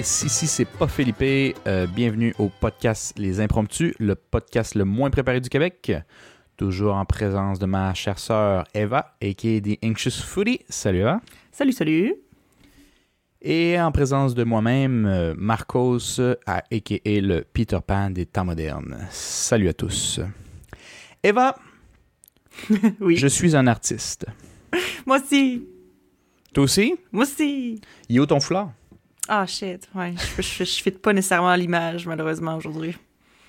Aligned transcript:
Ici 0.00 0.46
c'est 0.46 0.64
pas 0.64 0.88
Philippe. 0.88 1.56
Euh, 1.66 1.86
bienvenue 1.86 2.34
au 2.38 2.48
podcast 2.48 3.18
Les 3.18 3.38
Impromptus, 3.40 3.92
le 3.98 4.14
podcast 4.14 4.74
le 4.74 4.84
moins 4.86 5.10
préparé 5.10 5.40
du 5.42 5.50
Québec. 5.50 5.92
Toujours 6.56 6.94
en 6.94 7.04
présence 7.04 7.58
de 7.58 7.66
ma 7.66 7.92
chère 7.92 8.18
sœur 8.18 8.64
Eva, 8.74 9.14
a.k.a. 9.22 9.60
The 9.60 9.78
Anxious 9.84 10.22
Foodie. 10.24 10.60
Salut 10.70 11.00
Eva. 11.00 11.20
Salut, 11.52 11.72
salut. 11.72 12.14
Et 13.42 13.78
en 13.78 13.92
présence 13.92 14.34
de 14.34 14.42
moi-même, 14.42 15.04
euh, 15.04 15.34
Marcos, 15.36 16.18
a.k.a. 16.46 17.20
le 17.20 17.42
Peter 17.52 17.78
Pan 17.86 18.08
des 18.10 18.24
temps 18.24 18.46
modernes. 18.46 19.06
Salut 19.10 19.68
à 19.68 19.74
tous. 19.74 20.20
Eva, 21.22 21.56
Oui. 23.00 23.16
je 23.16 23.26
suis 23.26 23.54
un 23.54 23.66
artiste. 23.66 24.24
Moi 25.04 25.18
aussi. 25.20 25.66
Toi 26.54 26.64
aussi? 26.64 26.94
Moi 27.12 27.24
aussi. 27.24 27.80
Où 28.10 28.24
ton 28.24 28.40
foulard? 28.40 28.72
Ah, 29.28 29.46
shit. 29.46 29.88
Ouais. 29.94 30.14
Je, 30.36 30.42
je, 30.42 30.64
je 30.64 30.82
fit 30.82 30.90
pas 30.90 31.12
nécessairement 31.12 31.54
l'image, 31.54 32.06
malheureusement, 32.06 32.56
aujourd'hui. 32.56 32.96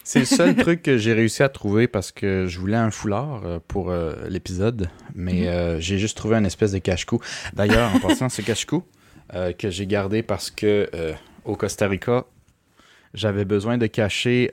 C'est 0.04 0.20
le 0.20 0.26
seul 0.26 0.56
truc 0.58 0.84
que 0.84 0.98
j'ai 0.98 1.14
réussi 1.14 1.44
à 1.44 1.50
trouver 1.50 1.88
parce 1.88 2.12
que 2.12 2.46
je 2.48 2.60
voulais 2.60 2.78
un 2.78 2.92
foulard 2.92 3.42
euh, 3.46 3.60
pour 3.68 3.90
euh, 3.92 4.16
l'épisode, 4.30 4.90
mais 5.16 5.42
Mhm. 5.42 5.48
euh, 5.48 5.80
j'ai 5.80 5.98
juste 5.98 6.18
trouvé 6.18 6.36
un 6.36 6.44
espèce 6.44 6.72
de 6.72 6.80
cache-cou. 6.80 7.20
D'ailleurs, 7.54 7.96
en 7.96 8.00
passant, 8.00 8.30
ce 8.30 8.42
cache-cou 8.42 8.84
euh, 9.34 9.54
que 9.54 9.70
j'ai 9.70 9.88
gardé 9.88 10.24
parce 10.24 10.52
que 10.52 10.90
au 11.46 11.56
Costa 11.56 11.88
Rica, 11.88 12.26
j'avais 13.14 13.46
besoin 13.46 13.78
de 13.78 13.88
cacher 13.88 14.52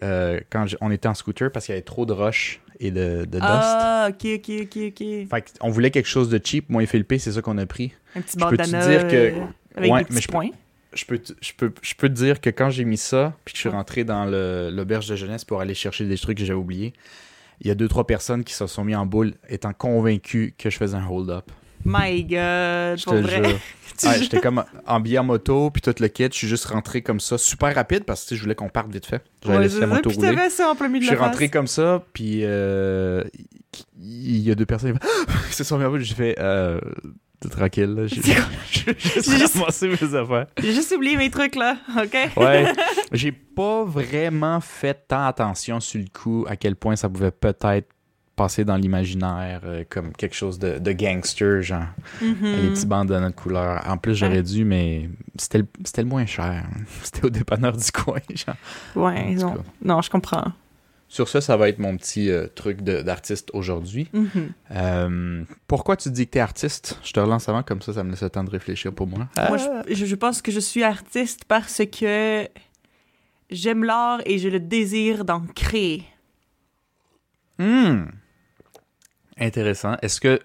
quand 0.51 0.67
on 0.81 0.91
était 0.91 1.09
en 1.09 1.15
scooter 1.15 1.51
parce 1.53 1.67
qu'il 1.67 1.73
y 1.75 1.77
avait 1.77 1.83
trop 1.83 2.07
de 2.07 2.13
roches 2.13 2.61
et 2.81 2.91
de, 2.91 3.25
de 3.25 3.39
dust. 3.39 3.43
Ah, 3.43 4.09
ok, 4.11 4.27
ok, 4.37 4.51
ok, 4.63 4.79
ok. 4.89 4.99
Fait 5.31 5.53
on 5.61 5.71
voulait 5.71 5.91
quelque 5.91 6.09
chose 6.09 6.29
de 6.29 6.41
cheap. 6.43 6.69
Moi 6.69 6.83
et 6.83 6.87
Philippe, 6.87 7.15
c'est 7.19 7.33
ça 7.33 7.43
qu'on 7.43 7.59
a 7.59 7.67
pris. 7.67 7.93
Un 8.17 8.21
petit 8.21 8.39
Je 8.39 8.45
peux 8.47 8.57
te 8.57 8.65
dire 8.89 9.09
que- 9.09 9.33
avec 9.77 9.93
Ouais, 9.93 10.05
des 10.05 10.07
mais 10.11 10.21
petits 10.21 10.29
points. 10.29 10.49
Je 10.51 10.51
peux, 11.07 11.19
te- 11.19 11.33
je, 11.41 11.53
peux, 11.57 11.73
je 11.83 11.95
peux 11.95 12.09
te 12.09 12.15
dire 12.15 12.41
que 12.41 12.51
quand 12.51 12.71
j'ai 12.71 12.85
mis 12.85 12.97
ça, 12.97 13.35
puis 13.45 13.53
que 13.53 13.57
je 13.59 13.61
suis 13.61 13.69
rentré 13.69 14.05
dans 14.05 14.25
l'auberge 14.25 15.07
de 15.09 15.17
jeunesse 15.17 15.45
pour 15.45 15.61
aller 15.61 15.75
chercher 15.75 16.05
des 16.07 16.17
trucs 16.19 16.39
que 16.39 16.45
j'avais 16.45 16.59
oubliés, 16.59 16.93
il 17.61 17.67
y 17.69 17.71
a 17.71 17.75
deux, 17.75 17.89
trois 17.89 18.07
personnes 18.07 18.45
qui 18.45 18.55
se 18.55 18.67
sont 18.67 18.85
mis 18.85 18.95
en 18.95 19.05
boule 19.07 19.35
étant 19.49 19.73
convaincues 19.73 20.55
que 20.57 20.71
je 20.71 20.77
faisais 20.77 20.97
un 20.97 21.07
hold-up. 21.07 21.51
My 21.85 22.23
God, 22.23 22.99
Je 22.99 23.05
pour 23.05 23.15
te 23.15 23.19
vrai. 23.21 23.43
Ouais? 24.05 24.17
J'étais 24.21 24.39
comme 24.39 24.65
en 24.87 25.01
billet 25.01 25.19
en 25.19 25.25
moto, 25.25 25.71
puis 25.73 25.83
tout 25.83 25.93
le 25.99 26.07
kit. 26.07 26.29
Je 26.31 26.37
suis 26.37 26.47
juste 26.47 26.67
rentré 26.67 27.03
comme 27.03 27.19
ça, 27.19 27.37
super 27.37 27.75
rapide, 27.75 28.05
parce 28.05 28.25
que 28.27 28.37
je 28.37 28.41
voulais 28.43 28.55
qu'on 28.55 28.69
parte 28.69 28.93
vite 28.93 29.07
fait. 29.07 29.25
J'avais 29.43 29.57
Ouais, 29.57 29.63
laissé 29.65 29.81
la 29.81 29.89
moto 29.89 30.11
rouler. 30.11 30.37
t'avais 30.37 30.51
ça 30.51 30.71
en 30.71 30.77
plein 30.77 30.87
milieu 30.87 31.01
Je 31.05 31.11
de 31.11 31.15
suis 31.17 31.21
la 31.21 31.27
rentré 31.27 31.47
face. 31.47 31.53
comme 31.53 31.67
ça, 31.67 32.05
puis 32.13 32.43
euh, 32.45 33.25
il 34.01 34.39
y 34.39 34.53
a 34.53 34.55
deux 34.55 34.67
personnes 34.67 34.97
qui 35.49 35.55
se 35.57 35.65
sont 35.65 35.79
mis 35.79 35.85
en 35.85 35.91
boule. 35.91 36.03
J'ai 36.05 36.15
fait, 36.15 36.37
euh, 36.39 36.79
t'es 37.41 37.49
tranquille, 37.49 37.95
là. 37.95 38.07
J'ai 38.07 38.21
juste 38.99 39.57
ramassé 39.59 39.89
mes 39.89 40.15
affaires. 40.15 40.47
J'ai 40.63 40.73
juste 40.73 40.93
oublié 40.95 41.17
mes 41.17 41.31
trucs, 41.31 41.55
là. 41.57 41.77
OK? 41.97 42.17
Ouais, 42.37 42.73
j'ai 43.13 43.33
pas 43.33 43.85
vraiment 43.85 44.61
fait 44.61 45.07
tant 45.09 45.27
attention 45.27 45.81
sur 45.81 46.01
le 46.01 46.07
coup 46.13 46.45
à 46.49 46.57
quel 46.57 46.75
point 46.77 46.97
ça 46.97 47.09
pouvait 47.09 47.31
peut-être 47.31 47.89
passer 48.37 48.65
dans 48.65 48.77
l'imaginaire 48.77 49.63
euh, 49.65 49.83
comme 49.89 50.13
quelque 50.13 50.37
chose 50.37 50.61
de, 50.61 50.79
de 50.79 50.93
gangster, 50.93 51.61
genre 51.61 51.87
Mhm. 52.23 52.37
les 52.43 52.69
petits 52.71 52.87
bandanas 52.87 53.31
de 53.31 53.35
couleur. 53.35 53.83
En 53.89 53.97
plus, 53.97 54.15
j'aurais 54.15 54.37
Ouais. 54.37 54.43
dû, 54.43 54.65
mais 54.65 55.11
c'était 55.37 55.59
le, 55.59 55.67
le 55.97 56.05
moins 56.05 56.25
cher. 56.25 56.65
C'était 57.03 57.25
au 57.27 57.31
dépanneur 57.31 57.77
du 57.77 57.91
coin, 57.91 58.21
genre. 58.35 58.55
Ouais, 58.95 59.35
non. 59.35 59.55
cas. 59.55 59.61
Non, 59.85 60.03
je 60.03 60.11
comprends. 60.11 60.53
Sur 61.11 61.29
ça, 61.29 61.41
ça 61.41 61.57
va 61.57 61.71
être 61.71 61.79
mon 61.79 61.97
petit 61.97 62.31
euh, 62.31 62.47
truc 62.55 62.83
de- 62.83 63.01
d'artiste 63.01 63.51
aujourd'hui. 63.55 64.09
Mhm. 64.13 64.53
Euh, 64.73 65.45
pourquoi 65.67 65.97
tu 65.97 66.11
dis 66.11 66.27
que 66.27 66.33
t'es 66.33 66.41
artiste? 66.41 66.99
Je 67.03 67.13
te 67.13 67.21
relance 67.21 67.49
avant, 67.49 67.63
comme 67.63 67.81
ça, 67.81 67.95
ça 67.95 68.05
me 68.05 68.11
laisse 68.11 68.23
le 68.23 68.29
temps 68.29 68.45
de 68.45 68.51
réfléchir 68.51 68.93
pour 68.93 69.07
moi. 69.07 69.27
Moi, 69.37 69.57
je, 69.57 69.95
je- 69.95 70.05
je 70.07 70.15
pense 70.15 70.43
que 70.43 70.53
je 70.53 70.61
suis 70.61 70.83
artiste 70.83 71.45
parce 71.47 71.81
que 71.91 72.47
j'aime 73.51 73.85
l'art 73.85 74.21
et 74.27 74.39
j'ai 74.39 74.51
le 74.51 74.61
désir 74.61 75.25
d'en 75.25 75.41
créer. 75.47 76.05
Hmm. 77.59 78.05
Intéressant. 79.39 79.97
Est-ce 80.03 80.21
que 80.21 80.41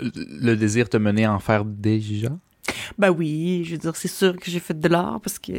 le 0.00 0.54
désir 0.56 0.88
te 0.90 0.96
menait 0.98 1.24
à 1.24 1.32
en 1.32 1.38
faire 1.38 1.64
déjà? 1.64 2.30
Ben 2.98 3.10
oui, 3.10 3.62
je 3.64 3.72
veux 3.72 3.78
dire, 3.78 3.94
c'est 3.96 4.08
sûr 4.08 4.36
que 4.36 4.50
j'ai 4.50 4.60
fait 4.60 4.78
de 4.78 4.88
l'art 4.88 5.20
parce 5.20 5.38
que, 5.38 5.52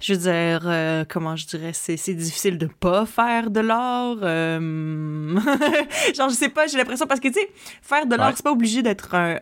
je 0.00 0.12
veux 0.12 0.18
dire, 0.18 0.60
euh, 0.66 1.04
comment 1.08 1.36
je 1.36 1.46
dirais, 1.46 1.72
c'est, 1.72 1.96
c'est 1.96 2.14
difficile 2.14 2.58
de 2.58 2.66
pas 2.66 3.06
faire 3.06 3.50
de 3.50 3.60
l'art. 3.60 4.16
euh, 4.22 5.38
Genre, 6.16 6.28
je 6.28 6.34
sais 6.34 6.48
pas, 6.48 6.66
j'ai 6.66 6.78
l'impression 6.78 7.06
parce 7.06 7.20
que, 7.20 7.28
tu 7.28 7.34
sais, 7.34 7.48
faire 7.82 8.06
de 8.06 8.14
l'art, 8.16 8.28
Ouais. 8.28 8.32
c'est 8.36 8.42
pas 8.44 8.52
obligé 8.52 8.82
d'être 8.82 9.14
un, 9.14 9.38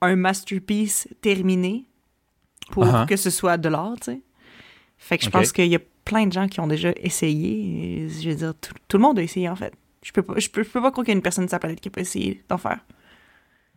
un 0.00 0.16
masterpiece 0.16 1.08
terminé 1.20 1.86
pour 2.70 2.84
Uh-huh. 2.84 3.06
que 3.06 3.16
ce 3.16 3.30
soit 3.30 3.56
de 3.56 3.68
l'art, 3.68 3.94
tu 4.00 4.12
sais. 4.12 4.20
Fait 4.98 5.18
que 5.18 5.24
je 5.24 5.30
pense 5.30 5.50
qu'il 5.52 5.66
y 5.66 5.74
a 5.76 5.80
plein 6.04 6.26
de 6.26 6.32
gens 6.32 6.46
qui 6.46 6.60
ont 6.60 6.66
déjà 6.66 6.92
essayé. 6.96 8.08
je 8.08 8.28
veux 8.30 8.34
dire, 8.36 8.54
tout, 8.60 8.72
tout 8.86 8.96
le 8.98 9.02
monde 9.02 9.18
a 9.18 9.22
essayé, 9.22 9.48
en 9.48 9.56
fait. 9.56 9.72
Je 10.02 10.12
peux 10.12 10.22
pas, 10.22 10.34
je 10.38 10.48
peux, 10.48 10.62
je 10.62 10.68
peux 10.68 10.80
pas 10.80 10.90
croire 10.90 11.04
qu'il 11.04 11.12
y 11.12 11.14
a 11.14 11.16
une 11.16 11.22
personne 11.22 11.44
de 11.46 11.50
sa 11.50 11.58
planète 11.58 11.80
qui 11.80 11.88
a 11.88 11.90
pas 11.90 12.00
essayé 12.02 12.42
d'en 12.48 12.58
faire. 12.58 12.80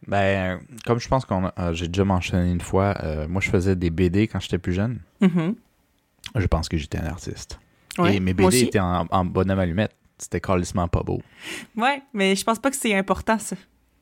Ben, 0.08 0.60
comme 0.86 1.00
je 1.00 1.08
pense 1.08 1.26
qu'on 1.26 1.46
a- 1.46 1.54
euh, 1.60 1.74
j'ai 1.74 1.88
déjà 1.88 2.04
mentionné 2.06 2.52
une 2.52 2.62
fois, 2.62 2.96
euh, 3.04 3.28
moi 3.28 3.42
je 3.42 3.50
faisais 3.50 3.76
des 3.76 3.90
BD 3.90 4.28
quand 4.28 4.40
j'étais 4.40 4.58
plus 4.58 4.74
jeune. 4.74 5.00
Mhm. 5.22 5.56
Je 6.36 6.48
pense 6.48 6.70
que 6.70 6.78
j'étais 6.78 6.98
un 7.00 7.06
artiste. 7.08 7.60
Ouais, 7.98 8.16
Et 8.16 8.20
mes 8.20 8.34
BD 8.34 8.62
étaient 8.64 8.80
en, 8.80 9.06
en 9.10 9.26
bonhomme 9.26 9.60
allumette. 9.60 9.96
C'était 10.18 10.40
carrément 10.42 10.88
pas 10.88 11.04
beau. 11.04 11.22
Ouais, 11.76 12.02
mais 12.14 12.36
je 12.36 12.44
pense 12.44 12.60
pas 12.60 12.70
que 12.72 12.76
c'est 12.78 12.96
important, 12.96 13.38
ça. 13.40 13.56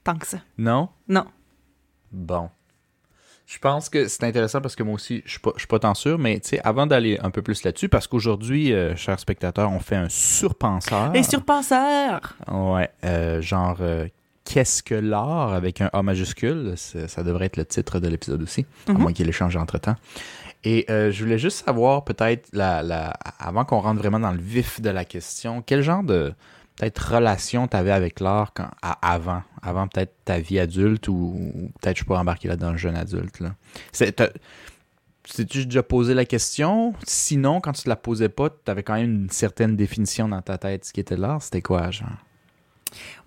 Tant 0.04 0.16
que 0.16 0.28
ça. 0.28 0.38
Non? 0.58 0.90
Non. 1.08 1.26
Bon. 2.12 2.50
Je 3.48 3.58
pense 3.60 3.90
que 3.90 4.08
c'est 4.08 4.24
intéressant 4.24 4.62
parce 4.62 4.76
que 4.76 4.84
moi 4.84 4.94
aussi, 4.94 5.22
je 5.26 5.32
suis 5.32 5.40
pas, 5.40 5.52
je 5.56 5.60
suis 5.62 5.68
pas 5.68 5.80
tant 5.80 5.94
sûr, 5.94 6.18
mais 6.18 6.40
tu 6.40 6.50
sais, 6.50 6.62
avant 6.62 6.86
d'aller 6.88 7.18
un 7.22 7.32
peu 7.32 7.42
plus 7.42 7.64
là-dessus, 7.64 7.90
parce 7.90 8.08
qu'aujourd'hui, 8.08 8.72
euh, 8.72 8.96
chers 8.96 9.20
spectateurs, 9.20 9.70
on 9.72 9.80
fait 9.80 9.98
un 9.98 10.08
surpenseur. 10.10 11.12
Les 11.12 11.24
surpenseurs! 11.24 12.36
Ouais, 12.50 12.90
euh, 13.04 13.42
genre, 13.42 13.78
qu'est-ce 14.54 14.84
que 14.84 14.96
l'art 14.96 15.54
avec 15.54 15.82
un 15.82 15.90
A 15.94 16.04
majuscule? 16.04 16.74
Ça 16.76 17.24
devrait 17.24 17.46
être 17.46 17.58
le 17.58 17.66
titre 17.66 18.00
de 18.00 18.08
l'épisode 18.08 18.42
aussi, 18.42 18.66
à 18.88 18.92
Mhm. 18.94 18.98
moins 19.00 19.14
qu'il 19.14 19.28
ait 19.30 19.32
changé 19.32 19.58
entre-temps. 19.60 19.96
Et 20.64 20.86
euh, 20.90 21.12
je 21.12 21.24
voulais 21.24 21.40
juste 21.40 21.66
savoir, 21.66 22.04
peut-être, 22.04 22.48
la, 22.54 22.84
la, 22.84 23.14
avant 23.40 23.66
qu'on 23.66 23.80
rentre 23.80 24.00
vraiment 24.00 24.20
dans 24.20 24.32
le 24.32 24.40
vif 24.42 24.80
de 24.82 24.90
la 24.90 25.06
question, 25.06 25.64
quel 25.66 25.82
genre 25.82 26.04
de 26.04 26.34
peut-être 26.76 27.14
relation 27.16 27.68
tu 27.68 27.76
avais 27.78 27.92
avec 27.92 28.20
l'art 28.20 28.54
avant, 29.02 29.42
avant 29.62 29.88
peut-être 29.88 30.14
ta 30.26 30.40
vie 30.40 30.60
adulte 30.60 31.08
ou, 31.08 31.14
ou 31.56 31.72
peut-être 31.82 31.98
je 31.98 32.04
pourrais 32.04 32.20
embarquer 32.20 32.48
là 32.48 32.56
dans 32.58 32.72
le 32.72 32.78
jeune 32.78 32.96
adulte. 32.96 33.40
Là. 33.40 33.56
T'es-tu 35.36 35.66
déjà 35.66 35.84
posé 35.84 36.14
la 36.14 36.26
question? 36.26 36.94
Sinon, 37.06 37.62
quand 37.62 37.72
tu 37.74 37.84
te 37.84 37.90
la 37.90 37.96
posais 37.96 38.30
pas, 38.30 38.50
tu 38.50 38.70
avais 38.72 38.84
quand 38.84 38.96
même 38.96 39.24
une 39.24 39.30
certaine 39.30 39.76
définition 39.76 40.28
dans 40.28 40.42
ta 40.42 40.58
tête 40.58 40.82
de 40.82 40.86
ce 40.88 40.94
qui 40.94 41.00
était 41.00 41.16
l'art. 41.18 41.42
C'était 41.42 41.62
quoi, 41.62 41.90
genre? 41.92 42.10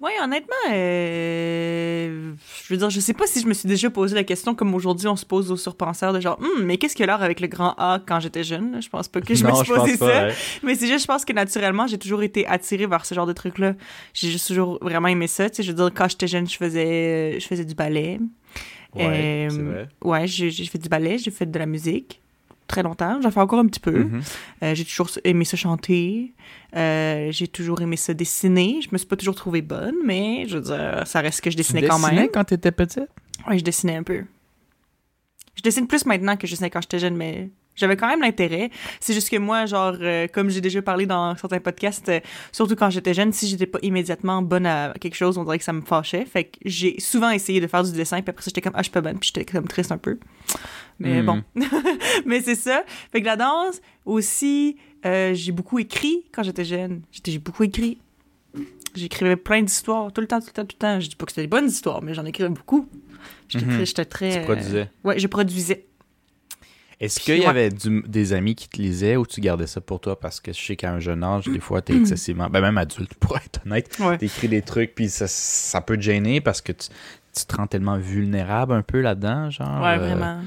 Ouais, 0.00 0.12
honnêtement, 0.22 0.54
euh, 0.72 2.32
je 2.64 2.72
veux 2.72 2.76
dire, 2.78 2.91
je 2.91 3.00
sais 3.00 3.14
pas 3.14 3.26
si 3.26 3.41
je 3.41 3.47
me 3.47 3.54
suis 3.54 3.69
déjà 3.69 3.91
posé 3.91 4.14
la 4.14 4.25
question 4.25 4.54
comme 4.54 4.75
aujourd'hui 4.75 5.08
on 5.08 5.16
se 5.16 5.25
pose 5.26 5.50
aux 5.50 5.56
surpenseurs 5.56 6.12
de 6.12 6.20
genre, 6.20 6.38
Hum, 6.41 6.64
mais 6.64 6.76
qu'est-ce 6.76 6.97
que 6.97 7.04
l'art 7.04 7.22
avec 7.22 7.41
le 7.41 7.47
grand 7.47 7.74
A 7.78 8.00
quand 8.06 8.20
j'étais 8.20 8.44
jeune? 8.44 8.80
Je 8.82 8.88
pense 8.88 9.08
pas 9.08 9.20
que 9.20 9.34
je 9.34 9.44
me 9.47 9.53
suis 9.54 9.72
posé 9.72 9.97
pas, 9.97 10.06
ça. 10.06 10.26
ouais. 10.26 10.34
Mais 10.62 10.74
c'est 10.74 10.86
juste, 10.86 11.03
je 11.03 11.06
pense 11.06 11.24
que 11.24 11.32
naturellement, 11.32 11.86
j'ai 11.86 11.98
toujours 11.98 12.22
été 12.22 12.47
attirée 12.47 12.86
vers 12.86 13.04
ce 13.06 13.15
genre 13.15 13.27
de 13.27 13.33
trucs-là. 13.33 13.74
J'ai 14.12 14.28
juste 14.30 14.47
toujours 14.48 14.78
vraiment 14.83 15.09
aimé 15.09 15.27
ça. 15.27 15.48
Tu 15.48 15.56
sais, 15.56 15.62
je 15.62 15.71
veux 15.71 15.77
dire, 15.77 15.91
quand 15.94 16.09
j'étais 16.09 16.27
jeune, 16.27 16.48
je 16.48 16.56
faisais, 16.56 17.39
je 17.41 17.47
faisais 17.47 17.65
du 17.65 17.74
ballet. 17.74 18.18
Ouais, 18.94 19.47
Euh, 19.47 19.50
c'est 19.50 19.62
vrai. 19.62 19.89
Ouais, 20.04 20.27
j'ai 20.27 20.50
fait 20.66 20.78
du 20.78 20.89
ballet, 20.89 21.18
j'ai 21.18 21.30
fait 21.30 21.47
de 21.47 21.59
la 21.59 21.66
musique 21.66 22.21
très 22.66 22.83
longtemps. 22.83 23.21
J'en 23.22 23.31
fais 23.31 23.41
encore 23.41 23.59
un 23.61 23.66
petit 23.66 23.81
peu. 23.81 24.05
Mhm. 24.05 24.22
Euh, 24.63 24.75
j'ai 24.75 24.84
toujours 24.84 25.09
aimé 25.25 25.45
ça 25.45 25.57
chanter. 25.57 26.33
Euh, 26.77 27.31
j'ai 27.31 27.49
toujours 27.49 27.81
aimé 27.83 27.97
ça 27.97 28.15
dessiner. 28.15 28.81
Je 28.83 28.89
me 28.93 28.99
suis 28.99 29.07
pas 29.07 29.16
toujours 29.16 29.34
trouvée 29.34 29.63
bonne, 29.63 29.95
mais 30.05 30.47
je 30.49 30.57
veux 30.59 30.63
dire, 30.65 31.03
ça 31.07 31.21
reste 31.21 31.41
que 31.41 31.51
je 31.51 31.57
Tu 31.57 31.63
dessinais 31.63 31.87
quand 31.87 31.99
même. 31.99 32.28
quand 32.33 32.45
t'étais 32.45 32.72
petite? 32.72 33.09
Oui, 33.49 33.59
je 33.59 33.65
dessinais 33.65 33.97
un 33.97 34.03
peu. 34.03 34.25
Je 35.57 35.63
dessine 35.63 35.87
plus 35.87 36.05
maintenant 36.07 36.37
que 36.37 36.47
je 36.47 36.53
dessinais 36.53 36.71
quand 36.71 36.81
j'étais 36.83 36.99
jeune, 36.99 37.16
mais 37.16 37.51
j'avais 37.76 37.97
quand 37.97 38.09
même 38.09 38.21
l'intérêt. 38.21 38.71
C'est 39.00 39.15
juste 39.15 39.30
que 39.30 39.36
moi, 39.36 39.66
genre, 39.66 39.94
euh, 40.00 40.26
comme 40.32 40.50
j'ai 40.50 40.60
déjà 40.60 40.80
parlé 40.82 41.06
dans 41.06 41.36
certains 41.36 41.60
podcasts, 41.60 42.09
euh, 42.09 42.21
surtout 42.53 42.76
quand 42.76 42.91
j'étais 42.91 43.15
jeune, 43.15 43.32
si 43.32 43.48
j'étais 43.48 43.66
pas 43.66 43.78
immédiatement 43.82 44.42
bonne 44.42 44.66
à 44.66 44.94
quelque 45.00 45.16
chose, 45.16 45.38
on 45.38 45.44
dirait 45.44 45.59
que 45.59 45.65
ça 45.65 45.72
me 45.72 45.82
fâchait. 45.82 46.24
Fait 46.24 46.44
que 46.44 46.59
j'ai 46.65 47.00
souvent 47.00 47.30
essayé 47.30 47.60
de 47.60 47.66
faire 47.66 47.82
du 47.82 47.92
dessin, 47.92 48.21
puis 48.22 48.30
après 48.30 48.42
ça, 48.42 48.48
j'étais 48.50 48.60
comme, 48.60 48.74
ah, 48.74 48.80
je 48.80 48.84
suis 48.84 48.92
pas 48.92 49.00
bonne, 49.00 49.18
puis 49.18 49.30
j'étais 49.34 49.50
comme 49.50 49.66
triste 49.68 49.92
un 49.92 49.98
peu. 49.98 50.18
Mais 50.98 51.22
Hmm. 51.22 51.26
bon. 51.26 51.42
mais 52.26 52.41
c'est 52.41 52.54
ça. 52.54 52.84
Fait 53.12 53.21
que 53.21 53.26
la 53.26 53.36
danse, 53.36 53.80
aussi, 54.04 54.77
euh, 55.04 55.34
j'ai 55.34 55.50
beaucoup 55.53 55.78
écrit 55.78 56.24
quand 56.32 56.42
j'étais 56.44 56.65
jeune. 56.65 57.03
J'ai 57.27 57.38
beaucoup 57.38 57.65
écrit. 57.65 57.98
J'écrivais 58.94 59.34
plein 59.34 59.60
d'histoires, 59.62 60.12
tout 60.12 60.20
le 60.20 60.28
temps, 60.28 60.38
tout 60.41 60.47
le 60.47 60.53
temps, 60.53 60.62
tout 60.65 60.77
le 60.77 60.78
temps. 60.78 61.00
Je 61.00 61.09
dis 61.09 61.16
pas 61.16 61.24
que 61.27 61.32
c'était 61.32 61.42
des 61.42 61.48
bonnes 61.48 61.66
histoires, 61.66 62.00
mais 62.00 62.15
j'en 62.15 62.24
écrivais 62.24 62.48
beaucoup. 62.48 62.88
J'étais 63.48 63.66
très- 63.66 63.86
j'étais 63.86 64.04
très... 64.04 64.38
Tu 64.41 64.44
produisais. 64.44 64.88
Ouais, 65.03 65.18
je 65.18 65.27
produisais. 65.27 65.86
Est-ce 67.00 67.20
qu'il 67.20 67.38
y 67.38 67.44
avait 67.46 67.70
du- 67.70 68.02
des 68.06 68.32
amis 68.32 68.54
qui 68.54 68.68
te 68.68 68.80
lisaient 68.80 69.16
ou 69.16 69.26
tu 69.26 69.41
gardais 69.41 69.66
ça 69.66 69.80
pour 69.80 70.00
toi? 70.00 70.18
Parce 70.18 70.41
que 70.41 70.52
je 70.52 70.60
sais 70.60 70.76
qu'à 70.76 70.92
un 70.92 71.00
jeune 71.00 71.22
âge, 71.24 71.44
des 71.46 71.60
fois, 71.60 71.78
Mm. 71.78 71.82
t'es 71.82 71.96
excessivement... 71.96 72.48
Ben, 72.48 72.60
même 72.60 72.78
adulte, 72.78 73.14
pour 73.20 73.36
être 73.36 73.60
honnête. 73.66 73.96
Ouais. 74.00 74.18
T'écris 74.18 74.48
des 74.48 74.62
trucs, 74.62 74.94
puis 74.94 75.08
ça, 75.08 75.26
ça 75.28 75.80
peut 75.80 75.96
te 75.96 76.02
gêner 76.02 76.41
parce 76.41 76.60
que 76.60 76.72
tu, 76.72 76.88
tu 77.36 77.44
te 77.46 77.56
rends 77.56 77.66
tellement 77.66 77.98
vulnérable 77.98 78.72
un 78.72 78.82
peu 78.82 79.00
là-dedans, 79.00 79.50
genre. 79.50 79.82
Ouais, 79.82 79.94
euh, 79.94 79.98
vraiment. 79.98 80.41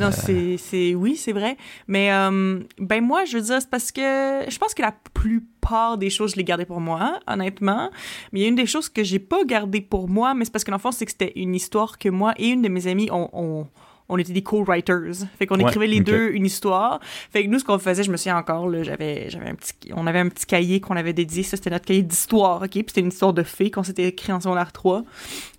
Non, 0.00 0.10
c'est, 0.10 0.56
c'est, 0.56 0.94
oui, 0.94 1.16
c'est 1.16 1.32
vrai. 1.32 1.56
Mais, 1.86 2.10
euh, 2.12 2.60
ben, 2.78 3.02
moi, 3.04 3.24
je 3.26 3.36
veux 3.36 3.42
dire, 3.42 3.60
c'est 3.60 3.68
parce 3.68 3.92
que 3.92 4.00
je 4.48 4.56
pense 4.58 4.72
que 4.72 4.80
la 4.80 4.94
plupart 5.12 5.98
des 5.98 6.08
choses, 6.08 6.32
je 6.32 6.36
les 6.36 6.44
gardais 6.44 6.64
pour 6.64 6.80
moi, 6.80 7.18
honnêtement. 7.26 7.90
Mais 8.32 8.40
il 8.40 8.42
y 8.42 8.46
a 8.46 8.48
une 8.48 8.54
des 8.54 8.64
choses 8.66 8.88
que 8.88 9.02
j'ai 9.04 9.18
pas 9.18 9.44
gardées 9.44 9.80
pour 9.82 10.08
moi, 10.08 10.32
mais 10.34 10.44
c'est 10.44 10.50
parce 10.50 10.64
que, 10.64 10.70
dans 10.70 10.76
le 10.78 10.80
fond, 10.82 10.92
c'est 10.92 11.04
que 11.04 11.10
c'était 11.10 11.32
une 11.36 11.54
histoire 11.54 11.98
que 11.98 12.08
moi 12.08 12.32
et 12.38 12.48
une 12.48 12.62
de 12.62 12.68
mes 12.68 12.86
amies, 12.86 13.08
on, 13.10 13.28
on 13.32 13.66
on 14.12 14.18
était 14.18 14.32
des 14.32 14.42
co-writers. 14.42 15.26
Fait 15.38 15.46
qu'on 15.46 15.56
Ouais, 15.56 15.64
écrivait 15.64 15.86
les 15.86 16.00
deux 16.00 16.30
une 16.32 16.44
histoire. 16.46 17.00
Fait 17.02 17.44
que 17.44 17.48
nous, 17.48 17.58
ce 17.58 17.64
qu'on 17.64 17.78
faisait, 17.78 18.02
je 18.02 18.10
me 18.10 18.16
souviens 18.16 18.36
encore, 18.36 18.68
là, 18.68 18.82
j'avais, 18.82 19.30
j'avais 19.30 19.48
un 19.48 19.54
petit, 19.54 19.72
on 19.94 20.06
avait 20.06 20.18
un 20.18 20.28
petit 20.28 20.46
cahier 20.46 20.80
qu'on 20.80 20.96
avait 20.96 21.12
dédié. 21.12 21.42
Ça, 21.42 21.56
c'était 21.56 21.70
notre 21.70 21.86
cahier 21.86 22.02
d'histoire, 22.02 22.62
OK? 22.62 22.70
Puis 22.70 22.84
c'était 22.88 23.00
une 23.00 23.08
histoire 23.08 23.32
de 23.32 23.42
fées 23.42 23.70
qu'on 23.70 23.82
s'était 23.82 24.08
écrit 24.08 24.32
en 24.32 24.40
secondaire 24.40 24.72
3. 24.72 25.02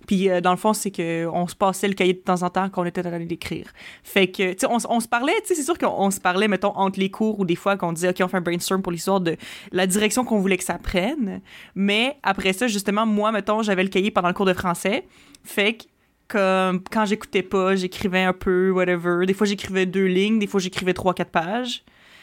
Puis 0.06 0.30
euh, 0.30 0.40
dans 0.40 0.50
le 0.50 0.56
fond, 0.56 0.72
c'est 0.72 0.90
que 0.90 1.26
on 1.32 1.46
se 1.46 1.54
passait 1.54 1.88
le 1.88 1.94
cahier 1.94 2.12
de 2.12 2.18
temps 2.18 2.42
en 2.42 2.50
temps 2.50 2.68
quand 2.68 2.82
on 2.82 2.84
était 2.84 3.00
en 3.06 3.10
train 3.10 3.20
d'écrire. 3.20 3.66
Fait 4.02 4.28
que, 4.28 4.52
tu 4.52 4.58
sais, 4.60 4.66
on, 4.66 4.78
on 4.88 5.00
se 5.00 5.08
parlait, 5.08 5.32
tu 5.42 5.48
sais, 5.48 5.54
c'est 5.54 5.62
sûr 5.62 5.78
qu'on 5.78 5.88
on 5.88 6.10
se 6.10 6.20
parlait, 6.20 6.48
mettons, 6.48 6.76
entre 6.76 7.00
les 7.00 7.10
cours 7.10 7.40
ou 7.40 7.44
des 7.44 7.56
fois 7.56 7.76
qu'on 7.76 7.92
disait, 7.92 8.10
OK, 8.10 8.16
on 8.22 8.28
fait 8.28 8.36
un 8.36 8.42
brainstorm 8.42 8.82
pour 8.82 8.92
l'histoire 8.92 9.20
de 9.20 9.36
la 9.72 9.86
direction 9.86 10.24
qu'on 10.24 10.38
voulait 10.38 10.58
que 10.58 10.64
ça 10.64 10.78
prenne. 10.78 11.40
Mais 11.74 12.16
après 12.22 12.52
ça, 12.52 12.66
justement, 12.66 13.06
moi, 13.06 13.32
mettons, 13.32 13.62
j'avais 13.62 13.82
le 13.82 13.88
cahier 13.88 14.10
pendant 14.10 14.28
le 14.28 14.34
cours 14.34 14.46
de 14.46 14.54
français. 14.54 15.06
Fait 15.42 15.74
que, 15.74 15.84
comme, 16.28 16.82
quand 16.90 17.04
j'écoutais 17.04 17.42
pas, 17.42 17.74
j'écrivais 17.76 18.22
un 18.24 18.32
peu, 18.32 18.70
whatever. 18.70 19.26
Des 19.26 19.34
fois, 19.34 19.46
j'écrivais 19.46 19.86
deux 19.86 20.06
lignes, 20.06 20.38
des 20.38 20.46
fois, 20.46 20.60
j'écrivais 20.60 20.94
trois, 20.94 21.14
quatre 21.14 21.30
pages, 21.30 21.82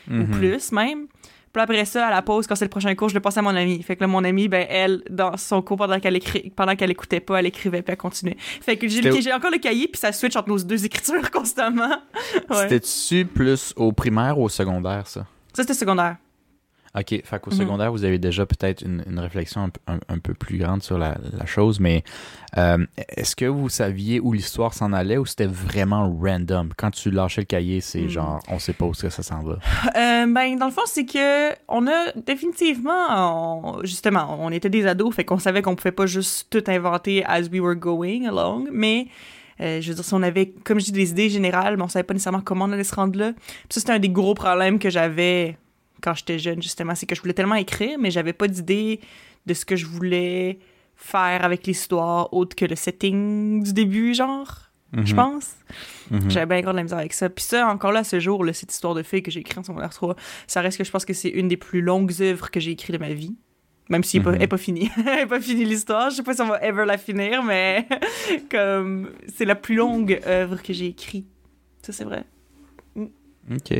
ou 0.09 0.13
Mhm. 0.13 0.31
plus 0.31 0.71
même. 0.71 1.07
Puis 1.53 1.61
après 1.61 1.83
ça, 1.83 2.07
à 2.07 2.11
la 2.11 2.21
pause, 2.21 2.47
quand 2.47 2.55
c'est 2.55 2.63
le 2.63 2.69
prochain 2.69 2.95
cours, 2.95 3.09
je 3.09 3.13
le 3.13 3.19
passais 3.19 3.39
à 3.39 3.41
mon 3.41 3.53
amie. 3.53 3.83
Fait 3.83 3.97
que 3.97 4.01
là, 4.01 4.07
mon 4.07 4.23
amie, 4.23 4.47
ben, 4.47 4.65
elle, 4.69 5.03
dans 5.09 5.35
son 5.35 5.61
cours, 5.61 5.75
pendant 5.75 5.99
qu'elle 5.99 6.15
écrit... 6.15 6.49
pendant 6.55 6.77
qu'elle 6.77 6.91
écoutait 6.91 7.19
pas, 7.19 7.39
elle 7.39 7.45
écrivait, 7.45 7.81
puis 7.81 7.91
elle 7.91 7.97
continuait. 7.97 8.37
Fait 8.39 8.77
que 8.77 8.87
j'ai, 8.87 9.33
encore 9.33 9.51
le 9.51 9.57
cahier, 9.57 9.89
puis 9.89 9.99
ça 9.99 10.13
switch 10.13 10.35
entre 10.37 10.47
nos 10.47 10.57
deux 10.59 10.85
écritures 10.85 11.29
constamment. 11.31 11.97
Ouais. 12.49 12.55
C'était-tu 12.69 13.25
plus 13.25 13.73
au 13.75 13.91
primaire 13.91 14.39
ou 14.39 14.45
au 14.45 14.49
secondaire, 14.49 15.05
ça? 15.07 15.25
Ça, 15.53 15.63
c'était 15.63 15.73
secondaire. 15.73 16.15
OK. 16.93 17.21
Fait 17.23 17.39
qu'au 17.41 17.51
Mhm. 17.51 17.57
secondaire, 17.57 17.91
vous 17.91 18.03
avez 18.03 18.17
déjà 18.17 18.45
peut-être 18.45 18.81
une, 18.81 19.03
une 19.09 19.19
réflexion 19.19 19.61
un, 19.63 19.69
peu- 19.69 19.79
un- 19.87 19.99
un 20.13 20.17
peu 20.19 20.33
plus 20.33 20.57
grande 20.57 20.83
sur 20.83 20.97
la, 20.97 21.17
la 21.31 21.45
chose, 21.45 21.79
mais 21.79 22.03
euh, 22.57 22.85
est-ce 23.15 23.35
que 23.35 23.45
vous 23.45 23.69
saviez 23.69 24.19
où 24.19 24.33
l'histoire 24.33 24.73
s'en 24.73 24.91
allait 24.91 25.17
ou 25.17 25.25
c'était 25.25 25.45
vraiment 25.47 26.13
random? 26.21 26.71
Quand 26.75 26.91
tu 26.91 27.09
lâchais 27.11 27.41
le 27.41 27.45
cahier, 27.45 27.79
c'est 27.79 28.01
Mhm. 28.01 28.09
genre, 28.09 28.39
on 28.49 28.59
sait 28.59 28.73
pas 28.73 28.85
où 28.85 28.91
que 28.91 29.09
ça 29.09 29.23
s'en 29.23 29.41
va. 29.41 29.53
Euh, 29.95 30.25
ben, 30.27 30.57
dans 30.57 30.65
le 30.65 30.71
fond, 30.71 30.81
c'est 30.85 31.05
que 31.05 31.51
on 31.69 31.87
a 31.87 32.11
définitivement, 32.25 33.07
on- 33.77 33.83
justement, 33.83 34.37
on 34.39 34.51
était 34.51 34.69
des 34.69 34.85
ados, 34.85 35.15
fait 35.15 35.23
qu'on 35.25 35.39
savait 35.39 35.61
qu'on 35.61 35.75
pouvait 35.75 35.91
pas 35.91 36.05
juste 36.05 36.47
tout 36.49 36.63
inventer 36.67 37.23
as 37.25 37.47
we 37.51 37.59
were 37.61 37.75
going 37.75 38.25
along, 38.27 38.67
mais 38.71 39.07
euh, 39.61 39.79
je 39.79 39.89
veux 39.89 39.95
dire, 39.95 40.03
si 40.03 40.13
on 40.13 40.23
avait, 40.23 40.53
comme 40.65 40.79
je 40.79 40.85
dis, 40.85 40.91
des 40.91 41.11
idées 41.11 41.29
générales, 41.29 41.77
mais 41.77 41.83
on 41.83 41.87
savait 41.87 42.03
pas 42.03 42.13
nécessairement 42.13 42.41
comment 42.41 42.65
on 42.65 42.71
allait 42.71 42.83
se 42.83 42.95
rendre 42.95 43.17
là. 43.17 43.31
Puis 43.33 43.45
ça, 43.69 43.79
c'était 43.79 43.93
un 43.93 43.99
des 43.99 44.09
gros 44.09 44.33
problèmes 44.33 44.79
que 44.79 44.89
j'avais 44.89 45.57
quand 46.01 46.13
j'étais 46.15 46.39
jeune, 46.39 46.61
justement, 46.61 46.95
c'est 46.95 47.05
que 47.05 47.15
je 47.15 47.21
voulais 47.21 47.33
tellement 47.33 47.55
écrire, 47.55 47.97
mais 47.99 48.11
j'avais 48.11 48.33
pas 48.33 48.47
d'idée 48.47 48.99
de 49.45 49.53
ce 49.53 49.65
que 49.65 49.75
je 49.75 49.85
voulais 49.85 50.59
faire 50.95 51.43
avec 51.45 51.65
l'histoire 51.65 52.31
autre 52.33 52.55
que 52.55 52.65
le 52.65 52.75
setting 52.75 53.63
du 53.63 53.73
début, 53.73 54.13
genre, 54.13 54.69
je 54.93 55.13
Mhm. 55.13 55.15
pense. 55.15 55.51
Mhm. 56.11 56.29
J'avais 56.29 56.45
bien 56.45 56.57
encore 56.59 56.73
de 56.73 56.77
la 56.77 56.83
misère 56.83 56.97
avec 56.99 57.13
ça. 57.13 57.29
Puis 57.29 57.43
ça, 57.45 57.67
encore 57.69 57.91
là, 57.91 58.03
ce 58.03 58.19
jour, 58.19 58.43
là, 58.43 58.51
cette 58.53 58.71
histoire 58.73 58.93
de 58.93 59.01
fille 59.03 59.23
que 59.23 59.31
j'ai 59.31 59.39
écrite 59.39 59.57
en 59.57 59.63
secondaire 59.63 59.89
3, 59.93 60.15
ça 60.47 60.61
reste 60.61 60.77
que 60.77 60.83
je 60.83 60.91
pense 60.91 61.05
que 61.05 61.13
c'est 61.13 61.29
une 61.29 61.47
des 61.47 61.57
plus 61.57 61.81
longues 61.81 62.13
œuvres 62.21 62.51
que 62.51 62.59
j'ai 62.59 62.71
écrites 62.71 62.91
de 62.93 62.99
ma 62.99 63.13
vie. 63.13 63.35
Même 63.89 64.03
si 64.03 64.17
elle 64.17 64.23
n'est 64.23 64.31
Mhm. 64.31 64.37
elle 64.41 64.47
pas 64.47 64.57
finie. 64.57 64.89
elle 64.97 65.03
n'est 65.15 65.25
pas 65.25 65.41
finie 65.41 65.65
l'histoire. 65.65 66.09
Je 66.11 66.17
sais 66.17 66.23
pas 66.23 66.33
si 66.33 66.41
on 66.41 66.47
va 66.47 66.61
ever 66.63 66.85
la 66.85 66.97
finir, 66.97 67.41
mais 67.43 67.87
comme 68.51 69.09
c'est 69.33 69.45
la 69.45 69.55
plus 69.55 69.75
longue 69.75 70.19
œuvre 70.27 70.61
que 70.61 70.71
j'ai 70.73 70.87
écrite. 70.87 71.25
Ça, 71.81 71.91
c'est 71.93 72.03
vrai. 72.05 72.23
OK. 72.97 73.73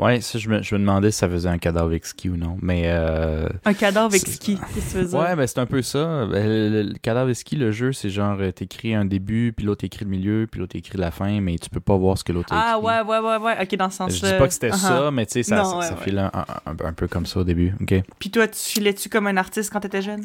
Ouais, 0.00 0.20
ça, 0.22 0.38
je 0.38 0.48
me, 0.48 0.62
je 0.62 0.74
me 0.74 0.80
demandais 0.80 1.10
si 1.10 1.18
ça 1.18 1.28
faisait 1.28 1.48
un 1.50 1.58
cadavre 1.58 1.92
exquis 1.92 2.30
ou 2.30 2.36
non. 2.38 2.56
Mais. 2.62 2.84
Euh... 2.86 3.46
Un 3.66 3.74
cadavre 3.74 4.14
exquis, 4.14 4.58
qu'est-ce 4.74 4.94
que 4.94 5.04
dire? 5.04 5.18
Ouais, 5.18 5.36
ben 5.36 5.46
c'est 5.46 5.58
un 5.58 5.66
peu 5.66 5.82
ça. 5.82 6.24
Ben, 6.26 6.48
le, 6.48 6.82
le- 6.84 6.94
cadavre 6.94 7.28
exquis, 7.28 7.56
le 7.56 7.70
jeu, 7.70 7.92
c'est 7.92 8.08
genre, 8.08 8.38
euh, 8.40 8.50
t'écris 8.50 8.94
un 8.94 9.04
début, 9.04 9.52
puis 9.54 9.66
l'autre 9.66 9.84
écrit 9.84 10.06
le 10.06 10.10
milieu, 10.10 10.48
puis 10.50 10.58
l'autre 10.58 10.74
écrit 10.74 10.96
la 10.96 11.10
fin, 11.10 11.40
mais 11.42 11.56
tu 11.58 11.68
peux 11.68 11.80
pas 11.80 11.96
voir 11.96 12.16
ce 12.16 12.24
que 12.24 12.32
l'autre 12.32 12.48
ah, 12.50 12.76
écrit. 12.78 12.86
ouais, 12.86 13.00
ouais, 13.02 13.18
ouais, 13.18 13.36
ouais. 13.36 13.62
Ok, 13.62 13.74
dans 13.76 13.90
ce 13.90 13.96
sens-là. 13.98 14.28
Je 14.28 14.32
dis 14.32 14.38
pas 14.38 14.46
que 14.48 14.54
c'était 14.54 14.70
Uh-huh. 14.70 14.76
ça, 14.76 15.10
mais 15.10 15.26
tu 15.26 15.32
sais, 15.34 15.42
ça, 15.42 15.56
Non, 15.56 15.64
ça, 15.64 15.76
ouais, 15.78 15.84
ça 15.86 15.94
ouais. 15.94 16.00
file 16.02 16.18
un, 16.18 16.30
un- 16.66 16.92
peu 16.94 17.06
comme 17.06 17.26
ça 17.26 17.40
au 17.40 17.44
début. 17.44 17.74
OK? 17.82 17.94
Puis 18.18 18.30
toi, 18.30 18.48
tu 18.48 18.58
filais-tu 18.58 19.08
comme 19.10 19.26
un 19.26 19.36
artiste 19.36 19.70
quand 19.70 19.80
t'étais 19.80 20.00
jeune? 20.02 20.24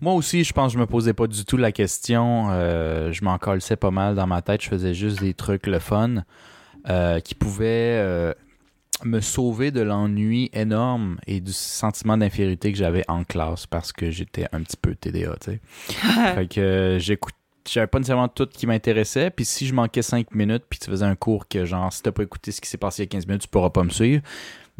Moi 0.00 0.14
aussi, 0.14 0.42
je 0.42 0.52
pense 0.52 0.72
que 0.72 0.78
je 0.78 0.78
me 0.80 0.86
posais 0.86 1.12
pas 1.12 1.26
du 1.26 1.44
tout 1.44 1.56
la 1.56 1.70
question. 1.70 2.48
Euh, 2.50 3.12
je 3.12 3.24
m'en 3.24 3.36
colissais 3.38 3.76
pas 3.76 3.90
mal 3.90 4.14
dans 4.14 4.26
ma 4.26 4.42
tête. 4.42 4.62
Je 4.62 4.68
faisais 4.68 4.94
juste 4.94 5.20
des 5.20 5.32
trucs 5.34 5.66
le 5.66 5.78
fun 5.78 6.22
euh, 6.88 7.20
qui 7.20 7.34
pouvaient 7.34 7.98
euh, 8.00 8.34
me 9.04 9.20
sauver 9.20 9.70
de 9.70 9.80
l'ennui 9.80 10.50
énorme 10.52 11.18
et 11.26 11.40
du 11.40 11.52
sentiment 11.52 12.16
d'infériorité 12.16 12.72
que 12.72 12.78
j'avais 12.78 13.04
en 13.08 13.24
classe 13.24 13.66
parce 13.66 13.92
que 13.92 14.10
j'étais 14.10 14.46
un 14.52 14.62
petit 14.62 14.76
peu 14.76 14.94
TDA, 14.94 15.36
tu 15.40 15.52
sais. 15.52 15.60
fait 16.34 16.48
que 16.52 16.96
j'écoute 17.00 17.34
j'avais 17.68 17.86
pas 17.86 17.98
nécessairement 17.98 18.26
tout 18.26 18.46
qui 18.46 18.66
m'intéressait 18.66 19.30
puis 19.30 19.44
si 19.44 19.68
je 19.68 19.74
manquais 19.74 20.02
5 20.02 20.34
minutes 20.34 20.64
puis 20.68 20.80
tu 20.80 20.90
faisais 20.90 21.04
un 21.04 21.14
cours 21.14 21.46
que 21.46 21.64
genre 21.64 21.92
si 21.92 22.02
t'as 22.02 22.10
pas 22.10 22.24
écouté 22.24 22.50
ce 22.50 22.60
qui 22.60 22.68
s'est 22.68 22.76
passé 22.76 23.02
il 23.02 23.06
y 23.06 23.08
a 23.08 23.10
15 23.10 23.26
minutes 23.28 23.42
tu 23.42 23.48
pourras 23.48 23.70
pas 23.70 23.84
me 23.84 23.90
suivre 23.90 24.20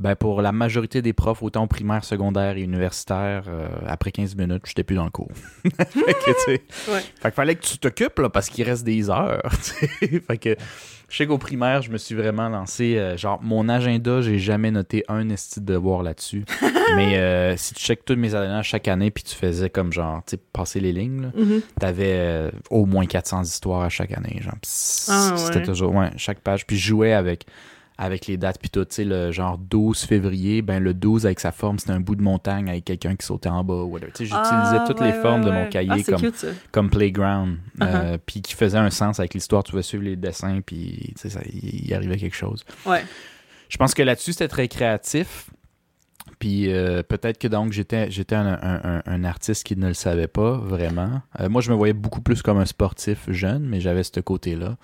ben 0.02 0.16
pour 0.16 0.42
la 0.42 0.52
majorité 0.52 1.00
des 1.00 1.12
profs 1.12 1.42
autant 1.42 1.64
au 1.64 1.66
primaire 1.66 2.04
secondaire 2.04 2.56
et 2.56 2.62
universitaire 2.62 3.44
euh, 3.48 3.68
après 3.86 4.10
15 4.12 4.36
minutes 4.36 4.62
j'étais 4.66 4.82
plus 4.82 4.96
dans 4.96 5.04
le 5.04 5.10
cours 5.10 5.30
fait 5.62 6.14
que 6.14 6.26
tu 6.34 6.40
sais 6.44 6.62
Ouais. 6.92 7.00
fait 7.20 7.30
que 7.30 7.34
fallait 7.34 7.54
que 7.54 7.64
tu 7.64 7.78
t'occupes 7.78 8.18
là 8.18 8.28
parce 8.28 8.48
qu'il 8.48 8.64
reste 8.64 8.84
des 8.84 9.08
heures 9.08 9.42
fait 9.52 10.38
que 10.38 10.56
je 11.08 11.16
sais 11.18 11.26
qu'au 11.26 11.38
primaire 11.38 11.82
je 11.82 11.90
me 11.90 11.98
suis 11.98 12.14
vraiment 12.14 12.48
lancé 12.48 12.96
euh, 12.98 13.16
genre 13.16 13.38
mon 13.42 13.68
agenda 13.68 14.20
j'ai 14.22 14.38
jamais 14.38 14.70
noté 14.70 15.04
un 15.08 15.28
esti 15.28 15.60
de 15.60 15.66
devoir 15.66 16.02
là-dessus 16.02 16.44
mais 16.96 17.16
euh, 17.18 17.56
si 17.56 17.74
tu 17.74 17.84
checkes 17.84 18.04
tous 18.04 18.16
mes 18.16 18.34
agendas 18.34 18.62
chaque 18.62 18.88
année 18.88 19.10
puis 19.10 19.22
tu 19.24 19.34
faisais 19.36 19.70
comme 19.70 19.92
genre 19.92 20.22
tu 20.26 20.32
sais 20.36 20.42
passer 20.52 20.80
les 20.80 20.92
lignes 20.92 21.22
là, 21.22 21.28
Mhm. 21.34 21.60
T'avais 21.80 22.14
euh, 22.16 22.50
au 22.70 22.86
moins 22.86 23.06
400 23.06 23.42
histoires 23.44 23.82
à 23.82 23.88
chaque 23.88 24.12
année, 24.12 24.38
genre. 24.42 24.54
Ah, 25.08 25.34
C'était 25.36 25.58
ouais. 25.58 25.62
toujours, 25.64 25.94
ouais, 25.94 26.10
chaque 26.16 26.40
page. 26.40 26.66
Puis 26.66 26.76
je 26.76 26.88
jouais 26.88 27.12
avec, 27.12 27.46
avec 27.98 28.26
les 28.26 28.36
dates, 28.36 28.58
puis 28.58 28.70
tout, 28.70 28.84
tu 28.84 28.94
sais, 28.96 29.04
le 29.04 29.30
genre 29.32 29.58
12 29.58 30.00
février, 30.00 30.62
ben 30.62 30.82
le 30.82 30.94
12 30.94 31.26
avec 31.26 31.38
sa 31.40 31.52
forme, 31.52 31.78
c'était 31.78 31.92
un 31.92 32.00
bout 32.00 32.16
de 32.16 32.22
montagne 32.22 32.68
avec 32.68 32.84
quelqu'un 32.84 33.14
qui 33.16 33.24
sautait 33.26 33.48
en 33.50 33.62
bas, 33.62 33.82
whatever. 33.82 34.10
Tu 34.12 34.26
sais, 34.26 34.34
j'utilisais 34.34 34.78
Ah, 34.80 34.84
toutes 34.86 35.00
ouais, 35.00 35.08
les 35.08 35.12
formes 35.12 35.40
ouais, 35.44 35.46
de 35.50 35.52
mon 35.52 35.68
cahier 35.68 35.90
Ah, 35.90 36.10
comme, 36.10 36.20
cute, 36.20 36.46
comme 36.72 36.90
playground, 36.90 37.58
Uh-huh. 37.78 37.86
euh, 37.86 38.18
puis 38.24 38.42
qui 38.42 38.54
faisait 38.54 38.78
un 38.78 38.90
sens 38.90 39.18
avec 39.20 39.34
l'histoire. 39.34 39.62
Tu 39.64 39.70
pouvais 39.70 39.82
suivre 39.82 40.04
les 40.04 40.16
dessins, 40.16 40.60
puis 40.64 41.12
tu 41.20 41.28
sais, 41.30 41.38
il 41.52 41.86
il 41.86 41.94
arrivait 41.94 42.16
quelque 42.16 42.36
chose. 42.36 42.64
Ouais. 42.86 43.04
Je 43.68 43.76
pense 43.76 43.94
que 43.94 44.02
là-dessus, 44.02 44.32
c'était 44.32 44.48
très 44.48 44.68
créatif. 44.68 45.50
Puis 46.38 46.72
euh, 46.72 47.02
peut-être 47.02 47.38
que 47.38 47.48
donc 47.48 47.72
j'étais 47.72 48.10
j'étais 48.10 48.34
un, 48.34 48.46
un- 48.46 48.80
un- 48.98 49.02
un 49.06 49.24
artiste 49.24 49.64
qui 49.64 49.76
ne 49.76 49.88
le 49.88 49.94
savait 49.94 50.26
pas 50.28 50.52
vraiment. 50.56 51.22
Euh, 51.40 51.48
moi, 51.48 51.60
je 51.62 51.70
me 51.70 51.76
voyais 51.76 51.92
beaucoup 51.92 52.20
plus 52.20 52.42
comme 52.42 52.58
un 52.58 52.64
sportif 52.66 53.30
jeune, 53.30 53.64
mais 53.64 53.80
j'avais 53.80 54.02
ce 54.02 54.18
côté-là. 54.20 54.76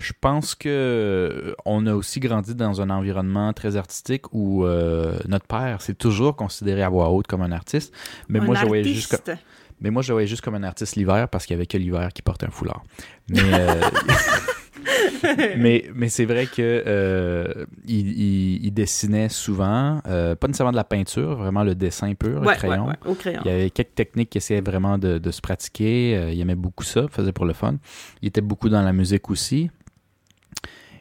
Je 0.00 0.12
pense 0.20 0.54
que 0.56 0.68
euh, 0.68 1.54
on 1.64 1.86
a 1.86 1.94
aussi 1.94 2.18
grandi 2.20 2.54
dans 2.54 2.80
un 2.80 2.90
environnement 2.90 3.52
très 3.52 3.76
artistique 3.76 4.32
où 4.34 4.64
euh, 4.64 5.16
notre 5.28 5.46
père 5.46 5.80
s'est 5.82 5.94
toujours 5.94 6.34
considéré 6.36 6.82
à 6.82 6.88
voix 6.88 7.10
haute 7.10 7.26
comme 7.28 7.42
un 7.42 7.52
artiste. 7.52 7.94
Mais 8.28 8.40
Un 8.40 8.44
moi, 8.44 8.54
je 8.56 8.62
le 8.62 8.66
voyais 8.66 8.84
juste 8.84 9.08
comme, 9.08 9.20
artiste. 9.34 9.46
mais 9.80 9.90
moi, 9.90 10.02
je 10.02 10.08
le 10.08 10.14
voyais 10.14 10.26
juste 10.26 10.42
comme 10.42 10.56
un 10.56 10.64
artiste 10.64 10.96
l'hiver 10.96 11.28
parce 11.28 11.46
qu'il 11.46 11.54
y 11.54 11.58
avait 11.58 11.66
que 11.66 11.78
l'hiver 11.78 12.08
qui 12.12 12.22
porte 12.22 12.42
un 12.42 12.50
foulard. 12.50 12.82
Mais, 13.28 13.38
euh, 13.44 13.80
mais, 15.56 15.88
mais 15.94 16.08
c'est 16.08 16.24
vrai 16.24 16.46
que 16.46 16.82
euh, 16.86 17.64
il, 17.86 18.08
il- 18.18 18.66
il 18.66 18.70
dessinait 18.74 19.28
souvent, 19.28 20.00
euh, 20.06 20.34
pas 20.34 20.46
nécessairement 20.48 20.72
de 20.72 20.76
la 20.76 20.84
peinture, 20.84 21.36
vraiment 21.36 21.62
le 21.62 21.74
dessin 21.74 22.12
pur, 22.14 22.40
le 22.40 22.46
Ouais, 22.48 22.54
crayon. 22.56 22.84
ouais, 22.86 22.90
ouais, 23.04 23.10
au 23.10 23.14
crayon. 23.14 23.40
Il 23.44 23.50
y 23.50 23.54
avait 23.54 23.70
quelques 23.70 23.94
techniques 23.94 24.30
qui 24.30 24.38
essayaient 24.38 24.60
vraiment 24.60 24.98
de, 24.98 25.18
de 25.18 25.30
se 25.30 25.40
pratiquer. 25.40 26.30
Il 26.32 26.40
aimait 26.40 26.54
beaucoup 26.54 26.84
ça, 26.84 27.06
faisait 27.08 27.32
pour 27.32 27.44
le 27.46 27.52
fun. 27.52 27.76
Il 28.22 28.28
était 28.28 28.40
beaucoup 28.40 28.68
dans 28.68 28.82
la 28.82 28.92
musique 28.92 29.30
aussi. 29.30 29.70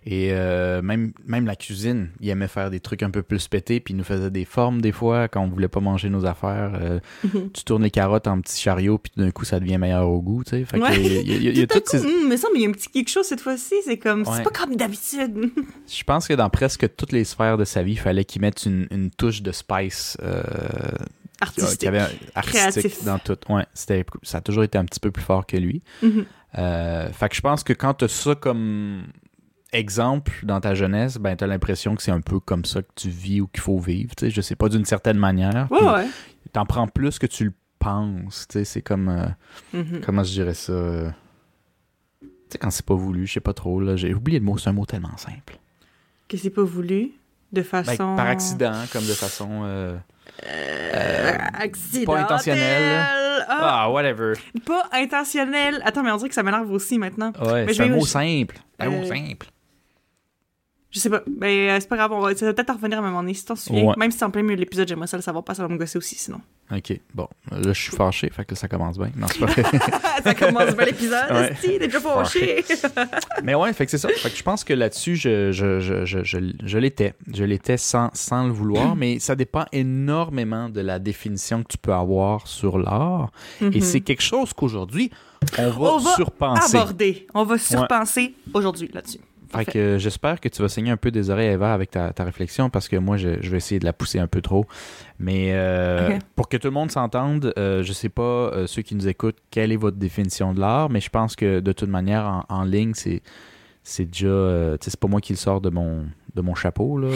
Et 0.06 0.30
euh, 0.34 0.82
même, 0.82 1.14
même 1.26 1.46
la 1.46 1.56
cuisine, 1.56 2.10
il 2.20 2.28
aimait 2.30 2.48
faire 2.50 2.70
des 2.70 2.80
trucs 2.82 3.04
un 3.04 3.10
peu 3.10 3.24
plus 3.24 3.48
pétés, 3.48 3.80
puis 3.80 3.94
il 3.94 3.98
nous 3.98 4.04
faisait 4.04 4.30
des 4.32 4.44
formes 4.46 4.82
des 4.82 4.92
fois 4.92 5.28
quand 5.30 5.42
on 5.42 5.48
voulait 5.48 5.68
pas 5.70 5.80
manger 5.80 6.10
nos 6.10 6.26
affaires. 6.26 6.74
Euh, 6.82 7.00
Mhm. 7.24 7.52
tu 7.54 7.64
tournes 7.64 7.84
les 7.84 7.92
carottes 7.92 8.28
en 8.28 8.42
petits 8.42 8.62
chariots, 8.62 8.98
puis 8.98 9.12
d'un 9.16 9.32
coup, 9.32 9.46
ça 9.46 9.60
devient 9.60 9.78
meilleur 9.78 10.10
au 10.10 10.22
goût, 10.22 10.44
tu 10.44 10.52
sais. 10.52 10.66
Fait 10.66 10.78
que 10.80 10.84
Ouais. 10.84 10.96
il 11.02 11.14
y 11.14 11.18
a- 11.18 11.22
il 11.22 11.44
y 11.44 11.48
a- 11.48 11.52
il 11.52 11.58
y 11.58 11.62
a 11.62 11.68
Tout 11.68 11.78
à 11.78 11.80
toutes 11.82 11.90
coup, 11.90 11.98
ces- 11.98 12.06
hum, 12.06 12.28
mais 12.28 12.38
ça, 12.38 12.48
mais 12.54 12.60
il 12.60 12.64
y 12.64 12.66
a 12.66 12.70
un 12.70 12.74
petit 12.74 12.90
quelque 12.90 13.10
chose 13.10 13.26
cette 13.26 13.42
fois-ci. 13.42 13.76
C'est 13.86 13.98
comme, 13.98 14.22
Ouais. 14.22 14.28
c'est 14.36 14.44
pas 14.44 14.50
comme 14.50 14.76
d'habitude. 14.76 15.34
Je 15.88 16.04
pense 16.04 16.28
que 16.28 16.34
dans 16.34 16.50
presque 16.50 16.96
toutes 16.98 17.12
les 17.14 17.24
sphères 17.24 17.58
de 17.58 17.64
sa 17.66 17.82
vie, 17.84 17.94
il 17.94 18.00
fallait 18.00 18.26
qu'il 18.26 18.42
mette 18.42 18.66
une, 18.66 18.88
une 18.92 19.10
touche 19.10 19.42
de 19.42 19.52
spice 19.54 20.18
euh, 20.22 20.44
Artistique. 21.42 21.80
qui 21.80 21.88
avait 21.88 22.00
un- 22.00 22.10
artistique 22.36 22.72
Créatif. 22.72 23.04
dans 23.06 23.20
tout. 23.20 23.38
Ouais, 23.50 23.66
c'était, 23.74 24.06
ça 24.22 24.40
a 24.40 24.42
toujours 24.42 24.64
été 24.64 24.78
un 24.78 24.86
petit 24.86 25.00
peu 25.00 25.12
plus 25.12 25.24
fort 25.24 25.46
que 25.46 25.58
lui. 25.58 25.82
Mhm. 26.02 26.26
Fait 26.56 27.30
que 27.30 27.36
je 27.36 27.42
pense 27.42 27.64
que 27.64 27.74
quand 27.74 27.96
tu 27.96 28.06
as 28.06 28.08
ça 28.10 28.36
comme 28.36 29.04
exemple 29.74 30.32
dans 30.44 30.62
ta 30.62 30.74
jeunesse, 30.76 31.18
ben 31.18 31.36
tu 31.36 31.44
as 31.44 31.48
l'impression 31.48 31.96
que 31.96 32.02
c'est 32.02 32.12
un 32.12 32.22
peu 32.22 32.40
comme 32.40 32.64
ça 32.66 32.82
que 32.82 32.88
tu 32.96 33.10
vis 33.10 33.42
ou 33.42 33.48
qu'il 33.48 33.62
faut 33.62 33.80
vivre. 33.80 34.16
Tu 34.16 34.26
sais, 34.26 34.32
je 34.32 34.42
sais 34.42 34.56
pas, 34.56 34.70
d'une 34.70 34.86
certaine 34.86 35.18
manière. 35.18 35.68
Ouais, 35.72 35.82
ouais. 35.84 36.08
T'en 36.54 36.66
prends 36.66 36.88
plus 36.88 37.20
que 37.20 37.26
tu 37.28 37.46
le 37.46 37.54
penses. 37.80 38.46
Tu 38.48 38.60
sais, 38.60 38.66
c'est 38.66 38.82
comme. 38.82 39.10
euh, 39.10 39.26
Mhm. 39.74 40.02
comment 40.06 40.24
je 40.24 40.32
dirais 40.32 40.54
ça? 40.54 40.72
euh, 40.74 41.10
Tu 42.22 42.28
sais, 42.52 42.58
quand 42.60 42.70
c'est 42.72 42.86
pas 42.86 42.94
voulu, 42.96 43.26
je 43.28 43.34
sais 43.34 43.40
pas 43.40 43.54
trop, 43.54 43.80
là. 43.82 43.96
J'ai 43.96 44.14
oublié 44.14 44.40
le 44.40 44.46
mot, 44.46 44.58
c'est 44.58 44.70
un 44.70 44.74
mot 44.74 44.86
tellement 44.86 45.18
simple. 45.18 45.58
Que 46.30 46.38
c'est 46.38 46.50
pas 46.52 46.64
voulu, 46.64 47.12
de 47.52 47.62
Ben, 47.62 47.64
façon... 47.64 48.16
par 48.16 48.28
accident, 48.28 48.74
comme 48.92 49.06
de 49.06 49.14
façon. 49.14 49.62
euh, 49.66 49.98
Euh, 50.46 51.38
pas 52.06 52.20
intentionnel. 52.20 53.06
Ah, 53.48 53.84
Ah, 53.86 53.92
whatever. 53.92 54.34
Pas 54.66 54.88
intentionnel. 54.94 55.82
Attends, 55.86 56.04
mais 56.04 56.12
on 56.12 56.18
dirait 56.18 56.30
que 56.30 56.36
ça 56.36 56.44
m'énerve 56.44 56.72
aussi 56.72 56.98
maintenant. 56.98 57.32
Ouais, 57.42 57.66
Mais 57.66 57.74
je 57.74 57.78
c'est 57.78 57.84
un 57.84 57.88
vais- 57.88 57.96
mot 57.96 58.06
je- 58.06 58.10
simple. 58.10 58.58
Un 58.80 58.90
mot 58.90 59.06
simple. 59.06 59.48
Je 60.94 61.00
sais 61.00 61.10
pas. 61.10 61.24
Mais 61.42 61.72
euh, 61.72 61.78
c'est 61.80 61.90
pas 61.90 61.96
grave, 61.98 62.12
on 62.12 62.20
va 62.20 62.36
ça 62.36 62.46
va 62.46 62.54
peut-être 62.54 62.70
en 62.70 62.74
revenir 62.76 63.00
à 63.00 63.02
un 63.02 63.06
moment 63.06 63.22
donné. 63.22 63.34
Si 63.34 63.44
t'en 63.46 63.56
souviens, 63.56 63.84
Ouais. 63.86 63.94
même 63.98 64.12
si 64.12 64.20
c'est 64.20 64.26
en 64.26 64.30
plein 64.30 64.44
milieu 64.44 64.56
de 64.56 64.60
l'épisode, 64.62 64.88
j'aimerais 64.88 65.08
ça 65.08 65.18
le 65.18 65.24
savoir, 65.24 65.44
pas 65.44 65.56
ça 65.56 65.64
va 65.64 65.70
me 65.74 65.78
gosser 65.78 65.98
aussi 65.98 66.14
sinon. 66.16 66.40
Ok, 66.72 67.00
bon. 67.16 67.28
Là, 67.52 67.74
je 67.74 67.82
suis 67.82 67.92
fâché, 67.96 68.30
fait 68.30 68.46
que 68.46 68.54
ça 68.56 68.68
commence 68.68 68.98
bien. 68.98 69.12
Non, 69.18 69.28
c'est 69.28 69.40
pas 69.40 69.48
vrai. 69.48 69.64
ça 70.24 70.34
commence 70.36 70.76
bien 70.76 70.86
l'épisode, 70.86 71.32
Ouais. 71.32 71.78
déjà 71.80 72.00
fâché. 72.00 72.64
Mais 73.44 73.56
ouais, 73.56 73.74
fait 73.74 73.86
que 73.86 73.92
c'est 73.92 73.98
ça. 73.98 74.08
Fait 74.10 74.30
que 74.30 74.38
je 74.38 74.44
pense 74.44 74.64
que 74.64 74.74
là-dessus, 74.74 75.16
je, 75.16 75.52
je, 75.52 75.80
je, 75.80 76.06
je, 76.06 76.24
je, 76.24 76.38
je 76.64 76.78
l'étais. 76.78 77.16
Je 77.34 77.44
l'étais 77.44 77.78
sans, 77.78 78.10
sans 78.14 78.46
le 78.46 78.54
vouloir, 78.54 78.96
mais 78.96 79.18
ça 79.20 79.36
dépend 79.36 79.66
énormément 79.72 80.70
de 80.70 80.82
la 80.82 81.00
définition 81.00 81.64
que 81.64 81.70
tu 81.70 81.78
peux 81.78 81.94
avoir 81.94 82.48
sur 82.48 82.78
l'art. 82.78 83.32
Et 83.62 83.66
Mhm. 83.66 83.82
c'est 83.82 84.02
quelque 84.02 84.22
chose 84.24 84.54
qu'aujourd'hui, 84.54 85.10
on 85.58 85.70
va, 85.72 85.94
On 85.94 85.98
va 85.98 86.12
surpenser. 86.16 86.78
Aborder. 86.78 87.28
On 87.34 87.44
va 87.44 87.58
surpenser 87.58 88.36
aujourd'hui 88.54 88.90
là-dessus. 88.94 89.20
Fait 89.56 89.66
que 89.66 89.78
euh, 89.80 89.98
j'espère 90.00 90.40
que 90.40 90.50
tu 90.50 90.62
vas 90.62 90.70
saigner 90.70 90.92
un 90.92 90.98
peu 90.98 91.12
des 91.12 91.30
oreilles, 91.30 91.50
Eva, 91.50 91.74
avec 91.74 91.92
ta, 91.92 92.12
ta 92.14 92.24
réflexion, 92.24 92.70
parce 92.70 92.88
que 92.88 92.96
moi, 92.96 93.18
je, 93.18 93.42
je 93.42 93.50
vais 93.50 93.58
essayer 93.58 93.80
de 93.80 93.86
la 93.86 93.94
pousser 93.94 94.20
un 94.20 94.28
peu 94.28 94.42
trop. 94.42 94.66
Mais 95.20 95.52
euh, 95.54 96.18
pour 96.36 96.50
que 96.50 96.58
tout 96.58 96.68
le 96.68 96.74
monde 96.74 96.92
s'entende, 96.92 97.54
euh, 97.58 97.84
je 97.84 97.94
sais 97.94 98.10
pas, 98.10 98.22
euh, 98.22 98.68
ceux 98.68 98.82
qui 98.82 98.96
nous 98.96 99.08
écoutent, 99.08 99.38
quelle 99.52 99.72
est 99.72 99.78
votre 99.78 99.98
définition 99.98 100.54
de 100.54 100.60
l'art, 100.60 100.90
mais 100.90 101.00
je 101.02 101.10
pense 101.10 101.36
que 101.36 101.60
de 101.60 101.72
toute 101.72 101.90
manière, 101.90 102.26
en, 102.26 102.46
en 102.50 102.64
ligne, 102.64 102.94
c'est 102.94 103.22
c'est 103.86 104.06
déjà... 104.06 104.78
c'est 104.80 104.96
pas 104.98 105.10
moi 105.10 105.20
qui 105.20 105.34
le 105.34 105.38
sors 105.38 105.60
de 105.60 105.70
mon, 105.70 106.06
de 106.36 106.42
mon 106.42 106.56
chapeau. 106.56 106.98
là. 106.98 107.10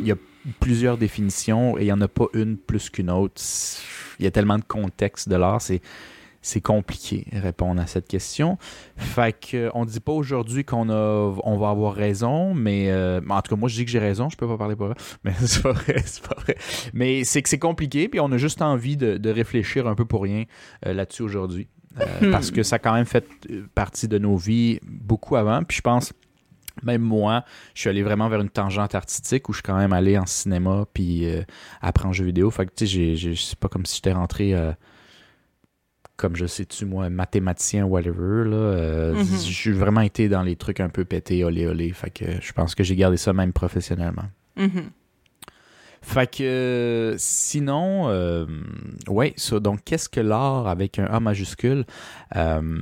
Il 0.00 0.06
y 0.06 0.12
a 0.12 0.16
plusieurs 0.60 0.96
définitions 0.96 1.76
et 1.76 1.82
il 1.82 1.86
y 1.86 1.92
en 1.92 2.00
a 2.00 2.06
pas 2.06 2.26
une 2.34 2.56
plus 2.56 2.88
qu'une 2.88 3.10
autre. 3.10 3.42
Il 4.20 4.24
y 4.24 4.28
a 4.28 4.30
tellement 4.30 4.58
de 4.58 4.64
contexte 4.64 5.28
de 5.28 5.34
l'art, 5.34 5.60
c'est 5.60 5.80
c'est 6.44 6.60
compliqué 6.60 7.26
répondre 7.32 7.80
à 7.80 7.86
cette 7.86 8.06
question. 8.06 8.58
Fait 8.96 9.32
que 9.32 9.70
on 9.74 9.84
dit 9.84 10.00
pas 10.00 10.12
aujourd'hui 10.12 10.64
qu'on 10.64 10.90
a 10.90 11.34
on 11.42 11.56
va 11.56 11.70
avoir 11.70 11.94
raison, 11.94 12.54
mais 12.54 12.90
euh, 12.90 13.20
en 13.30 13.40
tout 13.42 13.54
cas 13.54 13.58
moi 13.58 13.68
je 13.68 13.76
dis 13.76 13.84
que 13.84 13.90
j'ai 13.90 13.98
raison, 13.98 14.28
je 14.28 14.36
peux 14.36 14.46
pas 14.46 14.58
parler 14.58 14.76
pour 14.76 14.86
eux, 14.88 14.94
mais 15.24 15.32
c'est 15.40 15.62
pas 15.62 15.72
vrai, 15.72 16.02
c'est 16.04 16.22
pas 16.22 16.36
vrai. 16.40 16.56
Mais 16.92 17.24
c'est 17.24 17.42
que 17.42 17.48
c'est 17.48 17.58
compliqué, 17.58 18.08
puis 18.08 18.20
on 18.20 18.30
a 18.30 18.36
juste 18.36 18.62
envie 18.62 18.96
de, 18.96 19.16
de 19.16 19.30
réfléchir 19.30 19.86
un 19.88 19.94
peu 19.94 20.04
pour 20.04 20.22
rien 20.22 20.44
euh, 20.86 20.92
là-dessus 20.92 21.22
aujourd'hui, 21.22 21.66
Euh, 22.00 22.04
Hmm. 22.20 22.32
parce 22.32 22.50
que 22.50 22.64
ça 22.64 22.76
a 22.76 22.78
quand 22.80 22.92
même 22.92 23.06
fait 23.06 23.24
euh, 23.50 23.66
partie 23.74 24.08
de 24.08 24.18
nos 24.18 24.36
vies 24.36 24.80
beaucoup 24.82 25.36
avant. 25.36 25.62
Puis 25.62 25.76
je 25.76 25.80
pense 25.82 26.12
même 26.82 27.02
moi, 27.02 27.44
je 27.72 27.82
suis 27.82 27.88
allé 27.90 28.02
vraiment 28.02 28.28
vers 28.28 28.40
une 28.40 28.50
tangente 28.50 28.96
artistique 28.96 29.48
où 29.48 29.52
je 29.52 29.58
suis 29.58 29.62
quand 29.62 29.76
même 29.76 29.92
allé 29.92 30.18
en 30.18 30.26
cinéma 30.26 30.86
puis 30.92 31.24
euh, 31.24 31.42
après 31.80 32.06
en 32.08 32.12
jeu 32.12 32.24
vidéo. 32.24 32.50
Fait 32.50 32.66
que 32.66 32.72
tu 32.74 32.86
sais, 32.88 33.34
c'est 33.36 33.58
pas 33.60 33.68
comme 33.68 33.86
si 33.86 33.94
j'étais 33.96 34.12
rentré 34.12 34.54
euh, 34.54 34.72
comme 36.16 36.36
je 36.36 36.46
sais-tu, 36.46 36.84
moi, 36.86 37.10
mathématicien, 37.10 37.84
whatever. 37.84 38.44
Là, 38.48 38.56
euh, 38.56 39.14
Mhm. 39.14 39.38
J'ai 39.44 39.72
vraiment 39.72 40.00
été 40.02 40.28
dans 40.28 40.42
les 40.42 40.56
trucs 40.56 40.80
un 40.80 40.88
peu 40.88 41.04
pétés, 41.04 41.42
olé 41.44 41.66
olé. 41.66 41.92
Fait 41.92 42.10
que 42.10 42.24
je 42.40 42.52
pense 42.52 42.74
que 42.74 42.84
j'ai 42.84 42.96
gardé 42.96 43.16
ça 43.16 43.32
même 43.32 43.52
professionnellement. 43.52 44.24
Mhm. 44.56 44.90
Fait 46.02 46.30
que 46.30 47.14
sinon, 47.18 48.08
euh, 48.08 48.44
ouais, 49.08 49.32
ça. 49.36 49.58
Donc, 49.58 49.80
qu'est-ce 49.84 50.08
que 50.10 50.20
l'art 50.20 50.66
avec 50.68 50.98
un 50.98 51.06
A 51.06 51.18
majuscule? 51.18 51.84
Euh, 52.36 52.78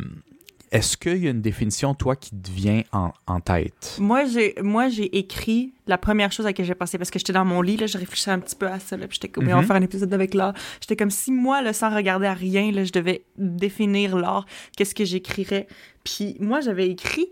Est-ce 0.72 0.96
qu'il 0.96 1.18
y 1.22 1.26
a 1.26 1.30
une 1.30 1.42
définition, 1.42 1.94
toi, 1.94 2.16
qui 2.16 2.30
te 2.30 2.50
vient 2.50 2.82
en, 2.92 3.12
en 3.26 3.40
tête? 3.40 3.96
Moi, 4.00 4.24
j'ai 4.24 4.54
moi 4.62 4.88
j'ai 4.88 5.16
écrit 5.18 5.74
la 5.86 5.98
première 5.98 6.32
chose 6.32 6.46
à 6.46 6.48
laquelle 6.48 6.64
j'ai 6.64 6.74
pensé 6.74 6.96
parce 6.96 7.10
que 7.10 7.18
j'étais 7.18 7.34
dans 7.34 7.44
mon 7.44 7.60
lit 7.60 7.76
là, 7.76 7.86
je 7.86 7.98
réfléchissais 7.98 8.30
un 8.30 8.38
petit 8.38 8.56
peu 8.56 8.66
à 8.66 8.80
ça 8.80 8.96
là, 8.96 9.06
puis 9.06 9.16
j'étais 9.16 9.28
comme 9.28 9.44
on 9.48 9.50
va 9.50 9.56
Mhm. 9.60 9.66
faire 9.66 9.76
un 9.76 9.82
épisode 9.82 10.14
avec 10.14 10.32
l'art. 10.32 10.54
J'étais 10.80 10.96
comme 10.96 11.10
si 11.10 11.30
moi 11.30 11.60
là 11.60 11.74
sans 11.74 11.94
regarder 11.94 12.26
à 12.26 12.32
rien 12.32 12.72
là, 12.72 12.84
je 12.84 12.92
devais 12.92 13.22
définir 13.36 14.16
l'art, 14.16 14.46
qu'est-ce 14.76 14.94
que 14.94 15.04
j'écrirais? 15.04 15.68
Puis 16.04 16.36
moi 16.40 16.60
j'avais 16.62 16.88
écrit 16.88 17.28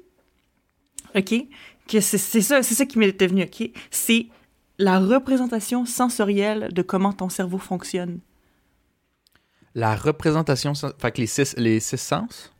OK, 1.16 1.34
que 1.88 2.00
c'est 2.00 2.18
c'est 2.18 2.42
ça, 2.42 2.62
c'est 2.62 2.74
ça 2.74 2.84
qui 2.84 2.98
m'était 2.98 3.26
venu, 3.26 3.42
OK, 3.44 3.70
c'est 3.90 4.26
la 4.78 4.98
représentation 5.00 5.86
sensorielle 5.86 6.68
de 6.72 6.82
comment 6.82 7.12
ton 7.14 7.28
cerveau 7.30 7.58
fonctionne. 7.58 8.20
La 9.74 9.96
représentation, 9.96 10.74
sen- 10.74 10.92
fait 10.98 11.12
que 11.12 11.20
les 11.20 11.26
six, 11.26 11.54
les 11.56 11.80
six 11.80 11.96
sens? 12.00 12.52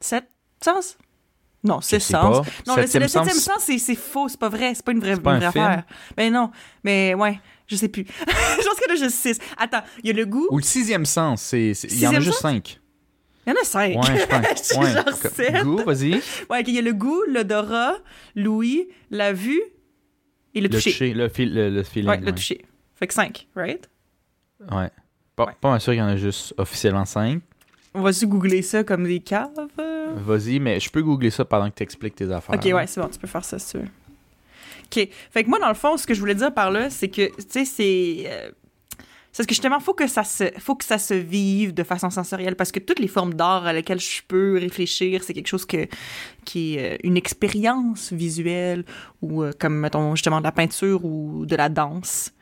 Sept 0.00 0.24
sens? 0.62 0.96
Non, 1.64 1.80
Je 1.80 1.86
c'est 1.86 2.00
sais 2.00 2.12
sens. 2.12 2.46
pas. 2.46 2.52
Non, 2.66 2.76
le, 2.76 2.82
Septième 2.82 3.02
le 3.02 3.08
septième 3.08 3.34
sens, 3.36 3.64
sens, 3.64 3.78
c'est, 3.78 3.94
faux, 3.96 4.28
c'est 4.28 4.38
pas 4.38 4.48
vrai, 4.48 4.74
c'est 4.74 4.84
pas 4.84 4.92
une 4.92 5.00
vraie, 5.00 5.16
pas 5.16 5.36
une 5.36 5.42
un 5.42 5.50
vraie 5.50 5.60
affaire. 5.60 5.84
Ben 6.16 6.32
non, 6.32 6.50
mais 6.84 7.14
ouais, 7.14 7.40
je 7.66 7.74
sais 7.76 7.88
plus. 7.88 8.04
je 8.20 8.24
pense 8.64 8.78
qu'il 8.78 8.88
y 8.88 8.92
en 8.92 8.94
a 8.94 8.96
juste 8.96 9.16
six. 9.16 9.38
Attends, 9.56 9.82
il 10.02 10.06
y 10.06 10.10
a 10.10 10.12
le 10.12 10.24
goût, 10.24 10.46
Ou 10.50 10.58
le 10.58 10.62
sixième 10.62 11.04
sens, 11.04 11.42
c'est, 11.42 11.70
il 11.72 11.98
y 11.98 12.06
en 12.06 12.14
a 12.14 12.20
juste 12.20 12.34
sens? 12.34 12.42
cinq. 12.42 12.80
il 13.46 13.50
y 13.50 13.52
en 13.52 13.60
a 13.60 13.64
cinq. 13.64 13.96
Ouais, 13.96 14.18
je 14.20 14.26
pense. 14.26 14.72
Je 14.72 14.78
ouais. 14.78 14.92
genre 14.92 15.12
sept. 15.16 15.64
Goût, 15.64 15.78
vas-y. 15.84 16.22
Ouais, 16.48 16.62
il 16.62 16.70
y 16.74 16.78
a 16.78 16.82
le 16.82 16.92
goût, 16.94 17.22
l'odorat, 17.28 17.96
l'ouïe, 18.36 18.88
la 19.10 19.32
vue 19.32 19.60
et 20.54 20.60
le, 20.60 20.68
Le 20.68 20.74
toucher. 20.74 20.90
toucher, 20.92 21.12
le, 21.14 21.28
fil, 21.28 21.52
le, 21.52 21.70
le 21.70 21.82
feeling. 21.82 22.08
Ouais, 22.08 22.18
le 22.20 22.32
toucher. 22.32 22.64
Fait 22.94 23.08
que 23.08 23.14
cinq, 23.14 23.48
right? 23.56 23.88
Ouais. 24.70 24.90
Pas, 25.34 25.46
Ouais. 25.46 25.52
pas 25.60 25.78
sûr 25.80 25.92
qu'il 25.92 26.00
y 26.00 26.02
en 26.02 26.06
a 26.08 26.16
juste 26.16 26.54
officiellement 26.56 27.04
cinq. 27.04 27.40
On 27.98 28.02
va-tu 28.02 28.28
googler 28.28 28.62
ça 28.62 28.84
comme 28.84 29.04
des 29.04 29.18
caves? 29.18 29.50
Vas-y, 30.14 30.60
mais 30.60 30.78
je 30.78 30.88
peux 30.88 31.02
googler 31.02 31.30
ça 31.30 31.44
pendant 31.44 31.68
que 31.68 31.74
tu 31.74 31.82
expliques 31.82 32.14
tes 32.14 32.30
affaires. 32.30 32.54
Ok, 32.54 32.64
ouais, 32.64 32.86
c'est 32.86 33.00
bon, 33.00 33.08
tu 33.08 33.18
peux 33.18 33.26
faire 33.26 33.44
ça, 33.44 33.58
si 33.58 33.72
tu 33.72 33.78
veux. 33.78 33.88
Ok, 34.84 35.08
fait 35.30 35.44
que 35.44 35.48
moi, 35.48 35.58
dans 35.58 35.68
le 35.68 35.74
fond, 35.74 35.96
ce 35.96 36.06
que 36.06 36.14
je 36.14 36.20
voulais 36.20 36.36
dire 36.36 36.54
par 36.54 36.70
là, 36.70 36.90
c'est 36.90 37.08
que, 37.08 37.26
tu 37.26 37.44
sais, 37.48 37.64
c'est. 37.64 38.24
euh, 38.26 38.50
c'est 39.32 39.42
parce 39.42 39.46
que 39.48 39.54
justement, 39.54 39.80
faut 39.80 39.94
que 39.94 40.06
ça 40.06 40.24
se, 40.24 40.44
faut 40.58 40.74
que 40.74 40.84
ça 40.84 40.96
se 40.98 41.12
vive 41.12 41.74
de 41.74 41.82
façon 41.82 42.08
sensorielle, 42.08 42.56
parce 42.56 42.72
que 42.72 42.78
toutes 42.78 43.00
les 43.00 43.08
formes 43.08 43.34
d'art 43.34 43.66
à 43.66 43.72
lesquelles 43.72 44.00
je 44.00 44.22
peux 44.26 44.58
réfléchir, 44.58 45.22
c'est 45.24 45.34
quelque 45.34 45.48
chose 45.48 45.66
que, 45.66 45.86
qui 46.44 46.76
est 46.76 46.94
euh, 46.94 46.96
une 47.02 47.16
expérience 47.16 48.12
visuelle, 48.12 48.84
ou 49.20 49.42
euh, 49.42 49.52
comme, 49.58 49.74
mettons, 49.74 50.14
justement, 50.14 50.38
de 50.38 50.44
la 50.44 50.52
peinture 50.52 51.04
ou 51.04 51.44
de 51.46 51.56
la 51.56 51.68
danse. 51.68 52.32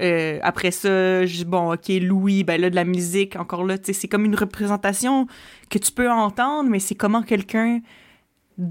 Euh, 0.00 0.38
après 0.42 0.70
ça, 0.72 1.24
je- 1.24 1.44
bon, 1.44 1.72
ok, 1.72 1.88
Louis, 2.00 2.42
ben 2.44 2.60
là, 2.60 2.68
de 2.70 2.74
la 2.74 2.84
musique, 2.84 3.36
encore 3.36 3.64
là, 3.64 3.78
tu 3.78 3.86
sais, 3.86 3.92
c'est 3.92 4.08
comme 4.08 4.24
une 4.24 4.34
représentation 4.34 5.26
que 5.70 5.78
tu 5.78 5.92
peux 5.92 6.10
entendre, 6.10 6.68
mais 6.68 6.80
c'est 6.80 6.94
comment 6.96 7.22
quelqu'un 7.22 7.80
tu 8.58 8.64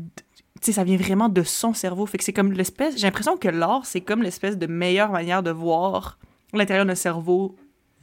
sais, 0.62 0.72
ça 0.72 0.84
vient 0.86 0.96
vraiment 0.98 1.28
de 1.28 1.44
son 1.44 1.74
cerveau. 1.74 2.06
Fait 2.06 2.18
que 2.18 2.24
c'est 2.24 2.32
comme 2.34 2.54
l'espèce. 2.54 2.96
J'ai 2.98 3.06
l'impression 3.08 3.36
que 3.36 3.50
l'art, 3.50 3.86
c'est 3.86 4.00
comme 4.00 4.24
l'espèce 4.24 4.58
de 4.58 4.66
meilleure 4.66 5.12
manière 5.12 5.44
de 5.44 5.52
voir 5.52 6.18
l'intérieur 6.54 6.86
d'un 6.86 6.96
cerveau 6.96 7.56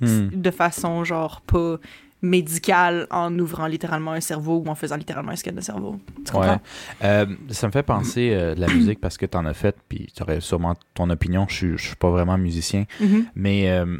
Hmm. 0.03 0.29
de 0.33 0.51
façon, 0.51 1.05
genre, 1.05 1.43
pas 1.43 1.77
médicale 2.23 3.07
en 3.11 3.37
ouvrant 3.39 3.67
littéralement 3.67 4.13
un 4.13 4.21
cerveau 4.21 4.63
ou 4.65 4.69
en 4.69 4.75
faisant 4.75 4.97
littéralement 4.97 5.33
un 5.33 5.37
scan 5.37 5.53
de 5.53 5.61
cerveau. 5.61 5.99
Tu 6.25 6.33
comprends? 6.33 6.53
Ouais. 6.55 6.59
Euh, 7.05 7.27
ça 7.49 7.67
me 7.67 7.73
fait 7.73 7.83
penser 7.83 8.31
euh, 8.33 8.55
de 8.55 8.61
la 8.61 8.69
musique 8.75 9.01
parce 9.01 9.17
que 9.17 9.27
t'en 9.27 9.47
as 9.47 9.55
fait, 9.55 9.77
puis 9.89 10.13
tu 10.15 10.23
aurais 10.23 10.41
sûrement 10.41 10.75
ton 10.95 11.09
opinion. 11.11 11.47
Je 11.49 11.55
suis, 11.55 11.79
je 11.79 11.87
suis 11.89 11.97
pas 11.97 12.11
vraiment 12.11 12.37
musicien, 12.39 12.85
Mhm. 13.01 13.27
mais 13.35 13.71
euh, 13.71 13.97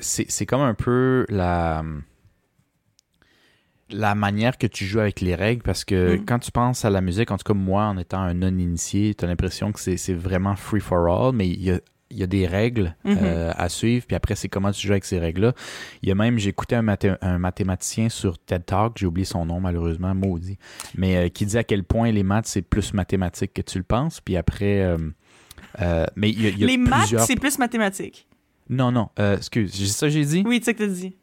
c'est 0.00 0.46
comme 0.46 0.60
un 0.62 0.74
peu 0.74 1.26
la 1.28 1.82
la 3.90 4.14
manière 4.14 4.56
que 4.56 4.66
tu 4.66 4.86
joues 4.86 5.00
avec 5.00 5.20
les 5.20 5.34
règles 5.34 5.62
parce 5.62 5.84
que 5.84 6.16
Mm. 6.16 6.24
quand 6.24 6.38
tu 6.38 6.50
penses 6.50 6.84
à 6.84 6.90
la 6.90 7.00
musique, 7.02 7.30
en 7.30 7.36
tout 7.36 7.44
cas 7.44 7.54
moi 7.58 7.84
en 7.84 7.98
étant 7.98 8.20
un 8.20 8.34
non-initié, 8.34 9.14
tu 9.14 9.24
as 9.24 9.28
l'impression 9.28 9.72
que 9.72 9.78
c'est 9.80 9.98
c'est 9.98 10.14
vraiment 10.14 10.56
free 10.56 10.80
for 10.80 11.06
all, 11.06 11.34
mais 11.34 11.48
il 11.48 11.62
y 11.62 11.70
a, 11.70 11.80
il 12.10 12.18
y 12.18 12.22
a 12.22 12.26
des 12.26 12.46
règles 12.46 12.94
Mhm. 13.04 13.18
euh, 13.22 13.52
à 13.56 13.68
suivre, 13.68 14.06
puis 14.06 14.14
après 14.14 14.34
c'est 14.36 14.48
comment 14.48 14.70
tu 14.70 14.86
joues 14.86 14.92
avec 14.92 15.04
ces 15.04 15.18
règles-là. 15.18 15.52
Il 16.02 16.08
y 16.08 16.12
a 16.12 16.14
même, 16.14 16.38
écouté 16.38 16.76
un, 16.76 16.82
mathé- 16.82 17.16
un 17.20 17.38
mathématicien 17.38 18.08
sur 18.08 18.38
TED 18.38 18.64
Talk, 18.66 18.92
j'ai 18.96 19.06
oublié 19.06 19.24
son 19.24 19.46
nom 19.46 19.60
malheureusement, 19.60 20.14
maudit, 20.14 20.58
mais 20.96 21.16
euh, 21.16 21.28
qui 21.28 21.46
dit 21.46 21.58
à 21.58 21.64
quel 21.64 21.82
point 21.84 22.10
les 22.12 22.22
maths 22.22 22.46
c'est 22.46 22.62
plus 22.62 22.92
mathématique 22.94 23.52
que 23.54 23.62
tu 23.62 23.78
le 23.78 23.84
penses, 23.84 24.20
puis 24.20 24.36
après... 24.36 24.80
euh, 24.82 24.96
mais 26.16 26.30
il 26.30 26.42
y 26.42 26.46
a, 26.46 26.50
il 26.50 26.58
y 26.58 26.64
a 26.64 26.66
Les 26.66 26.76
maths, 26.76 27.14
c'est 27.26 27.36
plus 27.36 27.58
mathématique. 27.58 28.28
Non, 28.68 28.92
non, 28.92 29.08
excuse, 29.18 29.72
c'est 29.74 29.86
ça 29.86 30.06
que 30.06 30.12
j'ai 30.12 30.24
dit? 30.24 30.42
Oui, 30.46 30.58
tu 30.60 30.66
sais 30.66 30.74
que 30.74 30.78
t'as 30.84 30.86
dit. 30.90 31.16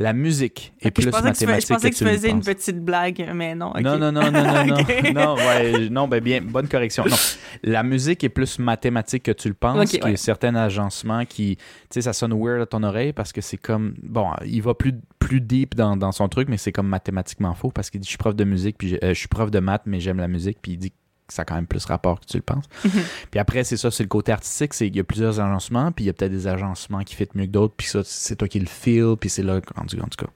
La 0.00 0.12
musique 0.12 0.72
est 0.80 0.88
je 0.88 0.90
plus 0.92 1.06
pensais 1.10 1.32
que 1.32 1.36
tu, 1.38 1.46
mathématique 1.46 1.68
je 1.68 1.74
pensais 1.74 1.90
que 1.90 1.96
tu 1.96 2.04
faisais 2.04 2.30
une 2.30 2.40
petite 2.40 2.84
blague, 2.84 3.30
mais 3.34 3.56
non. 3.56 3.72
Non, 3.80 3.98
non, 3.98 4.12
non, 4.12 4.30
non, 4.30 4.42
non, 4.42 4.64
non, 4.64 5.12
non, 5.12 5.34
ouais, 5.34 5.88
non, 5.90 6.06
ben 6.06 6.20
bien, 6.22 6.40
bonne 6.40 6.68
correction. 6.68 7.04
Non, 7.04 7.16
la 7.64 7.82
musique 7.82 8.22
est 8.22 8.28
plus 8.28 8.60
mathématique 8.60 9.24
que 9.24 9.32
tu 9.32 9.48
le 9.48 9.54
penses, 9.54 9.90
qu'il 9.90 10.08
y 10.08 10.14
a 10.14 10.16
certains 10.16 10.54
agencements 10.54 11.24
qui, 11.24 11.56
tu 11.56 11.64
sais, 11.90 12.02
ça 12.02 12.12
sonne 12.12 12.32
weird 12.32 12.60
à 12.62 12.66
ton 12.66 12.84
oreille 12.84 13.12
parce 13.12 13.32
que 13.32 13.40
c'est 13.40 13.56
comme, 13.56 13.94
bon, 14.02 14.30
il 14.46 14.62
va 14.62 14.74
plus, 14.74 14.92
plus 15.18 15.40
deep 15.40 15.74
dans, 15.74 15.96
dans 15.96 16.12
son 16.12 16.28
truc, 16.28 16.48
mais 16.48 16.58
c'est 16.58 16.70
comme 16.72 16.88
mathématiquement 16.88 17.54
faux 17.54 17.72
parce 17.72 17.90
qu'il 17.90 18.00
dit, 18.00 18.06
je 18.06 18.10
suis 18.10 18.18
prof 18.18 18.36
de 18.36 18.44
musique, 18.44 18.78
puis 18.78 18.88
j'ai- 18.90 19.04
euh, 19.04 19.08
je 19.14 19.18
suis 19.18 19.28
prof 19.28 19.50
de 19.50 19.58
maths, 19.58 19.82
mais 19.86 19.98
j'aime 19.98 20.18
la 20.18 20.28
musique, 20.28 20.58
puis 20.62 20.72
il 20.72 20.76
dit 20.78 20.92
ça 21.28 21.42
a 21.42 21.44
quand 21.44 21.54
même 21.54 21.66
plus 21.66 21.84
rapport 21.84 22.20
que 22.20 22.26
tu 22.26 22.36
le 22.36 22.42
penses. 22.42 22.64
Mhm. 22.84 23.02
Puis 23.30 23.40
après, 23.40 23.64
c'est 23.64 23.76
ça, 23.76 23.90
c'est 23.90 24.02
le 24.02 24.08
côté 24.08 24.32
artistique, 24.32 24.74
c'est 24.74 24.86
qu'il 24.86 24.96
y 24.96 25.00
a 25.00 25.04
plusieurs 25.04 25.40
agencements, 25.40 25.92
puis 25.92 26.04
il 26.04 26.06
y 26.08 26.10
a 26.10 26.12
peut-être 26.12 26.32
des 26.32 26.46
agencements 26.46 27.02
qui 27.04 27.14
fit 27.14 27.28
mieux 27.34 27.46
que 27.46 27.50
d'autres, 27.50 27.74
puis 27.76 27.86
ça, 27.86 28.00
c'est 28.04 28.36
toi 28.36 28.48
qui 28.48 28.60
le 28.60 28.66
feel, 28.66 29.16
puis 29.20 29.30
c'est 29.30 29.42
là, 29.42 29.60
en 29.76 29.84
tout, 29.84 29.98
en 30.00 30.08
tout 30.08 30.24
cas. 30.24 30.30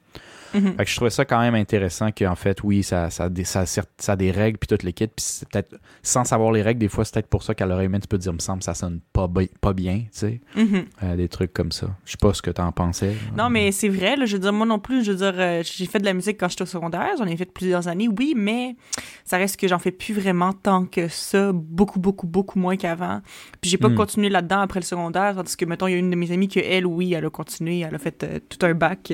Mhm. 0.55 0.75
Fait 0.77 0.85
que 0.85 0.91
je 0.91 0.97
trouvais 0.97 1.11
ça 1.11 1.25
quand 1.25 1.41
même 1.41 1.55
intéressant 1.55 2.11
qu'en 2.13 2.35
fait, 2.35 2.63
oui, 2.63 2.83
ça, 2.83 3.11
ça, 3.11 3.25
a 3.25 3.29
des, 3.29 3.45
ça, 3.45 3.65
ça 3.67 3.83
a 4.13 4.17
des 4.17 4.31
règles, 4.31 4.59
puis 4.59 4.67
toutes 4.69 4.83
les 4.83 4.93
kits, 4.93 5.07
puis 5.07 5.15
c'est 5.19 5.49
peut-être, 5.49 5.77
sans 6.03 6.25
savoir 6.25 6.53
les 6.53 6.63
règles, 6.63 6.81
des 6.81 6.89
fois, 6.89 7.05
c'est 7.05 7.15
peut-être 7.15 7.29
pour 7.29 7.43
ça 7.43 7.55
qu'à 7.55 7.67
l'oreille 7.67 7.89
tu 8.01 8.09
peux 8.09 8.19
dire, 8.19 8.33
me 8.33 8.39
semble, 8.39 8.63
ça 8.63 8.75
sonne 8.75 9.01
pas, 9.13 9.29
bi- 9.29 9.51
pas 9.61 9.73
bien, 9.73 9.99
tu 10.01 10.07
sais, 10.13 10.41
Mhm. 10.57 10.85
Euh, 11.03 11.17
des 11.17 11.29
trucs 11.29 11.53
comme 11.53 11.73
ça. 11.73 11.89
Je 12.05 12.13
sais 12.13 12.17
pas 12.21 12.33
ce 12.35 12.43
que 12.43 12.51
t'en 12.51 12.71
pensais. 12.73 13.15
Non, 13.37 13.51
mais 13.51 13.73
c'est 13.73 13.89
vrai, 13.89 14.17
là, 14.17 14.25
je 14.27 14.35
veux 14.35 14.41
dire, 14.43 14.53
moi 14.53 14.67
non 14.67 14.79
plus, 14.79 15.05
je 15.05 15.13
veux 15.13 15.19
dire, 15.19 15.35
euh, 15.37 15.63
j'ai 15.65 15.87
fait 15.87 15.99
de 15.99 16.05
la 16.05 16.15
musique 16.15 16.39
quand 16.39 16.49
j'étais 16.49 16.63
au 16.63 16.67
secondaire, 16.67 17.09
j'en 17.19 17.27
ai 17.27 17.37
fait 17.37 17.45
plusieurs 17.53 17.89
années, 17.89 18.09
oui, 18.09 18.35
mais 18.37 18.77
ça 19.25 19.37
reste 19.37 19.59
que 19.59 19.69
j'en 19.69 19.79
fais 19.79 19.91
plus 19.93 20.15
vraiment 20.15 20.53
tant 20.53 20.85
que 20.85 21.09
ça, 21.09 21.51
beaucoup, 21.53 21.99
beaucoup, 22.01 22.27
beaucoup 22.27 22.59
moins 22.59 22.77
qu'avant. 22.77 23.21
Puis 23.61 23.71
j'ai 23.71 23.79
pas 23.79 23.89
Mm. 23.89 23.95
continué 23.95 24.29
là-dedans 24.29 24.61
après 24.61 24.81
le 24.81 24.85
secondaire, 24.85 25.35
tandis 25.37 25.57
que, 25.57 25.65
mettons, 25.65 25.87
il 25.87 25.93
y 25.93 25.95
a 25.95 25.99
une 25.99 26.11
de 26.11 26.17
mes 26.17 26.31
amies 26.33 26.49
que 26.49 26.61
elle, 26.61 26.87
oui, 26.87 27.13
elle 27.15 27.25
a 27.25 27.31
continué, 27.31 27.81
elle 27.81 27.95
a 27.95 27.99
fait 27.99 28.23
euh, 28.25 28.39
tout 28.49 28.65
un 28.67 28.75
bac 28.75 29.13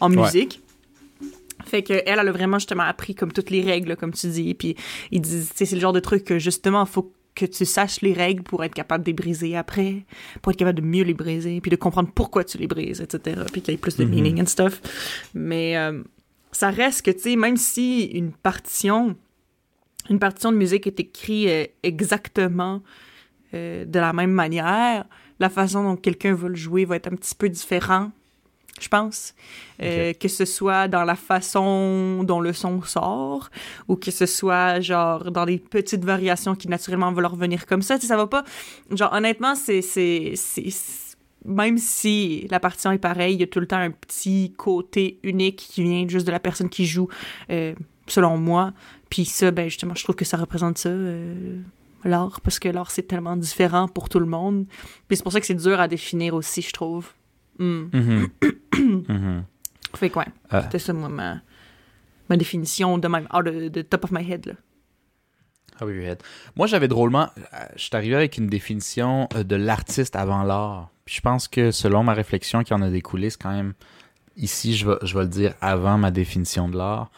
en 0.00 0.10
Ouais. 0.10 0.16
Fait 1.66 1.82
que 1.82 1.92
elle, 1.92 2.18
elle 2.18 2.28
a 2.28 2.32
vraiment 2.32 2.58
justement 2.58 2.82
appris 2.84 3.14
comme 3.14 3.32
toutes 3.32 3.50
les 3.50 3.62
règles, 3.62 3.96
comme 3.96 4.12
tu 4.12 4.28
dis. 4.28 4.54
Puis 4.54 4.76
ils 5.10 5.20
disent, 5.20 5.50
c'est 5.54 5.70
le 5.72 5.80
genre 5.80 5.92
de 5.92 6.00
truc 6.00 6.24
que 6.24 6.38
justement, 6.38 6.84
faut 6.86 7.12
que 7.34 7.46
tu 7.46 7.64
saches 7.64 8.00
les 8.00 8.12
règles 8.12 8.42
pour 8.44 8.62
être 8.62 8.74
capable 8.74 9.02
de 9.02 9.08
les 9.08 9.14
briser 9.14 9.56
après, 9.56 10.04
pour 10.40 10.52
être 10.52 10.58
capable 10.58 10.80
de 10.80 10.86
mieux 10.86 11.02
les 11.02 11.14
briser, 11.14 11.60
puis 11.60 11.70
de 11.70 11.76
comprendre 11.76 12.10
pourquoi 12.14 12.44
tu 12.44 12.58
les 12.58 12.68
brises, 12.68 13.00
etc. 13.00 13.40
Puis 13.52 13.60
qu'il 13.60 13.72
y 13.72 13.74
ait 13.74 13.78
plus 13.78 13.96
de 13.96 14.04
Mhm. 14.04 14.10
meaning 14.10 14.42
and 14.42 14.46
stuff. 14.46 14.80
Mais 15.34 15.76
euh, 15.76 16.02
ça 16.52 16.70
reste 16.70 17.02
que, 17.02 17.10
tu 17.10 17.18
sais, 17.20 17.36
même 17.36 17.56
si 17.56 18.04
une 18.04 18.30
partition, 18.30 19.16
une 20.10 20.20
partition 20.20 20.52
de 20.52 20.56
musique 20.56 20.86
est 20.86 21.00
écrite 21.00 21.48
euh, 21.48 21.66
exactement 21.82 22.82
euh, 23.52 23.84
de 23.84 23.98
la 23.98 24.12
même 24.12 24.30
manière, 24.32 25.04
la 25.40 25.48
façon 25.48 25.82
dont 25.82 25.96
quelqu'un 25.96 26.34
va 26.34 26.48
le 26.48 26.54
jouer 26.54 26.84
va 26.84 26.94
être 26.96 27.08
un 27.12 27.16
petit 27.16 27.34
peu 27.34 27.48
différent, 27.48 28.12
je 28.80 28.88
pense. 28.88 29.34
Euh, 29.82 30.12
Que 30.14 30.28
ce 30.28 30.44
soit 30.44 30.88
dans 30.88 31.04
la 31.04 31.14
façon 31.14 32.24
dont 32.24 32.40
le 32.40 32.52
son 32.52 32.82
sort, 32.82 33.50
ou 33.88 33.96
que 33.96 34.10
ce 34.10 34.26
soit, 34.26 34.80
genre, 34.80 35.30
dans 35.30 35.46
des 35.46 35.58
petites 35.58 36.04
variations 36.04 36.54
qui, 36.54 36.68
naturellement, 36.68 37.12
vont 37.12 37.20
leur 37.20 37.32
revenir 37.32 37.66
comme 37.66 37.82
ça. 37.82 37.96
Tu 37.96 38.02
sais, 38.02 38.08
ça 38.08 38.16
va 38.16 38.26
pas... 38.26 38.44
Genre, 38.90 39.12
honnêtement, 39.12 39.54
c'est... 39.54 39.80
même 41.44 41.78
si 41.78 42.46
la 42.50 42.58
partition 42.58 42.90
est 42.90 42.98
pareille, 42.98 43.34
il 43.34 43.40
y 43.40 43.44
a 43.44 43.46
tout 43.46 43.60
le 43.60 43.66
temps 43.66 43.78
un 43.78 43.90
petit 43.90 44.54
côté 44.56 45.18
unique 45.22 45.56
qui 45.56 45.82
vient 45.82 46.08
juste 46.08 46.26
de 46.26 46.32
la 46.32 46.40
personne 46.40 46.68
qui 46.68 46.86
joue, 46.86 47.08
euh, 47.50 47.74
selon 48.06 48.38
moi. 48.38 48.72
Puis 49.10 49.24
ça, 49.24 49.50
ben 49.50 49.68
justement, 49.68 49.94
je 49.94 50.02
trouve 50.02 50.16
que 50.16 50.24
ça 50.24 50.36
représente 50.36 50.78
ça, 50.78 50.88
euh, 50.88 51.60
l'art, 52.04 52.40
parce 52.40 52.58
que 52.58 52.68
l'art, 52.68 52.90
c'est 52.90 53.04
tellement 53.04 53.36
différent 53.36 53.86
pour 53.86 54.08
tout 54.08 54.18
le 54.18 54.26
monde. 54.26 54.66
Puis 55.06 55.16
c'est 55.16 55.22
pour 55.22 55.32
ça 55.32 55.40
que 55.40 55.46
c'est 55.46 55.54
dur 55.54 55.78
à 55.78 55.86
définir 55.86 56.34
aussi, 56.34 56.62
je 56.62 56.72
trouve. 56.72 57.12
Hmm. 57.58 57.84
Mhm. 57.92 58.28
Mhm. 59.08 59.44
Fait 59.94 60.10
que 60.10 60.18
ouais, 60.18 60.26
Ah. 60.50 60.62
c'était 60.62 60.78
ça, 60.78 60.92
moi, 60.92 61.08
ma, 61.08 61.40
ma 62.28 62.36
définition 62.36 62.98
de 62.98 63.06
même, 63.08 63.28
out 63.34 63.46
of 63.46 63.72
the 63.72 63.88
top 63.88 64.04
of 64.04 64.10
my 64.12 64.28
head, 64.28 64.46
là. 64.46 64.52
Ah 65.80 65.86
oui. 65.86 66.06
Moi, 66.56 66.66
j'avais 66.68 66.86
drôlement. 66.88 67.30
euh, 67.36 67.58
Je 67.76 67.82
suis 67.82 67.96
arrivé 67.96 68.14
avec 68.14 68.38
une 68.38 68.46
définition 68.46 69.28
euh, 69.34 69.42
de 69.42 69.56
l'artiste 69.56 70.14
avant 70.14 70.44
l'art. 70.44 70.90
Puis 71.04 71.16
je 71.16 71.20
pense 71.20 71.48
que 71.48 71.70
selon 71.72 72.04
ma 72.04 72.14
réflexion 72.14 72.62
qui 72.62 72.72
en 72.74 72.80
a 72.82 72.88
découlé, 72.90 73.28
c'est 73.30 73.42
quand 73.42 73.52
même. 73.52 73.74
Ici, 74.36 74.74
je 74.76 74.88
vais, 74.88 74.96
je 75.02 75.14
vais 75.16 75.24
le 75.24 75.28
dire 75.28 75.54
avant 75.60 75.98
ma 75.98 76.10
définition 76.12 76.68
de 76.68 76.76
l'art. 76.76 77.10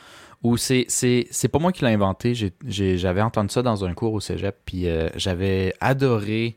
Ou 0.42 0.56
c'est, 0.56 0.86
c'est, 0.88 1.26
c'est 1.30 1.48
pas 1.48 1.58
moi 1.58 1.70
qui 1.72 1.84
l'ai 1.84 1.92
inventé. 1.92 2.32
J'avais 2.66 3.20
entendu 3.22 3.50
ça 3.50 3.62
dans 3.62 3.84
un 3.84 3.92
cours 3.94 4.12
au 4.14 4.20
cégep. 4.20 4.56
Puis 4.64 4.88
euh, 4.88 5.08
j'avais 5.16 5.74
adoré 5.80 6.56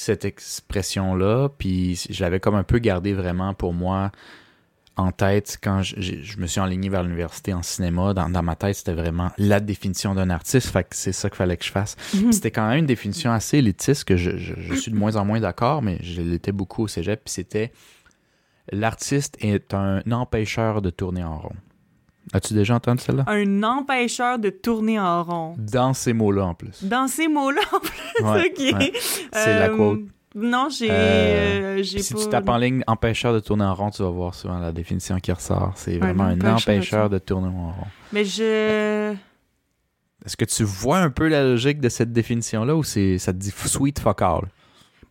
cette 0.00 0.24
expression-là. 0.24 1.48
Puis 1.58 2.06
je 2.10 2.22
l'avais 2.24 2.40
comme 2.40 2.54
un 2.54 2.62
peu 2.64 2.78
gardé 2.78 3.12
vraiment 3.12 3.54
pour 3.54 3.72
moi 3.72 4.10
en 4.96 5.12
tête 5.12 5.56
quand 5.62 5.82
je, 5.82 5.94
je 6.00 6.36
me 6.38 6.46
suis 6.46 6.60
enligné 6.60 6.88
vers 6.88 7.02
l'université 7.02 7.54
en 7.54 7.62
cinéma. 7.62 8.12
Dans, 8.12 8.28
dans 8.28 8.42
ma 8.42 8.56
tête, 8.56 8.74
c'était 8.76 8.92
vraiment 8.92 9.30
la 9.38 9.60
définition 9.60 10.14
d'un 10.14 10.28
artiste. 10.30 10.68
Fait 10.68 10.84
que 10.84 10.94
c'est 10.96 11.12
ça 11.12 11.28
qu'il 11.30 11.36
fallait 11.36 11.56
que 11.56 11.64
je 11.64 11.70
fasse. 11.70 11.96
Mhm. 12.14 12.32
C'était 12.32 12.50
quand 12.50 12.68
même 12.68 12.80
une 12.80 12.86
définition 12.86 13.32
assez 13.32 13.58
élitiste 13.58 14.04
que 14.04 14.16
je, 14.16 14.36
je- 14.36 14.54
je 14.58 14.74
suis 14.74 14.90
de 14.90 14.96
moins 14.96 15.16
en 15.16 15.24
moins 15.24 15.40
d'accord, 15.40 15.80
mais 15.82 15.98
je 16.02 16.20
l'étais 16.22 16.52
beaucoup 16.52 16.82
au 16.84 16.88
cégep. 16.88 17.22
Puis 17.24 17.32
c'était 17.32 17.72
l'artiste 18.72 19.36
est 19.40 19.74
un 19.74 20.02
empêcheur 20.10 20.82
de 20.82 20.90
tourner 20.90 21.24
en 21.24 21.38
rond. 21.38 21.56
As-tu 22.32 22.54
déjà 22.54 22.76
entendu 22.76 23.02
celle-là? 23.02 23.24
Un 23.26 23.62
empêcheur 23.64 24.38
de 24.38 24.50
tourner 24.50 25.00
en 25.00 25.24
rond. 25.24 25.54
Dans 25.58 25.94
ces 25.94 26.12
mots-là 26.12 26.46
en 26.46 26.54
plus. 26.54 26.84
Dans 26.84 27.08
ces 27.08 27.26
mots-là, 27.26 27.60
en 27.72 27.80
plus, 27.80 28.24
Ouais, 28.24 28.52
ok. 28.72 28.78
ouais. 28.78 28.92
C'est 29.32 29.58
la 29.58 29.66
Euh, 29.70 29.76
quote. 29.76 30.00
Non, 30.36 30.68
j'ai 30.70 30.88
Euh, 30.88 31.78
euh, 31.78 31.82
Si 31.82 32.14
pas... 32.14 32.20
tu 32.20 32.28
tapes 32.28 32.48
en 32.48 32.56
ligne 32.58 32.84
empêcheur 32.86 33.32
de 33.34 33.40
tourner 33.40 33.64
en 33.64 33.74
rond, 33.74 33.90
tu 33.90 34.02
vas 34.04 34.10
voir 34.10 34.34
souvent 34.36 34.60
la 34.60 34.70
définition 34.70 35.18
qui 35.18 35.32
ressort. 35.32 35.72
C'est 35.74 35.98
vraiment 35.98 36.22
un 36.24 36.34
empêcheur 36.40 36.54
de 36.54 36.72
empêcheur 36.76 37.10
de 37.10 37.18
tourner 37.18 37.48
en 37.48 37.72
rond. 37.72 37.86
Mais 38.12 38.24
je... 38.24 39.12
Est-ce 40.24 40.36
que 40.36 40.44
tu 40.44 40.62
vois 40.62 40.98
un 40.98 41.10
peu 41.10 41.26
la 41.28 41.42
logique 41.42 41.80
de 41.80 41.88
cette 41.88 42.12
définition-là 42.12 42.76
ou 42.76 42.84
c'est 42.84 43.18
ça 43.18 43.32
te 43.32 43.38
dit 43.38 43.50
sweet 43.50 43.98
fuck 43.98 44.22
all? 44.22 44.42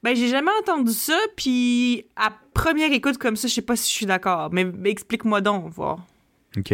Ben, 0.03 0.15
j'ai 0.15 0.29
jamais 0.29 0.51
entendu 0.61 0.93
ça, 0.93 1.17
puis 1.35 2.05
à 2.15 2.31
première 2.53 2.93
écoute 2.93 3.17
comme 3.17 3.35
ça, 3.35 3.49
je 3.49 3.53
sais 3.55 3.61
pas 3.61 3.75
si 3.75 3.89
je 3.89 3.95
suis 3.95 4.05
d'accord. 4.05 4.49
Mais, 4.53 4.63
mais 4.63 4.89
explique-moi 4.91 5.41
donc, 5.41 5.67
voir. 5.73 6.05
OK. 6.57 6.73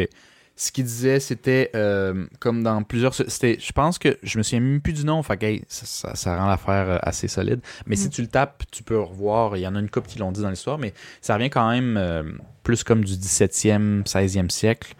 Ce 0.58 0.72
qu'il 0.72 0.86
disait, 0.86 1.20
c'était 1.20 1.70
euh, 1.76 2.28
comme 2.39 2.63
dans 2.63 2.82
plusieurs. 2.84 3.13
C'était, 3.13 3.58
je 3.60 3.72
pense 3.74 4.00
que 4.00 4.18
je 4.24 4.38
me 4.38 4.44
souviens 4.44 4.62
même 4.62 4.80
plus 4.80 4.94
du 4.94 5.04
nom, 5.04 5.22
fait 5.22 5.36
que, 5.36 5.46
hey, 5.46 5.63
ça, 5.68 5.86
ça- 5.86 6.15
ça 6.15 6.38
rend 6.38 6.48
l'affaire 6.48 6.89
euh, 6.89 6.98
assez 7.02 7.28
solide. 7.28 7.60
Mais 7.86 7.98
si 7.98 8.08
Mm. 8.08 8.12
tu 8.12 8.22
le 8.22 8.28
tapes, 8.28 8.63
tu 8.72 8.82
peux 8.82 8.98
revoir. 8.98 9.58
Il 9.58 9.62
y 9.62 9.68
en 9.68 9.76
a 9.76 9.80
une 9.82 9.89
couple 9.89 10.08
qui 10.08 10.18
l'ont 10.20 10.32
dit 10.32 10.41
dans 10.41 10.50
l'histoire, 10.50 10.78
mais 10.78 10.94
ça 11.20 11.34
revient 11.36 11.50
quand 11.50 11.70
même 11.70 11.98
euh, 11.98 12.24
plus 12.63 12.84
comme 12.86 13.04
du 13.04 13.15
17e, 13.18 14.04
16e 14.06 14.50
siècle. 14.50 14.94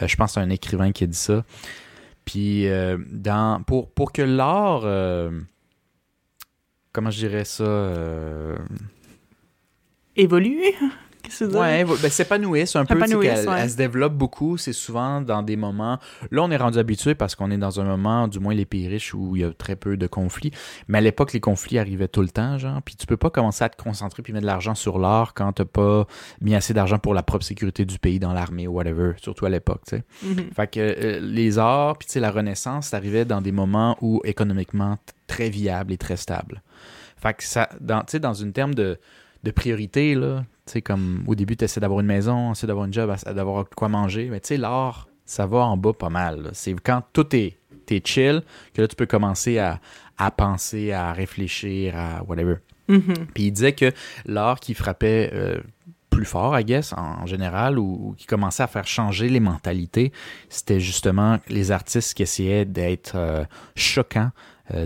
Euh, 0.00 0.08
je 0.08 0.16
pense 0.16 0.30
que 0.30 0.34
c'est 0.40 0.46
un 0.46 0.48
écrivain 0.50 0.92
qui 0.92 1.04
a 1.04 1.06
dit 1.06 1.14
ça. 1.16 1.44
Puis, 2.24 2.66
dans, 3.10 3.62
pour, 3.64 3.90
pour 3.90 4.12
que 4.12 4.22
l'art. 4.22 4.82
comment 6.92 7.10
je 7.10 7.18
dirais 7.18 7.44
ça 7.44 7.64
Évoluer? 10.16 10.74
Qu'est-ce 11.28 11.44
que? 11.44 11.56
Ouais, 11.56 11.84
ben, 11.84 12.10
s'épanouissent 12.10 12.76
un 12.76 12.84
peu. 12.84 12.94
qu'elle- 13.34 13.48
ouais. 13.48 13.60
Elle 13.60 13.70
se 13.70 13.76
développe 13.76 14.14
beaucoup. 14.14 14.56
C'est 14.56 14.72
souvent 14.72 15.20
dans 15.20 15.42
des 15.42 15.56
moments. 15.56 15.98
Là, 16.30 16.42
on 16.42 16.50
est 16.50 16.56
rendu 16.56 16.78
habitué 16.78 17.14
parce 17.14 17.34
qu'on 17.34 17.50
est 17.50 17.56
dans 17.58 17.80
un 17.80 17.84
moment, 17.84 18.28
du 18.28 18.38
moins 18.40 18.54
les 18.54 18.66
pays 18.66 18.88
riches, 18.88 19.14
où 19.14 19.36
il 19.36 19.42
y 19.42 19.44
a 19.44 19.52
très 19.52 19.76
peu 19.76 19.96
de 19.96 20.06
conflits. 20.06 20.50
Mais 20.88 20.98
à 20.98 21.00
l'époque, 21.00 21.32
les 21.32 21.40
conflits 21.40 21.78
arrivaient 21.78 22.08
tout 22.08 22.22
le 22.22 22.28
temps, 22.28 22.58
genre. 22.58 22.80
Puis 22.82 22.96
tu 22.96 23.06
peux 23.06 23.16
pas 23.16 23.30
commencer 23.30 23.64
à 23.64 23.68
te 23.68 23.80
concentrer 23.82 24.22
puis 24.22 24.32
mettre 24.32 24.42
de 24.42 24.46
l'argent 24.46 24.74
sur 24.74 24.98
l'art 24.98 25.34
quand 25.34 25.52
t'as 25.52 25.64
pas 25.64 26.06
mis 26.40 26.54
assez 26.54 26.74
d'argent 26.74 26.98
pour 26.98 27.14
la 27.14 27.22
propre 27.22 27.44
sécurité 27.44 27.84
du 27.84 27.98
pays 27.98 28.18
dans 28.18 28.32
l'armée 28.32 28.66
ou 28.66 28.72
whatever. 28.72 29.12
Surtout 29.18 29.46
à 29.46 29.50
l'époque, 29.50 29.82
tu 29.88 29.96
sais. 29.96 30.04
Mhm. 30.24 30.50
Fait 30.54 30.66
que 30.66 30.80
euh, 30.80 31.20
les 31.20 31.58
arts, 31.58 31.96
puis 31.98 32.06
tu 32.06 32.12
sais, 32.14 32.20
la 32.20 32.30
Renaissance, 32.30 32.88
ça 32.88 32.96
arrivait 32.96 33.24
dans 33.24 33.40
des 33.40 33.52
moments 33.52 33.96
où 34.00 34.20
économiquement 34.24 34.98
très 35.26 35.48
viable 35.50 35.92
et 35.92 35.98
très 35.98 36.16
stable. 36.16 36.62
Fait 37.16 37.34
que 37.34 37.44
ça, 37.44 37.68
dans, 37.80 38.00
tu 38.00 38.06
sais, 38.12 38.18
dans 38.20 38.34
une 38.34 38.52
terme 38.52 38.74
de, 38.74 38.98
de 39.42 39.50
priorité, 39.50 40.14
là, 40.14 40.44
tu 40.66 40.72
sais, 40.72 40.82
comme 40.82 41.24
au 41.26 41.34
début, 41.34 41.56
tu 41.56 41.64
essaies 41.64 41.80
d'avoir 41.80 42.00
une 42.00 42.06
maison, 42.06 42.52
essaies 42.52 42.66
d'avoir 42.66 42.86
une 42.86 42.92
job, 42.92 43.14
d'avoir 43.34 43.68
quoi 43.70 43.88
manger, 43.88 44.28
mais 44.30 44.40
tu 44.40 44.48
sais, 44.48 44.56
l'art, 44.56 45.08
ça 45.24 45.46
va 45.46 45.58
en 45.58 45.76
bas 45.76 45.92
pas 45.92 46.10
mal. 46.10 46.50
C'est 46.52 46.74
quand 46.80 47.02
tout 47.12 47.34
est, 47.34 47.58
chill 48.04 48.42
que 48.72 48.80
là, 48.80 48.88
tu 48.88 48.96
peux 48.96 49.04
commencer 49.04 49.58
à, 49.58 49.78
à 50.16 50.30
penser, 50.30 50.92
à 50.92 51.12
réfléchir, 51.12 51.94
à 51.94 52.22
whatever. 52.22 52.56
Mhm. 52.88 53.26
Puis 53.34 53.44
il 53.44 53.50
disait 53.52 53.74
que 53.74 53.92
l'art 54.24 54.60
qui 54.60 54.72
frappait 54.72 55.30
euh, 55.34 55.60
plus 56.08 56.24
fort, 56.24 56.58
I 56.58 56.64
guess, 56.64 56.94
en, 56.94 57.22
en 57.22 57.26
général, 57.26 57.78
ou, 57.78 58.08
ou 58.08 58.14
qui 58.14 58.26
commençait 58.26 58.62
à 58.62 58.66
faire 58.66 58.86
changer 58.86 59.28
les 59.28 59.40
mentalités, 59.40 60.10
c'était 60.48 60.80
justement 60.80 61.38
les 61.48 61.70
artistes 61.70 62.14
qui 62.14 62.22
essayaient 62.22 62.64
d'être 62.64 63.16
euh, 63.16 63.44
choquants 63.74 64.30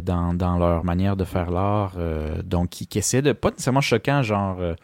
dans, 0.00 0.34
dans 0.34 0.58
leur 0.58 0.84
manière 0.84 1.16
de 1.16 1.24
faire 1.24 1.50
l'art. 1.50 1.94
euh, 1.98 2.42
donc, 2.42 2.70
qui, 2.70 2.86
qui 2.86 2.98
essayaient 2.98 3.22
de, 3.22 3.32
pas 3.32 3.50
nécessairement 3.50 3.80
choquants, 3.80 4.22
genre 4.22 4.58
euh, 4.60 4.74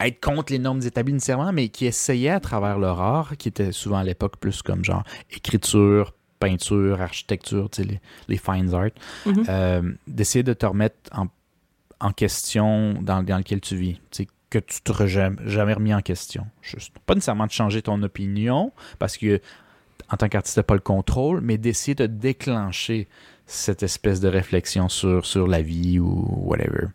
être 0.00 0.20
contre 0.20 0.52
les 0.52 0.58
normes 0.58 0.80
établies 0.82 1.12
nécessairement, 1.12 1.52
mais 1.52 1.68
qui 1.68 1.86
essayaient 1.86 2.30
à 2.30 2.40
travers 2.40 2.78
leur 2.78 3.00
art, 3.00 3.36
qui 3.36 3.48
était 3.48 3.72
souvent 3.72 3.98
à 3.98 4.04
l'époque 4.04 4.36
plus 4.38 4.62
comme 4.62 4.84
genre 4.84 5.02
écriture, 5.30 6.14
peinture, 6.38 7.00
architecture, 7.02 7.68
tu 7.70 7.82
sais, 7.82 7.88
les, 7.88 8.00
les 8.28 8.36
fine 8.38 8.72
art, 8.74 8.88
Mhm. 9.26 9.44
euh, 9.48 9.92
d'essayer 10.06 10.42
de 10.42 10.54
te 10.54 10.64
remettre 10.64 10.96
en, 11.12 11.26
en 12.00 12.12
question 12.12 12.94
dans, 13.02 13.22
dans 13.22 13.36
lequel 13.38 13.60
tu 13.60 13.76
vis. 13.76 13.94
Tu 14.10 14.22
sais, 14.24 14.28
que 14.48 14.58
tu 14.58 14.80
te 14.80 15.06
jamais, 15.06 15.36
jamais 15.44 15.74
remis 15.74 15.94
en 15.94 16.00
question. 16.00 16.44
Juste. 16.62 16.92
Pas 17.06 17.14
nécessairement 17.14 17.46
de 17.46 17.52
changer 17.52 17.82
ton 17.82 18.02
opinion, 18.02 18.72
parce 18.98 19.16
que 19.16 19.40
en 20.10 20.16
tant 20.16 20.28
qu'artiste, 20.28 20.56
tu 20.56 20.62
pas 20.64 20.74
le 20.74 20.80
contrôle, 20.80 21.40
mais 21.40 21.56
d'essayer 21.56 21.94
de 21.94 22.06
déclencher 22.06 23.06
cette 23.50 23.82
espèce 23.82 24.20
de 24.20 24.28
réflexion 24.28 24.88
sur, 24.88 25.26
sur 25.26 25.46
la 25.46 25.60
vie 25.60 25.98
ou 25.98 26.24
whatever. 26.44 26.88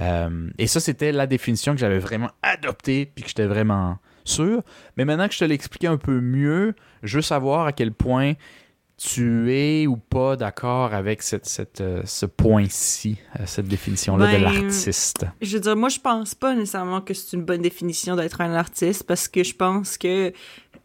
Euh, 0.00 0.50
et 0.58 0.66
ça, 0.66 0.80
c'était 0.80 1.12
la 1.12 1.26
définition 1.26 1.72
que 1.72 1.78
j'avais 1.78 1.98
vraiment 1.98 2.30
adoptée, 2.42 3.10
puis 3.14 3.22
que 3.22 3.28
j'étais 3.28 3.46
vraiment 3.46 3.98
sûr. 4.24 4.62
Mais 4.96 5.04
maintenant 5.04 5.28
que 5.28 5.34
je 5.34 5.38
te 5.38 5.44
l'ai 5.44 5.54
expliqué 5.54 5.86
un 5.86 5.96
peu 5.96 6.20
mieux, 6.20 6.74
je 7.02 7.18
veux 7.18 7.22
savoir 7.22 7.66
à 7.66 7.72
quel 7.72 7.92
point 7.92 8.34
tu 8.98 9.52
es 9.52 9.86
ou 9.86 9.96
pas 9.96 10.36
d'accord 10.36 10.94
avec 10.94 11.22
cette, 11.22 11.44
cette, 11.44 11.82
euh, 11.82 12.00
ce 12.06 12.24
point-ci, 12.24 13.18
euh, 13.38 13.42
cette 13.44 13.68
définition-là 13.68 14.26
de 14.26 14.32
Ben, 14.32 14.42
l'artiste. 14.42 15.26
Je 15.42 15.52
veux 15.54 15.60
dire, 15.60 15.76
moi, 15.76 15.90
je 15.90 16.00
pense 16.00 16.34
pas 16.34 16.54
nécessairement 16.54 17.02
que 17.02 17.12
c'est 17.12 17.36
une 17.36 17.44
bonne 17.44 17.60
définition 17.60 18.16
d'être 18.16 18.40
un 18.40 18.54
artiste 18.54 19.04
parce 19.04 19.28
que 19.28 19.44
je 19.44 19.54
pense 19.54 19.98
que 19.98 20.32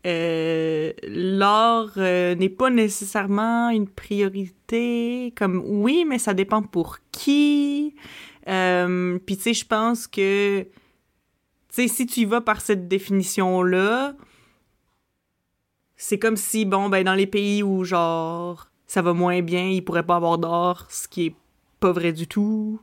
euh, 0.06 0.92
l'art 1.04 1.92
euh, 1.98 2.36
n'est 2.36 2.50
pas 2.50 2.70
nécessairement 2.70 3.70
une 3.70 3.88
priorité. 3.88 5.34
Comme 5.36 5.62
oui, 5.66 6.06
mais 6.08 6.18
ça 6.20 6.34
dépend 6.34 6.62
pour 6.62 6.98
qui. 7.12 7.96
Euh, 8.48 9.20
Puis 9.26 9.38
tu 9.38 9.44
sais, 9.44 9.54
je 9.54 9.66
pense 9.66 10.08
que 10.08 10.62
tu 10.64 10.68
sais, 11.70 11.88
si 11.88 12.06
tu 12.06 12.22
y 12.22 12.26
vas 12.26 12.42
par 12.42 12.60
cette 12.62 12.88
définition-là, 12.88 14.14
c'est 15.96 16.20
comme 16.20 16.36
si, 16.36 16.66
bon, 16.66 16.90
ben, 16.90 17.04
dans 17.04 17.14
les 17.14 17.28
pays 17.28 17.64
où, 17.64 17.84
genre, 17.84 18.68
ça 18.88 19.02
va 19.02 19.14
moins 19.14 19.42
bien, 19.42 19.68
ils 19.70 19.82
pourraient 19.84 20.06
pas 20.06 20.16
avoir 20.18 20.38
d'art, 20.38 20.88
ce 20.90 21.08
qui 21.08 21.28
est 21.28 21.36
pas 21.80 21.92
vrai 21.92 22.12
du 22.12 22.28
tout. 22.28 22.82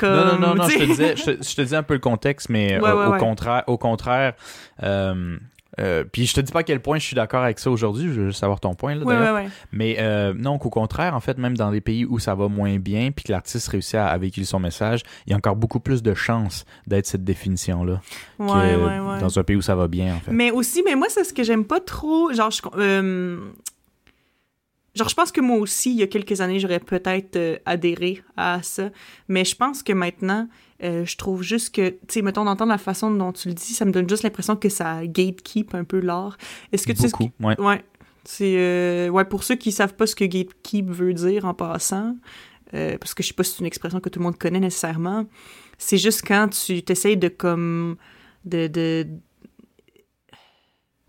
Comme, 0.00 0.10
non, 0.10 0.24
non, 0.24 0.38
non, 0.38 0.54
non 0.56 0.68
je, 0.68 0.78
te 0.78 0.82
disais, 0.84 1.16
je, 1.16 1.24
te, 1.24 1.42
je 1.44 1.54
te 1.54 1.62
dis 1.62 1.76
un 1.76 1.82
peu 1.82 1.94
le 1.94 2.00
contexte, 2.00 2.48
mais 2.48 2.80
Ouais, 2.80 2.88
euh, 2.88 2.98
ouais, 2.98 3.06
au, 3.06 3.12
ouais. 3.12 3.18
contraire, 3.18 3.62
au 3.66 3.78
contraire, 3.78 4.34
euh, 4.82 5.38
euh, 5.78 6.04
puis 6.04 6.26
je 6.26 6.34
te 6.34 6.40
dis 6.40 6.52
pas 6.52 6.60
à 6.60 6.62
quel 6.62 6.80
point 6.80 6.98
je 6.98 7.04
suis 7.04 7.14
d'accord 7.16 7.42
avec 7.42 7.58
ça 7.58 7.70
aujourd'hui, 7.70 8.06
je 8.06 8.20
veux 8.20 8.26
juste 8.28 8.40
savoir 8.40 8.60
ton 8.60 8.74
point, 8.74 8.94
là, 8.94 9.04
Ouais, 9.04 9.16
ouais, 9.16 9.30
ouais. 9.30 9.48
Mais 9.72 9.96
euh, 9.98 10.32
non, 10.34 10.58
qu'au 10.58 10.70
contraire, 10.70 11.14
en 11.14 11.20
fait, 11.20 11.38
même 11.38 11.56
dans 11.56 11.70
les 11.70 11.80
pays 11.80 12.04
où 12.04 12.18
ça 12.18 12.34
va 12.34 12.48
moins 12.48 12.78
bien, 12.78 13.10
puis 13.10 13.24
que 13.24 13.32
l'artiste 13.32 13.68
réussit 13.68 13.96
à, 13.96 14.06
à 14.08 14.18
véhiculer 14.18 14.46
son 14.46 14.58
message, 14.60 15.02
il 15.26 15.30
y 15.30 15.34
a 15.34 15.36
encore 15.36 15.56
beaucoup 15.56 15.80
plus 15.80 16.02
de 16.02 16.14
chances 16.14 16.64
d'être 16.86 17.06
cette 17.06 17.24
définition-là 17.24 18.00
Ouais, 18.38 18.46
que 18.48 19.20
dans 19.20 19.38
un 19.38 19.42
pays 19.44 19.56
où 19.56 19.62
ça 19.62 19.74
va 19.74 19.88
bien, 19.88 20.14
en 20.16 20.20
fait. 20.20 20.30
Mais 20.32 20.50
aussi, 20.50 20.82
mais 20.84 20.94
moi, 20.94 21.08
c'est 21.10 21.24
ce 21.24 21.32
que 21.32 21.42
j'aime 21.42 21.64
pas 21.64 21.80
trop. 21.80 22.32
Genre, 22.32 22.50
je, 22.50 22.62
euh, 22.78 23.38
genre, 24.94 25.08
je 25.08 25.14
pense 25.14 25.32
que 25.32 25.40
moi 25.40 25.58
aussi, 25.58 25.90
il 25.92 25.98
y 25.98 26.02
a 26.02 26.06
quelques 26.06 26.40
années, 26.40 26.58
j'aurais 26.58 26.80
peut-être 26.80 27.60
adhéré 27.66 28.22
à 28.36 28.60
ça. 28.62 28.90
Mais 29.28 29.44
je 29.44 29.54
pense 29.54 29.82
que 29.82 29.92
maintenant, 29.92 30.48
euh, 30.82 31.04
je 31.04 31.16
trouve 31.16 31.42
juste 31.42 31.74
que, 31.74 31.88
tu 31.90 31.96
sais, 32.08 32.22
mettons, 32.22 32.44
d'entendre 32.44 32.70
la 32.72 32.78
façon 32.78 33.10
dont 33.10 33.32
tu 33.32 33.48
le 33.48 33.54
dis, 33.54 33.72
ça 33.74 33.84
me 33.84 33.92
donne 33.92 34.08
juste 34.08 34.22
l'impression 34.22 34.56
que 34.56 34.68
ça 34.68 35.06
gatekeep 35.06 35.74
un 35.74 35.84
peu 35.84 36.00
l'art. 36.00 36.36
Est-ce 36.72 36.86
que 36.86 36.92
tu 36.92 37.02
sais 37.02 37.08
ce 37.08 37.14
que- 37.14 37.24
ouais. 37.44 37.60
Ouais. 37.60 37.84
C'est. 38.24 38.54
euh, 38.58 39.08
ouais, 39.08 39.24
pour 39.24 39.44
ceux 39.44 39.54
qui 39.56 39.70
savent 39.72 39.94
pas 39.94 40.06
ce 40.06 40.14
que 40.16 40.24
gatekeep 40.24 40.90
veut 40.90 41.14
dire 41.14 41.44
en 41.44 41.54
passant, 41.54 42.16
euh, 42.74 42.98
parce 42.98 43.14
que 43.14 43.22
je 43.22 43.28
sais 43.28 43.34
pas 43.34 43.44
si 43.44 43.52
c'est 43.52 43.60
une 43.60 43.66
expression 43.66 44.00
que 44.00 44.08
tout 44.08 44.18
le 44.18 44.24
monde 44.24 44.36
connaît 44.38 44.60
nécessairement, 44.60 45.26
c'est 45.78 45.98
juste 45.98 46.22
quand 46.26 46.48
tu 46.48 46.82
t'essayes 46.82 47.16
de 47.16 47.28
comme. 47.28 47.96
de. 48.44 48.66
de 48.66 49.06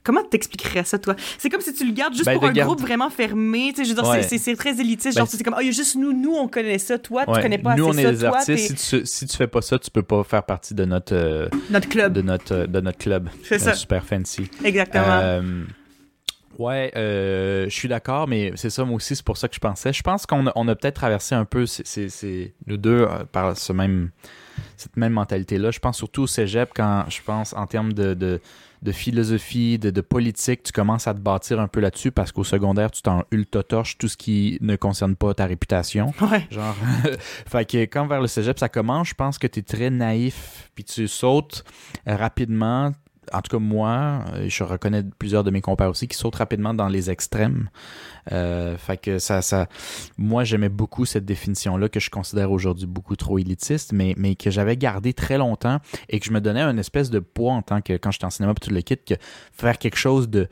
Comment 0.08 0.24
t'expliquerais 0.24 0.86
ça, 0.86 0.98
toi? 0.98 1.16
C'est 1.38 1.50
comme 1.50 1.60
si 1.60 1.74
tu 1.74 1.86
le 1.86 1.92
gardes 1.92 2.14
juste 2.14 2.26
Ben, 2.26 2.36
pour 2.36 2.46
un 2.46 2.54
garde- 2.54 2.70
groupe 2.70 2.80
vraiment 2.82 3.10
fermé. 3.10 3.74
Tu 3.76 3.82
sais, 3.82 3.84
je 3.84 3.90
veux 3.94 4.02
dire, 4.02 4.10
Ouais. 4.10 4.24
c'est- 4.24 4.56
très 4.56 4.80
élitiste. 4.80 5.16
Ben, 5.18 5.22
Genre, 5.22 5.28
c'est 5.28 5.44
comme, 5.44 5.56
ah, 5.58 5.62
il 5.62 5.66
y 5.66 5.70
a 5.70 5.74
juste 5.74 5.98
nous, 5.98 6.14
nous, 6.14 6.34
on 6.34 6.48
connaît 6.48 6.78
ça. 6.78 6.98
Toi, 6.98 7.26
tu 7.26 7.32
Ouais. 7.32 7.42
connais 7.42 7.58
pas 7.58 7.76
Nous, 7.76 7.84
on 7.86 7.90
assez 7.92 8.00
est 8.00 8.04
ça. 8.06 8.12
des 8.14 8.18
Toi, 8.20 8.38
artistes. 8.38 8.70
t'es 8.70 8.76
Si 8.78 9.00
tu, 9.02 9.06
si 9.06 9.26
tu 9.28 9.36
fais 9.36 9.48
pas 9.48 9.62
ça, 9.62 9.78
tu 9.78 9.92
peux 9.92 10.02
pas 10.04 10.24
faire 10.24 10.44
partie 10.44 10.74
de 10.74 10.86
notre, 10.86 11.14
euh, 11.14 11.50
notre 11.70 11.90
club. 11.90 12.14
de 12.14 12.22
notre, 12.22 12.54
euh, 12.56 12.68
de 12.68 12.80
notre 12.80 12.98
club. 12.98 13.30
C'est 13.44 13.60
ça. 13.60 13.74
Super 13.74 14.06
fancy. 14.06 14.50
Exactement. 14.64 15.04
Euh, 15.10 15.64
ouais, 16.58 16.92
euh, 16.96 17.66
je 17.66 17.76
suis 17.76 17.88
d'accord, 17.90 18.28
mais 18.28 18.54
c'est 18.56 18.70
ça, 18.70 18.84
moi 18.86 18.96
aussi, 18.96 19.16
c'est 19.16 19.26
pour 19.26 19.38
ça 19.38 19.48
que 19.48 19.56
je 19.56 19.60
pensais. 19.60 19.94
Je 19.94 20.02
pense 20.04 20.26
qu'on 20.26 20.48
a, 20.48 20.52
on 20.56 20.68
a 20.68 20.76
peut-être 20.76 20.96
traversé 20.96 21.36
un 21.36 21.46
peu, 21.46 21.66
c'est, 21.66 22.54
nous 22.66 22.78
deux, 22.78 23.02
euh, 23.02 23.26
par 23.32 23.58
ce 23.58 23.74
même, 23.74 24.12
cette 24.76 24.98
même 24.98 25.14
mentalité-là. 25.14 25.72
Je 25.72 25.80
pense 25.80 25.98
surtout 25.98 26.24
au 26.24 26.28
cégep 26.28 26.72
quand 26.76 27.06
je 27.10 27.22
pense 27.24 27.54
en 27.54 27.68
termes 27.68 27.94
de, 27.94 28.14
de, 28.14 28.40
de 28.82 28.92
philosophie, 28.92 29.80
de, 29.80 29.90
de 29.90 30.02
politique, 30.02 30.64
tu 30.64 30.72
commences 30.72 31.08
à 31.08 31.14
te 31.14 31.20
bâtir 31.20 31.60
un 31.60 31.68
peu 31.68 31.80
là-dessus 31.80 32.12
parce 32.12 32.32
qu'au 32.32 32.44
secondaire, 32.44 32.92
tu 32.92 33.02
t'en 33.02 33.24
ultra-torches 33.32 33.98
tout 33.98 34.08
ce 34.08 34.18
qui 34.18 34.58
ne 34.62 34.76
concerne 34.76 35.16
pas 35.16 35.34
ta 35.34 35.46
réputation. 35.46 36.14
ouais. 36.22 36.48
Genre, 36.50 36.76
fait 37.48 37.66
que 37.66 37.78
quand 37.86 38.08
vers 38.08 38.22
le 38.22 38.28
cégep 38.28 38.60
ça 38.60 38.70
commence, 38.70 39.10
je 39.10 39.14
pense 39.16 39.38
que 39.38 39.48
tu 39.48 39.60
es 39.60 39.64
très 39.64 39.90
naïf, 39.90 40.70
puis 40.76 40.84
tu 40.84 41.08
sautes 41.08 41.64
rapidement. 42.06 42.92
En 43.34 43.42
tout 43.42 43.58
cas, 43.58 43.60
moi, 43.60 44.24
euh, 44.34 44.46
je 44.48 44.64
reconnais 44.64 45.04
plusieurs 45.18 45.44
de 45.44 45.52
mes 45.52 45.62
compères 45.62 45.90
aussi 45.90 46.08
qui 46.08 46.18
sautent 46.18 46.36
rapidement 46.36 46.74
dans 46.74 46.88
les 46.88 47.10
extrêmes. 47.10 47.70
Euh, 48.32 48.78
fait 48.78 48.98
que 48.98 49.20
ça, 49.20 49.42
ça, 49.42 49.68
moi, 50.18 50.44
j'aimais 50.44 50.70
beaucoup 50.70 51.06
cette 51.06 51.26
définition-là 51.26 51.90
que 51.90 52.00
je 52.00 52.10
considère 52.10 52.52
aujourd'hui 52.52 52.88
beaucoup 52.88 53.16
trop 53.16 53.38
élitiste, 53.38 53.94
mais, 53.94 54.16
que 54.36 54.52
j'avais 54.52 54.78
gardé 54.78 55.14
très 55.14 55.38
longtemps 55.38 55.80
et 56.10 56.20
que 56.20 56.26
je 56.26 56.32
me 56.32 56.42
donnais 56.42 56.62
un 56.62 56.78
espèce 56.78 57.10
de 57.10 57.20
poids 57.20 57.54
en 57.54 57.62
tant 57.62 57.82
que, 57.82 57.94
quand 57.94 58.12
j'étais 58.12 58.26
en 58.26 58.30
cinéma 58.30 58.54
puis 58.54 58.68
tout 58.68 58.74
le 58.74 58.82
kit, 58.82 58.98
que 58.98 59.16
faire 59.54 59.78
quelque 59.78 59.98
chose 59.98 60.30
de, 60.30 60.48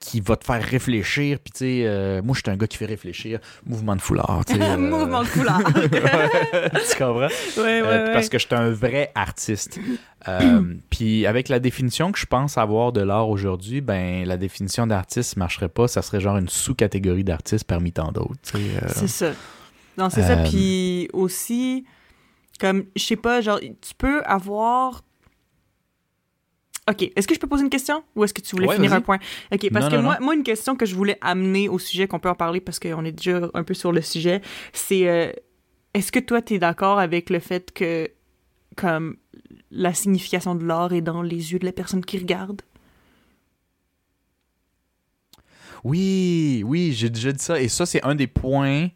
qui 0.00 0.20
va 0.20 0.36
te 0.36 0.44
faire 0.44 0.62
réfléchir. 0.62 1.38
Puis, 1.40 1.52
tu 1.52 1.58
sais, 1.58 1.82
euh, 1.84 2.22
moi, 2.22 2.34
je 2.34 2.40
suis 2.40 2.50
un 2.50 2.56
gars 2.56 2.66
qui 2.66 2.76
fait 2.76 2.86
réfléchir. 2.86 3.40
Mouvement 3.66 3.96
de 3.96 4.00
foulard, 4.00 4.42
euh, 4.50 4.76
Mouvement 4.78 5.22
de 5.22 5.28
couleur. 5.28 5.60
tu 5.74 6.96
comprends? 6.96 7.26
ouais, 7.26 7.28
ouais, 7.56 7.82
Euh, 7.82 8.06
ouais. 8.06 8.12
Parce 8.12 8.28
que 8.28 8.38
j'étais 8.38 8.54
un 8.54 8.70
vrai 8.70 9.10
artiste. 9.14 9.78
Euh, 10.28 10.62
puis 10.90 11.26
avec 11.26 11.48
la 11.48 11.58
définition 11.58 12.12
que 12.12 12.18
je 12.18 12.26
pense 12.26 12.58
avoir 12.58 12.92
de 12.92 13.00
l'art 13.00 13.28
aujourd'hui, 13.28 13.80
ben 13.80 14.24
la 14.26 14.36
définition 14.36 14.86
d'artiste 14.86 15.36
marcherait 15.36 15.68
pas. 15.68 15.88
Ça 15.88 16.02
serait 16.02 16.20
genre 16.20 16.36
une 16.36 16.48
sous-catégorie 16.48 17.24
d'artiste 17.24 17.64
parmi 17.64 17.92
tant 17.92 18.12
d'autres. 18.12 18.34
C'est 18.88 19.08
ça. 19.08 19.32
Non, 19.96 20.10
c'est 20.10 20.22
ça. 20.22 20.36
Puis 20.36 21.08
aussi, 21.12 21.84
comme, 22.60 22.84
je 22.94 23.02
sais 23.02 23.16
pas, 23.16 23.40
genre, 23.40 23.58
tu 23.60 23.94
peux 23.96 24.22
avoir. 24.22 25.02
OK. 26.88 27.10
Est-ce 27.14 27.28
que 27.28 27.34
je 27.34 27.40
peux 27.40 27.46
poser 27.46 27.64
une 27.64 27.70
question? 27.70 28.02
Ou 28.16 28.24
est-ce 28.24 28.32
que 28.32 28.40
tu 28.40 28.56
voulais 28.56 28.68
Ouais, 28.68 28.76
finir 28.76 28.92
un 28.92 29.00
point? 29.00 29.18
OK. 29.52 29.70
Parce 29.70 29.84
Non, 29.86 29.90
que 29.90 29.96
non, 29.96 30.02
moi, 30.02 30.18
moi, 30.20 30.34
une 30.34 30.42
question 30.42 30.74
que 30.76 30.86
je 30.86 30.94
voulais 30.94 31.18
amener 31.20 31.68
au 31.68 31.78
sujet, 31.78 32.06
qu'on 32.06 32.18
peut 32.18 32.30
en 32.30 32.34
parler 32.34 32.60
parce 32.60 32.78
qu'on 32.78 33.04
est 33.04 33.12
déjà 33.12 33.50
un 33.54 33.62
peu 33.64 33.74
sur 33.74 33.92
le 33.92 34.00
sujet, 34.00 34.40
c'est 34.72 35.08
euh, 35.08 35.30
est-ce 35.94 36.10
que 36.12 36.18
toi, 36.18 36.40
tu 36.42 36.54
es 36.54 36.58
d'accord 36.58 36.98
avec 36.98 37.28
le 37.30 37.40
fait 37.40 37.72
que, 37.72 38.08
comme, 38.76 39.16
la 39.70 39.92
signification 39.92 40.54
de 40.54 40.64
l'art 40.64 40.92
est 40.92 41.02
dans 41.02 41.22
les 41.22 41.52
yeux 41.52 41.58
de 41.58 41.66
la 41.66 41.72
personne 41.72 42.04
qui 42.04 42.18
regarde? 42.18 42.62
Oui, 45.84 46.62
oui, 46.66 46.92
j'ai 46.92 47.10
déjà 47.10 47.32
dit 47.32 47.42
ça. 47.42 47.60
Et 47.60 47.68
ça, 47.68 47.86
c'est 47.86 48.02
un 48.04 48.14
des 48.14 48.26
points 48.26 48.88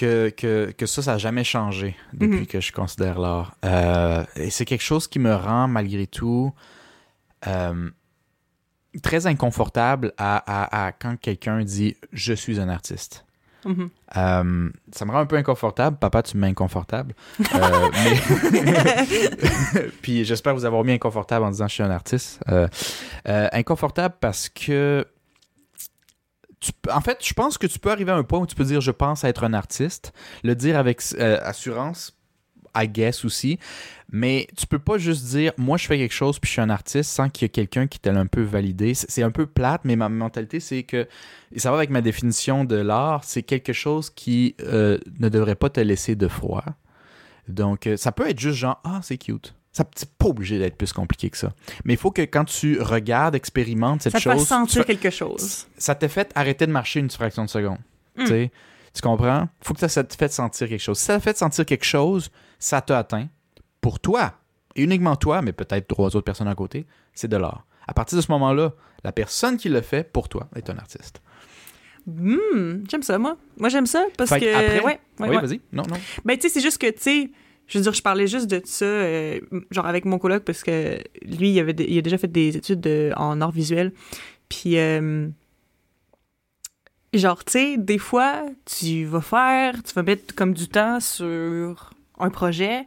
que, 0.00 0.28
que, 0.30 0.72
que 0.76 0.86
ça, 0.86 1.02
ça 1.02 1.12
n'a 1.12 1.18
jamais 1.18 1.44
changé 1.44 1.96
depuis 2.12 2.40
Mhm. 2.40 2.46
que 2.46 2.60
je 2.60 2.72
considère 2.72 3.18
l'art. 3.18 3.54
Euh, 3.64 4.24
et 4.36 4.50
c'est 4.50 4.64
quelque 4.64 4.82
chose 4.82 5.06
qui 5.08 5.18
me 5.18 5.34
rend, 5.34 5.68
malgré 5.68 6.06
tout, 6.06 6.52
euh, 7.46 7.90
très 9.02 9.26
inconfortable 9.26 10.12
à, 10.16 10.36
à- 10.46 10.86
à 10.86 10.92
quand 10.92 11.16
quelqu'un 11.20 11.62
dit 11.64 11.96
«je 12.12 12.32
suis 12.32 12.60
un 12.60 12.68
artiste». 12.68 13.24
Mhm. 13.66 13.90
Euh, 14.16 14.70
ça 14.90 15.04
me 15.04 15.10
rend 15.12 15.18
un 15.18 15.26
peu 15.26 15.36
inconfortable. 15.36 15.98
Papa, 15.98 16.22
tu 16.22 16.34
me 16.38 16.42
mets 16.42 16.46
inconfortable. 16.48 17.14
Mais... 17.38 17.46
Puis 20.02 20.24
j'espère 20.24 20.54
vous 20.54 20.64
avoir 20.64 20.82
mis 20.82 20.92
inconfortable 20.92 21.44
en 21.44 21.50
disant 21.50 21.68
je 21.68 21.74
suis 21.74 21.82
un 21.82 21.90
artiste. 21.90 22.40
Inconfortable 23.26 24.14
parce 24.20 24.48
que. 24.48 25.06
En 26.92 27.00
fait, 27.00 27.24
je 27.24 27.32
pense 27.32 27.58
que 27.58 27.66
tu 27.66 27.78
peux 27.78 27.90
arriver 27.90 28.12
à 28.12 28.16
un 28.16 28.22
point 28.22 28.38
où 28.38 28.46
tu 28.46 28.54
peux 28.54 28.64
dire 28.64 28.80
je 28.80 28.90
pense 28.90 29.24
être 29.24 29.44
un 29.44 29.54
artiste. 29.54 30.12
Le 30.44 30.54
dire 30.54 30.78
avec 30.78 31.00
euh, 31.18 31.38
assurance, 31.42 32.16
I 32.76 32.86
guess 32.88 33.24
aussi. 33.24 33.58
Mais 34.12 34.46
tu 34.56 34.66
peux 34.66 34.78
pas 34.78 34.98
juste 34.98 35.24
dire 35.26 35.52
moi 35.56 35.76
je 35.76 35.86
fais 35.86 35.96
quelque 35.96 36.12
chose 36.12 36.38
puis 36.38 36.48
je 36.48 36.52
suis 36.52 36.60
un 36.60 36.70
artiste 36.70 37.10
sans 37.10 37.28
qu'il 37.30 37.44
y 37.44 37.46
ait 37.46 37.50
quelqu'un 37.50 37.86
qui 37.86 37.98
t'ait 37.98 38.10
un 38.10 38.26
peu 38.26 38.42
validé. 38.42 38.94
C'est 38.94 39.10
c'est 39.10 39.22
un 39.22 39.30
peu 39.30 39.46
plate, 39.46 39.82
mais 39.84 39.96
ma 39.96 40.08
mentalité 40.08 40.60
c'est 40.60 40.82
que 40.82 41.08
et 41.52 41.58
ça 41.58 41.70
va 41.70 41.78
avec 41.78 41.90
ma 41.90 42.02
définition 42.02 42.64
de 42.64 42.76
l'art, 42.76 43.24
c'est 43.24 43.42
quelque 43.42 43.72
chose 43.72 44.10
qui 44.10 44.54
euh, 44.60 44.98
ne 45.18 45.28
devrait 45.28 45.56
pas 45.56 45.70
te 45.70 45.80
laisser 45.80 46.14
de 46.14 46.28
froid. 46.28 46.64
Donc, 47.50 47.86
euh, 47.86 47.96
ça 47.96 48.12
peut 48.12 48.28
être 48.28 48.38
juste 48.38 48.56
genre, 48.56 48.80
ah, 48.84 49.00
c'est 49.02 49.18
cute. 49.18 49.54
Ça 49.72 49.84
c'est 49.94 50.10
pas 50.14 50.26
obligé 50.26 50.58
d'être 50.58 50.76
plus 50.76 50.92
compliqué 50.92 51.30
que 51.30 51.36
ça. 51.36 51.52
Mais 51.84 51.94
il 51.94 51.96
faut 51.96 52.10
que 52.10 52.22
quand 52.22 52.44
tu 52.44 52.80
regardes, 52.80 53.34
expérimentes 53.36 54.02
cette 54.02 54.12
Ça 54.12 54.18
te 54.18 54.24
fait 54.24 54.36
chose, 54.36 54.46
sentir 54.48 54.84
quelque 54.84 55.10
chose. 55.10 55.66
ça 55.76 55.94
te 55.94 56.08
fait 56.08 56.32
arrêter 56.34 56.66
de 56.66 56.72
marcher 56.72 56.98
une 57.00 57.10
fraction 57.10 57.44
de 57.44 57.50
seconde. 57.50 57.78
Mm. 58.16 58.24
Tu 58.24 58.50
Tu 58.94 59.02
comprends? 59.02 59.48
faut 59.62 59.72
que 59.74 59.80
ça, 59.80 59.88
ça 59.88 60.02
te 60.02 60.14
fait 60.16 60.32
sentir 60.32 60.68
quelque 60.68 60.80
chose. 60.82 60.98
Si 60.98 61.04
ça 61.04 61.18
te 61.18 61.22
fait 61.22 61.36
sentir 61.36 61.64
quelque 61.64 61.84
chose, 61.84 62.30
ça 62.58 62.80
t'a 62.80 62.98
atteint. 62.98 63.28
Pour 63.80 64.00
toi, 64.00 64.34
et 64.74 64.82
uniquement 64.82 65.14
toi, 65.16 65.40
mais 65.40 65.52
peut-être 65.52 65.86
trois 65.86 66.08
autres 66.08 66.20
personnes 66.24 66.48
à 66.48 66.54
côté, 66.56 66.86
c'est 67.14 67.28
de 67.28 67.36
l'art. 67.36 67.64
À 67.86 67.94
partir 67.94 68.16
de 68.16 68.22
ce 68.22 68.30
moment-là, 68.32 68.72
la 69.04 69.12
personne 69.12 69.56
qui 69.56 69.68
le 69.68 69.80
fait 69.80 70.02
pour 70.12 70.28
toi 70.28 70.48
est 70.56 70.68
un 70.68 70.76
artiste. 70.78 71.22
Hmm, 72.06 72.84
j'aime 72.90 73.02
ça, 73.02 73.18
moi. 73.18 73.36
Moi, 73.58 73.68
j'aime 73.68 73.86
ça 73.86 74.04
parce 74.16 74.30
Fait 74.30 74.40
que. 74.40 74.54
après- 74.54 74.80
ouais, 74.80 74.84
ouais, 74.84 75.00
oui, 75.20 75.28
ouais. 75.36 75.40
vas-y. 75.40 75.60
Non, 75.72 75.84
non. 75.88 75.96
Ben, 76.24 76.36
tu 76.36 76.42
sais, 76.42 76.54
c'est 76.54 76.60
juste 76.60 76.78
que, 76.78 76.90
tu 76.90 77.00
sais, 77.00 77.30
je 77.70 77.78
veux 77.78 77.82
dire, 77.84 77.94
je 77.94 78.02
parlais 78.02 78.26
juste 78.26 78.48
de 78.50 78.60
ça, 78.64 78.84
euh, 78.84 79.40
genre 79.70 79.86
avec 79.86 80.04
mon 80.04 80.18
coloc, 80.18 80.42
parce 80.44 80.62
que 80.62 80.98
lui, 81.22 81.50
il, 81.52 81.58
avait 81.60 81.74
il 81.88 81.96
a 81.96 82.02
déjà 82.02 82.18
fait 82.18 82.28
des 82.30 82.56
études 82.56 82.80
de- 82.80 83.12
en 83.16 83.40
art 83.40 83.52
visuel. 83.52 83.92
Puis, 84.48 84.76
euh, 84.76 85.28
genre, 87.14 87.44
tu 87.44 87.52
sais, 87.52 87.76
des 87.76 87.98
fois, 87.98 88.42
tu 88.64 89.04
vas 89.04 89.20
faire, 89.20 89.82
tu 89.82 89.92
vas 89.94 90.02
mettre 90.02 90.34
comme 90.34 90.54
du 90.54 90.68
temps 90.68 91.00
sur 91.00 91.90
un 92.18 92.30
projet, 92.30 92.86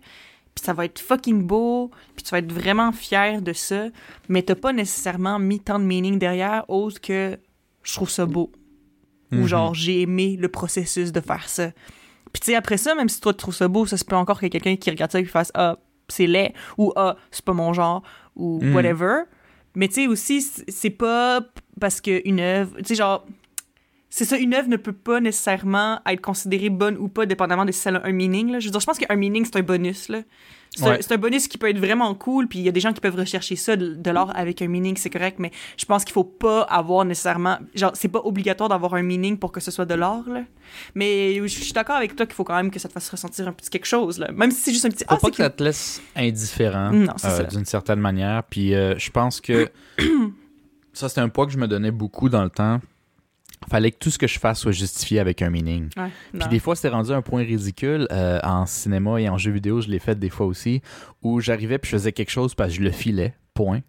puis 0.56 0.64
ça 0.66 0.74
va 0.74 0.86
être 0.86 1.00
fucking 1.00 1.44
beau, 1.44 1.90
puis 2.16 2.24
tu 2.24 2.32
vas 2.32 2.40
être 2.40 2.52
vraiment 2.52 2.92
fier 2.92 3.42
de 3.42 3.54
ça, 3.54 3.88
mais 4.30 4.44
t'as 4.44 4.56
pas 4.56 4.74
nécessairement 4.74 5.40
mis 5.40 5.60
tant 5.60 5.80
de 5.80 5.86
meaning 5.86 6.20
derrière, 6.20 6.66
autre 6.70 7.02
que 7.02 7.38
je 7.84 7.94
trouve 7.94 8.10
ça 8.10 8.26
beau. 8.26 8.52
Ou 9.32 9.38
Mhm. 9.38 9.48
genre, 9.48 9.74
j'ai 9.74 10.02
aimé 10.02 10.38
le 10.40 10.48
processus 10.48 11.12
de 11.12 11.20
faire 11.20 11.50
ça. 11.50 11.72
Puis 12.34 12.40
tu 12.42 12.46
sais, 12.48 12.56
après 12.56 12.78
ça, 12.78 12.96
même 12.96 13.10
si 13.10 13.22
toi 13.22 13.32
tu 13.34 13.38
trouves 13.38 13.56
ça 13.56 13.68
beau, 13.68 13.86
ça 13.86 13.96
se 13.96 14.04
peut 14.04 14.16
encore 14.16 14.40
qu'il 14.40 14.48
y 14.48 14.48
ait 14.48 14.60
quelqu'un 14.60 14.76
qui 14.76 14.90
regarde 14.90 15.12
ça 15.12 15.20
et 15.20 15.24
qui 15.24 15.30
fasse 15.30 15.52
Ah, 15.54 15.78
c'est 16.10 16.28
laid, 16.28 16.54
ou 16.78 16.92
Ah, 16.96 17.16
c'est 17.32 17.46
pas 17.46 17.54
mon 17.54 17.72
genre, 17.74 18.04
ou 18.36 18.60
Mhm. 18.62 18.76
whatever. 18.76 19.16
Mais 19.76 19.88
tu 19.88 19.96
sais, 19.96 20.08
aussi, 20.08 20.42
c'est 20.42 20.90
pas 20.90 21.42
parce 21.80 22.02
qu'une 22.02 22.40
œuvre. 22.40 22.76
Tu 22.80 22.86
sais, 22.90 22.96
genre. 22.96 23.26
C'est 24.10 24.26
ça, 24.26 24.38
une 24.38 24.54
œuvre 24.54 24.68
ne 24.70 24.78
peut 24.78 24.94
pas 24.94 25.20
nécessairement 25.20 26.00
être 26.06 26.22
considérée 26.22 26.70
bonne 26.70 26.98
ou 26.98 27.08
pas, 27.08 27.26
dépendamment 27.26 27.66
de 27.66 27.72
si 27.72 27.88
elle 27.88 27.96
a 27.96 28.06
un 28.06 28.12
meaning. 28.12 28.52
Là. 28.52 28.60
Je 28.60 28.66
veux 28.68 28.72
dire, 28.72 28.80
je 28.80 28.86
pense 28.86 29.00
qu'un 29.00 29.16
meaning, 29.16 29.44
c'est 29.44 29.56
un 29.58 29.64
bonus. 29.64 30.08
Là. 30.10 30.22
C'est, 30.76 30.84
un, 30.84 30.92
Ouais. 30.92 30.98
c'est 31.02 31.14
un 31.14 31.18
bonus 31.18 31.48
qui 31.48 31.58
peut 31.60 31.70
être 31.70 31.78
vraiment 31.78 32.14
cool, 32.16 32.48
puis 32.48 32.60
il 32.60 32.66
y 32.66 32.70
a 32.70 32.72
des 32.72 32.80
gens 32.80 32.94
qui 32.94 33.00
peuvent 33.02 33.16
rechercher 33.16 33.56
ça, 33.56 33.76
de, 33.76 33.94
de 33.94 34.12
l'art 34.12 34.32
avec 34.36 34.62
un 34.62 34.68
meaning, 34.68 34.98
c'est 34.98 35.10
correct, 35.12 35.38
mais 35.40 35.52
je 35.78 35.86
pense 35.86 36.04
qu'il 36.04 36.14
faut 36.14 36.24
pas 36.24 36.62
avoir 36.64 37.06
nécessairement. 37.06 37.58
Genre, 37.76 37.92
c'est 37.94 38.08
pas 38.08 38.22
obligatoire 38.24 38.70
d'avoir 38.70 38.96
un 38.96 39.04
meaning 39.04 39.38
pour 39.38 39.52
que 39.52 39.60
ce 39.60 39.70
soit 39.70 39.86
de 39.86 39.94
l'art, 39.94 40.28
là. 40.28 40.42
Mais 40.96 41.36
je 41.36 41.48
suis 41.48 41.74
d'accord 41.74 41.96
avec 41.98 42.16
toi 42.16 42.26
qu'il 42.26 42.34
faut 42.36 42.44
quand 42.44 42.56
même 42.56 42.72
que 42.72 42.80
ça 42.80 42.88
te 42.88 42.94
fasse 42.94 43.08
ressentir 43.10 43.48
un 43.48 43.54
petit 43.54 43.70
quelque 43.70 43.86
chose, 43.86 44.18
là. 44.18 44.32
Même 44.32 44.50
si 44.52 44.62
c'est 44.62 44.72
juste 44.72 44.86
un 44.86 44.90
petit. 44.90 45.04
Faut 45.08 45.14
Ah, 45.16 45.18
pas 45.22 45.30
que 45.30 45.38
ça 45.38 45.50
te 45.50 45.64
laisse 45.64 46.02
indifférent 46.16 46.92
c'est 47.18 47.28
euh, 47.28 47.44
d'une 47.44 47.66
certaine 47.66 48.00
manière. 48.00 48.44
Puis 48.44 48.74
euh, 48.74 48.96
je 48.98 49.12
pense 49.12 49.42
que 49.42 49.70
ça, 50.94 51.10
c'était 51.10 51.22
un 51.22 51.30
poids 51.30 51.46
que 51.46 51.52
je 51.52 51.58
me 51.58 51.68
donnais 51.68 51.92
beaucoup 51.92 52.30
dans 52.30 52.44
le 52.44 52.50
temps. 52.50 52.80
Fallait 53.70 53.92
que 53.92 53.98
tout 53.98 54.10
ce 54.10 54.18
que 54.18 54.28
je 54.28 54.40
fasse 54.40 54.60
soit 54.60 54.72
justifié 54.72 55.20
avec 55.20 55.42
un 55.42 55.50
meaning. 55.50 55.90
Ouais, 55.98 56.10
Puis 56.40 56.50
des 56.50 56.60
fois, 56.60 56.76
c'était 56.76 56.90
rendu 56.90 57.12
à 57.12 57.16
un 57.16 57.22
point 57.22 57.44
ridicule 57.44 58.08
euh, 58.12 58.40
en 58.44 58.66
cinéma 58.66 59.20
et 59.20 59.30
en 59.30 59.38
jeu 59.38 59.52
vidéo, 59.52 59.82
je 59.82 59.90
l'ai 59.90 60.00
fait 60.00 60.18
des 60.18 60.30
fois 60.30 60.46
aussi, 60.46 60.82
où 61.22 61.40
j'arrivais 61.40 61.78
puis 61.78 61.92
je 61.92 61.98
faisais 61.98 62.12
quelque 62.12 62.32
chose 62.32 62.56
parce 62.56 62.70
que 62.70 62.76
je 62.78 62.82
le 62.82 62.92
filais, 62.92 63.34
point. 63.54 63.82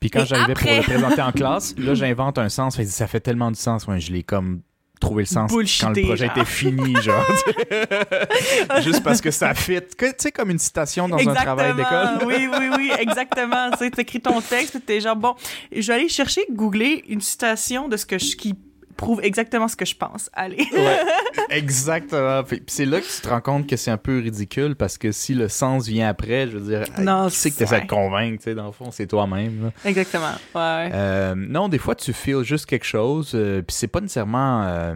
Puis 0.00 0.10
quand 0.10 0.24
j'arrivais 0.24 0.54
pour 0.54 0.68
le 0.68 0.82
présenter 0.82 1.22
en 1.22 1.32
classe, 1.32 1.74
là, 1.78 1.94
j'invente 1.94 2.36
un 2.38 2.48
sens. 2.48 2.76
Fait 2.76 2.84
ça 2.84 3.06
fait 3.06 3.20
tellement 3.20 3.50
du 3.50 3.58
sens. 3.58 3.86
Ouais, 3.86 4.00
je 4.00 4.12
l'ai 4.12 4.24
comme 4.24 4.62
trouvé 5.00 5.22
le 5.22 5.26
sens 5.26 5.50
quand 5.80 5.90
le 5.90 6.02
projet 6.02 6.26
genre. 6.26 6.36
était 6.36 6.44
fini, 6.44 6.94
genre. 7.02 7.26
Juste 8.82 9.02
parce 9.02 9.20
que 9.20 9.30
ça 9.30 9.54
fit. 9.54 9.80
Tu 9.96 10.06
sais, 10.16 10.32
comme 10.32 10.50
une 10.50 10.58
citation 10.58 11.08
dans 11.08 11.18
un 11.18 11.34
travail 11.34 11.74
d'école. 11.74 12.08
oui, 12.26 12.48
oui, 12.50 12.68
oui, 12.76 12.92
exactement. 12.98 13.70
tu 13.72 13.78
sais, 13.78 13.90
t'écris 13.90 14.20
ton 14.20 14.40
texte, 14.40 14.72
puis 14.72 14.80
t'es 14.80 15.00
genre, 15.00 15.16
bon, 15.16 15.34
je 15.70 15.86
vais 15.86 15.94
aller 15.94 16.08
chercher, 16.08 16.42
googler 16.50 17.04
une 17.08 17.20
citation 17.20 17.88
de 17.88 17.96
ce 17.96 18.06
que 18.06 18.18
je, 18.18 18.36
qui 18.36 18.54
prouve 19.02 19.20
exactement 19.22 19.68
ce 19.68 19.76
que 19.76 19.84
je 19.84 19.94
pense. 19.96 20.30
Allez. 20.32 20.66
Ouais, 20.72 21.00
exactement. 21.50 22.42
Puis 22.44 22.62
c'est 22.66 22.84
là 22.84 23.00
que 23.00 23.06
tu 23.06 23.20
te 23.20 23.28
rends 23.28 23.40
compte 23.40 23.66
que 23.66 23.76
c'est 23.76 23.90
un 23.90 23.96
peu 23.96 24.18
ridicule 24.18 24.76
parce 24.76 24.98
que 24.98 25.12
si 25.12 25.34
le 25.34 25.48
sens 25.48 25.86
vient 25.86 26.08
après, 26.08 26.48
je 26.48 26.58
veux 26.58 26.66
dire, 26.68 26.84
Non, 26.98 27.28
qui 27.28 27.36
c'est 27.36 27.50
que 27.50 27.64
tu 27.64 27.70
ouais. 27.70 27.80
de 27.82 27.86
convaincre, 27.86 28.38
tu 28.38 28.44
sais, 28.44 28.54
dans 28.54 28.66
le 28.66 28.72
fond, 28.72 28.90
c'est 28.90 29.06
toi-même. 29.06 29.64
là. 29.64 29.70
exactement. 29.84 30.32
Ouais, 30.54 30.60
ouais. 30.60 30.90
Euh, 30.94 31.34
non, 31.36 31.68
des 31.68 31.78
fois, 31.78 31.94
tu 31.94 32.12
feels 32.12 32.44
juste 32.44 32.66
quelque 32.66 32.86
chose, 32.86 33.32
euh, 33.34 33.62
puis 33.62 33.74
c'est 33.76 33.88
pas 33.88 34.00
nécessairement. 34.00 34.62
euh, 34.64 34.94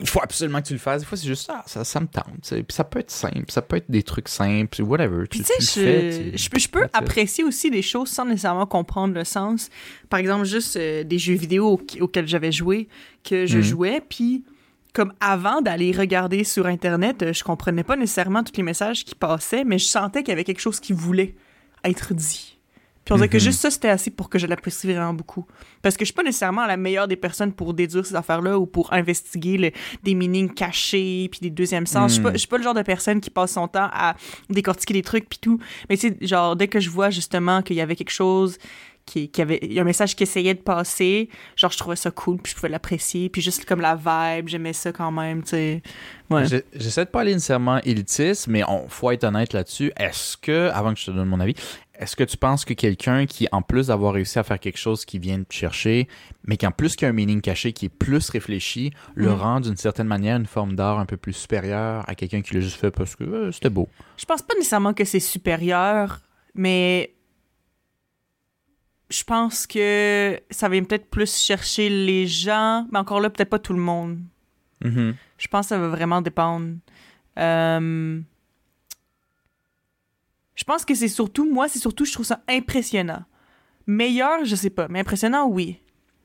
il 0.00 0.06
faut 0.08 0.20
absolument 0.22 0.60
que 0.62 0.66
tu 0.68 0.72
le 0.72 0.78
fasses. 0.78 1.00
Des 1.02 1.06
fois, 1.06 1.16
c'est 1.18 1.26
juste 1.26 1.46
ça, 1.46 1.62
ça, 1.66 1.84
ça 1.84 2.00
me 2.00 2.06
tente. 2.06 2.40
Puis 2.42 2.64
ça 2.68 2.84
peut 2.84 2.98
être 3.00 3.10
simple, 3.10 3.44
ça 3.48 3.62
peut 3.62 3.76
être 3.76 3.90
des 3.90 4.02
trucs 4.02 4.28
simples, 4.28 4.82
whatever. 4.82 5.26
Puis 5.28 5.40
tu, 5.40 5.46
sais, 5.60 6.32
je, 6.36 6.48
peux, 6.48 6.58
je 6.82 6.88
apprécier 6.92 7.44
aussi 7.44 7.70
des 7.70 7.82
choses 7.82 8.08
sans 8.08 8.24
nécessairement 8.24 8.66
comprendre 8.66 9.14
le 9.14 9.24
sens. 9.24 9.68
Par 10.08 10.18
exemple, 10.20 10.44
juste 10.44 10.76
euh, 10.76 11.04
des 11.04 11.18
jeux 11.18 11.34
vidéo 11.34 11.66
au- 11.80 12.02
auxquels 12.02 12.28
j'avais 12.28 12.52
joué, 12.52 12.88
que 13.24 13.46
je 13.46 13.58
Mhm. 13.58 13.62
jouais, 13.62 14.02
puis 14.08 14.44
comme 14.92 15.12
avant 15.20 15.60
d'aller 15.60 15.92
regarder 15.92 16.42
sur 16.44 16.66
Internet, 16.66 17.22
euh, 17.22 17.32
je 17.32 17.44
comprenais 17.44 17.84
pas 17.84 17.96
nécessairement 17.96 18.42
tous 18.42 18.56
les 18.56 18.62
messages 18.62 19.04
qui 19.04 19.14
passaient, 19.14 19.64
mais 19.64 19.78
je 19.78 19.84
sentais 19.86 20.20
qu'il 20.22 20.30
y 20.30 20.32
avait 20.32 20.44
quelque 20.44 20.60
chose 20.60 20.80
qui 20.80 20.92
voulait 20.94 21.34
être 21.84 22.14
dit. 22.14 22.55
Puis 23.06 23.12
on 23.14 23.16
dirait 23.16 23.28
que 23.28 23.36
Mhm. 23.36 23.40
juste 23.42 23.60
ça, 23.60 23.70
c'était 23.70 23.88
assez 23.88 24.10
pour 24.10 24.28
que 24.28 24.38
je 24.38 24.46
l'apprécie 24.46 24.86
vraiment 24.92 25.14
beaucoup. 25.14 25.46
Parce 25.80 25.96
que 25.96 26.04
je 26.04 26.06
suis 26.06 26.14
pas 26.14 26.24
nécessairement 26.24 26.66
la 26.66 26.76
meilleure 26.76 27.06
des 27.08 27.16
personnes 27.16 27.52
pour 27.52 27.72
déduire 27.72 28.04
ces 28.04 28.16
affaires-là 28.16 28.58
ou 28.58 28.66
pour 28.66 28.92
investiguer 28.92 29.56
le- 29.56 29.70
des 30.02 30.14
meanings 30.14 30.52
cachés 30.52 31.28
puis 31.30 31.38
des 31.40 31.50
deuxièmes 31.50 31.86
sens. 31.86 32.10
Je 32.10 32.14
suis 32.14 32.22
pas- 32.22 32.30
Mhm. 32.30 32.34
je 32.34 32.38
suis 32.40 32.48
pas 32.48 32.58
le 32.58 32.64
genre 32.64 32.74
de 32.74 32.82
personne 32.82 33.20
qui 33.20 33.30
passe 33.30 33.52
son 33.52 33.68
temps 33.68 33.88
à 33.92 34.16
décortiquer 34.50 34.92
des 34.94 35.02
trucs 35.02 35.28
puis 35.28 35.38
tout. 35.40 35.58
Mais 35.88 35.96
tu 35.96 36.08
sais, 36.08 36.16
genre, 36.20 36.56
dès 36.56 36.68
que 36.68 36.80
je 36.80 36.90
vois 36.90 37.10
justement 37.10 37.62
qu'il 37.62 37.76
y 37.76 37.80
avait 37.80 37.96
quelque 37.96 38.10
chose 38.12 38.58
qui, 39.06 39.28
qui 39.28 39.40
avait 39.40 39.60
y 39.62 39.78
a 39.78 39.82
un 39.82 39.84
message 39.84 40.16
qui 40.16 40.24
essayait 40.24 40.54
de 40.54 40.58
passer 40.58 41.28
genre 41.54 41.70
je 41.70 41.78
trouvais 41.78 41.94
ça 41.94 42.10
cool 42.10 42.38
puis 42.38 42.50
je 42.50 42.56
pouvais 42.56 42.68
l'apprécier 42.68 43.28
puis 43.28 43.40
juste 43.40 43.64
comme 43.64 43.80
la 43.80 43.94
vibe 43.94 44.48
j'aimais 44.48 44.72
ça 44.72 44.90
quand 44.90 45.12
même 45.12 45.44
tu 45.44 45.50
sais 45.50 45.82
ouais 46.28 46.44
Je- 46.44 46.56
J'essaie 46.74 47.04
de 47.04 47.10
pas 47.10 47.20
aller 47.20 47.32
nécessairement 47.32 47.78
élitiste, 47.84 48.48
mais 48.48 48.64
on 48.66 48.88
faut 48.88 49.12
être 49.12 49.22
honnête 49.22 49.52
là-dessus. 49.52 49.92
Est-ce 49.96 50.36
que, 50.36 50.70
avant 50.74 50.92
que 50.92 50.98
je 50.98 51.06
te 51.06 51.10
donne 51.12 51.28
mon 51.28 51.38
avis, 51.38 51.54
est-ce 51.98 52.16
que 52.16 52.24
tu 52.24 52.36
penses 52.36 52.64
que 52.64 52.74
quelqu'un 52.74 53.26
qui, 53.26 53.46
en 53.52 53.62
plus 53.62 53.88
d'avoir 53.88 54.12
réussi 54.14 54.38
à 54.38 54.42
faire 54.42 54.58
quelque 54.60 54.78
chose 54.78 55.04
qui 55.04 55.18
vient 55.18 55.42
te 55.42 55.52
chercher, 55.54 56.08
mais 56.44 56.56
qui 56.56 56.66
en 56.66 56.70
plus 56.72 56.96
qu'il 56.96 57.06
a 57.06 57.10
un 57.10 57.12
meaning 57.12 57.40
caché, 57.40 57.72
qui 57.72 57.86
est 57.86 57.88
plus 57.88 58.28
réfléchi, 58.30 58.92
le 59.14 59.28
Mhm. 59.30 59.34
rend 59.34 59.60
d'une 59.60 59.76
certaine 59.76 60.06
manière 60.06 60.36
une 60.36 60.46
forme 60.46 60.74
d'art 60.76 60.98
un 60.98 61.06
peu 61.06 61.16
plus 61.16 61.32
supérieure 61.32 62.04
à 62.08 62.14
quelqu'un 62.14 62.42
qui 62.42 62.54
l'a 62.54 62.60
juste 62.60 62.76
fait 62.80 62.90
parce 62.90 63.16
que 63.16 63.24
euh, 63.24 63.52
c'était 63.52 63.70
beau? 63.70 63.88
je 64.16 64.24
pense 64.24 64.42
pas 64.42 64.54
nécessairement 64.54 64.94
que 64.94 65.04
c'est 65.04 65.20
supérieur 65.20 66.20
mais 66.54 67.12
je 69.10 69.22
pense 69.24 69.66
que 69.66 70.40
ça 70.50 70.68
vient 70.68 70.82
peut-être 70.82 71.08
plus 71.08 71.32
chercher 71.36 71.88
les 71.88 72.26
gens 72.26 72.86
mais 72.90 72.98
encore 72.98 73.20
là 73.20 73.30
peut-être 73.30 73.50
pas 73.50 73.58
tout 73.58 73.72
le 73.74 73.80
monde 73.80 74.18
Mhm. 74.84 75.14
Je 75.38 75.48
pense 75.48 75.66
que 75.66 75.68
ça 75.70 75.78
va 75.78 75.88
vraiment 75.88 76.20
dépendre. 76.20 76.74
Euh, 77.38 78.20
Je 80.56 80.64
pense 80.64 80.84
que 80.84 80.94
c'est 80.94 81.08
surtout, 81.08 81.48
moi, 81.50 81.68
c'est 81.68 81.78
surtout, 81.78 82.04
je 82.04 82.12
trouve 82.12 82.26
ça 82.26 82.40
impressionnant. 82.48 83.22
Meilleur, 83.86 84.44
je 84.44 84.56
sais 84.56 84.70
pas, 84.70 84.88
mais 84.88 85.00
impressionnant, 85.00 85.46
oui. 85.46 85.78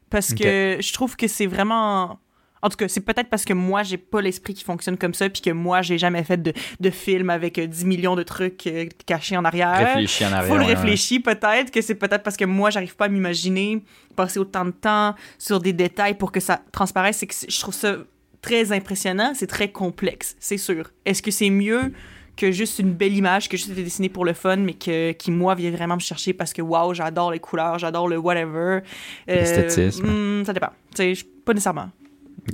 Parce 0.09 0.33
que 0.33 0.77
je 0.81 0.93
trouve 0.93 1.15
que 1.15 1.27
c'est 1.27 1.45
vraiment. 1.45 2.19
En 2.63 2.69
tout 2.69 2.77
cas, 2.77 2.87
c'est 2.87 3.01
peut-être 3.01 3.29
parce 3.29 3.43
que 3.43 3.53
moi, 3.53 3.81
j'ai 3.81 3.97
pas 3.97 4.21
l'esprit 4.21 4.53
qui 4.53 4.63
fonctionne 4.63 4.95
comme 4.95 5.15
ça, 5.15 5.29
puis 5.29 5.41
que 5.41 5.49
moi, 5.49 5.81
j'ai 5.81 5.97
jamais 5.97 6.23
fait 6.23 6.37
de, 6.37 6.53
de 6.79 6.89
film 6.91 7.31
avec 7.31 7.57
euh, 7.57 7.65
10 7.65 7.85
millions 7.85 8.15
de 8.15 8.21
trucs 8.21 8.67
euh, 8.67 8.85
cachés 9.07 9.35
en 9.35 9.45
arrière. 9.45 9.75
Réfléchis 9.75 10.25
en 10.25 10.31
arrière. 10.31 10.47
Faut 10.47 10.57
le 10.57 10.65
ouais. 10.65 10.75
réfléchir 10.75 11.21
peut-être, 11.23 11.71
que 11.71 11.81
c'est 11.81 11.95
peut-être 11.95 12.21
parce 12.21 12.37
que 12.37 12.45
moi, 12.45 12.69
j'arrive 12.69 12.95
pas 12.95 13.05
à 13.05 13.09
m'imaginer 13.09 13.83
passer 14.15 14.37
autant 14.37 14.65
de 14.65 14.71
temps 14.71 15.15
sur 15.39 15.59
des 15.59 15.73
détails 15.73 16.15
pour 16.15 16.31
que 16.31 16.39
ça 16.39 16.61
transparaisse. 16.71 17.17
C'est 17.17 17.27
que 17.27 17.33
je 17.47 17.59
trouve 17.59 17.73
ça 17.73 17.97
très 18.43 18.71
impressionnant, 18.71 19.33
c'est 19.33 19.47
très 19.47 19.71
complexe, 19.71 20.35
c'est 20.39 20.57
sûr. 20.57 20.91
Est-ce 21.05 21.23
que 21.23 21.31
c'est 21.31 21.49
mieux? 21.49 21.93
Que 22.37 22.51
juste 22.51 22.79
une 22.79 22.93
belle 22.93 23.13
image 23.15 23.49
que 23.49 23.57
juste 23.57 23.69
été 23.69 23.83
dessinée 23.83 24.09
pour 24.09 24.25
le 24.25 24.33
fun, 24.33 24.57
mais 24.57 24.73
que, 24.73 25.11
qui, 25.11 25.31
moi, 25.31 25.53
vient 25.55 25.71
vraiment 25.71 25.95
me 25.95 25.99
chercher 25.99 26.33
parce 26.33 26.53
que, 26.53 26.61
waouh, 26.61 26.93
j'adore 26.93 27.31
les 27.31 27.39
couleurs, 27.39 27.77
j'adore 27.77 28.07
le 28.07 28.17
whatever. 28.17 28.79
Euh, 28.79 28.81
L'esthétisme. 29.27 30.07
hmm, 30.41 30.45
ça 30.45 30.53
dépend. 30.53 30.69
Tu 30.95 30.97
sais, 30.97 31.15
je- 31.15 31.25
pas 31.25 31.53
nécessairement. 31.53 31.89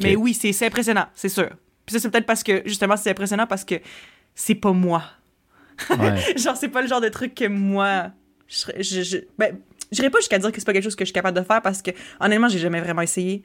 Mais 0.02 0.16
oui, 0.16 0.34
c'est 0.34 0.66
impressionnant, 0.66 1.06
c'est 1.14 1.30
sûr. 1.30 1.50
Puis 1.86 1.94
ça, 1.94 2.00
c'est 2.00 2.10
peut-être 2.10 2.26
parce 2.26 2.44
que, 2.44 2.62
justement, 2.66 2.98
c'est 2.98 3.12
impressionnant 3.12 3.48
parce 3.48 3.64
que 3.64 3.76
c'est 4.36 4.56
pas 4.56 4.74
moi. 4.74 5.04
Ouais. 5.92 6.18
Genre, 6.38 6.58
c'est 6.58 6.70
pas 6.70 6.82
le 6.82 6.88
genre 6.88 7.02
de 7.02 7.10
truc 7.10 7.34
que 7.36 7.48
moi. 7.48 8.08
Je, 8.48 8.66
je, 8.82 9.02
je, 9.04 9.18
ben, 9.38 9.58
j'irais 9.92 10.10
pas 10.10 10.20
jusqu'à 10.20 10.40
dire 10.40 10.52
que 10.52 10.60
c'est 10.60 10.66
pas 10.66 10.74
quelque 10.74 10.84
chose 10.84 10.96
que 10.96 11.06
je 11.06 11.10
suis 11.10 11.14
capable 11.14 11.38
de 11.38 11.44
faire 11.44 11.62
parce 11.62 11.82
que, 11.82 11.92
honnêtement, 12.20 12.50
j'ai 12.50 12.60
jamais 12.60 12.82
vraiment 12.82 13.04
essayé. 13.04 13.44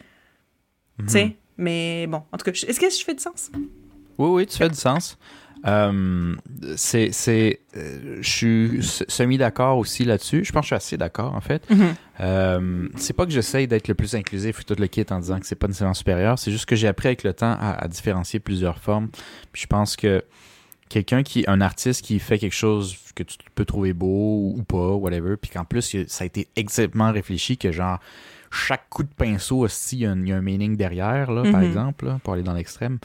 Mhm. 0.98 1.06
Tu 1.06 1.12
sais? 1.12 1.36
Mais 1.58 2.06
bon, 2.08 2.22
en 2.32 2.36
tout 2.38 2.44
cas, 2.44 2.52
est-ce 2.52 2.80
que 2.80 2.88
je 2.90 3.04
fais 3.04 3.14
du 3.14 3.22
sens? 3.22 3.50
Oui, 4.18 4.28
oui, 4.30 4.46
tu 4.46 4.56
fais 4.56 4.68
du 4.68 4.74
sens. 4.74 5.18
Euh, 5.66 6.34
c'est, 6.76 7.12
c'est, 7.12 7.60
euh, 7.76 8.18
je 8.20 8.28
suis 8.30 8.78
s- 8.78 9.04
semi-d'accord 9.08 9.78
aussi 9.78 10.04
là-dessus. 10.04 10.44
Je 10.44 10.52
pense 10.52 10.62
que 10.62 10.64
je 10.64 10.68
suis 10.68 10.74
assez 10.76 10.96
d'accord, 10.96 11.34
en 11.34 11.40
fait. 11.40 11.62
Euh, 12.20 12.88
c'est 12.96 13.12
pas 13.12 13.24
que 13.26 13.32
j'essaye 13.32 13.66
d'être 13.68 13.88
le 13.88 13.94
plus 13.94 14.14
inclusif 14.14 14.60
et 14.60 14.64
tout 14.64 14.74
le 14.78 14.86
kit 14.86 15.04
en 15.10 15.18
disant 15.20 15.38
que 15.40 15.46
c'est 15.46 15.54
pas 15.56 15.66
nécessairement 15.68 15.94
supérieur. 15.94 16.38
C'est 16.38 16.50
juste 16.50 16.66
que 16.66 16.76
j'ai 16.76 16.88
appris 16.88 17.08
avec 17.08 17.22
le 17.24 17.32
temps 17.32 17.56
à, 17.60 17.72
à 17.82 17.88
différencier 17.88 18.40
plusieurs 18.40 18.78
formes. 18.78 19.08
Puis 19.52 19.62
je 19.62 19.66
pense 19.66 19.96
que 19.96 20.24
quelqu'un 20.88 21.22
qui, 21.22 21.44
un 21.46 21.60
artiste 21.60 22.04
qui 22.04 22.18
fait 22.18 22.38
quelque 22.38 22.54
chose 22.54 22.96
que 23.14 23.22
tu 23.22 23.36
peux 23.54 23.64
trouver 23.64 23.92
beau 23.92 24.52
ou 24.56 24.62
pas, 24.62 24.90
whatever, 24.92 25.36
puis 25.36 25.50
qu'en 25.50 25.64
plus, 25.64 25.96
ça 26.08 26.24
a 26.24 26.26
été 26.26 26.48
exactement 26.56 27.12
réfléchi 27.12 27.56
que 27.56 27.72
genre, 27.72 27.98
chaque 28.50 28.88
coup 28.90 29.02
de 29.02 29.08
pinceau 29.16 29.60
aussi, 29.60 29.96
il 29.96 30.00
y 30.00 30.06
a 30.06 30.10
un, 30.12 30.20
il 30.20 30.28
y 30.28 30.32
a 30.32 30.36
un 30.36 30.42
meaning 30.42 30.76
derrière, 30.76 31.30
là, 31.30 31.42
par 31.50 31.60
Mhm. 31.60 31.66
exemple, 31.66 32.06
là, 32.06 32.18
pour 32.22 32.34
aller 32.34 32.42
dans 32.42 32.52
l'extrême. 32.52 32.98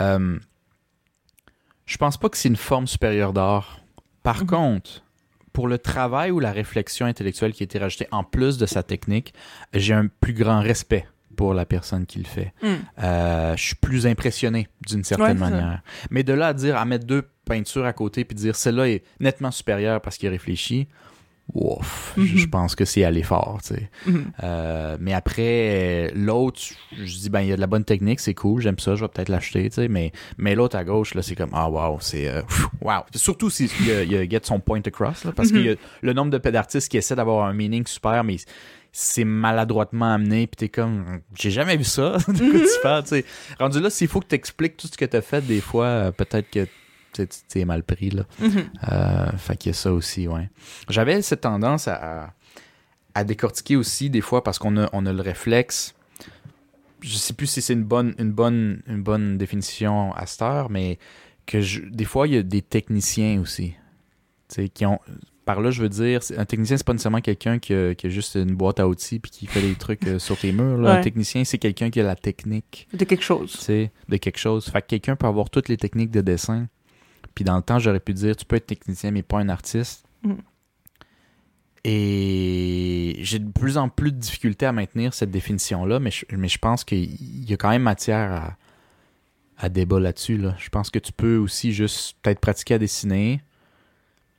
Euh, 0.00 0.38
je 1.90 1.96
pense 1.96 2.16
pas 2.16 2.28
que 2.28 2.36
c'est 2.36 2.48
une 2.48 2.56
forme 2.56 2.86
supérieure 2.86 3.32
d'art. 3.32 3.80
Par 4.22 4.42
Mhm. 4.42 4.46
contre, 4.46 5.04
pour 5.52 5.66
le 5.66 5.76
travail 5.78 6.30
ou 6.30 6.38
la 6.38 6.52
réflexion 6.52 7.06
intellectuelle 7.06 7.52
qui 7.52 7.62
a 7.62 7.64
été 7.64 7.78
rajoutée 7.80 8.06
en 8.12 8.22
plus 8.22 8.58
de 8.58 8.66
sa 8.66 8.84
technique, 8.84 9.34
j'ai 9.74 9.92
un 9.94 10.06
plus 10.06 10.32
grand 10.32 10.60
respect 10.60 11.06
pour 11.36 11.52
la 11.52 11.64
personne 11.66 12.06
qui 12.06 12.18
le 12.20 12.26
fait. 12.26 12.52
Hmm. 12.62 12.74
Euh, 13.02 13.56
je 13.56 13.64
suis 13.64 13.74
plus 13.74 14.06
impressionné 14.06 14.68
d'une 14.86 15.02
certaine 15.02 15.42
Ouais, 15.42 15.50
manière. 15.50 15.82
Mais 16.10 16.22
de 16.22 16.32
là 16.32 16.48
à 16.48 16.52
dire, 16.54 16.76
à 16.76 16.84
mettre 16.84 17.06
deux 17.06 17.28
peintures 17.44 17.86
à 17.86 17.92
côté 17.92 18.24
puis 18.24 18.36
dire 18.36 18.54
celle-là 18.54 18.88
est 18.88 19.02
nettement 19.18 19.50
supérieure 19.50 20.00
parce 20.00 20.16
qu'il 20.16 20.28
a 20.28 20.30
réfléchi, 20.30 20.86
ouf, 21.54 22.12
je- 22.16 22.22
Mhm. 22.22 22.38
je 22.38 22.46
pense 22.46 22.74
que 22.74 22.84
c'est 22.84 23.04
aller 23.04 23.22
fort, 23.22 23.60
tu 23.66 23.74
sais. 23.74 23.90
Mhm. 24.06 24.32
Euh, 24.42 24.96
mais 25.00 25.12
après, 25.12 26.12
l'autre, 26.14 26.60
je 26.92 27.16
dis, 27.18 27.30
ben, 27.30 27.40
il 27.40 27.48
y 27.48 27.52
a 27.52 27.56
de 27.56 27.60
la 27.60 27.66
bonne 27.66 27.84
technique, 27.84 28.20
c'est 28.20 28.34
cool, 28.34 28.60
j'aime 28.62 28.78
ça, 28.78 28.94
je 28.94 29.02
vais 29.04 29.08
peut-être 29.08 29.28
l'acheter, 29.28 29.68
tu 29.70 29.74
sais. 29.76 29.88
Mais, 29.88 30.12
mais 30.38 30.54
l'autre 30.54 30.76
à 30.76 30.84
gauche, 30.84 31.14
là, 31.14 31.22
c'est 31.22 31.34
comme, 31.34 31.50
ah, 31.52 31.68
wow, 31.70 31.98
c'est, 32.00 32.28
euh, 32.28 32.42
wow. 32.80 33.00
Surtout 33.14 33.50
s'il 33.50 33.68
y 33.86 34.08
y 34.10 34.16
a 34.16 34.28
get 34.28 34.40
son 34.44 34.60
point 34.60 34.80
across, 34.86 35.24
là, 35.24 35.32
parce 35.32 35.50
Mhm. 35.50 35.56
qu'il 35.56 35.66
y 35.66 35.70
a 35.70 35.74
le 36.02 36.12
nombre 36.12 36.30
de 36.38 36.50
d'artistes 36.50 36.90
qui 36.90 36.96
essaient 36.96 37.14
d'avoir 37.16 37.46
un 37.46 37.52
meaning 37.52 37.86
super, 37.86 38.24
mais 38.24 38.36
c'est 38.92 39.22
maladroitement 39.24 40.14
amené, 40.14 40.48
puis 40.48 40.56
t'es 40.56 40.68
comme, 40.68 41.20
j'ai 41.34 41.50
jamais 41.52 41.76
vu 41.76 41.84
ça, 41.84 42.16
de 42.28 42.50
quoi 42.50 42.60
tu 42.60 42.80
parles, 42.82 43.02
tu 43.04 43.08
sais. 43.10 43.24
Rendu 43.60 43.80
là, 43.80 43.88
s'il 43.90 44.08
faut 44.08 44.18
que 44.20 44.26
t'expliques 44.26 44.76
tout 44.76 44.88
ce 44.88 44.96
que 44.96 45.04
t'as 45.04 45.20
fait, 45.20 45.46
des 45.46 45.60
fois, 45.60 45.84
euh, 45.84 46.10
peut-être 46.10 46.50
que 46.50 46.66
tu 47.12 47.26
t'es 47.48 47.64
mal 47.64 47.82
pris, 47.82 48.10
là. 48.10 48.24
Mhm. 48.40 48.70
Euh, 48.92 49.30
fait 49.36 49.56
qu'il 49.56 49.70
y 49.70 49.74
a 49.74 49.76
ça 49.76 49.92
aussi, 49.92 50.28
ouais. 50.28 50.48
J'avais 50.88 51.20
cette 51.22 51.42
tendance 51.42 51.88
à, 51.88 52.32
à, 53.14 53.24
décortiquer 53.24 53.76
aussi, 53.76 54.10
des 54.10 54.20
fois, 54.20 54.42
parce 54.44 54.58
qu'on 54.58 54.76
a, 54.76 54.88
on 54.92 55.06
a 55.06 55.12
le 55.12 55.20
réflexe. 55.22 55.94
Je 57.02 57.16
sais 57.16 57.32
plus 57.32 57.46
si 57.46 57.62
c'est 57.62 57.72
une 57.72 57.84
bonne, 57.84 58.14
une, 58.18 58.30
bonne, 58.32 58.82
une 58.86 59.02
bonne 59.02 59.38
définition 59.38 60.12
à 60.14 60.26
cette 60.26 60.42
heure, 60.42 60.70
mais 60.70 60.98
que 61.46 61.60
je- 61.60 61.80
des 61.82 62.04
fois, 62.04 62.28
il 62.28 62.34
y 62.34 62.36
a 62.36 62.42
des 62.42 62.62
techniciens 62.62 63.40
aussi. 63.40 63.74
Qui 64.74 64.84
ont. 64.84 64.98
Par 65.46 65.60
là, 65.60 65.70
je 65.70 65.80
veux 65.82 65.88
dire, 65.88 66.20
un 66.36 66.44
technicien, 66.44 66.76
c'est 66.76 66.86
pas 66.86 66.92
nécessairement 66.92 67.20
quelqu'un 67.20 67.58
qui 67.58 67.72
a, 67.72 67.94
qui 67.94 68.06
a 68.06 68.10
juste 68.10 68.34
une 68.36 68.54
boîte 68.54 68.78
à 68.78 68.86
outils 68.86 69.18
puis 69.18 69.30
qui 69.30 69.46
fait 69.46 69.62
des 69.62 69.74
trucs 69.74 70.06
euh, 70.06 70.18
sur 70.18 70.36
tes 70.38 70.52
murs. 70.52 70.76
là. 70.78 70.94
Un 70.94 71.00
technicien, 71.00 71.44
c'est 71.44 71.58
quelqu'un 71.58 71.88
qui 71.90 71.98
a 72.00 72.02
la 72.04 72.14
technique 72.14 72.86
De 72.92 73.04
quelque 73.04 73.24
chose. 73.24 73.56
de 73.68 74.16
quelque 74.18 74.38
chose. 74.38 74.66
Fait 74.66 74.82
que 74.82 74.86
quelqu'un 74.88 75.16
peut 75.16 75.26
avoir 75.26 75.48
toutes 75.50 75.68
les 75.68 75.76
techniques 75.76 76.10
de 76.10 76.20
dessin. 76.20 76.68
Puis 77.34 77.44
dans 77.44 77.56
le 77.56 77.62
temps, 77.62 77.78
j'aurais 77.78 78.00
pu 78.00 78.14
dire, 78.14 78.36
tu 78.36 78.44
peux 78.44 78.56
être 78.56 78.66
technicien, 78.66 79.10
mais 79.10 79.22
pas 79.22 79.38
un 79.38 79.48
artiste. 79.48 80.04
Mm. 80.22 80.34
Et 81.84 83.16
j'ai 83.20 83.38
de 83.38 83.50
plus 83.50 83.78
en 83.78 83.88
plus 83.88 84.12
de 84.12 84.18
difficultés 84.18 84.66
à 84.66 84.72
maintenir 84.72 85.14
cette 85.14 85.30
définition-là, 85.30 85.98
mais 85.98 86.10
je, 86.10 86.26
mais 86.36 86.48
je 86.48 86.58
pense 86.58 86.84
qu'il 86.84 87.48
y 87.48 87.54
a 87.54 87.56
quand 87.56 87.70
même 87.70 87.82
matière 87.82 88.32
à, 88.32 88.56
à 89.56 89.68
débat 89.68 90.00
là-dessus. 90.00 90.36
Là. 90.36 90.54
Je 90.58 90.68
pense 90.68 90.90
que 90.90 90.98
tu 90.98 91.12
peux 91.12 91.36
aussi 91.36 91.72
juste 91.72 92.16
peut-être 92.22 92.40
pratiquer 92.40 92.74
à 92.74 92.78
dessiner, 92.78 93.40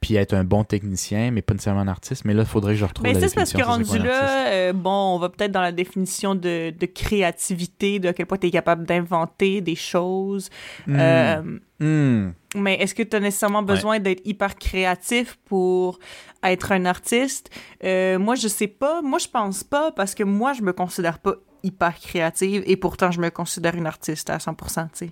puis 0.01 0.15
être 0.15 0.33
un 0.33 0.43
bon 0.43 0.63
technicien, 0.63 1.29
mais 1.29 1.43
pas 1.43 1.53
nécessairement 1.53 1.81
un 1.81 1.87
artiste. 1.87 2.25
Mais 2.25 2.33
là, 2.33 2.41
il 2.41 2.47
faudrait 2.47 2.73
que 2.73 2.79
je 2.79 2.85
retrouve 2.85 3.05
Mais 3.05 3.13
Ben, 3.13 3.29
c'est 3.29 3.35
parce 3.35 3.53
que 3.53 3.61
rendu 3.61 3.99
là, 3.99 4.47
euh, 4.47 4.73
bon, 4.73 5.15
on 5.15 5.19
va 5.19 5.29
peut-être 5.29 5.51
dans 5.51 5.61
la 5.61 5.71
définition 5.71 6.33
de, 6.33 6.71
de 6.71 6.85
créativité, 6.87 7.99
de 7.99 8.09
à 8.09 8.13
quel 8.13 8.25
point 8.25 8.39
tu 8.39 8.47
es 8.47 8.51
capable 8.51 8.85
d'inventer 8.85 9.61
des 9.61 9.75
choses. 9.75 10.49
Hmm. 10.87 10.97
Euh, 10.99 11.41
Hmm. 11.81 12.33
mais 12.55 12.75
est-ce 12.75 12.93
que 12.93 13.01
tu 13.01 13.15
as 13.15 13.19
nécessairement 13.19 13.63
besoin 13.63 13.97
d'être 13.99 14.21
hyper 14.23 14.55
créatif 14.55 15.39
pour 15.45 15.97
être 16.43 16.71
un 16.71 16.85
artiste? 16.85 17.49
Euh, 17.83 18.19
moi, 18.19 18.35
je 18.35 18.47
sais 18.47 18.67
pas. 18.67 19.01
Moi, 19.01 19.17
je 19.17 19.27
pense 19.27 19.63
pas 19.63 19.91
parce 19.91 20.13
que 20.13 20.23
moi, 20.23 20.53
je 20.53 20.61
me 20.61 20.73
considère 20.73 21.17
pas 21.17 21.33
hyper 21.63 21.99
créative 21.99 22.61
et 22.67 22.77
pourtant, 22.77 23.09
je 23.09 23.19
me 23.19 23.31
considère 23.31 23.73
une 23.75 23.87
artiste 23.87 24.29
à 24.29 24.37
100%, 24.37 24.89
tu 24.91 25.07
sais. 25.07 25.11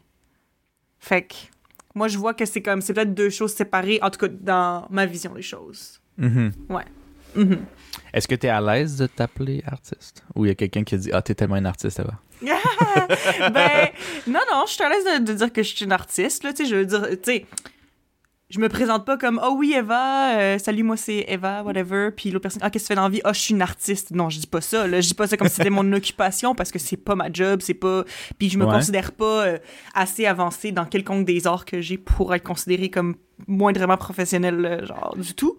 Fait 0.99 1.23
que 1.23 1.35
moi, 1.95 2.07
je 2.07 2.17
vois 2.17 2.33
que 2.33 2.45
c'est 2.45 2.61
comme, 2.61 2.81
c'est 2.81 2.93
peut-être 2.93 3.13
deux 3.13 3.29
choses 3.29 3.53
séparées, 3.53 3.99
en 4.01 4.09
tout 4.09 4.19
cas, 4.19 4.27
dans 4.27 4.87
ma 4.89 5.05
vision 5.05 5.33
des 5.33 5.41
choses. 5.41 5.99
Mhm. 6.17 6.51
Mhm. 7.35 7.65
Est-ce 8.13 8.27
que 8.27 8.35
tu 8.35 8.47
es 8.47 8.49
à 8.49 8.59
l'aise 8.61 8.97
de 8.97 9.07
t'appeler 9.07 9.63
artiste? 9.65 10.23
Ou 10.35 10.45
il 10.45 10.49
y 10.49 10.51
a 10.51 10.55
quelqu'un 10.55 10.83
qui 10.83 10.95
a 10.95 10.97
dit 10.97 11.09
Ah, 11.13 11.21
t'es 11.21 11.35
tellement 11.35 11.57
une 11.57 11.65
artiste 11.65 11.99
avant? 11.99 12.15
ben, 12.41 13.89
non, 14.27 14.39
non, 14.51 14.63
je 14.65 14.73
suis 14.73 14.83
à 14.83 14.89
l'aise 14.89 15.05
de, 15.05 15.25
de 15.25 15.33
dire 15.33 15.51
que 15.51 15.61
je 15.61 15.75
suis 15.75 15.85
une 15.85 15.91
artiste, 15.91 16.43
là, 16.43 16.53
tu 16.53 16.63
sais, 16.63 16.69
je 16.69 16.75
veux 16.75 16.85
dire, 16.85 17.07
tu 17.09 17.17
sais, 17.23 17.45
je 18.49 18.59
me 18.59 18.67
présente 18.67 19.05
pas 19.05 19.15
comme, 19.17 19.39
oh 19.43 19.55
oui, 19.57 19.73
Eva, 19.77 20.37
euh, 20.37 20.57
salut, 20.57 20.81
moi 20.83 20.97
c'est 20.97 21.23
Eva, 21.27 21.61
whatever, 21.63 22.09
puis 22.15 22.31
l'autre 22.31 22.43
personne, 22.43 22.61
ah, 22.63 22.69
qu'est-ce 22.71 22.85
que 22.85 22.87
tu 22.87 22.91
fais 22.93 22.95
dans 22.95 23.03
la 23.03 23.09
vie? 23.09 23.21
Ah, 23.23 23.31
je 23.33 23.39
suis 23.39 23.53
une 23.53 23.61
artiste. 23.61 24.11
Non, 24.11 24.29
je 24.29 24.39
dis 24.39 24.47
pas 24.47 24.61
ça, 24.61 24.87
là, 24.87 25.01
je 25.01 25.07
dis 25.07 25.13
pas 25.13 25.27
ça 25.27 25.37
comme 25.37 25.47
si 25.47 25.55
c'était 25.55 25.69
mon 25.69 25.91
occupation, 25.93 26.55
parce 26.55 26.71
que 26.71 26.79
c'est 26.79 26.97
pas 26.97 27.15
ma 27.15 27.31
job, 27.31 27.59
c'est 27.61 27.73
pas, 27.75 28.03
puis 28.39 28.49
je 28.49 28.57
me 28.57 28.65
Ouais. 28.65 28.71
considère 28.71 29.11
pas 29.11 29.45
euh, 29.45 29.57
assez 29.93 30.25
avancée 30.25 30.71
dans 30.71 30.85
quelconque 30.85 31.25
des 31.25 31.45
arts 31.45 31.65
que 31.65 31.79
j'ai 31.81 31.97
pour 31.97 32.33
être 32.33 32.43
considérée 32.43 32.89
comme 32.89 33.15
moindrement 33.47 33.97
professionnelle, 33.97 34.65
euh, 34.65 34.85
genre, 34.85 35.15
du 35.17 35.33
tout. 35.33 35.57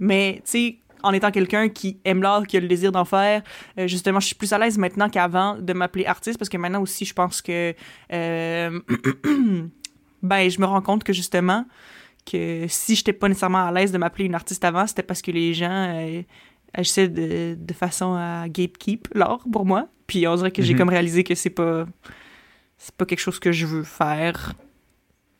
Mais, 0.00 0.36
tu 0.44 0.50
sais, 0.50 0.76
en 1.02 1.12
étant 1.12 1.30
quelqu'un 1.32 1.68
qui 1.68 1.98
aime 2.04 2.22
l'art, 2.22 2.46
qui 2.46 2.56
a 2.56 2.60
le 2.60 2.68
désir 2.68 2.92
d'en 2.92 3.04
faire, 3.04 3.42
euh, 3.78 3.86
justement, 3.88 4.20
je 4.20 4.26
suis 4.26 4.36
plus 4.36 4.52
à 4.52 4.58
l'aise 4.58 4.78
maintenant 4.78 5.08
qu'avant 5.10 5.56
de 5.56 5.72
m'appeler 5.72 6.06
artiste 6.06 6.38
parce 6.38 6.48
que 6.48 6.56
maintenant 6.56 6.80
aussi, 6.80 7.04
je 7.04 7.12
pense 7.12 7.42
que. 7.42 7.74
euh, 8.12 8.80
ben, 10.22 10.48
je 10.48 10.60
me 10.60 10.66
rends 10.66 10.80
compte 10.82 11.02
que 11.04 11.12
justement, 11.12 11.64
que 12.24 12.66
si 12.68 12.94
j'étais 12.94 13.12
pas 13.12 13.28
nécessairement 13.28 13.66
à 13.66 13.72
l'aise 13.72 13.92
de 13.92 13.98
m'appeler 13.98 14.24
une 14.26 14.34
artiste 14.34 14.64
avant, 14.64 14.86
c'était 14.86 15.02
parce 15.02 15.22
que 15.22 15.30
les 15.30 15.54
gens 15.54 15.70
euh, 15.96 16.22
agissaient 16.74 17.08
de, 17.08 17.56
de 17.58 17.72
façon 17.74 18.14
à 18.14 18.48
gatekeep 18.48 19.08
l'art 19.14 19.44
pour 19.50 19.64
moi. 19.66 19.88
Puis 20.06 20.26
on 20.26 20.34
dirait 20.36 20.50
que 20.50 20.62
j'ai 20.62 20.72
Mhm. 20.74 20.78
comme 20.78 20.88
réalisé 20.90 21.24
que 21.24 21.34
c'est 21.34 21.50
pas. 21.50 21.86
C'est 22.78 22.94
pas 22.96 23.04
quelque 23.06 23.20
chose 23.20 23.38
que 23.38 23.52
je 23.52 23.64
veux 23.66 23.84
faire 23.84 24.54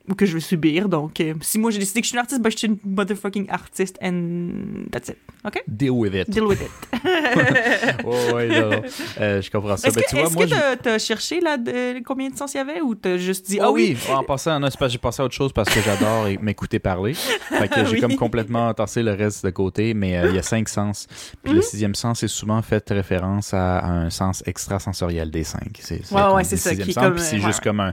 ou 0.08 0.14
que 0.14 0.26
je 0.26 0.34
veux 0.34 0.40
subir. 0.40 0.88
Donc, 0.88 1.20
euh, 1.20 1.34
si 1.40 1.58
moi 1.58 1.70
j'ai 1.70 1.78
décidé 1.78 2.00
que 2.00 2.04
je 2.06 2.08
suis 2.10 2.16
une 2.16 2.20
artiste, 2.20 2.40
ben 2.42 2.50
je 2.50 2.56
suis 2.58 2.66
une 2.68 2.78
motherfucking 2.84 3.48
artiste 3.50 3.96
and 4.02 4.86
that's 4.90 5.08
it. 5.08 5.16
OK? 5.44 5.62
Deal 5.68 5.90
with 5.90 6.14
it. 6.14 6.30
Deal 6.30 6.44
with 6.44 6.60
it. 6.60 6.70
ouais, 8.04 8.32
ouais, 8.32 8.48
non, 8.48 8.70
non. 8.70 8.82
Euh, 9.20 9.42
je 9.42 9.50
comprends 9.50 9.76
ça. 9.76 9.88
Est-ce 9.88 9.96
Ben, 9.96 10.02
que 10.04 10.08
tu 10.10 10.16
vois, 10.16 10.24
est-ce 10.26 10.34
moi, 10.34 10.44
que 10.44 10.50
je- 10.50 10.54
t'as 10.54 10.76
t'as 10.76 10.98
cherché 10.98 11.40
là, 11.40 11.56
de, 11.56 12.02
combien 12.04 12.30
de 12.30 12.36
sens 12.36 12.54
il 12.54 12.58
y 12.58 12.60
avait 12.60 12.80
ou 12.80 12.94
t'as 12.94 13.16
juste 13.16 13.46
dit 13.46 13.58
Ah 13.60 13.64
ah 13.66 13.70
oui, 13.72 13.96
oui, 14.08 14.14
en 14.14 14.22
passant, 14.24 14.58
non, 14.60 14.68
c'est 14.70 14.88
j'ai 14.88 14.98
passé 14.98 15.22
à 15.22 15.24
autre 15.24 15.34
chose 15.34 15.52
parce 15.52 15.68
que 15.68 15.80
j'adore 15.80 16.26
m'écouter 16.40 16.78
parler. 16.78 17.14
Fait 17.14 17.68
que 17.68 17.84
j'ai 17.84 17.92
Oui. 17.94 18.00
comme 18.00 18.16
complètement 18.16 18.72
tassé 18.74 19.02
le 19.02 19.12
reste 19.12 19.44
de 19.44 19.50
côté, 19.50 19.94
mais 19.94 20.16
euh, 20.18 20.28
il 20.30 20.34
y 20.36 20.38
a 20.38 20.42
cinq 20.42 20.68
sens. 20.68 21.06
Puis 21.42 21.52
le 21.52 21.58
Mhm. 21.58 21.62
sixième 21.64 21.94
sens 21.94 22.22
est 22.22 22.28
souvent 22.28 22.60
fait 22.62 22.88
référence 22.90 23.54
à, 23.54 23.78
à 23.78 23.90
un 23.90 24.10
sens 24.10 24.42
extrasensoriel 24.46 25.30
des 25.30 25.44
cinq. 25.44 25.78
C'est 25.80 26.04
c'est 26.04 26.14
Ouais, 26.14 26.32
ouais, 26.34 26.44
c'est 26.44 26.56
ça, 26.56 26.74
qui 26.74 26.92
sens, 26.92 27.04
comme, 27.04 27.14
puis 27.14 27.22
c'est 27.24 27.40
juste 27.40 27.60
comme 27.60 27.80
un, 27.80 27.90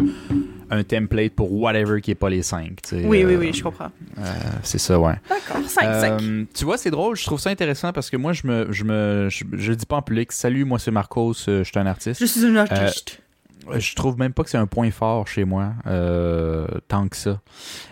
un 0.69 0.83
template 0.83 1.33
pour 1.33 1.51
whatever 1.51 2.01
qui 2.01 2.11
est 2.11 2.15
pas 2.15 2.29
les 2.29 2.41
cinq. 2.43 2.81
tu 2.81 2.89
sais, 2.89 3.05
Oui, 3.05 3.23
oui, 3.25 3.33
euh, 3.33 3.39
oui, 3.39 3.53
je 3.53 3.63
comprends. 3.63 3.91
euh, 4.17 4.21
c'est 4.63 4.77
ça, 4.77 4.99
ouais. 4.99 5.15
D'accord, 5.29 5.67
5, 5.67 5.83
5. 5.83 6.21
Euh, 6.21 6.45
tu 6.53 6.65
vois, 6.65 6.77
c'est 6.77 6.91
drôle, 6.91 7.15
je 7.15 7.25
trouve 7.25 7.39
ça 7.39 7.49
intéressant 7.49 7.91
parce 7.91 8.09
que 8.09 8.17
moi, 8.17 8.33
je 8.33 8.47
me, 8.47 8.71
je 8.71 8.83
me, 8.83 9.27
je, 9.29 9.73
dis 9.73 9.85
pas 9.85 9.97
en 9.97 10.01
public. 10.01 10.31
Salut, 10.31 10.65
moi 10.65 10.79
c'est 10.79 10.91
Marcos, 10.91 11.33
euh, 11.47 11.63
je 11.63 11.69
suis 11.69 11.79
un 11.79 11.85
artiste. 11.85 12.19
Je 12.19 12.25
suis 12.25 12.43
une 12.45 12.57
artiste. 12.57 13.21
Je 13.77 13.95
trouve 13.95 14.17
même 14.17 14.33
pas 14.33 14.43
que 14.43 14.49
c'est 14.49 14.57
un 14.57 14.67
point 14.67 14.89
fort 14.89 15.27
chez 15.27 15.43
moi, 15.43 15.73
euh, 15.85 16.65
tant 16.87 17.07
que 17.07 17.15
ça. 17.15 17.39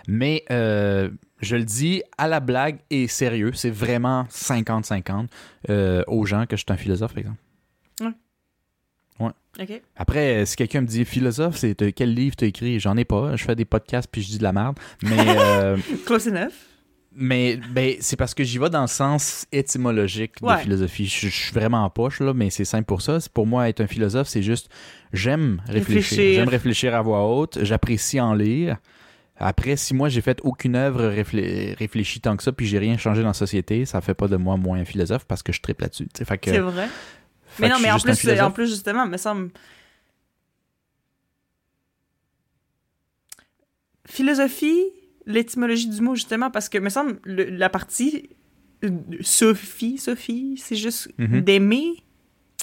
Mais 0.07 0.43
euh, 0.49 1.09
je 1.41 1.55
le 1.55 1.63
dis 1.63 2.01
à 2.17 2.27
la 2.27 2.39
blague 2.39 2.79
et 2.89 3.07
sérieux, 3.07 3.51
c'est 3.53 3.69
vraiment 3.69 4.23
50-50 4.31 5.27
euh, 5.69 6.03
aux 6.07 6.25
gens 6.25 6.45
que 6.47 6.55
je 6.55 6.63
suis 6.63 6.73
un 6.73 6.77
philosophe, 6.77 7.13
par 7.13 7.19
exemple. 7.19 7.37
OK. 9.19 9.81
Après, 9.95 10.35
euh, 10.41 10.45
si 10.45 10.55
quelqu'un 10.55 10.81
me 10.81 10.85
dit 10.87 11.03
philosophe, 11.03 11.55
c'est 11.57 11.81
euh, 11.81 11.91
quel 11.95 12.13
livre 12.13 12.35
t'as 12.35 12.45
écrit? 12.45 12.79
J'en 12.79 12.95
ai 12.95 13.05
pas. 13.05 13.35
Je 13.35 13.43
fais 13.43 13.55
des 13.55 13.65
podcasts 13.65 14.07
puis 14.11 14.21
je 14.21 14.27
dis 14.27 14.37
de 14.37 14.43
la 14.43 14.53
merde. 14.53 14.77
Mais, 15.01 15.17
euh, 15.27 15.77
Close 16.05 16.27
enough. 16.27 16.51
mais 17.15 17.59
ben, 17.71 17.95
c'est 17.99 18.15
parce 18.17 18.35
que 18.35 18.43
j'y 18.43 18.59
vais 18.59 18.69
dans 18.69 18.81
le 18.81 18.87
sens 18.87 19.47
étymologique 19.51 20.33
Ouais. 20.43 20.57
de 20.57 20.59
philosophie. 20.61 21.07
Je, 21.07 21.27
je 21.29 21.35
suis 21.35 21.53
vraiment 21.53 21.83
en 21.83 21.89
poche, 21.89 22.19
là, 22.19 22.33
mais 22.35 22.51
c'est 22.51 22.65
simple 22.65 22.85
pour 22.85 23.01
ça. 23.01 23.17
Pour 23.33 23.47
moi, 23.47 23.67
être 23.67 23.81
un 23.81 23.87
philosophe, 23.87 24.27
c'est 24.27 24.43
juste 24.43 24.69
j'aime 25.11 25.61
réfléchir. 25.67 25.95
Réfléchir. 26.19 26.35
J'aime 26.39 26.49
réfléchir 26.49 26.95
à 26.95 27.01
voix 27.01 27.25
haute. 27.27 27.57
J'apprécie 27.63 28.19
en 28.21 28.35
lire. 28.35 28.77
Après, 29.39 29.75
si 29.75 29.93
moi 29.95 30.09
j'ai 30.09 30.21
fait 30.21 30.39
aucune 30.43 30.75
œuvre 30.75 31.09
réflé- 31.11 31.75
réfléchie 31.77 32.19
tant 32.21 32.35
que 32.37 32.43
ça, 32.43 32.51
puis 32.51 32.65
j'ai 32.67 32.79
rien 32.79 32.97
changé 32.97 33.21
dans 33.21 33.27
la 33.29 33.33
société, 33.35 33.85
ça 33.85 34.01
fait 34.01 34.15
pas 34.15 34.27
de 34.27 34.35
moi 34.35 34.57
moins 34.57 34.79
un 34.79 34.85
philosophe 34.85 35.25
parce 35.25 35.41
que 35.43 35.51
je 35.53 35.61
tripe 35.61 35.81
là-dessus. 35.81 36.07
C'est 36.15 36.27
vrai. 36.59 36.87
Mais 37.59 37.69
non, 37.69 37.79
mais 37.79 37.91
en 37.91 37.99
plus, 37.99 38.25
euh, 38.27 38.39
en 38.43 38.51
plus, 38.51 38.67
justement, 38.69 39.05
me 39.07 39.17
semble. 39.17 39.49
Philosophie, 44.05 44.83
l'étymologie 45.25 45.89
du 45.89 46.01
mot, 46.01 46.15
justement, 46.15 46.49
parce 46.51 46.69
que 46.69 46.77
me 46.77 46.89
semble 46.89 47.19
le- 47.23 47.45
la 47.49 47.69
partie 47.69 48.29
euh, 48.83 48.91
Sophie, 49.21 49.97
Sophie, 49.97 50.55
c'est 50.57 50.75
juste 50.75 51.09
Mhm. 51.17 51.41
d'aimer. 51.41 51.93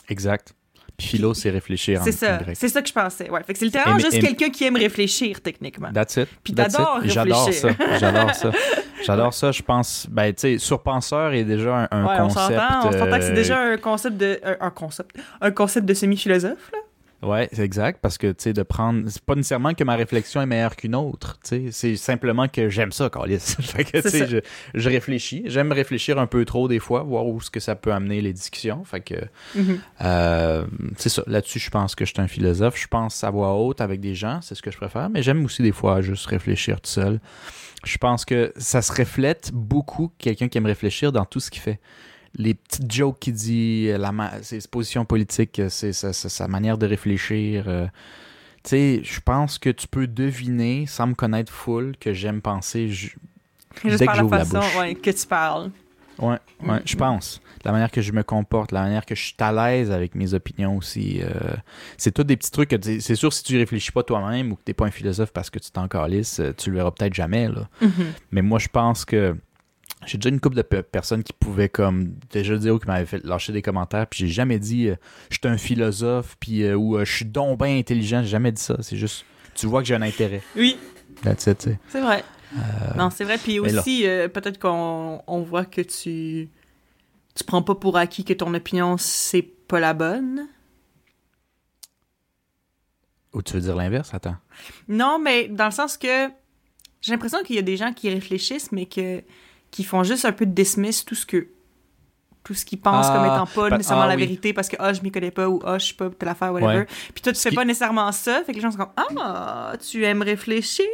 Exact. 0.08 0.54
Puis 0.96 1.08
philo, 1.08 1.34
c'est 1.34 1.50
réfléchir 1.50 2.00
en, 2.00 2.04
C'est 2.04 2.12
ça. 2.12 2.36
grec. 2.36 2.56
C'est 2.58 2.68
ça 2.68 2.80
que 2.80 2.88
je 2.88 2.92
pensais. 2.92 3.28
Ouais. 3.28 3.42
Fait 3.42 3.52
que 3.52 3.58
c'est 3.58 3.64
littéralement 3.64 3.98
juste 3.98 4.20
quelqu'un 4.20 4.48
qui 4.50 4.64
aime 4.64 4.76
réfléchir, 4.76 5.40
techniquement. 5.40 5.90
That's 5.92 6.16
it. 6.16 6.28
Puis 6.44 6.54
t'adores. 6.54 7.00
J'adore 7.04 7.52
ça. 7.52 7.68
J'adore 7.98 8.34
ça. 8.34 8.50
J'adore 9.04 9.34
ça. 9.34 9.52
Je 9.52 9.62
pense, 9.62 10.06
ben, 10.08 10.32
tu 10.32 10.40
sais, 10.40 10.58
surpenseur 10.58 11.32
est 11.32 11.44
déjà 11.44 11.76
un, 11.76 11.88
un 11.90 12.06
ouais, 12.06 12.14
on 12.20 12.28
concept. 12.28 12.56
s'entend. 12.58 12.88
On 12.88 12.92
s'entend 12.92 13.18
que 13.18 13.24
c'est 13.24 13.30
euh, 13.32 13.34
déjà 13.34 13.58
un 13.60 13.76
concept 13.76 14.16
de. 14.16 14.40
Un, 14.44 14.56
un 14.60 14.70
concept. 14.70 15.16
Un 15.40 15.50
concept 15.50 15.86
de 15.86 15.94
semi-philosophe, 15.94 16.70
là. 16.72 16.78
Ouais, 17.24 17.48
c'est 17.52 17.62
exact, 17.64 18.00
parce 18.02 18.18
que, 18.18 18.28
tu 18.28 18.34
sais, 18.38 18.52
de 18.52 18.62
prendre... 18.62 19.08
C'est 19.08 19.22
pas 19.22 19.34
nécessairement 19.34 19.72
que 19.74 19.82
ma 19.84 19.96
réflexion 19.96 20.42
est 20.42 20.46
meilleure 20.46 20.76
qu'une 20.76 20.94
autre, 20.94 21.38
tu 21.42 21.48
sais. 21.48 21.68
C'est 21.72 21.96
simplement 21.96 22.48
que 22.48 22.68
j'aime 22.68 22.92
ça, 22.92 23.08
Carlis. 23.10 23.38
fait 23.60 23.84
que, 23.84 24.00
tu 24.02 24.08
sais, 24.10 24.42
je 24.74 24.88
réfléchis. 24.90 25.42
J'aime 25.46 25.72
réfléchir 25.72 26.18
un 26.18 26.26
peu 26.26 26.44
trop 26.44 26.68
des 26.68 26.78
fois, 26.78 27.02
voir 27.02 27.26
où 27.26 27.40
ce 27.40 27.50
que 27.50 27.60
ça 27.60 27.74
peut 27.76 27.92
amener 27.92 28.20
les 28.20 28.32
discussions. 28.32 28.84
Fait 28.84 29.00
que, 29.00 29.14
Mhm. 29.54 29.78
euh, 30.02 30.66
c'est 30.98 31.08
ça. 31.08 31.22
Là-dessus, 31.26 31.58
je 31.58 31.70
pense 31.70 31.94
que 31.94 32.04
je 32.04 32.12
suis 32.12 32.20
un 32.20 32.28
philosophe. 32.28 32.78
Je 32.78 32.86
pense 32.88 33.24
à 33.24 33.30
voix 33.30 33.54
haute 33.54 33.80
avec 33.80 34.00
des 34.00 34.14
gens, 34.14 34.40
c'est 34.42 34.54
ce 34.54 34.62
que 34.62 34.70
je 34.70 34.76
préfère. 34.76 35.08
Mais 35.10 35.22
j'aime 35.22 35.44
aussi 35.44 35.62
des 35.62 35.72
fois 35.72 36.00
juste 36.02 36.26
réfléchir 36.26 36.80
tout 36.80 36.90
seul. 36.90 37.20
Je 37.84 37.98
pense 37.98 38.24
que 38.24 38.52
ça 38.56 38.82
se 38.82 38.92
reflète 38.92 39.50
beaucoup 39.52 40.10
quelqu'un 40.18 40.48
qui 40.48 40.58
aime 40.58 40.66
réfléchir 40.66 41.12
dans 41.12 41.24
tout 41.24 41.40
ce 41.40 41.50
qu'il 41.50 41.60
fait. 41.62 41.80
Les 42.36 42.54
petites 42.54 42.90
jokes 42.92 43.18
qu'il 43.20 43.34
dit, 43.34 43.88
la 43.96 44.10
ma- 44.12 44.42
ses 44.42 44.58
positions 44.68 45.04
politiques, 45.04 45.60
c'est 45.68 45.92
sa, 45.92 46.12
sa- 46.12 46.28
sa 46.28 46.48
manière 46.48 46.78
de 46.78 46.86
réfléchir. 46.86 47.64
euh, 47.68 47.86
tu 48.64 48.70
sais, 48.70 49.00
je 49.04 49.20
pense 49.20 49.58
que 49.58 49.70
tu 49.70 49.86
peux 49.86 50.06
deviner, 50.06 50.86
sans 50.86 51.06
me 51.08 51.14
connaître 51.14 51.52
full, 51.52 51.94
que 52.00 52.12
j'aime 52.12 52.40
penser 52.40 52.88
ju- 52.88 53.16
Juste 53.84 53.98
dès 53.98 54.06
par 54.06 54.14
que 54.14 54.18
la 54.18 54.22
j'ouvre 54.24 54.36
la 54.38 54.44
façon 54.44 54.58
bouche. 54.60 54.76
ouais, 54.78 54.94
que 54.94 55.10
tu 55.10 55.26
parles. 55.26 55.70
Ouais, 56.18 56.38
ouais, 56.62 56.80
je 56.84 56.94
pense. 56.96 57.40
La 57.64 57.72
manière 57.72 57.90
que 57.90 58.00
je 58.00 58.12
me 58.12 58.22
comporte, 58.22 58.70
la 58.72 58.82
manière 58.82 59.04
que 59.04 59.14
je 59.16 59.22
suis 59.22 59.34
à 59.40 59.50
l'aise 59.52 59.90
avec 59.90 60.14
mes 60.14 60.32
opinions 60.32 60.76
aussi. 60.76 61.20
euh, 61.22 61.30
c'est 61.96 62.12
tous 62.12 62.22
des 62.24 62.36
petits 62.36 62.52
trucs 62.52 62.70
que 62.70 62.76
c'est 63.00 63.14
sûr 63.16 63.32
si 63.32 63.42
tu 63.42 63.56
réfléchis 63.58 63.90
pas 63.90 64.02
toi-même 64.04 64.52
ou 64.52 64.54
que 64.56 64.62
t'es 64.64 64.74
pas 64.74 64.86
un 64.86 64.90
philosophe 64.92 65.32
parce 65.32 65.50
que 65.50 65.58
tu 65.58 65.70
t'en 65.72 65.88
calisses, 65.88 66.38
euh, 66.40 66.52
tu 66.56 66.70
le 66.70 66.76
verras 66.76 66.92
peut-être 66.92 67.14
jamais 67.14 67.48
là. 67.48 67.68
Mhm. 67.80 67.90
Mais 68.30 68.42
moi 68.42 68.58
je 68.60 68.68
pense 68.68 69.04
que 69.04 69.36
j'ai 70.06 70.18
déjà 70.18 70.28
une 70.30 70.40
couple 70.40 70.56
de 70.56 70.62
pe- 70.62 70.82
personnes 70.82 71.22
qui 71.22 71.32
pouvaient 71.32 71.68
comme 71.68 72.14
déjà 72.30 72.56
dire 72.56 72.74
ou 72.74 72.78
qui 72.78 72.86
m'avaient 72.86 73.06
fait 73.06 73.24
lâcher 73.24 73.52
des 73.52 73.62
commentaires 73.62 74.06
puis 74.06 74.20
j'ai 74.20 74.28
jamais 74.32 74.58
dit 74.58 74.88
euh, 74.88 74.96
je 75.30 75.36
suis 75.36 75.48
un 75.48 75.56
philosophe 75.58 76.36
puis 76.40 76.62
euh, 76.62 76.74
ou 76.74 76.96
euh, 76.96 77.04
je 77.04 77.12
suis 77.12 77.24
donc 77.24 77.58
bien 77.62 77.76
intelligent, 77.78 78.22
j'ai 78.22 78.28
jamais 78.28 78.52
dit 78.52 78.62
ça, 78.62 78.76
c'est 78.82 78.96
juste 78.96 79.24
tu 79.54 79.66
vois 79.66 79.80
que 79.82 79.86
j'ai 79.88 79.94
un 79.94 80.02
intérêt. 80.02 80.42
Oui, 80.56 80.76
c'est 81.88 82.00
vrai. 82.00 82.24
non, 82.96 83.10
c'est 83.10 83.24
vrai. 83.24 83.38
Puis 83.38 83.60
aussi, 83.60 84.06
euh, 84.06 84.28
peut-être 84.28 84.58
qu'on 84.58 85.22
on 85.26 85.42
voit 85.42 85.64
que 85.64 85.80
tu 85.80 86.48
tu 87.34 87.44
prends 87.44 87.62
pas 87.62 87.74
pour 87.74 87.96
acquis 87.96 88.24
que 88.24 88.32
ton 88.32 88.52
opinion 88.54 88.96
c'est 88.98 89.42
pas 89.42 89.80
la 89.80 89.94
bonne. 89.94 90.46
Ou 93.32 93.42
tu 93.42 93.54
veux 93.54 93.60
dire 93.60 93.74
l'inverse, 93.76 94.14
attends. 94.14 94.36
Non, 94.88 95.18
mais 95.18 95.48
dans 95.48 95.64
le 95.66 95.70
sens 95.72 95.96
que 95.96 96.28
j'ai 97.00 97.12
l'impression 97.12 97.42
qu'il 97.42 97.56
y 97.56 97.58
a 97.58 97.62
des 97.62 97.76
gens 97.76 97.92
qui 97.92 98.08
réfléchissent, 98.08 98.70
mais 98.72 98.86
que 98.86 99.22
qui 99.74 99.82
font 99.82 100.04
juste 100.04 100.24
un 100.24 100.30
peu 100.30 100.46
de 100.46 100.52
dismiss 100.52 101.04
tout 101.04 101.16
ce 101.16 101.26
que 101.26 101.48
tout 102.44 102.52
ce 102.52 102.66
qu'ils 102.66 102.78
pensent 102.78 103.06
Ah, 103.08 103.14
comme 103.16 103.24
étant 103.24 103.46
pas 103.46 103.70
pa- 103.70 103.76
nécessairement 103.78 104.04
ah 104.04 104.08
la 104.08 104.14
oui. 104.16 104.20
vérité 104.20 104.52
parce 104.52 104.68
que 104.68 104.76
ah 104.78 104.92
je 104.92 105.00
m'y 105.00 105.10
connais 105.10 105.30
pas 105.30 105.48
ou 105.48 105.60
ah 105.64 105.78
je 105.78 105.86
sais 105.86 105.94
pas 105.94 106.10
telle 106.10 106.28
affaire 106.28 106.52
whatever. 106.52 106.80
Ouais. 106.80 106.86
Puis 107.14 107.22
toi 107.22 107.32
tu 107.32 107.40
fais 107.40 107.48
qui- 107.48 107.56
pas 107.56 107.64
nécessairement 107.64 108.12
ça, 108.12 108.42
fait 108.44 108.52
que 108.52 108.56
les 108.58 108.60
gens 108.62 108.70
sont 108.70 108.76
comme 108.76 108.90
ah 109.18 109.72
tu 109.90 110.04
aimes 110.04 110.20
réfléchir, 110.20 110.84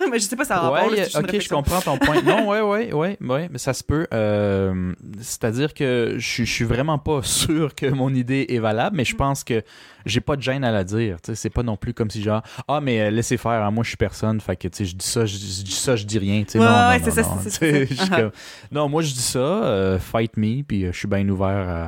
mais 0.10 0.20
je 0.20 0.24
sais 0.26 0.36
pas 0.36 0.44
ça 0.44 0.58
a 0.58 0.60
rapport. 0.60 0.88
là, 0.88 0.96
Ouais, 0.98 1.04
c'est 1.10 1.18
ok, 1.18 1.40
je 1.40 1.48
comprends 1.48 1.80
ton 1.80 1.98
point. 1.98 2.22
Non, 2.22 2.48
ouais, 2.48 2.60
ouais, 2.60 2.92
ouais, 2.92 3.18
ouais, 3.20 3.48
mais 3.50 3.58
ça 3.58 3.74
se 3.74 3.82
peut. 3.82 4.06
Euh, 4.14 4.92
C'est-à-dire 5.20 5.74
que 5.74 6.14
je 6.16 6.26
suis- 6.28 6.46
je 6.46 6.52
suis 6.52 6.64
vraiment 6.64 6.98
pas 6.98 7.22
sûr 7.24 7.74
que 7.74 7.86
mon 7.86 8.14
idée 8.14 8.46
est 8.48 8.60
valable, 8.60 8.96
mais 8.96 9.04
je 9.04 9.16
pense 9.16 9.42
que 9.42 9.64
j'ai 10.06 10.20
pas 10.20 10.36
de 10.36 10.42
gêne 10.42 10.64
à 10.64 10.70
la 10.70 10.84
dire. 10.84 11.16
C'est 11.34 11.50
pas 11.50 11.62
non 11.62 11.76
plus 11.76 11.94
comme 11.94 12.10
si 12.10 12.22
genre 12.22 12.42
ah 12.68 12.80
mais 12.80 13.00
euh, 13.00 13.10
laissez 13.10 13.36
faire, 13.36 13.62
hein, 13.64 13.70
moi 13.70 13.84
je 13.84 13.88
suis 13.88 13.96
personne, 13.96 14.40
fait 14.40 14.56
que 14.56 14.68
tu 14.68 14.76
sais 14.78 14.84
je 14.84 14.96
dis 14.96 15.06
ça, 15.06 15.26
je, 15.26 15.36
dis 15.36 15.70
ça, 15.72 15.96
je 15.96 16.04
dis 16.04 16.18
rien. 16.18 16.40
Ouais, 16.54 16.60
non, 16.60 16.64
ouais, 16.64 16.98
non, 16.98 17.06
non, 17.06 17.10
ça, 17.12 17.22
non. 17.22 18.16
comme, 18.16 18.30
non, 18.72 18.88
moi 18.88 19.02
je 19.02 19.12
dis 19.12 19.20
ça, 19.22 19.38
euh, 19.38 19.98
fight 19.98 20.36
me, 20.36 20.62
puis 20.62 20.84
euh, 20.84 20.92
je 20.92 20.98
suis 20.98 21.08
bien 21.08 21.28
ouvert 21.28 21.46
à, 21.68 21.82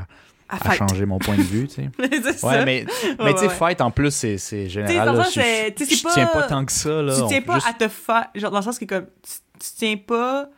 À 0.49 0.57
à 0.57 0.59
fight. 0.59 0.79
changer 0.79 1.07
mon 1.07 1.19
point 1.19 1.37
de 1.37 1.43
vue. 1.43 1.67
Tu 1.69 1.75
sais. 1.77 2.33
ça. 2.35 2.47
Ouais, 2.49 2.65
mais, 2.65 2.85
mais 3.19 3.25
Ouais, 3.25 3.33
tu 3.35 3.41
sais, 3.41 3.47
ouais. 3.49 3.55
fight 3.55 3.81
en 3.81 3.91
plus 3.91 4.11
c'est 4.15 4.39
c'est 4.39 4.69
général. 4.69 5.07
dans 5.07 5.13
là, 5.15 5.25
sens, 5.25 5.35
je- 5.35 6.13
tiens 6.13 6.27
pas- 6.27 6.43
tant 6.45 6.65
que 6.65 6.73
ça 6.73 7.03
là. 7.03 7.15
tu 7.17 7.27
tiens 7.29 7.43
pas 7.43 7.55
juste- 7.55 7.67
à 7.69 7.73
te 7.73 7.89
faire 7.89 8.27
genre 8.35 8.51
dans 8.51 8.59
le 8.59 8.65
sens 8.65 8.79
que 8.79 8.85
comme 8.85 9.07
tu, 9.23 9.33
tu 9.61 9.69
tiens 9.77 9.97
pas 9.97 10.49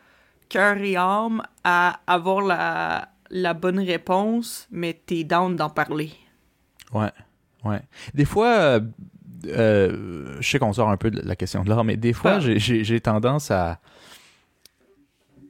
cœur 0.49 0.77
et 0.77 0.95
âme 0.95 1.41
à 1.63 1.99
avoir 2.07 2.41
la 2.41 3.09
la 3.31 3.53
bonne 3.55 3.79
réponse, 3.79 4.67
mais 4.71 4.93
t'es 5.05 5.23
down 5.23 5.55
d'en 5.55 5.69
parler. 5.69 6.11
Ouais, 6.93 7.09
ouais. 7.65 7.81
Des 8.13 8.25
fois, 8.25 8.47
euh, 8.55 8.79
euh, 9.47 10.37
je 10.39 10.49
sais 10.49 10.59
qu'on 10.59 10.73
sort 10.73 10.89
un 10.89 10.97
peu 10.97 11.11
de 11.11 11.21
la 11.21 11.35
question 11.35 11.63
de 11.63 11.69
l'art, 11.69 11.83
mais 11.83 11.97
des 11.97 12.13
fois, 12.13 12.35
Ah. 12.35 12.39
j'ai- 12.39 12.99
tendance 13.01 13.51
à. 13.51 13.79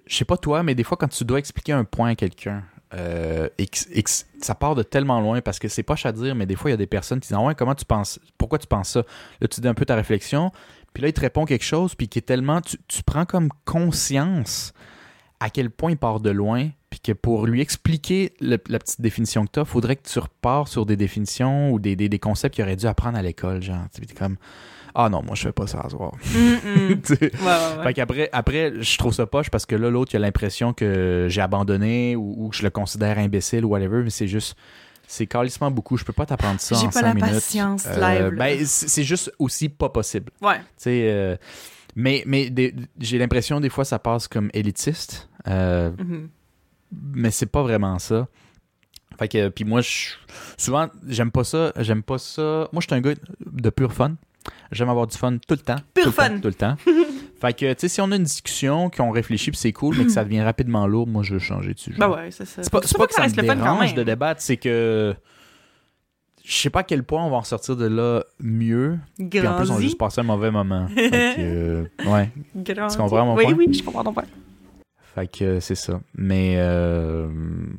Je 0.07 0.15
sais 0.15 0.25
pas 0.25 0.37
toi, 0.37 0.63
mais 0.63 0.75
des 0.75 0.83
fois, 0.83 0.97
quand 0.97 1.07
tu 1.07 1.23
dois 1.25 1.39
expliquer 1.39 1.71
un 1.73 1.83
point 1.83 2.09
à 2.09 2.15
quelqu'un, 2.15 2.63
euh, 2.93 3.49
et, 3.57 3.65
que- 3.65 3.79
et 3.91 4.03
que 4.03 4.09
ça 4.09 4.53
part 4.55 4.75
de 4.75 4.83
tellement 4.83 5.19
loin 5.19 5.41
parce 5.41 5.57
que 5.59 5.67
c'est 5.67 5.83
pas 5.83 5.95
à 6.03 6.11
dire, 6.11 6.35
mais 6.35 6.45
des 6.45 6.55
fois, 6.55 6.69
il 6.69 6.73
y 6.73 6.75
a 6.75 6.77
des 6.77 6.85
personnes 6.87 7.19
qui 7.19 7.27
disent 7.29 7.37
Ah 7.37 7.41
ouais, 7.41 7.55
comment 7.55 7.73
tu 7.75 7.85
penses 7.85 8.19
Pourquoi 8.37 8.59
tu 8.59 8.67
penses 8.67 8.89
ça? 8.89 9.03
Là, 9.41 9.47
tu 9.47 9.59
dis 9.61 9.67
un 9.67 9.73
peu 9.73 9.85
ta 9.85 9.95
réflexion, 9.95 10.51
puis 10.93 11.01
là, 11.01 11.09
il 11.09 11.13
te 11.13 11.21
répond 11.21 11.45
quelque 11.45 11.65
chose, 11.65 11.95
puis 11.95 12.07
qui 12.07 12.19
est 12.19 12.23
tellement. 12.23 12.61
Tu, 12.61 12.77
tu 12.87 13.01
prends 13.03 13.25
comme 13.25 13.49
conscience 13.65 14.73
à 15.39 15.49
quel 15.49 15.69
point 15.69 15.91
il 15.91 15.97
part 15.97 16.19
de 16.19 16.29
loin, 16.29 16.69
puis 16.89 16.99
que 16.99 17.11
pour 17.11 17.45
lui 17.45 17.61
expliquer 17.61 18.33
le- 18.39 18.57
la 18.69 18.79
petite 18.79 19.01
définition 19.01 19.45
que 19.45 19.51
tu 19.53 19.59
as, 19.59 19.65
faudrait 19.65 19.95
que 19.97 20.07
tu 20.07 20.17
repars 20.19 20.67
sur 20.67 20.85
des 20.85 20.95
définitions 20.95 21.71
ou 21.71 21.79
des, 21.79 21.95
des, 21.95 22.07
des 22.09 22.19
concepts 22.19 22.55
qu'il 22.55 22.63
aurait 22.63 22.75
dû 22.77 22.85
apprendre 22.85 23.17
à 23.17 23.21
l'école. 23.21 23.61
Genre, 23.61 23.83
tu 23.93 24.01
comme 24.15 24.37
Ah 24.95 25.09
non, 25.09 25.21
moi 25.23 25.35
je 25.35 25.43
fais 25.43 25.51
pas 25.51 25.67
ça 25.67 25.81
à 25.81 25.89
soir. 25.89 26.13
Tu 26.23 26.99
sais. 27.03 27.19
ouais, 27.21 27.29
ouais, 27.33 27.77
ouais. 27.77 27.83
Fait 27.83 27.93
qu'après, 27.93 28.29
après, 28.31 28.73
je 28.79 28.97
trouve 28.97 29.13
ça 29.13 29.25
poche 29.25 29.49
parce 29.49 29.65
que 29.65 29.75
là, 29.75 29.89
l'autre, 29.89 30.13
il 30.13 30.17
a 30.17 30.19
l'impression 30.19 30.71
que 30.73 31.27
j'ai 31.29 31.41
abandonné 31.41 32.15
ou, 32.15 32.45
ou 32.45 32.49
que 32.49 32.55
je 32.55 32.63
le 32.63 32.69
considère 32.69 33.17
imbécile 33.19 33.65
ou 33.65 33.69
whatever, 33.69 34.03
mais 34.03 34.09
c'est 34.09 34.27
juste. 34.27 34.55
C'est 35.07 35.27
calissement 35.27 35.69
beaucoup. 35.69 35.97
Je 35.97 36.03
peux 36.03 36.13
pas 36.13 36.25
t'apprendre 36.25 36.59
ça 36.59 36.73
J'ai 36.75 36.87
en 36.87 36.89
pas 36.89 36.91
cinq 37.01 37.01
la 37.03 37.13
minutes. 37.13 37.29
patience 37.33 37.83
Euh, 37.85 38.29
live, 38.29 38.37
ben, 38.39 38.65
c'est 38.65 38.87
c'est 38.87 39.03
juste 39.03 39.31
aussi 39.37 39.69
pas 39.69 39.89
possible. 39.89 40.31
Ouais. 40.41 40.57
Tu 40.57 40.63
sais, 40.77 41.07
euh, 41.11 41.35
mais 41.95 42.23
mais 42.25 42.51
j'ai 42.99 43.17
l'impression 43.17 43.59
des 43.59 43.69
fois 43.69 43.85
ça 43.85 43.99
passe 43.99 44.27
comme 44.27 44.49
élitiste, 44.53 45.29
euh, 45.47 45.91
Mhm. 45.97 46.29
mais 47.13 47.31
c'est 47.31 47.45
pas 47.45 47.63
vraiment 47.63 47.97
ça. 47.99 48.27
Fait 49.17 49.27
que 49.29 49.47
puis 49.49 49.63
moi 49.63 49.81
je 49.81 50.09
souvent 50.57 50.89
j'aime 51.07 51.31
pas 51.31 51.43
ça, 51.43 51.71
j'aime 51.77 52.03
pas 52.03 52.17
ça. 52.17 52.67
Moi 52.73 52.81
je 52.81 52.87
suis 52.87 52.95
un 52.95 53.01
gars 53.01 53.13
de 53.45 53.69
pur 53.69 53.93
fun. 53.93 54.15
J'aime 54.71 54.89
avoir 54.89 55.07
du 55.07 55.17
fun 55.17 55.37
tout 55.37 55.55
le 55.55 55.57
temps. 55.57 55.77
Pur 55.93 56.03
tout 56.03 56.09
le 56.09 56.13
fun. 56.13 56.29
temps, 56.29 56.39
tout 56.39 56.47
le 56.49 56.53
temps. 56.53 56.75
fait 57.41 57.53
que 57.53 57.73
tu 57.73 57.79
sais 57.79 57.87
si 57.87 58.01
on 58.01 58.11
a 58.11 58.15
une 58.15 58.23
discussion 58.23 58.89
qu'on 58.89 59.09
réfléchit 59.11 59.51
puis 59.51 59.59
c'est 59.59 59.71
cool 59.71 59.95
mais 59.97 60.05
que 60.05 60.11
ça 60.11 60.23
devient 60.23 60.41
rapidement 60.41 60.85
lourd, 60.85 61.07
moi 61.07 61.23
je 61.23 61.33
veux 61.33 61.39
changer 61.39 61.73
de 61.73 61.79
sujet. 61.79 61.97
Ben 61.97 62.09
ouais, 62.09 62.29
c'est 62.31 62.45
ça. 62.45 62.61
C'est 62.61 62.71
pas, 62.71 62.81
c'est 62.83 62.97
pas 62.97 63.07
que 63.07 63.13
ça 63.13 63.21
me 63.21 63.25
reste 63.25 63.37
le 63.37 63.43
fun 63.43 63.55
quand 63.55 63.63
dérange 63.63 63.85
même. 63.87 63.95
de 63.95 64.03
débattre, 64.03 64.41
c'est 64.41 64.57
que 64.57 65.15
je 66.45 66.53
sais 66.55 66.69
pas 66.69 66.81
à 66.81 66.83
quel 66.83 67.03
point 67.03 67.23
on 67.25 67.29
va 67.29 67.37
en 67.37 67.43
sortir 67.43 67.75
de 67.75 67.85
là 67.87 68.23
mieux. 68.39 68.99
Puis 69.17 69.25
en 69.25 69.29
plus, 69.29 69.41
on 69.41 69.47
a 69.47 69.65
Grandi. 69.65 69.83
juste 69.83 69.97
passé 69.97 70.21
un 70.21 70.25
mauvais 70.25 70.51
moment. 70.51 70.87
fait 70.95 71.09
que, 71.09 71.35
euh, 71.39 71.83
ouais. 72.05 72.29
Grandi. 72.55 72.95
Tu 72.95 73.01
comprends 73.01 73.25
mon 73.25 73.35
oui, 73.35 73.45
point? 73.45 73.53
Oui, 73.55 73.73
je 73.73 73.83
comprends 73.83 74.03
ton 74.03 74.13
point. 74.13 74.25
Fait 75.15 75.27
que 75.27 75.43
euh, 75.45 75.59
c'est 75.59 75.75
ça. 75.75 76.01
Mais 76.15 76.55
euh, 76.57 77.27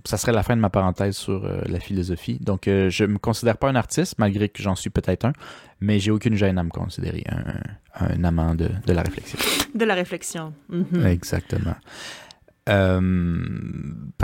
ça 0.04 0.16
serait 0.16 0.32
la 0.32 0.42
fin 0.42 0.56
de 0.56 0.60
ma 0.60 0.70
parenthèse 0.70 1.16
sur 1.16 1.44
euh, 1.44 1.60
la 1.66 1.78
philosophie. 1.80 2.38
Donc, 2.40 2.66
euh, 2.66 2.88
je 2.90 3.04
me 3.04 3.18
considère 3.18 3.58
pas 3.58 3.68
un 3.68 3.76
artiste, 3.76 4.14
malgré 4.18 4.48
que 4.48 4.62
j'en 4.62 4.74
suis 4.74 4.90
peut-être 4.90 5.26
un, 5.26 5.32
mais 5.80 5.98
j'ai 6.00 6.10
aucune 6.10 6.34
gêne 6.34 6.58
à 6.58 6.62
me 6.62 6.70
considérer 6.70 7.24
un, 7.30 8.06
un 8.06 8.24
amant 8.24 8.54
de, 8.54 8.70
de 8.86 8.92
la 8.92 9.02
réflexion. 9.02 9.38
De 9.74 9.84
la 9.84 9.94
réflexion. 9.94 10.54
Mhm. 10.70 11.06
Exactement. 11.06 11.74
Euh, 12.68 13.00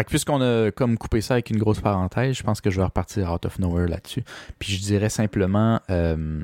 puisqu'on 0.08 0.40
a 0.40 0.70
comme 0.72 0.98
coupé 0.98 1.20
ça 1.20 1.34
avec 1.34 1.50
une 1.50 1.58
grosse 1.58 1.80
parenthèse, 1.80 2.36
je 2.36 2.42
pense 2.42 2.60
que 2.60 2.70
je 2.70 2.78
vais 2.78 2.84
repartir 2.84 3.32
out 3.32 3.46
of 3.46 3.58
nowhere 3.58 3.88
là-dessus. 3.88 4.24
Puis 4.58 4.72
je 4.72 4.80
dirais 4.80 5.08
simplement, 5.08 5.80
euh, 5.90 6.42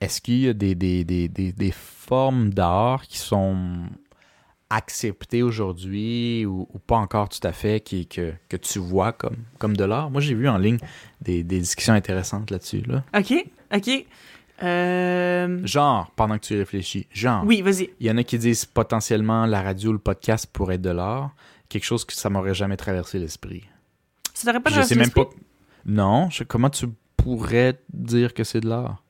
est-ce 0.00 0.20
qu'il 0.20 0.40
y 0.40 0.48
a 0.48 0.52
des, 0.52 0.74
des, 0.74 1.04
des, 1.04 1.28
des, 1.28 1.70
formes 1.72 2.50
d'art 2.50 3.06
qui 3.06 3.18
sont 3.18 3.56
acceptées 4.70 5.42
aujourd'hui 5.42 6.46
ou, 6.46 6.66
pas 6.86 6.96
encore 6.96 7.28
tout 7.28 7.46
à 7.46 7.52
fait, 7.52 7.80
qui, 7.80 8.06
que, 8.06 8.32
que 8.48 8.56
tu 8.56 8.78
vois 8.78 9.12
comme, 9.12 9.36
comme 9.58 9.76
de 9.76 9.84
l'art? 9.84 10.10
Moi, 10.10 10.20
j'ai 10.20 10.34
vu 10.34 10.48
en 10.48 10.58
ligne 10.58 10.78
des, 11.20 11.42
des 11.44 11.60
discussions 11.60 11.94
intéressantes 11.94 12.50
là-dessus. 12.50 12.82
Là. 12.82 13.04
OK, 13.16 13.32
OK. 13.74 14.06
Euh... 14.62 15.60
Genre, 15.64 16.10
pendant 16.16 16.38
que 16.38 16.44
tu 16.44 16.56
réfléchis, 16.56 17.06
genre. 17.12 17.44
Oui, 17.44 17.62
vas-y. 17.62 17.90
Il 18.00 18.06
y 18.06 18.10
en 18.10 18.16
a 18.16 18.22
qui 18.22 18.38
disent 18.38 18.64
potentiellement 18.64 19.46
la 19.46 19.62
radio, 19.62 19.92
le 19.92 19.98
podcast 19.98 20.46
pourrait 20.52 20.76
être 20.76 20.82
de 20.82 20.90
l'art. 20.90 21.30
Quelque 21.68 21.84
chose 21.84 22.04
que 22.04 22.12
ça 22.12 22.30
m'aurait 22.30 22.54
jamais 22.54 22.76
traversé 22.76 23.18
l'esprit. 23.18 23.64
Ça 24.34 24.46
t'aurait 24.46 24.62
pas 24.62 24.70
Je 24.70 24.74
traversé 24.74 24.94
sais 24.94 25.00
même 25.00 25.10
pas. 25.10 25.26
Non, 25.84 26.28
je- 26.30 26.44
comment 26.44 26.70
tu 26.70 26.86
pourrais 27.16 27.80
dire 27.92 28.34
que 28.34 28.44
c'est 28.44 28.60
de 28.60 28.68
l'art? 28.68 29.02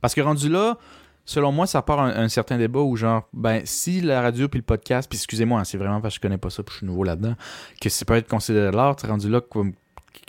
Parce 0.00 0.14
que 0.14 0.20
rendu 0.20 0.48
là, 0.48 0.78
selon 1.24 1.52
moi, 1.52 1.66
ça 1.66 1.82
part 1.82 2.00
un, 2.00 2.10
un 2.10 2.28
certain 2.28 2.56
débat 2.58 2.80
où 2.80 2.96
genre, 2.96 3.28
ben, 3.32 3.62
si 3.64 4.00
la 4.00 4.22
radio 4.22 4.48
puis 4.48 4.58
le 4.58 4.64
podcast, 4.64 5.08
puis 5.08 5.16
excusez-moi, 5.18 5.60
hein, 5.60 5.64
c'est 5.64 5.78
vraiment 5.78 6.00
parce 6.00 6.14
que 6.14 6.16
je 6.16 6.20
connais 6.22 6.38
pas 6.38 6.50
ça, 6.50 6.62
puis 6.62 6.72
je 6.72 6.78
suis 6.78 6.86
nouveau 6.86 7.04
là-dedans, 7.04 7.34
que 7.80 7.88
ça 7.88 8.04
peut 8.04 8.14
être 8.14 8.28
considéré 8.28 8.70
de 8.70 8.76
l'art, 8.76 8.96
t'es 8.96 9.06
rendu 9.06 9.28
là, 9.28 9.40
comme, 9.40 9.72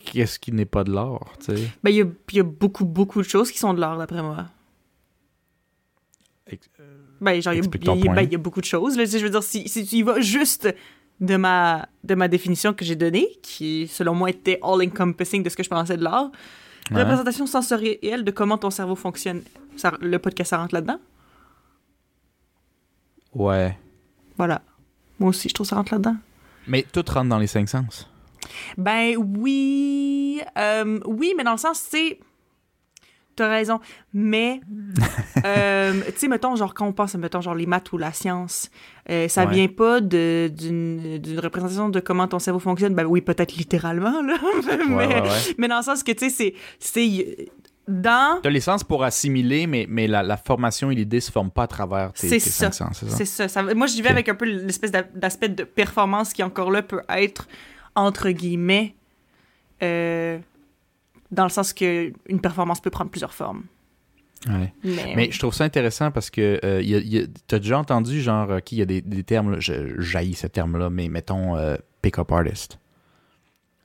qu'est-ce 0.05 0.37
qui 0.39 0.51
n'est 0.51 0.65
pas 0.65 0.83
de 0.83 0.91
l'art, 0.93 1.25
tu 1.39 1.55
sais? 1.55 1.69
Ben, 1.83 1.91
il 1.91 1.95
y 1.97 2.01
a, 2.01 2.05
il 2.31 2.37
y 2.37 2.39
a 2.39 2.43
beaucoup, 2.43 2.85
beaucoup 2.85 3.19
de 3.21 3.27
choses 3.27 3.51
qui 3.51 3.59
sont 3.59 3.73
de 3.73 3.79
l'art, 3.79 3.97
d'après 3.97 4.21
moi. 4.21 4.45
Ben, 7.21 7.41
genre, 7.41 7.53
il 7.53 7.63
y 7.63 7.67
ben, 7.67 8.21
il 8.21 8.31
y 8.31 8.35
a 8.35 8.37
beaucoup 8.37 8.61
de 8.61 8.65
choses. 8.65 8.97
Là. 8.97 9.05
Je 9.05 9.17
veux 9.17 9.29
dire, 9.29 9.43
si, 9.43 9.67
si 9.67 9.85
tu 9.85 9.95
y 9.97 10.01
vas 10.03 10.19
juste 10.21 10.73
de 11.19 11.35
ma, 11.35 11.87
de 12.03 12.15
ma 12.15 12.27
définition 12.27 12.73
que 12.73 12.85
j'ai 12.85 12.95
donnée, 12.95 13.27
qui, 13.41 13.87
selon 13.87 14.13
moi, 14.15 14.29
était 14.29 14.59
all-encompassing 14.63 15.43
de 15.43 15.49
ce 15.49 15.55
que 15.57 15.63
je 15.63 15.69
pensais 15.69 15.97
de 15.97 16.03
l'art, 16.03 16.31
Ouais. 16.91 17.01
représentation 17.03 17.45
sensorielle 17.45 18.23
de 18.23 18.31
comment 18.31 18.57
ton 18.57 18.71
cerveau 18.71 18.95
fonctionne. 18.95 19.43
Ça, 19.75 19.93
le 20.01 20.17
podcast, 20.17 20.49
ça 20.49 20.57
rentre 20.57 20.73
là-dedans? 20.73 20.97
Ouais. 23.35 23.77
Voilà. 24.37 24.61
Moi 25.19 25.29
aussi, 25.29 25.49
je 25.49 25.53
trouve 25.53 25.67
ça 25.67 25.75
rentre 25.75 25.93
là-dedans. 25.93 26.15
Mais 26.67 26.83
tout 26.91 27.03
rentre 27.07 27.29
dans 27.29 27.37
les 27.37 27.47
cinq 27.47 27.69
sens. 27.69 28.09
Ben 28.77 29.15
oui, 29.17 30.41
euh, 30.57 30.99
oui, 31.05 31.33
mais 31.37 31.43
dans 31.43 31.51
le 31.51 31.57
sens, 31.57 31.79
sais, 31.79 32.19
t'as 33.39 33.49
raison, 33.49 33.79
mais, 34.13 34.61
euh, 35.45 36.01
tu 36.07 36.13
sais, 36.17 36.27
mettons, 36.27 36.55
genre, 36.55 36.73
quand 36.73 36.85
on 36.87 36.93
pense, 36.93 37.15
à, 37.15 37.17
mettons, 37.17 37.41
genre, 37.41 37.55
les 37.55 37.65
maths 37.65 37.91
ou 37.91 37.97
la 37.97 38.13
science, 38.13 38.69
euh, 39.09 39.27
ça 39.27 39.45
Ouais. 39.45 39.53
vient 39.53 39.67
pas 39.67 40.01
d'une 40.01 41.39
représentation 41.41 41.89
de 41.89 41.99
comment 41.99 42.27
ton 42.27 42.39
cerveau 42.39 42.59
fonctionne, 42.59 42.93
ben 42.93 43.05
oui, 43.05 43.21
peut-être 43.21 43.55
littéralement, 43.55 44.21
là, 44.21 44.37
mais, 44.87 44.95
Ouais, 44.95 45.07
ouais, 45.07 45.21
ouais. 45.21 45.27
mais 45.57 45.67
dans 45.67 45.77
le 45.77 45.83
sens 45.83 46.03
que, 46.03 46.11
tu 46.11 46.29
sais, 46.29 46.53
c'est- 46.79 47.47
dans, 47.87 48.39
T'as 48.43 48.51
les 48.51 48.59
sens 48.61 48.83
pour 48.83 49.03
assimiler, 49.03 49.65
mais, 49.65 49.87
mais 49.89 50.05
la, 50.07 50.21
la 50.21 50.37
formation 50.37 50.91
et 50.91 50.95
l'idée 50.95 51.19
se 51.19 51.31
forment 51.31 51.49
pas 51.49 51.63
à 51.63 51.67
travers 51.67 52.13
tes, 52.13 52.27
C'est 52.27 52.35
tes 52.35 52.49
ça. 52.51 52.71
cinq 52.71 52.73
sens, 52.93 53.03
c'est 53.07 53.25
ça? 53.25 53.63
moi, 53.73 53.87
j'y 53.87 54.03
vais 54.03 54.09
avec 54.09 54.29
un 54.29 54.35
peu 54.35 54.45
l'espèce 54.45 54.91
d'a- 54.91 55.01
d'aspect 55.15 55.49
de 55.49 55.63
performance 55.63 56.31
qui, 56.33 56.43
encore 56.43 56.69
là, 56.69 56.83
peut 56.83 57.01
être 57.09 57.47
entre 57.95 58.29
guillemets, 58.29 58.93
euh, 59.81 60.37
dans 61.31 61.43
le 61.43 61.49
sens 61.49 61.73
que 61.73 62.11
une 62.27 62.39
performance 62.41 62.79
peut 62.81 62.89
prendre 62.89 63.11
plusieurs 63.11 63.33
formes. 63.33 63.63
Ouais. 64.47 64.73
Mais, 64.83 65.13
Mais 65.17 65.31
je 65.31 65.39
trouve 65.39 65.53
ça 65.53 65.65
intéressant 65.65 66.11
parce 66.11 66.29
que 66.29 66.59
euh, 66.63 66.81
y 66.81 66.95
a- 66.95 66.99
y 66.99 67.19
a- 67.19 67.25
t'as 67.47 67.59
déjà 67.59 67.77
entendu, 67.77 68.21
genre, 68.21 68.49
euh, 68.51 68.59
qu'il 68.61 68.77
y 68.77 68.81
a 68.81 68.85
des, 68.85 69.01
des 69.01 69.23
termes, 69.23 69.51
là, 69.51 69.57
je 69.59 69.99
jaillis 69.99 70.35
ce 70.35 70.47
terme-là, 70.47 70.89
mais 70.89 71.09
mettons 71.09 71.57
euh, 71.57 71.75
pick-up 72.01 72.31
artist. 72.31 72.79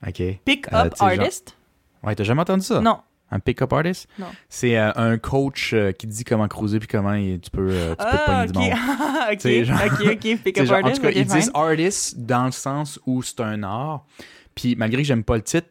OK? 0.07 0.21
pick 0.45 0.71
euh, 0.73 0.89
sais, 0.93 0.97
genre- 0.97 1.07
artist? 1.19 1.57
Ouais, 2.03 2.15
t'as 2.15 2.23
jamais 2.23 2.41
entendu 2.41 2.63
ça? 2.63 2.79
Non. 2.79 2.99
Un 3.31 3.39
pick-up 3.39 3.73
artist? 3.73 4.07
Non. 4.19 4.27
C'est 4.47 4.77
euh, 4.77 4.91
un 4.95 5.17
coach 5.17 5.75
qui 5.97 6.07
dit 6.07 6.23
comment 6.23 6.47
cruiser 6.47 6.79
puis 6.79 6.87
comment 6.87 7.13
il- 7.15 7.39
tu 7.41 7.49
peux, 7.49 7.67
tu 7.69 7.73
peux 7.89 7.95
te 7.95 8.03
Ah, 8.07 8.45
pogner 8.47 8.51
du 8.51 8.59
monde. 8.59 8.79
ok, 9.33 9.37
C'est 9.39 9.65
genre- 9.65 9.79
ok, 9.83 10.05
ok, 10.13 10.19
pick 10.19 10.41
C'est 10.55 10.61
up 10.61 10.67
genre, 10.67 10.77
en 10.77 10.81
artist. 10.83 10.95
tout 11.01 11.07
cas, 11.07 11.13
ils 11.13 11.25
disent 11.25 11.51
artist 11.53 12.17
dans 12.19 12.45
le 12.45 12.51
sens 12.51 12.97
où 13.05 13.21
c'est 13.23 13.41
un 13.41 13.61
art. 13.63 14.05
Puis 14.53 14.75
malgré 14.77 15.01
que 15.01 15.07
j'aime 15.07 15.23
pas 15.23 15.35
le 15.35 15.41
titre, 15.43 15.67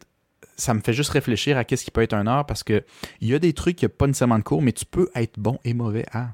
ça 0.56 0.74
me 0.74 0.80
fait 0.80 0.92
juste 0.92 1.10
réfléchir 1.10 1.56
à 1.58 1.64
qu'est-ce 1.64 1.84
qui 1.84 1.90
peut 1.90 2.02
être 2.02 2.12
un 2.14 2.26
art 2.26 2.46
parce 2.46 2.62
que 2.62 2.84
il 3.20 3.28
y 3.28 3.34
a 3.34 3.38
des 3.38 3.52
trucs 3.52 3.76
qui 3.76 3.84
n'ont 3.84 3.92
pas 3.96 4.06
nécessairement 4.06 4.38
de 4.38 4.44
cours, 4.44 4.62
mais 4.62 4.72
tu 4.72 4.84
peux 4.86 5.08
être 5.14 5.38
bon 5.38 5.58
et 5.64 5.74
mauvais 5.74 6.06
à. 6.12 6.28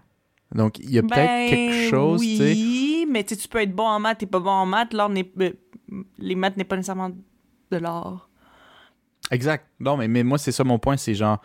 Donc 0.54 0.78
il 0.78 0.90
y 0.90 0.98
a 0.98 1.02
peut-être 1.02 1.14
Ben, 1.16 1.48
quelque 1.48 1.88
chose. 1.90 2.20
Oui, 2.20 3.06
mais 3.08 3.24
tu 3.24 3.36
peux 3.48 3.58
être 3.60 3.74
bon 3.74 3.86
en 3.86 4.00
maths 4.00 4.22
et 4.22 4.26
pas 4.26 4.40
bon 4.40 4.50
en 4.50 4.66
maths. 4.66 4.92
L'art 4.92 5.08
n'est, 5.08 5.30
euh, 5.40 5.52
les 6.18 6.34
maths 6.34 6.56
n'est 6.56 6.64
pas 6.64 6.76
nécessairement 6.76 7.10
de 7.10 7.76
l'art. 7.76 8.28
Exact. 9.30 9.66
Non, 9.78 9.96
mais, 9.96 10.08
mais 10.08 10.24
moi, 10.24 10.38
c'est 10.38 10.50
ça 10.52 10.64
mon 10.64 10.78
point, 10.78 10.96
c'est 10.96 11.14
genre. 11.14 11.40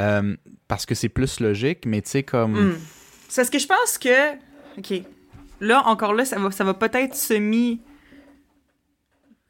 euh, 0.00 0.36
parce 0.68 0.84
que 0.86 0.94
c'est 0.94 1.08
plus 1.08 1.40
logique, 1.40 1.86
mais 1.86 2.02
tu 2.02 2.10
sais, 2.10 2.22
comme. 2.22 2.52
Hmm. 2.72 2.78
C'est 3.28 3.44
ce 3.44 3.50
que 3.50 3.58
je 3.58 3.66
pense 3.66 3.96
que. 3.98 4.34
Ok. 4.78 5.02
Là, 5.60 5.82
encore 5.86 6.12
là, 6.12 6.24
ça 6.26 6.38
va, 6.38 6.50
ça 6.50 6.64
va 6.64 6.74
peut-être 6.74 7.14
semi 7.14 7.80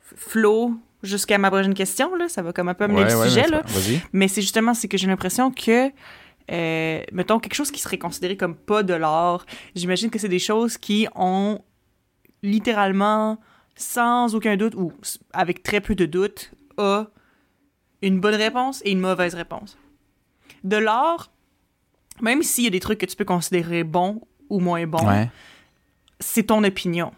flow 0.01 0.75
jusqu'à 1.03 1.38
ma 1.38 1.50
prochaine 1.50 1.74
question. 1.74 2.14
Là. 2.16 2.28
Ça 2.28 2.42
va 2.42 2.53
comme 2.53 2.68
un 2.68 2.74
peu 2.74 2.84
amener 2.84 3.03
Ouais, 3.03 3.11
le 3.11 3.16
ouais, 3.18 3.28
sujet. 3.28 3.42
mais 3.44 3.50
Là. 3.50 3.62
Mais 4.12 4.28
c'est 4.28 4.42
justement, 4.42 4.74
c'est 4.74 4.88
que 4.88 4.96
j'ai 4.98 5.07
l'impression 5.07 5.50
que, 5.50 5.90
euh, 6.50 7.03
mettons, 7.12 7.38
quelque 7.38 7.55
chose 7.55 7.70
qui 7.70 7.80
serait 7.80 7.98
considéré 7.98 8.36
comme 8.36 8.55
pas 8.57 8.82
de 8.82 8.94
l'art, 8.94 9.44
j'imagine 9.74 10.11
que 10.11 10.18
c'est 10.18 10.28
des 10.28 10.38
choses 10.38 10.76
qui 10.78 11.07
ont 11.14 11.61
littéralement, 12.42 13.38
sans 13.76 14.34
aucun 14.34 14.57
doute, 14.57 14.74
ou 14.74 14.92
avec 15.32 15.62
très 15.62 15.80
peu 15.80 15.94
de 15.94 16.07
doute, 16.07 16.53
a 16.78 17.07
une 18.03 18.20
bonne 18.20 18.34
réponse 18.34 18.82
et 18.84 18.90
une 18.90 19.00
mauvaise 19.00 19.34
réponse. 19.34 19.78
De 20.64 20.76
l'art, 20.76 21.30
même 22.20 22.42
s'il 22.42 22.64
y 22.64 22.66
a 22.66 22.70
des 22.70 22.80
trucs 22.80 22.98
que 22.98 23.07
tu 23.07 23.16
peux 23.16 23.24
considérer 23.24 23.84
bons 23.84 24.20
ou 24.48 24.59
moins 24.61 24.84
bons, 24.86 25.07
Ouais. 25.07 25.28
c'est 26.20 26.44
ton 26.44 26.62
opinion. 26.64 27.12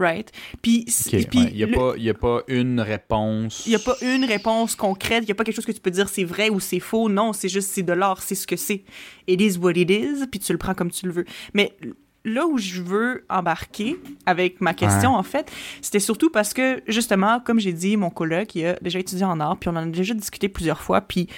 Right? 0.00 0.32
Puis, 0.62 0.86
puis 1.10 1.16
ouais. 1.38 1.50
Il 1.52 1.56
n'y 1.56 1.62
a, 2.08 2.12
a 2.12 2.14
pas 2.14 2.42
une 2.48 2.80
réponse. 2.80 3.64
il 3.66 3.70
n'y 3.70 3.76
a 3.76 3.78
pas 3.78 3.96
une 4.00 4.24
réponse 4.24 4.74
concrète, 4.74 5.24
il 5.24 5.26
n'y 5.26 5.32
a 5.32 5.34
pas 5.34 5.44
quelque 5.44 5.54
chose 5.56 5.66
que 5.66 5.72
tu 5.72 5.80
peux 5.80 5.90
dire 5.90 6.08
c'est 6.08 6.24
vrai 6.24 6.48
ou 6.48 6.58
c'est 6.58 6.80
faux. 6.80 7.08
Non, 7.10 7.32
c'est 7.34 7.50
juste 7.50 7.68
c'est 7.68 7.82
de 7.82 7.92
l'art, 7.92 8.22
c'est 8.22 8.34
ce 8.34 8.46
que 8.46 8.56
c'est. 8.56 8.82
It 9.28 9.40
is 9.40 9.58
what 9.58 9.72
it 9.72 9.90
is, 9.90 10.26
puis 10.30 10.40
tu 10.40 10.52
le 10.52 10.58
prends 10.58 10.74
comme 10.74 10.90
tu 10.90 11.04
le 11.06 11.12
veux. 11.12 11.24
Mais 11.52 11.76
là 12.24 12.46
où 12.46 12.56
je 12.58 12.80
veux 12.82 13.24
embarquer 13.28 13.96
avec 14.26 14.60
ma 14.60 14.72
question, 14.74 15.10
Ouais. 15.12 15.16
en 15.18 15.22
fait, 15.22 15.50
c'était 15.82 16.00
surtout 16.00 16.30
parce 16.30 16.52
que, 16.54 16.82
justement, 16.86 17.40
comme 17.40 17.58
j'ai 17.60 17.72
dit, 17.72 17.96
mon 17.96 18.10
coloc, 18.10 18.54
il 18.54 18.66
a 18.66 18.74
déjà 18.80 18.98
étudié 18.98 19.24
en 19.24 19.38
art, 19.40 19.58
puis 19.58 19.68
on 19.68 19.72
en 19.72 19.82
a 19.82 19.86
déjà 19.86 20.14
discuté 20.14 20.48
plusieurs 20.48 20.80
fois, 20.80 21.00
puis 21.02 21.28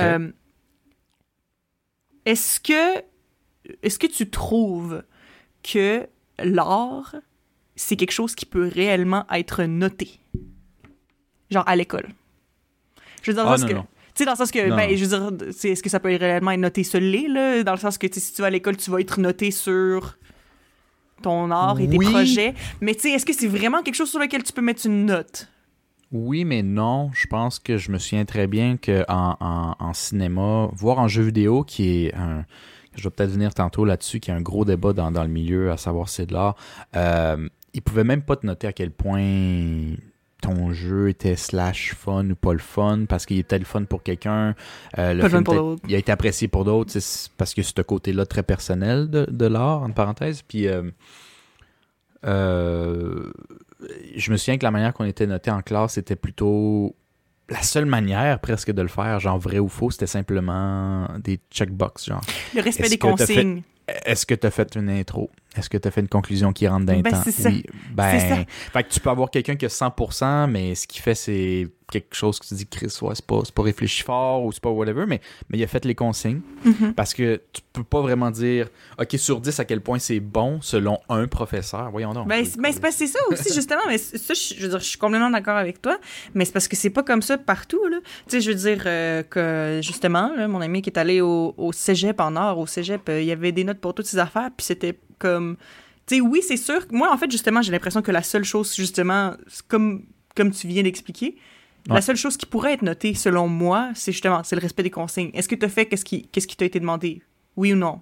euh, 0.00 0.30
est-ce 2.24 2.60
que 2.60 3.02
est-ce 3.82 3.98
que 3.98 4.06
tu 4.06 4.28
trouves 4.28 5.02
que 5.62 6.06
l'art 6.42 7.14
c'est 7.76 7.96
quelque 7.96 8.12
chose 8.12 8.34
qui 8.34 8.46
peut 8.46 8.68
réellement 8.72 9.24
être 9.32 9.64
noté 9.64 10.18
genre 11.50 11.64
à 11.68 11.76
l'école 11.76 12.08
je 13.22 13.30
veux 13.30 13.34
dire 13.34 13.44
dans 13.44 13.50
Ah, 13.50 13.54
le 13.54 13.58
sens 13.58 13.62
non, 13.62 13.68
que 13.68 13.74
non. 13.80 13.82
tu 13.82 13.88
sais 14.14 14.24
dans 14.24 14.32
le 14.32 14.36
sens 14.36 14.50
que 14.50 14.68
Non. 14.68 14.76
ben 14.76 14.96
je 14.96 15.04
veux 15.04 15.08
dire 15.38 15.52
c'est- 15.52 15.70
est-ce 15.70 15.82
que 15.82 15.90
ça 15.90 16.00
peut 16.00 16.08
réellement 16.16 16.50
être 16.50 16.60
noté 16.60 16.82
sur 16.84 17.00
le 17.00 17.32
là? 17.32 17.62
Dans 17.62 17.72
le 17.72 17.78
sens 17.78 17.98
que 17.98 18.06
si 18.12 18.32
tu 18.32 18.40
vas 18.42 18.48
à 18.48 18.50
l'école 18.50 18.76
tu 18.76 18.90
vas 18.90 19.00
être 19.00 19.18
noté 19.20 19.50
sur 19.50 20.16
ton 21.22 21.50
art 21.50 21.78
et 21.80 21.88
tes 21.88 21.96
Oui. 21.98 22.10
projets 22.10 22.54
mais 22.80 22.94
tu 22.94 23.02
sais 23.02 23.10
est-ce 23.10 23.24
que 23.26 23.32
c'est 23.32 23.46
vraiment 23.48 23.82
quelque 23.82 23.94
chose 23.94 24.10
sur 24.10 24.18
lequel 24.18 24.42
tu 24.42 24.52
peux 24.52 24.62
mettre 24.62 24.86
une 24.86 25.06
note? 25.06 25.48
Oui, 26.14 26.44
mais 26.44 26.62
non. 26.62 27.10
Je 27.14 27.26
pense 27.26 27.58
que 27.58 27.78
je 27.78 27.90
me 27.90 27.96
souviens 27.96 28.26
très 28.26 28.46
bien 28.46 28.76
que 28.76 29.02
en, 29.08 29.94
cinéma, 29.94 30.68
voire 30.74 30.98
en 30.98 31.08
jeu 31.08 31.22
vidéo, 31.22 31.64
qui 31.64 32.04
est 32.04 32.14
un. 32.14 32.44
Je 32.94 33.04
vais 33.04 33.08
peut-être 33.08 33.30
venir 33.30 33.54
tantôt 33.54 33.86
là-dessus, 33.86 34.20
qui 34.20 34.30
est 34.30 34.34
un 34.34 34.42
gros 34.42 34.66
débat 34.66 34.92
dans, 34.92 35.10
dans 35.10 35.22
le 35.22 35.30
milieu, 35.30 35.70
à 35.72 35.78
savoir 35.78 36.10
si 36.10 36.16
c'est 36.16 36.26
de 36.26 36.34
l'art. 36.34 36.54
Euh, 36.96 37.48
ils 37.74 37.82
pouvaient 37.82 38.04
même 38.04 38.22
pas 38.22 38.36
te 38.36 38.46
noter 38.46 38.66
à 38.66 38.72
quel 38.72 38.90
point 38.90 39.94
ton 40.40 40.72
jeu 40.72 41.08
était 41.08 41.36
slash 41.36 41.94
fun 41.94 42.28
ou 42.30 42.34
pas 42.34 42.52
le 42.52 42.58
fun, 42.58 43.04
parce 43.08 43.26
qu'il 43.26 43.38
était 43.38 43.58
le 43.58 43.64
fun 43.64 43.84
pour 43.84 44.02
quelqu'un. 44.02 44.54
euh, 44.98 45.14
le 45.14 45.20
Pas 45.20 45.28
le 45.28 45.30
fun 45.30 45.44
film 45.44 45.44
pour. 45.44 45.76
Il 45.88 45.94
a 45.94 45.98
été 45.98 46.10
apprécié 46.10 46.48
pour 46.48 46.64
d'autres, 46.64 46.92
parce 47.36 47.54
que 47.54 47.62
c'est 47.62 47.76
ce 47.76 47.82
côté-là 47.82 48.26
très 48.26 48.42
personnel 48.42 49.08
de, 49.08 49.26
de 49.30 49.46
l'art, 49.46 49.82
entre 49.82 49.94
parenthèses. 49.94 50.42
Puis. 50.42 50.66
euh, 50.66 50.90
euh, 52.24 53.32
je 54.16 54.30
me 54.30 54.36
souviens 54.36 54.58
que 54.58 54.64
la 54.64 54.70
manière 54.70 54.92
qu'on 54.94 55.04
était 55.04 55.26
noté 55.26 55.50
en 55.50 55.60
classe, 55.60 55.94
c'était 55.94 56.16
plutôt 56.16 56.94
la 57.48 57.62
seule 57.62 57.86
manière 57.86 58.38
presque 58.38 58.70
de 58.70 58.82
le 58.82 58.88
faire, 58.88 59.18
genre 59.20 59.38
vrai 59.38 59.58
ou 59.58 59.68
faux, 59.68 59.90
c'était 59.90 60.06
simplement 60.06 61.08
des 61.22 61.40
checkbox, 61.50 62.06
genre. 62.06 62.20
le 62.54 62.60
respect 62.62 62.88
des 62.88 62.98
consignes 62.98 63.62
Est-ce 64.04 64.24
que 64.26 64.34
tu 64.34 64.46
as 64.46 64.50
fait 64.50 64.74
une 64.76 64.88
intro? 64.88 65.30
Est-ce 65.56 65.68
que 65.68 65.76
tu 65.76 65.86
as 65.86 65.90
fait 65.90 66.00
une 66.00 66.08
conclusion 66.08 66.52
qui 66.52 66.66
rentre 66.66 66.86
dans 66.86 66.94
le 66.96 67.02
Ben, 67.02 67.10
temps? 67.12 67.20
c'est 67.24 67.30
ça. 67.32 67.48
Oui. 67.50 67.64
Ben, 67.92 68.18
ça. 68.18 68.36
fait 68.72 68.84
que 68.84 68.88
tu 68.92 69.00
peux 69.00 69.10
avoir 69.10 69.30
quelqu'un 69.30 69.54
qui 69.56 69.66
a 69.66 69.68
100%, 69.68 70.48
mais 70.50 70.74
ce 70.74 70.86
qu'il 70.86 71.02
fait, 71.02 71.14
c'est 71.14 71.68
quelque 71.90 72.16
chose 72.16 72.38
que 72.38 72.46
tu 72.46 72.54
dis, 72.54 72.66
Chris, 72.66 72.90
ouais, 73.02 73.14
c'est 73.14 73.26
pas, 73.26 73.42
pas 73.54 73.62
réfléchi 73.62 74.02
fort 74.02 74.42
ou 74.44 74.50
c'est 74.50 74.62
pas 74.62 74.70
whatever, 74.70 75.04
mais, 75.06 75.20
mais 75.50 75.58
il 75.58 75.62
a 75.62 75.66
fait 75.66 75.84
les 75.84 75.94
consignes. 75.94 76.40
Mhm. 76.64 76.94
Parce 76.94 77.12
que 77.12 77.42
tu 77.52 77.60
peux 77.74 77.84
pas 77.84 78.00
vraiment 78.00 78.30
dire, 78.30 78.68
OK, 78.98 79.10
sur 79.18 79.40
10, 79.42 79.60
à 79.60 79.66
quel 79.66 79.82
point 79.82 79.98
c'est 79.98 80.20
bon 80.20 80.62
selon 80.62 80.98
un 81.10 81.26
professeur. 81.26 81.90
Voyons 81.90 82.14
donc. 82.14 82.28
Ben, 82.28 82.46
c'est 82.46 82.58
ben, 82.58 82.72
c'est 82.90 83.06
ça 83.06 83.18
aussi, 83.30 83.52
justement. 83.52 83.82
Mais 83.88 83.98
ça, 83.98 84.32
je, 84.32 84.54
je 84.56 84.62
veux 84.62 84.68
dire, 84.70 84.78
je 84.78 84.84
suis 84.86 84.98
complètement 84.98 85.28
d'accord 85.30 85.58
avec 85.58 85.82
toi. 85.82 85.98
Mais 86.34 86.46
c'est 86.46 86.52
parce 86.52 86.66
que 86.66 86.76
c'est 86.76 86.88
pas 86.90 87.02
comme 87.02 87.20
ça 87.20 87.36
partout, 87.36 87.86
là. 87.88 87.98
Tu 88.26 88.36
sais, 88.36 88.40
je 88.40 88.50
veux 88.50 88.56
dire 88.56 88.82
euh, 88.86 89.22
que, 89.22 89.80
justement, 89.82 90.32
là, 90.34 90.48
mon 90.48 90.62
ami 90.62 90.80
qui 90.80 90.88
est 90.88 90.98
allé 90.98 91.20
au, 91.20 91.52
au 91.58 91.72
cégep 91.72 92.18
en 92.22 92.36
art, 92.36 92.58
au 92.58 92.66
cégep, 92.66 93.06
euh, 93.10 93.20
il 93.20 93.26
y 93.26 93.32
avait 93.32 93.52
des 93.52 93.64
notes 93.64 93.80
pour 93.80 93.92
toutes 93.92 94.06
ses 94.06 94.18
affaires, 94.18 94.48
puis 94.56 94.64
c'était 94.64 94.98
comme. 95.22 95.56
Tu 96.06 96.16
sais, 96.16 96.20
oui, 96.20 96.40
c'est 96.46 96.56
sûr. 96.56 96.80
Moi, 96.90 97.08
en 97.12 97.16
fait, 97.16 97.30
justement, 97.30 97.62
j'ai 97.62 97.70
l'impression 97.72 98.02
que 98.02 98.10
la 98.10 98.22
seule 98.24 98.44
chose, 98.44 98.74
justement, 98.74 99.34
comme, 99.68 100.04
comme 100.36 100.50
tu 100.50 100.66
viens 100.66 100.82
d'expliquer, 100.82 101.36
Ouais. 101.88 101.96
la 101.96 102.00
seule 102.00 102.16
chose 102.16 102.36
qui 102.36 102.46
pourrait 102.46 102.74
être 102.74 102.82
notée, 102.82 103.12
selon 103.14 103.48
moi, 103.48 103.90
c'est 103.94 104.12
justement, 104.12 104.42
c'est 104.44 104.54
le 104.54 104.60
respect 104.62 104.84
des 104.84 104.90
consignes. 104.90 105.30
Est-ce 105.34 105.48
que 105.48 105.56
tu 105.56 105.64
as 105.66 105.68
fait 105.68 105.86
qu'est-ce 105.86 106.04
qui, 106.04 106.28
qu'est-ce 106.30 106.46
qui 106.46 106.56
t'a 106.56 106.64
été 106.64 106.78
demandé? 106.78 107.22
Oui 107.56 107.72
ou 107.72 107.76
non? 107.76 108.00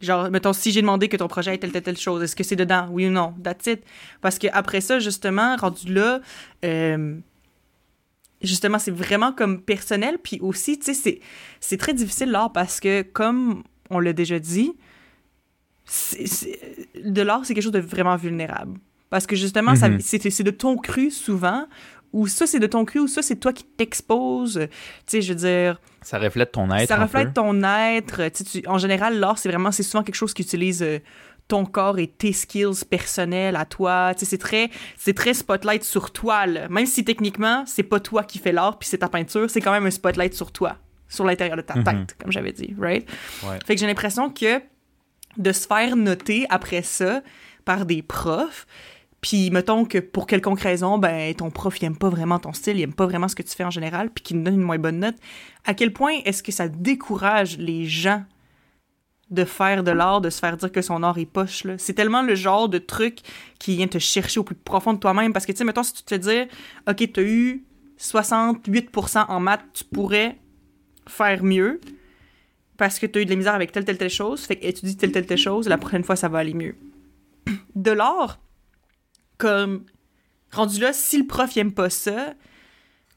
Genre, 0.00 0.30
mettons, 0.30 0.52
si 0.52 0.70
j'ai 0.70 0.80
demandé 0.80 1.08
que 1.08 1.16
ton 1.16 1.26
projet 1.26 1.54
est 1.54 1.58
telle, 1.58 1.72
telle, 1.72 1.82
telle 1.82 1.96
chose, 1.98 2.22
est-ce 2.22 2.36
que 2.36 2.44
c'est 2.44 2.54
dedans? 2.56 2.86
Oui 2.92 3.08
ou 3.08 3.10
non? 3.10 3.34
That's 3.42 3.66
it. 3.66 3.82
Parce 4.20 4.38
que 4.38 4.46
après 4.52 4.80
ça, 4.80 5.00
justement, 5.00 5.56
rendu 5.56 5.92
là, 5.92 6.20
euh, 6.64 7.16
justement, 8.42 8.78
c'est 8.78 8.90
vraiment 8.92 9.32
comme 9.32 9.60
personnel. 9.62 10.18
Puis 10.22 10.38
aussi, 10.40 10.78
tu 10.78 10.84
sais, 10.86 10.94
c'est, 10.94 11.20
c'est 11.60 11.76
très 11.78 11.94
difficile 11.94 12.30
l'art 12.30 12.52
parce 12.52 12.78
que, 12.80 13.02
comme 13.02 13.64
on 13.90 13.98
l'a 13.98 14.12
déjà 14.12 14.38
dit, 14.38 14.72
c'est- 15.84 16.26
c'est- 16.26 16.60
de 17.04 17.22
l'art, 17.22 17.44
c'est 17.44 17.54
quelque 17.54 17.64
chose 17.64 17.72
de 17.72 17.78
vraiment 17.80 18.16
vulnérable. 18.16 18.78
Parce 19.10 19.26
que 19.26 19.36
justement, 19.36 19.74
ça- 19.76 19.88
Mhm. 19.88 20.00
c'est, 20.00 20.30
c'est 20.30 20.42
de 20.42 20.50
ton 20.50 20.76
cru 20.76 21.10
souvent, 21.10 21.66
ou 22.12 22.26
ça, 22.26 22.46
c'est 22.46 22.58
de 22.60 22.66
ton 22.66 22.84
cru, 22.84 23.00
ou 23.00 23.08
ça, 23.08 23.22
c'est 23.22 23.36
toi 23.36 23.52
qui 23.52 23.64
t'exposes. 23.64 24.60
Tu 24.70 24.70
sais, 25.06 25.22
je 25.22 25.32
veux 25.32 25.38
dire, 25.38 25.80
Ça 26.02 26.18
reflète 26.18 26.52
ton 26.52 26.70
être. 26.72 26.88
ça 26.88 26.96
reflète 26.96 27.34
ton 27.34 27.62
être. 27.62 28.22
Tu 28.28 28.62
en 28.66 28.78
général, 28.78 29.18
l'art, 29.18 29.38
c'est 29.38 29.48
vraiment, 29.48 29.72
c'est 29.72 29.82
souvent 29.82 30.02
quelque 30.02 30.14
chose 30.16 30.34
qui 30.34 30.42
utilise 30.42 30.82
euh, 30.82 30.98
ton 31.46 31.66
corps 31.66 31.98
et 31.98 32.06
tes 32.06 32.32
skills 32.32 32.84
personnels 32.88 33.56
à 33.56 33.66
toi. 33.66 34.12
Tu 34.14 34.20
sais, 34.20 34.30
c'est 34.30 34.38
très, 34.38 34.70
c'est 34.96 35.12
très 35.14 35.34
spotlight 35.34 35.84
sur 35.84 36.10
toi. 36.10 36.46
là. 36.46 36.68
Même 36.68 36.86
si 36.86 37.04
techniquement, 37.04 37.64
c'est 37.66 37.82
pas 37.82 38.00
toi 38.00 38.22
qui 38.24 38.38
fais 38.38 38.52
l'art, 38.52 38.78
puis 38.78 38.88
c'est 38.88 38.98
ta 38.98 39.08
peinture, 39.08 39.50
c'est 39.50 39.60
quand 39.60 39.72
même 39.72 39.84
un 39.86 39.90
spotlight 39.90 40.32
sur 40.34 40.52
toi, 40.52 40.76
sur 41.08 41.24
l'intérieur 41.24 41.56
de 41.58 41.62
ta 41.62 41.74
Mhm. 41.76 41.84
tête, 41.84 42.16
comme 42.20 42.32
j'avais 42.32 42.52
dit, 42.52 42.74
right? 42.78 43.06
Ouais. 43.42 43.58
Fait 43.66 43.74
que 43.74 43.80
j'ai 43.80 43.86
l'impression 43.86 44.30
que 44.30 44.60
de 45.36 45.52
se 45.52 45.66
faire 45.66 45.96
noter 45.96 46.46
après 46.50 46.82
ça 46.82 47.22
par 47.64 47.86
des 47.86 48.02
profs, 48.02 48.66
puis 49.20 49.50
mettons 49.50 49.86
que 49.86 49.98
pour 49.98 50.26
quelconque 50.26 50.60
raison, 50.60 50.98
ben 50.98 51.34
ton 51.34 51.50
prof 51.50 51.80
il 51.80 51.86
aime 51.86 51.96
pas 51.96 52.10
vraiment 52.10 52.38
ton 52.38 52.52
style, 52.52 52.76
il 52.76 52.82
aime 52.82 52.92
pas 52.92 53.06
vraiment 53.06 53.28
ce 53.28 53.34
que 53.34 53.42
tu 53.42 53.54
fais 53.54 53.64
en 53.64 53.70
général, 53.70 54.10
puis 54.10 54.22
qu'il 54.22 54.36
nous 54.36 54.44
donne 54.44 54.54
une 54.54 54.62
moins 54.62 54.78
bonne 54.78 54.98
note, 54.98 55.16
à 55.64 55.72
quel 55.72 55.92
point 55.92 56.18
est-ce 56.24 56.42
que 56.42 56.52
ça 56.52 56.68
décourage 56.68 57.56
les 57.56 57.86
gens 57.86 58.22
de 59.30 59.44
faire 59.44 59.82
de 59.82 59.90
l'art, 59.90 60.20
de 60.20 60.28
se 60.28 60.38
faire 60.38 60.56
dire 60.58 60.70
que 60.70 60.82
son 60.82 61.02
art 61.02 61.18
est 61.18 61.24
poche, 61.24 61.64
là? 61.64 61.76
C'est 61.78 61.94
tellement 61.94 62.22
le 62.22 62.34
genre 62.34 62.68
de 62.68 62.76
truc 62.78 63.20
qui 63.58 63.76
vient 63.76 63.88
te 63.88 63.98
chercher 63.98 64.40
au 64.40 64.44
plus 64.44 64.54
profond 64.54 64.92
de 64.92 64.98
toi-même, 64.98 65.32
parce 65.32 65.46
que, 65.46 65.52
tu 65.52 65.58
sais, 65.58 65.64
mettons, 65.64 65.82
si 65.82 65.94
tu 65.94 66.02
te 66.02 66.10
fais 66.10 66.18
dire, 66.18 66.46
OK, 66.86 67.10
t'as 67.12 67.22
eu 67.22 67.64
68% 67.98 69.24
en 69.28 69.40
maths, 69.40 69.64
tu 69.72 69.84
pourrais 69.84 70.38
faire 71.08 71.42
mieux, 71.42 71.80
parce 72.76 72.98
que 72.98 73.06
tu 73.06 73.18
as 73.18 73.22
eu 73.22 73.24
de 73.24 73.30
la 73.30 73.36
misère 73.36 73.54
avec 73.54 73.72
telle, 73.72 73.84
telle, 73.84 73.98
telle 73.98 74.10
chose, 74.10 74.42
fait 74.42 74.56
que 74.56 74.66
étudie 74.66 74.96
telle, 74.96 75.12
telle, 75.12 75.26
telle 75.26 75.38
chose, 75.38 75.68
la 75.68 75.78
prochaine 75.78 76.04
fois, 76.04 76.16
ça 76.16 76.28
va 76.28 76.38
aller 76.38 76.54
mieux. 76.54 76.76
De 77.74 77.90
l'art, 77.90 78.40
comme 79.38 79.84
rendu 80.50 80.80
là, 80.80 80.92
si 80.92 81.18
le 81.18 81.26
prof 81.26 81.54
il 81.56 81.60
aime 81.60 81.72
pas 81.72 81.90
ça, 81.90 82.34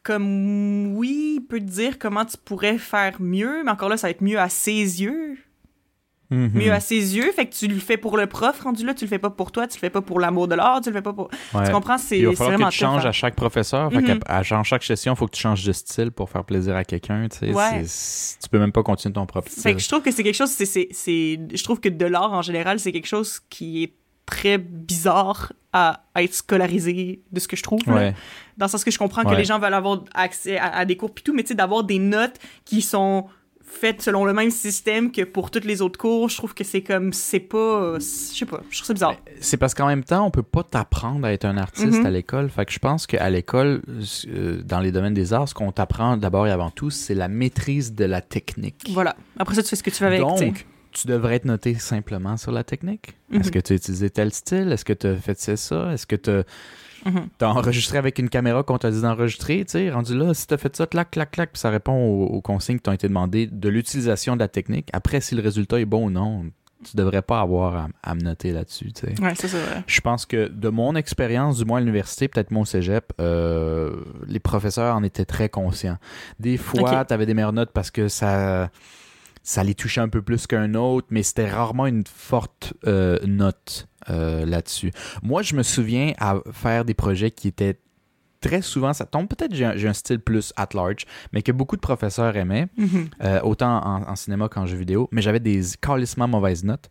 comme 0.04 0.96
oui, 0.96 1.36
il 1.38 1.42
peut 1.42 1.60
te 1.60 1.66
dire 1.66 2.00
comment 2.00 2.26
tu 2.26 2.38
pourrais 2.38 2.78
faire 2.78 3.22
mieux, 3.22 3.64
mais 3.64 3.72
encore 3.72 3.90
là, 3.90 3.98
ça 3.98 4.08
va 4.08 4.12
être 4.12 4.22
mieux 4.22 4.40
à 4.40 4.50
ses 4.50 5.02
yeux. 5.02 5.38
Mhm. 6.30 6.52
Mieux 6.54 6.72
à 6.74 6.80
ses 6.82 7.16
yeux, 7.16 7.32
fait 7.32 7.46
que 7.46 7.56
tu 7.56 7.68
le 7.68 7.80
fais 7.80 7.96
pour 7.96 8.18
le 8.18 8.28
prof 8.28 8.60
rendu 8.62 8.86
là, 8.86 8.94
tu 8.94 9.06
le 9.06 9.10
fais 9.10 9.18
pas 9.20 9.30
pour 9.30 9.52
toi, 9.54 9.66
tu 9.66 9.76
le 9.78 9.80
fais 9.80 9.90
pas 9.90 10.02
pour 10.02 10.20
l'amour 10.20 10.48
de 10.50 10.56
l'art, 10.56 10.82
tu 10.82 10.90
le 10.90 10.96
fais 10.96 11.02
pas 11.02 11.14
pour. 11.14 11.30
Ouais. 11.54 11.66
Tu 11.66 11.72
comprends? 11.72 11.98
C'est 11.98 12.20
Il 12.20 12.26
va 12.28 12.32
falloir 12.34 12.50
vraiment 12.58 12.68
que 12.68 12.74
tu 12.74 12.80
changes 12.80 13.06
hein. 13.06 13.10
à 13.10 13.12
chaque 13.14 13.36
professeur. 13.36 13.90
Fait 13.92 14.02
Mhm. 14.02 14.20
qu'à- 14.20 14.36
à, 14.36 14.40
à 14.40 14.64
chaque 14.64 14.84
session, 14.84 15.14
il 15.14 15.16
faut 15.16 15.26
que 15.28 15.36
tu 15.36 15.42
changes 15.42 15.64
de 15.64 15.72
style 15.72 16.12
pour 16.12 16.30
faire 16.30 16.44
plaisir 16.44 16.76
à 16.76 16.84
quelqu'un. 16.84 17.28
tu 17.30 17.38
sais. 17.38 17.54
Ouais. 17.54 17.84
Tu 18.44 18.50
peux 18.50 18.60
même 18.60 18.72
pas 18.74 18.84
continuer 18.84 19.14
ton 19.14 19.26
propre 19.26 19.50
Fait 19.50 19.60
style. 19.60 19.76
que 19.76 19.82
je 19.82 19.88
trouve 19.88 20.02
que 20.02 20.12
c'est 20.12 20.24
quelque 20.24 20.36
chose, 20.36 20.50
c'est, 20.50 20.90
je 21.54 21.64
trouve 21.64 21.80
que 21.80 21.90
de 21.90 22.06
l'art 22.06 22.34
en 22.34 22.42
général, 22.42 22.80
c'est 22.80 22.92
quelque 22.92 23.08
chose 23.08 23.40
qui 23.50 23.84
est 23.84 23.94
très 24.26 24.58
bizarre 24.58 25.54
à, 25.72 26.02
à 26.14 26.24
être 26.24 26.34
scolarisé 26.34 27.22
de 27.32 27.40
ce 27.40 27.48
que 27.48 27.56
je 27.56 27.64
trouve. 27.64 27.80
là. 27.88 28.12
Dans 28.58 28.66
le 28.66 28.70
sens 28.70 28.84
que 28.84 28.92
je 28.92 28.98
comprends 28.98 29.24
que 29.24 29.34
les 29.36 29.46
gens 29.46 29.60
veulent 29.60 29.74
avoir 29.74 30.04
accès 30.14 30.58
à, 30.58 30.66
à 30.76 30.84
des 30.86 30.98
cours 30.98 31.14
pis 31.14 31.24
tout, 31.24 31.34
mais 31.34 31.44
tu 31.44 31.50
sais, 31.50 31.56
d'avoir 31.56 31.84
des 31.86 32.00
notes 32.00 32.36
qui 32.66 32.82
sont 32.82 33.28
faites 33.70 34.02
selon 34.02 34.26
le 34.26 34.34
même 34.34 34.50
système 34.50 35.12
que 35.12 35.22
pour 35.24 35.52
toutes 35.52 35.66
les 35.66 35.82
autres 35.82 36.00
cours, 36.00 36.30
je 36.30 36.38
trouve 36.38 36.54
que 36.56 36.64
c'est 36.64 36.82
comme, 36.82 37.14
c'est 37.14 37.40
pas, 37.40 37.96
je 37.96 38.00
sais 38.00 38.46
pas, 38.46 38.62
je 38.70 38.78
trouve 38.78 38.88
ça 38.88 38.94
bizarre. 38.94 39.16
C'est 39.42 39.58
parce 39.58 39.74
qu'en 39.74 39.88
même 39.88 40.04
temps, 40.04 40.26
on 40.26 40.32
peut 40.32 40.42
pas 40.42 40.64
t'apprendre 40.64 41.28
à 41.28 41.34
être 41.34 41.46
un 41.46 41.58
artiste 41.58 42.00
Mhm. 42.00 42.06
à 42.06 42.10
l'école. 42.10 42.50
Fait 42.50 42.66
que 42.66 42.72
je 42.72 42.80
pense 42.80 43.06
qu'à 43.06 43.30
l'école, 43.30 43.82
euh, 44.30 44.62
dans 44.64 44.80
les 44.80 44.92
domaines 44.92 45.14
des 45.14 45.34
arts, 45.34 45.50
ce 45.50 45.54
qu'on 45.54 45.72
t'apprend 45.72 46.18
d'abord 46.18 46.48
et 46.48 46.52
avant 46.52 46.72
tout, 46.72 46.90
c'est 46.90 47.14
la 47.14 47.28
maîtrise 47.28 47.94
de 47.94 48.06
la 48.06 48.22
technique. 48.22 48.90
Voilà. 48.94 49.16
Après 49.38 49.54
ça, 49.56 49.62
tu 49.64 49.70
fais 49.70 49.76
ce 49.76 49.84
que 49.84 49.90
tu 49.92 50.02
veux 50.02 50.08
avec. 50.08 50.22
Donc, 50.22 50.66
tu 50.92 51.06
devrais 51.08 51.36
être 51.36 51.46
noté 51.46 51.76
simplement 51.76 52.38
sur 52.38 52.52
la 52.52 52.64
technique. 52.64 53.16
Mhm. 53.30 53.42
Est-ce 53.42 53.52
que 53.52 53.60
tu 53.60 53.74
as 53.74 53.76
utilisé 53.76 54.10
tel 54.10 54.34
style? 54.34 54.72
Est-ce 54.72 54.86
que 54.86 54.94
tu 54.94 55.06
as 55.08 55.16
fait 55.18 55.40
ça, 55.40 55.56
ça? 55.58 55.92
Est-ce 55.94 56.08
que 56.08 56.16
tu 56.16 56.30
as, 56.32 56.44
Mhm. 57.08 57.30
enregistré 57.42 57.98
avec 57.98 58.20
une 58.20 58.30
caméra 58.30 58.64
qu'on 58.64 58.78
t'a 58.78 58.92
dit 58.92 59.02
d'enregistrer? 59.02 59.60
Tu 59.66 59.72
sais, 59.72 59.90
rendu 59.90 60.18
là, 60.18 60.34
si 60.34 60.46
tu 60.48 60.54
as 60.54 60.58
fait 60.58 60.76
ça, 60.76 60.86
clac, 60.88 61.12
clac, 61.12 61.32
clac, 61.32 61.52
puis 61.54 61.60
ça 61.60 61.70
répond 61.70 61.94
aux, 61.94 62.26
aux 62.26 62.42
consignes 62.42 62.78
qui 62.78 62.84
t'ont 62.84 62.92
été 62.92 63.08
demandées 63.08 63.48
de 63.48 63.70
l'utilisation 63.70 64.36
de 64.36 64.40
la 64.42 64.48
technique. 64.48 64.90
Après, 64.94 65.22
si 65.22 65.36
le 65.36 65.42
résultat 65.42 65.80
est 65.80 65.86
bon 65.86 66.08
ou 66.08 66.10
non, 66.10 66.46
tu 66.84 66.96
devrais 66.96 67.22
pas 67.24 67.42
avoir 67.42 67.76
à, 67.76 67.88
à 68.04 68.14
me 68.16 68.22
noter 68.22 68.52
là-dessus. 68.52 68.92
tu 68.94 69.02
sais. 69.08 69.22
Ouais, 69.22 69.34
ça, 69.36 69.48
c'est 69.48 69.60
vrai. 69.60 69.84
Je 69.88 70.00
pense 70.02 70.26
que 70.26 70.48
de 70.48 70.70
mon 70.70 70.96
expérience, 70.96 71.58
du 71.58 71.66
moins 71.66 71.78
à 71.78 71.82
l'université, 71.82 72.28
peut-être 72.28 72.52
mon 72.52 72.66
cégep, 72.66 73.14
euh, 73.20 73.96
les 74.28 74.40
professeurs 74.40 74.96
en 74.96 75.04
étaient 75.04 75.26
très 75.26 75.50
conscients. 75.50 75.98
Des 76.40 76.58
fois, 76.58 77.04
tu 77.06 77.14
avais 77.14 77.26
des 77.26 77.34
meilleures 77.34 77.54
notes 77.54 77.72
parce 77.74 77.90
que 77.90 78.08
ça, 78.10 78.70
ça 79.44 79.64
les 79.64 79.74
touchait 79.74 80.02
un 80.02 80.10
peu 80.10 80.22
plus 80.22 80.46
qu'un 80.46 80.76
autre, 80.76 81.08
mais 81.10 81.24
c'était 81.24 81.50
rarement 81.50 81.88
une 81.88 82.04
forte 82.06 82.74
euh, 82.86 83.18
note 83.26 83.88
euh, 84.10 84.46
là-dessus. 84.46 84.92
Moi, 85.24 85.42
je 85.42 85.56
me 85.56 85.64
souviens 85.64 86.14
à 86.20 86.36
faire 86.52 86.86
des 86.86 86.94
projets 86.94 87.32
qui 87.32 87.48
étaient 87.48 87.80
très 88.40 88.62
souvent, 88.62 88.94
ça 88.94 89.06
tombe 89.06 89.28
peut-être 89.28 89.54
j'ai 89.56 89.66
un, 89.66 89.76
j'ai 89.76 89.88
un 89.88 89.94
style 89.94 90.20
plus 90.20 90.54
at 90.58 90.70
large, 90.76 91.06
mais 91.34 91.42
que 91.42 91.52
beaucoup 91.52 91.76
de 91.76 91.82
professeurs 91.82 92.38
aimaient, 92.38 92.68
Mhm. 92.78 93.10
euh, 93.24 93.42
autant 93.42 93.84
en, 93.84 94.04
en 94.08 94.16
cinéma 94.16 94.48
qu'en 94.48 94.66
jeu 94.68 94.78
vidéo, 94.78 95.10
mais 95.12 95.22
j'avais 95.24 95.40
des 95.40 95.62
calissement 95.82 96.28
mauvaises 96.28 96.64
notes. 96.64 96.90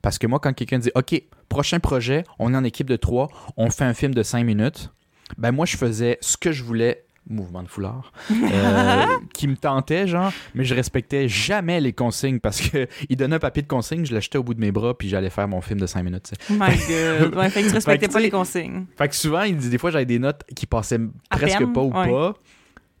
Parce 0.00 0.18
que 0.18 0.26
moi, 0.26 0.40
quand 0.40 0.54
quelqu'un 0.54 0.78
dit 0.78 0.90
OK, 0.94 1.22
prochain 1.50 1.80
projet, 1.80 2.24
on 2.38 2.54
est 2.54 2.56
en 2.56 2.64
équipe 2.64 2.88
de 2.88 2.96
trois, 2.96 3.28
on 3.58 3.68
fait 3.70 3.84
un 3.84 3.94
film 3.94 4.14
de 4.14 4.22
cinq 4.22 4.44
minutes, 4.44 4.90
ben 5.36 5.52
moi, 5.52 5.66
je 5.66 5.76
faisais 5.76 6.18
ce 6.22 6.36
que 6.36 6.50
je 6.50 6.64
voulais, 6.64 7.04
mouvement 7.28 7.62
de 7.62 7.68
foulard, 7.68 8.12
euh, 8.30 9.04
qui 9.34 9.48
me 9.48 9.56
tentait, 9.56 10.06
genre, 10.06 10.32
mais 10.54 10.64
je 10.64 10.74
respectais 10.74 11.28
jamais 11.28 11.80
les 11.80 11.92
consignes 11.92 12.40
parce 12.40 12.60
que 12.60 12.86
il 13.08 13.16
donnait 13.16 13.36
un 13.36 13.40
papier 13.40 13.62
de 13.62 13.68
consignes, 13.68 14.04
je 14.04 14.14
l'achetais 14.14 14.38
au 14.38 14.42
bout 14.42 14.54
de 14.54 14.60
mes 14.60 14.72
bras, 14.72 14.96
puis 14.96 15.08
j'allais 15.08 15.30
faire 15.30 15.48
mon 15.48 15.60
film 15.60 15.80
de 15.80 15.86
cinq 15.86 16.02
minutes. 16.02 16.32
tu 16.38 16.44
sais. 16.46 16.52
My 16.54 16.76
god. 16.88 17.34
Ouais, 17.36 17.50
fait 17.50 17.62
que 17.62 17.68
tu 17.68 17.74
respectais 17.74 18.08
pas 18.08 18.20
les 18.20 18.30
consignes. 18.30 18.86
Fait 18.96 19.08
que 19.08 19.14
souvent, 19.14 19.42
il 19.42 19.56
dit 19.56 19.70
des 19.70 19.78
fois, 19.78 19.90
j'avais 19.90 20.06
des 20.06 20.18
notes 20.18 20.42
qui 20.54 20.66
passaient 20.66 21.00
À 21.30 21.36
presque 21.36 21.58
peine, 21.58 21.72
pas 21.72 21.80
ou 21.82 21.92
ouais. 21.92 22.10
pas. 22.10 22.34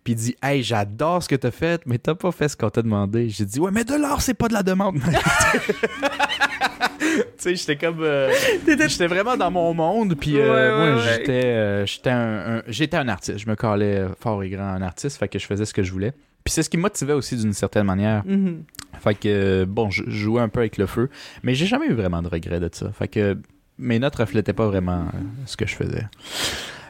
Puis 0.04 0.12
il 0.12 0.16
dit 0.16 0.36
Hey, 0.40 0.62
j'adore 0.62 1.22
ce 1.22 1.28
que 1.28 1.34
t'as 1.34 1.50
fait, 1.50 1.82
mais 1.84 1.98
t'as 1.98 2.14
pas 2.14 2.30
fait 2.30 2.48
ce 2.48 2.56
qu'on 2.56 2.70
t'a 2.70 2.80
demandé. 2.82 3.28
J'ai 3.28 3.44
dit 3.44 3.58
Ouais, 3.58 3.72
mais 3.72 3.82
de 3.84 3.94
l'art, 3.94 4.22
c'est 4.22 4.34
pas 4.34 4.46
de 4.46 4.52
la 4.52 4.62
demande. 4.62 4.98
Tu 6.98 7.06
sais, 7.38 7.56
j'étais 7.56 7.76
comme. 7.76 7.98
euh, 8.02 8.30
j'étais 8.66 9.06
vraiment 9.06 9.36
dans 9.36 9.50
mon 9.50 9.72
monde. 9.74 10.14
Puis 10.18 10.38
euh, 10.38 10.52
Ouais, 10.52 10.76
moi, 10.94 10.96
ouais, 10.96 11.02
j'étais 11.18 11.44
euh, 11.44 11.86
j'étais 11.86 12.10
un, 12.10 12.56
un- 12.58 12.62
j'étais 12.66 12.96
un 12.96 13.08
artiste. 13.08 13.38
Je 13.38 13.48
me 13.48 13.54
calais 13.56 14.04
fort 14.20 14.42
et 14.42 14.50
grand 14.50 14.64
un 14.68 14.82
artiste. 14.82 15.18
Fait 15.18 15.28
que 15.28 15.38
je 15.38 15.46
faisais 15.46 15.64
ce 15.64 15.74
que 15.74 15.82
je 15.82 15.92
voulais. 15.92 16.12
Puis 16.44 16.52
c'est 16.52 16.62
ce 16.62 16.70
qui 16.70 16.76
me 16.76 16.82
motivait 16.82 17.12
aussi 17.12 17.36
d'une 17.36 17.52
certaine 17.52 17.84
manière. 17.86 18.22
Mhm. 18.24 18.62
Fait 19.02 19.14
que, 19.14 19.64
bon, 19.64 19.90
je 19.90 20.04
jouais 20.08 20.40
un 20.40 20.48
peu 20.48 20.60
avec 20.60 20.78
le 20.78 20.86
feu, 20.86 21.10
mais 21.42 21.54
j'ai 21.54 21.66
jamais 21.66 21.86
eu 21.86 21.92
vraiment 21.92 22.22
de 22.22 22.28
regrets 22.28 22.60
de 22.60 22.70
ça. 22.72 22.90
Fait 22.92 23.08
que 23.08 23.36
mes 23.78 23.98
notes 23.98 24.14
reflétaient 24.16 24.52
pas 24.54 24.66
vraiment 24.66 25.06
ce 25.44 25.56
que 25.56 25.66
je 25.66 25.74
faisais. 25.74 26.04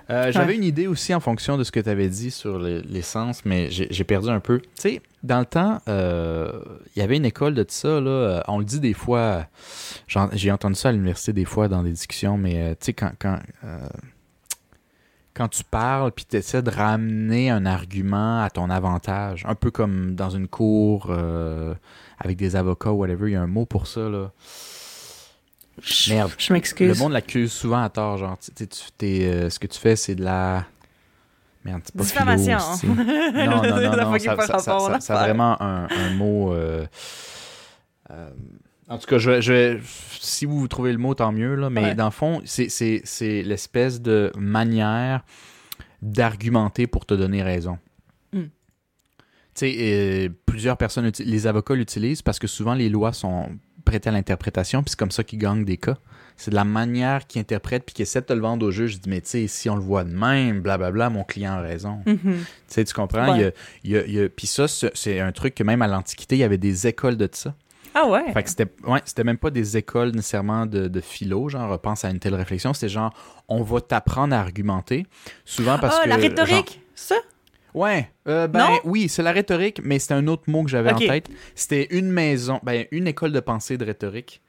Euh, 0.09 0.31
J'avais 0.31 0.53
Ouais. 0.53 0.57
une 0.57 0.65
idée 0.65 0.87
aussi 0.87 1.13
en 1.15 1.21
fonction 1.21 1.57
de 1.59 1.65
ce 1.65 1.73
que 1.73 1.81
tu 1.81 1.89
avais 1.89 2.09
dit 2.09 2.31
sur 2.31 2.59
les- 2.61 2.81
l'essence, 2.83 3.45
mais 3.45 3.69
j'ai 3.71 4.05
perdu 4.05 4.29
un 4.29 4.39
peu. 4.41 4.61
Tu 4.61 4.67
sais, 4.77 5.03
dans 5.25 5.41
le 5.41 5.47
temps, 5.47 5.81
euh, 5.89 6.53
il 6.95 7.01
y 7.01 7.03
avait 7.03 7.17
une 7.17 7.25
école 7.25 7.55
de 7.55 7.65
ça, 7.69 8.01
là, 8.01 8.11
euh, 8.11 8.41
on 8.47 8.59
le 8.59 8.65
dit 8.65 8.79
des 8.79 8.93
fois, 8.95 9.47
j'ai 10.33 10.53
entendu 10.53 10.77
ça 10.77 10.91
à 10.91 10.93
l'université 10.93 11.33
des 11.33 11.45
fois 11.45 11.67
dans 11.69 11.83
des 11.83 11.91
discussions, 11.91 12.39
mais 12.39 12.77
tu 12.77 12.87
sais, 12.87 12.93
quand, 12.93 13.11
quand, 13.19 13.39
euh, 13.65 13.79
quand 15.35 15.49
tu 15.49 15.65
parles 15.65 16.13
puis 16.13 16.25
tu 16.25 16.37
essaies 16.37 16.63
de 16.63 16.71
ramener 16.71 17.51
un 17.51 17.67
argument 17.67 18.43
à 18.43 18.49
ton 18.51 18.71
avantage, 18.71 19.45
un 19.49 19.55
peu 19.57 19.71
comme 19.73 20.15
dans 20.15 20.31
une 20.31 20.47
cour 20.49 21.13
avec 22.19 22.37
des 22.37 22.55
avocats 22.55 22.93
ou 22.93 22.99
whatever, 23.01 23.29
il 23.29 23.33
y 23.33 23.37
a 23.37 23.43
un 23.43 23.47
mot 23.49 23.67
pour 23.67 23.87
ça, 23.89 24.09
là. 24.09 24.31
Je- 25.83 26.15
Merde. 26.15 26.33
Je 26.39 26.49
Le 26.53 26.55
m'excuse. 26.55 26.99
monde 26.99 27.13
l'accuse 27.13 27.53
souvent 27.53 27.83
à 27.83 27.89
tort, 27.91 28.17
genre, 28.19 28.39
tu 28.39 28.51
sais, 28.57 28.67
tu- 28.67 28.81
t'es, 28.97 29.25
euh, 29.27 29.51
ce 29.51 29.59
que 29.59 29.67
tu 29.67 29.79
fais, 29.79 29.95
c'est 29.97 30.15
de 30.15 30.25
la... 30.25 30.65
Merde, 31.65 31.83
c'est 31.85 31.95
pas 31.95 32.03
Diffamation. 32.05 32.59
philo, 32.79 32.95
c'est- 32.97 33.33
Non, 33.33 33.47
non, 33.47 33.63
non, 33.63 33.63
Ça 33.63 34.05
non, 34.05 34.19
ça, 34.19 34.37
ça- 34.37 34.59
ça- 34.59 34.79
ça- 34.79 35.01
ça 35.01 35.19
a 35.21 35.25
vraiment 35.25 35.61
un, 35.61 35.89
un 35.91 36.11
mot... 36.15 36.53
euh, 36.55 36.87
euh, 38.11 38.31
en 38.89 38.99
tout 38.99 39.07
cas, 39.07 39.19
je, 39.19 39.31
vais- 39.33 39.43
je 39.43 39.53
vais- 39.53 39.81
si 40.21 40.47
vous, 40.47 40.67
trouvez 40.69 40.93
le 40.93 40.99
mot, 40.99 41.15
tant 41.15 41.33
mieux, 41.33 41.57
là, 41.57 41.69
mais 41.71 41.83
Ouais. 41.83 41.95
dans 41.95 42.05
le 42.05 42.11
fond, 42.13 42.41
c'est, 42.45 42.69
c'est, 42.69 43.01
c'est 43.05 43.43
l'espèce 43.43 44.01
de 44.01 44.31
manière 44.39 45.25
d'argumenter 46.03 46.87
pour 46.87 47.05
te 47.05 47.15
donner 47.15 47.43
raison. 47.43 47.79
Mm. 48.33 48.43
Tu 48.43 48.49
sais, 49.55 49.77
euh, 49.79 50.29
plusieurs 50.47 50.77
personnes, 50.77 51.11
les 51.19 51.47
avocats 51.47 51.75
l'utilisent 51.75 52.23
parce 52.23 52.39
que 52.39 52.47
souvent 52.47 52.75
les 52.75 52.89
lois 52.89 53.13
sont 53.13 53.49
prêtées 53.87 54.11
à 54.11 54.13
l'interprétation, 54.13 54.83
puis 54.83 54.91
c'est 54.91 54.99
comme 54.99 55.11
ça 55.11 55.25
qu'ils 55.25 55.39
gagnent 55.39 55.65
des 55.65 55.79
cas. 55.79 55.97
C'est 56.37 56.51
de 56.51 56.55
la 56.57 56.65
manière 56.65 57.27
qu'ils 57.27 57.41
interprètent, 57.41 57.85
puis 57.87 57.95
qu'ils 57.95 58.03
essaient 58.03 58.21
de 58.21 58.27
te 58.27 58.33
le 58.35 58.41
vendre 58.41 58.67
au 58.67 58.71
juge. 58.71 58.93
Je 58.93 58.99
dis, 58.99 59.09
mais 59.09 59.23
tu 59.23 59.29
sais, 59.29 59.47
si 59.47 59.71
on 59.71 59.77
le 59.77 59.81
voit 59.81 60.05
de 60.05 60.11
même, 60.15 60.61
blablabla, 60.61 61.09
mon 61.09 61.25
client 61.25 61.53
a 61.55 61.61
raison. 61.63 62.01
Mhm. 62.05 62.19
Tu 62.25 62.35
sais, 62.67 62.85
tu 62.85 62.93
comprends? 62.93 63.33
Ouais. 63.33 63.39
Il 63.39 63.41
y 63.41 63.45
a- 63.47 63.53
il 63.85 63.91
y 63.91 63.97
a- 63.97 64.05
il 64.05 64.13
y 64.13 64.21
a- 64.23 64.29
Puis 64.29 64.47
ça, 64.47 64.67
c'est 64.69 65.19
un 65.21 65.33
truc 65.33 65.55
que 65.55 65.63
même 65.63 65.81
à 65.81 65.87
l'Antiquité, 65.89 66.37
il 66.37 66.41
y 66.41 66.45
avait 66.45 66.59
des 66.59 66.87
écoles 66.87 67.17
de 67.17 67.27
ça. 67.33 67.55
Ah 67.95 68.07
ouais. 68.07 68.31
Fait 68.35 68.43
que 68.43 68.51
c'était 68.51 68.67
ouais, 68.87 69.01
même 69.25 69.39
pas 69.39 69.49
des 69.51 69.79
écoles 69.79 70.11
nécessairement 70.11 70.67
de, 70.67 70.87
de 70.89 71.01
philo, 71.01 71.49
genre 71.49 71.81
pense 71.81 72.05
à 72.05 72.11
une 72.11 72.19
telle 72.19 72.35
réflexion, 72.35 72.75
c'était 72.75 72.91
genre 72.91 73.15
on 73.49 73.63
va 73.63 73.81
t'apprendre 73.81 74.35
à 74.35 74.41
argumenter. 74.41 75.07
Souvent 75.47 75.79
parce 75.79 75.97
ah, 76.01 76.05
que 76.05 76.09
la 76.11 76.17
genre- 76.17 76.23
rhétorique, 76.23 76.83
ça? 76.95 77.15
Ouais, 77.77 78.11
euh, 78.27 78.49
ben 78.49 78.59
Non? 78.59 78.79
oui, 78.85 79.09
c'est 79.09 79.23
la 79.23 79.31
rhétorique, 79.33 79.81
mais 79.85 79.99
c'était 80.01 80.15
un 80.15 80.27
autre 80.27 80.45
mot 80.49 80.65
que 80.65 80.71
j'avais 80.71 80.91
en 80.93 80.99
tête. 80.99 81.29
C'était 81.55 81.87
une 81.91 82.11
maison, 82.11 82.59
ben 82.65 82.87
une 82.91 83.07
école 83.07 83.31
de 83.33 83.41
pensée 83.41 83.77
de 83.79 83.85
rhétorique. 83.85 84.41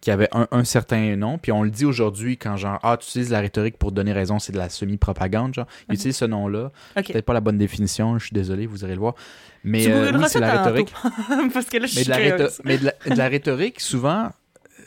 Qui 0.00 0.10
avait 0.10 0.28
un, 0.32 0.48
un 0.50 0.64
certain 0.64 1.14
nom, 1.14 1.38
puis 1.38 1.52
on 1.52 1.62
le 1.62 1.70
dit 1.70 1.84
aujourd'hui 1.84 2.36
quand 2.36 2.56
genre 2.56 2.80
ah 2.82 2.96
tu 3.00 3.06
utilises 3.06 3.30
la 3.30 3.38
rhétorique 3.38 3.78
pour 3.78 3.92
donner 3.92 4.12
raison, 4.12 4.40
c'est 4.40 4.50
de 4.52 4.58
la 4.58 4.68
semi-propagande 4.68 5.54
genre. 5.54 5.66
Ils 5.88 5.94
utilisent 5.94 6.16
ce 6.16 6.24
nom-là, 6.24 6.72
Ok. 6.98 7.12
peut-être 7.12 7.24
pas 7.24 7.34
la 7.34 7.40
bonne 7.40 7.56
définition, 7.56 8.18
je 8.18 8.24
suis 8.26 8.34
désolé, 8.34 8.66
vous 8.66 8.82
irez 8.82 8.94
le 8.94 8.98
voir. 8.98 9.14
Mais 9.62 9.84
Tu 9.84 9.92
euh, 9.92 10.10
oui, 10.12 10.24
c'est 10.26 10.40
la 10.40 10.60
rhétorique. 10.64 10.92
Parce 11.54 11.66
que 11.66 11.76
là, 11.78 11.86
je 11.86 11.94
Mais 11.94 12.02
suis 12.02 12.04
de, 12.04 12.10
la 12.10 12.16
curieuse. 12.16 12.40
rhéto- 12.40 12.60
mais 12.64 12.78
de 12.78 12.84
la, 12.86 12.92
de 13.10 13.14
la 13.16 13.28
rhétorique, 13.28 13.78
souvent, 13.78 14.30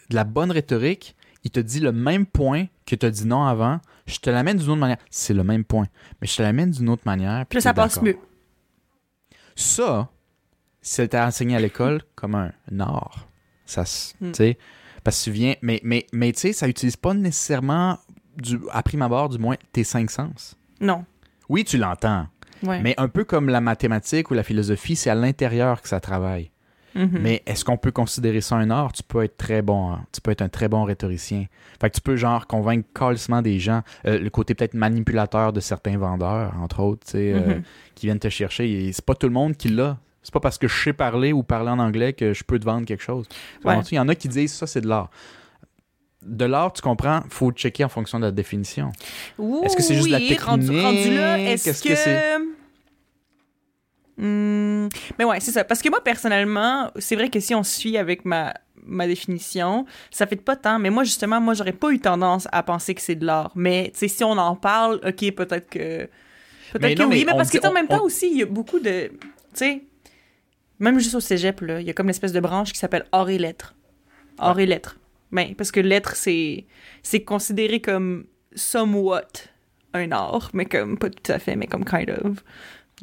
de 0.09 0.15
la 0.15 0.25
bonne 0.25 0.51
rhétorique, 0.51 1.15
il 1.45 1.51
te 1.51 1.61
dit 1.61 1.79
le 1.79 1.93
même 1.93 2.25
point 2.25 2.65
que 2.85 2.95
tu 2.97 3.05
as 3.05 3.09
dit 3.09 3.25
non 3.25 3.45
avant. 3.45 3.79
Je 4.05 4.17
te 4.19 4.29
l'amène 4.29 4.57
d'une 4.57 4.69
autre 4.69 4.79
manière. 4.79 4.97
C'est 5.09 5.33
le 5.33 5.43
même 5.43 5.63
point. 5.63 5.87
Mais 6.21 6.27
je 6.27 6.35
te 6.35 6.41
l'amène 6.41 6.71
d'une 6.71 6.89
autre 6.89 7.03
manière. 7.05 7.45
Puis 7.45 7.61
ça 7.61 7.73
passe 7.73 8.01
mieux. 8.01 8.17
Ça, 9.55 10.09
c'était 10.81 11.19
enseigné 11.19 11.55
à 11.55 11.59
l'école 11.59 12.01
comme 12.15 12.35
un 12.35 12.51
art. 12.79 13.27
Ça, 13.65 13.83
tu 13.85 14.33
sais, 14.33 14.57
parce 15.03 15.19
que 15.19 15.23
tu 15.25 15.31
viens, 15.31 15.55
mais, 15.61 15.79
mais, 15.83 16.05
mais 16.11 16.31
tu 16.33 16.39
sais, 16.41 16.53
ça 16.53 16.67
utilise 16.67 16.97
pas 16.97 17.13
nécessairement, 17.13 17.97
du, 18.37 18.59
à 18.71 18.83
prime 18.83 19.01
abord, 19.01 19.29
du 19.29 19.37
moins, 19.37 19.55
tes 19.71 19.83
cinq 19.83 20.11
sens. 20.11 20.57
Non. 20.81 21.05
Oui, 21.49 21.63
tu 21.63 21.77
l'entends, 21.77 22.27
Ouais. 22.61 22.81
mais 22.81 22.93
un 22.97 23.07
peu 23.09 23.23
comme 23.25 23.49
la 23.49 23.61
mathématique 23.61 24.31
ou 24.31 24.33
la 24.33 24.43
philosophie, 24.43 24.95
c'est 24.95 25.09
à 25.09 25.15
l'intérieur 25.15 25.81
que 25.81 25.87
ça 25.89 25.99
travaille. 25.99 26.51
Mhm. 26.95 27.19
Mais 27.21 27.41
est-ce 27.45 27.65
qu'on 27.65 27.77
peut 27.77 27.91
considérer 27.91 28.41
ça 28.41 28.55
un 28.55 28.69
art? 28.69 28.93
Tu 28.93 29.03
peux 29.03 29.23
être 29.23 29.37
très 29.37 29.61
bon, 29.61 29.91
hein. 29.93 30.05
tu 30.11 30.21
peux 30.21 30.31
être 30.31 30.41
un 30.41 30.49
très 30.49 30.67
bon 30.67 30.83
rhétoricien. 30.83 31.45
Fait 31.81 31.89
que 31.89 31.95
tu 31.95 32.01
peux 32.01 32.15
genre 32.15 32.45
convaincre 32.47 32.87
calcement 32.93 33.41
des 33.41 33.59
gens, 33.59 33.81
euh, 34.05 34.19
le 34.19 34.29
côté 34.29 34.53
peut-être 34.55 34.73
manipulateur 34.75 35.53
de 35.53 35.59
certains 35.59 35.97
vendeurs, 35.97 36.53
entre 36.61 36.81
autres, 36.81 37.05
tu 37.05 37.11
sais, 37.13 37.33
euh, 37.33 37.39
Mhm. 37.55 37.63
qui 37.95 38.05
viennent 38.07 38.19
te 38.19 38.29
chercher. 38.29 38.69
Et 38.71 38.93
c'est 38.93 39.05
pas 39.05 39.15
tout 39.15 39.27
le 39.27 39.33
monde 39.33 39.55
qui 39.57 39.69
l'a. 39.69 39.97
C'est 40.21 40.33
pas 40.33 40.39
parce 40.39 40.57
que 40.57 40.67
je 40.69 40.83
sais 40.83 40.93
parler 40.93 41.33
ou 41.33 41.43
parler 41.43 41.69
en 41.71 41.79
anglais 41.79 42.13
que 42.13 42.31
je 42.33 42.43
peux 42.43 42.57
te 42.57 42.63
vendre 42.65 42.85
quelque 42.85 43.03
chose. 43.03 43.27
Ouais. 43.65 43.77
Il 43.91 43.95
y 43.95 43.99
en 43.99 44.07
a 44.07 44.15
qui 44.15 44.27
disent 44.29 44.53
ça, 44.53 44.67
c'est 44.67 44.81
de 44.81 44.87
l'art. 44.87 45.09
de 46.25 46.45
l'art, 46.45 46.71
tu 46.71 46.81
comprends, 46.81 47.21
faut 47.29 47.51
checker 47.51 47.83
en 47.83 47.89
fonction 47.89 48.17
de 48.17 48.23
la 48.25 48.31
définition. 48.31 48.93
Est-ce 49.63 49.75
que 49.75 49.83
c'est 49.83 49.95
juste 49.95 50.07
la 50.09 50.19
rendu, 50.45 50.69
rendu 50.79 51.13
là, 51.13 51.35
technique? 51.35 51.67
est-ce 51.67 51.83
que... 51.83 51.89
que 51.89 52.52
Hmm, 54.17 54.87
mais 55.17 55.25
ouais, 55.25 55.39
c'est 55.39 55.51
ça. 55.51 55.63
Parce 55.63 55.81
que 55.81 55.89
moi, 55.89 56.03
personnellement, 56.03 56.91
c'est 56.97 57.15
vrai 57.15 57.29
que 57.29 57.39
si 57.39 57.55
on 57.55 57.63
suit 57.63 57.97
avec 57.97 58.25
ma, 58.25 58.53
ma 58.85 59.07
définition, 59.07 59.85
ça 60.11 60.27
fait 60.27 60.35
pas 60.35 60.55
tant. 60.55 60.77
Mais 60.79 60.89
moi, 60.89 61.03
justement, 61.03 61.41
moi, 61.41 61.53
j'aurais 61.55 61.73
pas 61.73 61.89
eu 61.91 61.99
tendance 61.99 62.47
à 62.51 62.61
penser 62.63 62.93
que 62.93 63.01
c'est 63.01 63.15
de 63.15 63.25
l'art. 63.25 63.51
Mais, 63.55 63.89
tu 63.93 63.99
sais, 63.99 64.07
si 64.07 64.23
on 64.23 64.31
en 64.37 64.55
parle, 64.55 64.99
OK, 65.05 65.31
peut-être 65.33 65.69
que... 65.69 66.07
Peut-être 66.73 66.97
que 66.97 67.03
non, 67.03 67.09
oui. 67.09 67.19
mais 67.25 67.31
Mais 67.31 67.37
parce 67.37 67.49
que, 67.49 67.57
dit- 67.57 67.61
tu 67.61 67.61
sais, 67.61 67.67
en 67.67 67.71
on- 67.71 67.73
même 67.73 67.87
temps 67.87 68.03
aussi, 68.03 68.29
il 68.31 68.37
y 68.37 68.43
a 68.43 68.45
beaucoup 68.45 68.79
de... 68.79 69.07
Tu 69.09 69.15
sais, 69.53 69.83
même 70.79 70.99
juste 70.99 71.15
au 71.15 71.19
cégep, 71.19 71.61
là, 71.61 71.79
il 71.81 71.87
y 71.87 71.89
a 71.89 71.93
comme 71.93 72.07
une 72.07 72.11
espèce 72.11 72.33
de 72.33 72.39
branche 72.39 72.71
qui 72.73 72.79
s'appelle 72.79 73.05
art 73.11 73.29
et 73.29 73.37
lettres. 73.37 73.75
Art 74.39 74.59
et 74.59 74.65
lettres. 74.65 74.97
Ben, 75.31 75.53
parce 75.55 75.71
que 75.71 75.79
lettres, 75.79 76.15
c'est 76.15 76.65
c'est 77.03 77.23
considéré 77.23 77.79
comme 77.81 78.25
somewhat 78.55 79.49
un 79.93 80.11
art, 80.11 80.49
mais 80.53 80.65
comme 80.65 80.97
pas 80.97 81.09
tout 81.09 81.31
à 81.31 81.37
fait, 81.39 81.55
mais 81.55 81.67
comme 81.67 81.85
kind 81.85 82.09
of. 82.09 82.43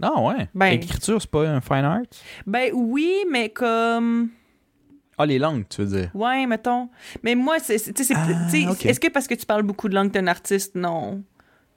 Ah 0.03 0.21
ouais. 0.21 0.49
Ben- 0.55 0.71
L'écriture, 0.73 1.21
c'est 1.21 1.31
pas 1.31 1.49
un 1.49 1.61
fine 1.61 1.85
art? 1.85 2.01
Ben 2.47 2.71
oui, 2.75 3.13
mais 3.31 3.49
comme 3.51 4.31
Ah, 5.19 5.27
les 5.27 5.39
langues, 5.39 5.65
tu 5.69 5.83
veux 5.83 5.99
dire. 5.99 6.11
ouais, 6.15 6.47
mettons. 6.47 6.89
Mais 7.23 7.35
moi, 7.35 7.59
c'est 7.59 7.75
Ah, 8.15 8.27
est-ce 8.53 9.01
que 9.01 9.09
parce 9.09 9.27
que 9.27 9.35
tu 9.35 9.47
parles 9.47 9.63
beaucoup 9.63 9.89
de 9.89 9.95
langue, 9.95 10.11
t'es 10.13 10.19
un 10.21 10.27
artiste? 10.27 10.75
Non. 10.75 11.23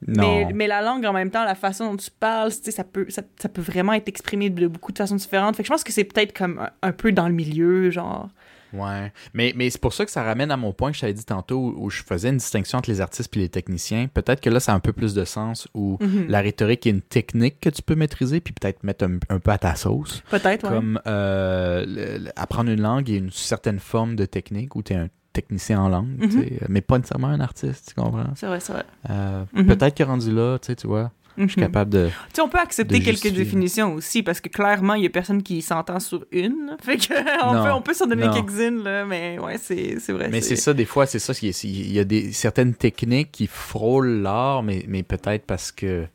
Non. 0.06 0.46
Mais, 0.48 0.54
mais 0.54 0.68
la 0.68 0.82
langue 0.82 1.06
en 1.06 1.14
même 1.14 1.32
temps, 1.32 1.46
la 1.46 1.56
façon 1.56 1.92
dont 1.92 1.96
tu 1.98 2.12
parles, 2.12 2.52
tu 2.52 2.58
sais, 2.64 2.72
ça 2.72 2.84
peut 2.84 3.06
ça, 3.08 3.22
ça 3.40 3.48
peut 3.48 3.62
vraiment 3.62 3.94
être 3.94 4.10
exprimé 4.10 4.50
de 4.50 4.68
beaucoup 4.68 4.92
de 4.92 4.98
façons 4.98 5.16
différentes. 5.16 5.56
Fait 5.56 5.64
que 5.64 5.68
je 5.68 5.72
pense 5.72 5.84
que 5.86 5.94
c'est 5.94 6.04
peut-être 6.04 6.38
comme 6.38 6.60
un, 6.60 6.70
un 6.82 6.92
peu 6.92 7.14
dans 7.14 7.28
le 7.28 7.34
milieu, 7.34 7.90
genre. 7.90 8.28
Ouais. 8.74 9.12
Mais, 9.34 9.54
mais 9.56 9.70
c'est 9.70 9.80
pour 9.80 9.94
ça 9.94 10.04
que 10.06 10.12
ça 10.12 10.24
ramène 10.24 10.52
à 10.52 10.58
mon 10.58 10.74
point 10.74 10.90
que 10.92 10.96
je 10.96 11.02
t'avais 11.02 11.14
dit 11.14 11.26
tantôt 11.26 11.74
où, 11.78 11.90
je 11.90 12.04
faisais 12.04 12.30
une 12.30 12.38
distinction 12.38 12.80
entre 12.80 12.90
les 12.90 13.02
artistes 13.02 13.36
et 13.38 13.40
les 13.40 13.50
techniciens. 13.50 14.08
Peut-être 14.08 14.42
que 14.42 14.50
là, 14.50 14.60
ça 14.60 14.74
a 14.74 14.76
un 14.76 14.80
peu 14.80 14.94
plus 14.94 15.14
de 15.14 15.26
sens 15.26 15.68
où 15.74 15.98
Mhm. 16.02 16.26
la 16.28 16.42
rhétorique 16.42 16.88
est 16.88 16.92
une 16.92 17.02
technique 17.02 17.60
que 17.60 17.70
tu 17.70 17.82
peux 17.82 17.96
maîtriser 17.96 18.40
puis 18.42 18.54
peut-être 18.54 18.84
mettre 18.84 19.06
un, 19.06 19.18
un 19.30 19.40
peu 19.40 19.52
à 19.52 19.58
ta 19.58 19.76
sauce. 19.76 20.24
Peut-être, 20.30 20.64
ouais. 20.68 20.76
Comme 20.76 21.00
euh, 21.08 21.86
le- 21.88 22.32
apprendre 22.36 22.70
une 22.72 22.82
langue 22.82 23.10
et 23.10 23.16
une 23.18 23.32
certaine 23.32 23.80
forme 23.80 24.16
de 24.16 24.26
technique 24.26 24.76
où 24.76 24.82
tu 24.84 24.94
es 24.94 24.96
un 24.96 25.08
technicien 25.34 25.82
en 25.82 25.90
langue, 25.90 26.10
Mhm. 26.20 26.46
mais 26.70 26.82
pas 26.82 26.98
nécessairement 26.98 27.28
un 27.30 27.40
artiste, 27.40 27.90
tu 27.90 27.96
comprends? 28.02 28.26
C'est 28.36 28.46
vrai, 28.46 28.60
c'est 28.60 28.74
vrai. 28.74 28.84
Euh, 29.10 29.44
Mhm. 29.54 29.66
Peut-être 29.66 29.96
que 29.98 30.04
rendu 30.04 30.32
là, 30.32 30.60
tu 30.60 30.68
sais, 30.68 30.76
je 31.38 31.48
suis 31.48 31.62
Mhm. 31.62 31.68
capable 31.68 31.92
de... 31.92 32.08
Tu 32.08 32.14
sais, 32.36 32.42
on 32.42 32.50
peut 32.50 32.60
accepter 32.60 33.00
quelques 33.02 33.32
définitions 33.34 33.94
aussi, 33.94 34.24
parce 34.24 34.40
que 34.42 34.50
clairement, 34.50 34.94
il 34.94 35.04
y 35.04 35.06
a 35.06 35.10
personne 35.10 35.42
qui 35.44 35.62
s'entend 35.62 36.00
sur 36.00 36.26
une. 36.32 36.76
Fait 36.84 36.98
que 36.98 37.14
on 37.46 37.54
Non, 37.54 37.64
peut, 37.64 37.72
on 37.72 37.82
peut 37.82 37.94
s'en 37.94 38.08
donner 38.08 38.30
quelques-unes, 38.30 38.84
là, 38.84 39.06
mais 39.06 39.40
ouais, 39.40 39.58
c'est 39.58 39.98
vrai. 40.10 40.30
Mais 40.30 40.42
c'est 40.42 40.56
ça, 40.56 40.74
des 40.74 40.86
fois, 40.86 41.06
c'est 41.06 41.20
ça. 41.20 41.34
Il 41.42 41.92
y 41.92 42.00
a 42.00 42.04
des, 42.04 42.32
certaines 42.32 42.74
techniques 42.74 43.32
qui 43.32 43.48
frôlent 43.48 44.22
l'art, 44.22 44.64
mais, 44.64 44.86
mais 44.88 45.04
peut-être 45.04 45.46
parce 45.46 45.72
que. 45.72 46.06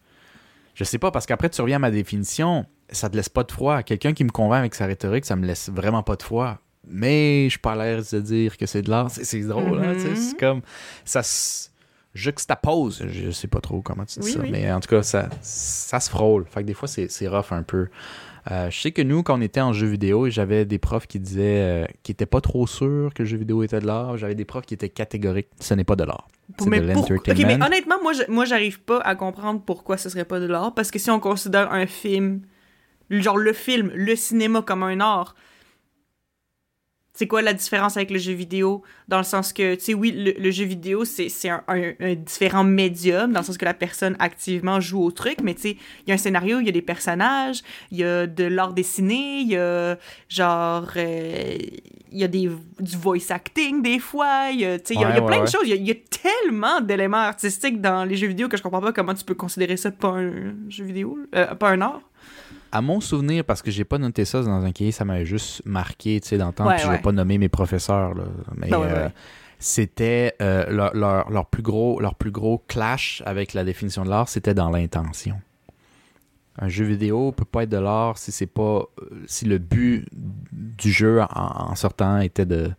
Je 0.74 0.84
sais 0.84 0.98
pas, 0.98 1.10
parce 1.10 1.26
qu'après, 1.26 1.50
tu 1.50 1.60
reviens 1.60 1.76
à 1.76 1.80
ma 1.80 1.90
définition, 1.90 2.64
ça 2.90 3.08
te 3.10 3.16
laisse 3.16 3.28
pas 3.28 3.42
de 3.42 3.50
froid. 3.50 3.82
Quelqu'un 3.82 4.12
qui 4.12 4.22
me 4.22 4.30
convainc 4.30 4.60
avec 4.60 4.74
sa 4.76 4.86
rhétorique, 4.86 5.24
ça 5.24 5.34
me 5.34 5.44
laisse 5.44 5.68
vraiment 5.70 6.04
pas 6.04 6.14
de 6.14 6.22
froid. 6.22 6.58
Mais 6.86 7.44
je 7.46 7.50
suis 7.50 7.58
pas 7.58 7.72
à 7.72 7.76
l'aise 7.76 8.10
de 8.12 8.20
dire 8.20 8.56
que 8.56 8.64
c'est 8.64 8.82
de 8.82 8.88
l'art. 8.90 9.10
C'est 9.10 9.40
drôle, 9.40 9.82
hein. 9.82 9.94
Mhm. 9.94 10.14
C'est 10.16 10.38
comme. 10.38 10.60
Ça 11.04 11.22
se 11.24 11.68
juxtapose. 12.14 13.04
Je 13.08 13.30
sais 13.30 13.48
pas 13.48 13.60
trop 13.60 13.80
comment 13.82 14.04
tu 14.04 14.20
dis 14.20 14.26
Oui, 14.26 14.32
ça. 14.32 14.40
oui. 14.40 14.48
Mais 14.50 14.70
en 14.72 14.80
tout 14.80 14.88
cas, 14.88 15.02
ça, 15.02 15.28
ça 15.40 16.00
se 16.00 16.10
frôle. 16.10 16.44
Fait 16.50 16.62
que 16.62 16.66
des 16.66 16.74
fois, 16.74 16.88
c'est 16.88 17.10
c'est 17.10 17.28
rough 17.28 17.52
un 17.52 17.62
peu. 17.62 17.88
Euh, 18.50 18.70
je 18.70 18.80
sais 18.80 18.92
que 18.92 19.02
nous, 19.02 19.22
quand 19.22 19.36
on 19.38 19.42
était 19.42 19.60
en 19.60 19.74
jeu 19.74 19.86
vidéo, 19.88 20.30
j'avais 20.30 20.64
des 20.64 20.78
profs 20.78 21.06
qui 21.06 21.20
disaient 21.20 21.60
euh, 21.60 21.86
qui 22.02 22.12
étaient 22.12 22.24
pas 22.24 22.40
trop 22.40 22.66
sûrs 22.66 23.12
que 23.12 23.22
le 23.22 23.28
jeu 23.28 23.36
vidéo 23.36 23.62
était 23.62 23.80
de 23.80 23.86
l'art. 23.86 24.16
J'avais 24.16 24.34
des 24.34 24.46
profs 24.46 24.64
qui 24.64 24.74
étaient 24.74 24.88
catégoriques. 24.88 25.48
Ce 25.60 25.74
n'est 25.74 25.84
pas 25.84 25.96
de 25.96 26.04
l'art. 26.04 26.28
C'est 26.58 26.66
mais 26.68 26.80
de 26.80 26.92
pour- 26.94 27.02
Ok, 27.04 27.10
l'entertainment. 27.26 27.58
mais 27.58 27.64
honnêtement, 27.66 27.96
moi, 28.02 28.12
je- 28.14 28.30
moi, 28.30 28.46
j'arrive 28.46 28.80
pas 28.80 29.00
à 29.00 29.14
comprendre 29.16 29.60
pourquoi 29.64 29.98
ce 29.98 30.08
serait 30.08 30.24
pas 30.24 30.40
de 30.40 30.46
l'art, 30.46 30.72
parce 30.74 30.90
que 30.90 30.98
si 30.98 31.10
on 31.10 31.20
considère 31.20 31.70
un 31.72 31.86
film, 31.86 32.40
genre 33.10 33.36
le 33.36 33.52
film, 33.52 33.90
le 33.94 34.16
cinéma 34.16 34.62
comme 34.62 34.82
un 34.82 34.98
art, 35.00 35.34
c'est 37.18 37.26
quoi 37.26 37.42
la 37.42 37.52
différence 37.52 37.96
avec 37.96 38.12
le 38.12 38.18
jeu 38.18 38.32
vidéo? 38.32 38.82
Dans 39.08 39.18
le 39.18 39.24
sens 39.24 39.52
que, 39.52 39.74
tu 39.74 39.80
sais, 39.80 39.94
oui, 39.94 40.12
le, 40.12 40.32
le 40.40 40.50
jeu 40.52 40.64
vidéo, 40.64 41.04
c'est 41.04 41.28
c'est 41.28 41.48
un, 41.48 41.64
un- 41.66 41.94
un 41.98 42.14
différent 42.14 42.62
médium, 42.62 43.32
dans 43.32 43.40
le 43.40 43.44
sens 43.44 43.58
que 43.58 43.64
la 43.64 43.74
personne 43.74 44.14
activement 44.20 44.78
joue 44.78 45.02
au 45.02 45.10
truc, 45.10 45.38
mais 45.42 45.54
tu 45.54 45.62
sais, 45.62 45.76
il 46.06 46.08
y 46.08 46.12
a 46.12 46.14
un 46.14 46.18
scénario, 46.18 46.60
il 46.60 46.66
y 46.66 46.68
a 46.68 46.72
des 46.72 46.80
personnages, 46.82 47.62
il 47.90 47.98
y 47.98 48.04
a 48.04 48.26
de 48.28 48.44
l'art 48.44 48.72
dessiné, 48.72 49.40
il 49.40 49.48
y 49.48 49.56
a 49.56 49.98
genre, 50.28 50.88
euh, 50.96 51.56
il 52.12 52.18
y 52.18 52.22
a 52.24 52.28
des, 52.28 52.48
du 52.80 52.96
voice 52.96 53.30
acting 53.30 53.82
des 53.82 53.98
fois, 53.98 54.50
il 54.52 54.60
y 54.60 54.64
a, 54.64 54.78
tu 54.78 54.84
sais, 54.88 54.94
il 54.94 55.00
y 55.00 55.04
a- 55.04 55.08
y 55.08 55.18
a 55.18 55.20
Ouais, 55.20 55.26
plein 55.26 55.38
ouais, 55.38 55.44
de 55.44 55.50
choses, 55.50 55.62
il 55.64 55.70
y 55.70 55.72
a, 55.72 55.76
il 55.76 55.88
y 55.88 55.90
a 55.90 55.94
tellement 56.22 56.80
d'éléments 56.80 57.16
artistiques 57.16 57.80
dans 57.80 58.04
les 58.04 58.14
jeux 58.16 58.28
vidéo 58.28 58.48
que 58.48 58.56
je 58.56 58.62
comprends 58.62 58.80
pas 58.80 58.92
comment 58.92 59.14
tu 59.14 59.24
peux 59.24 59.34
considérer 59.34 59.76
ça 59.76 59.90
pas 59.90 60.08
un 60.10 60.54
jeu 60.68 60.84
vidéo, 60.84 61.18
euh, 61.34 61.54
pas 61.56 61.70
un 61.70 61.80
art. 61.80 62.02
À 62.72 62.80
mon 62.82 63.00
souvenir, 63.00 63.44
parce 63.44 63.62
que 63.62 63.70
j'ai 63.70 63.84
pas 63.84 63.98
noté 63.98 64.24
ça 64.24 64.42
dans 64.42 64.64
un 64.64 64.72
cahier, 64.72 64.92
ça 64.92 65.04
m'avait 65.04 65.24
juste 65.26 65.62
marqué, 65.64 66.20
tu 66.20 66.28
sais, 66.28 66.36
le 66.36 66.52
temps, 66.52 66.66
Ouais, 66.66 66.74
puis 66.76 66.84
je 66.84 66.90
vais 66.90 66.98
pas 66.98 67.12
nommer 67.12 67.38
mes 67.38 67.48
professeurs, 67.48 68.14
là, 68.14 68.24
mais 68.56 68.68
Ben 68.68 68.78
ouais, 68.80 68.86
euh, 68.90 69.08
c'était 69.58 70.34
euh, 70.42 70.70
leur, 70.70 70.94
leur- 70.94 71.30
leur 71.30 71.46
plus 71.46 71.62
gros, 71.62 72.00
leur 72.00 72.14
plus 72.14 72.30
gros 72.30 72.62
clash 72.68 73.22
avec 73.26 73.54
la 73.54 73.64
définition 73.64 74.04
de 74.04 74.10
l'art, 74.10 74.28
c'était 74.28 74.54
dans 74.54 74.70
l'intention. 74.70 75.40
Un 76.60 76.68
jeu 76.68 76.84
vidéo 76.84 77.30
peut 77.32 77.44
pas 77.44 77.62
être 77.62 77.70
de 77.70 77.76
l'art 77.78 78.18
si 78.18 78.32
c'est 78.32 78.46
pas 78.46 78.82
euh, 79.00 79.22
si 79.26 79.44
le 79.46 79.58
but 79.58 80.06
du 80.52 80.90
jeu 80.90 81.20
en, 81.22 81.26
en 81.70 81.74
sortant 81.76 82.18
était 82.20 82.46
de 82.46 82.70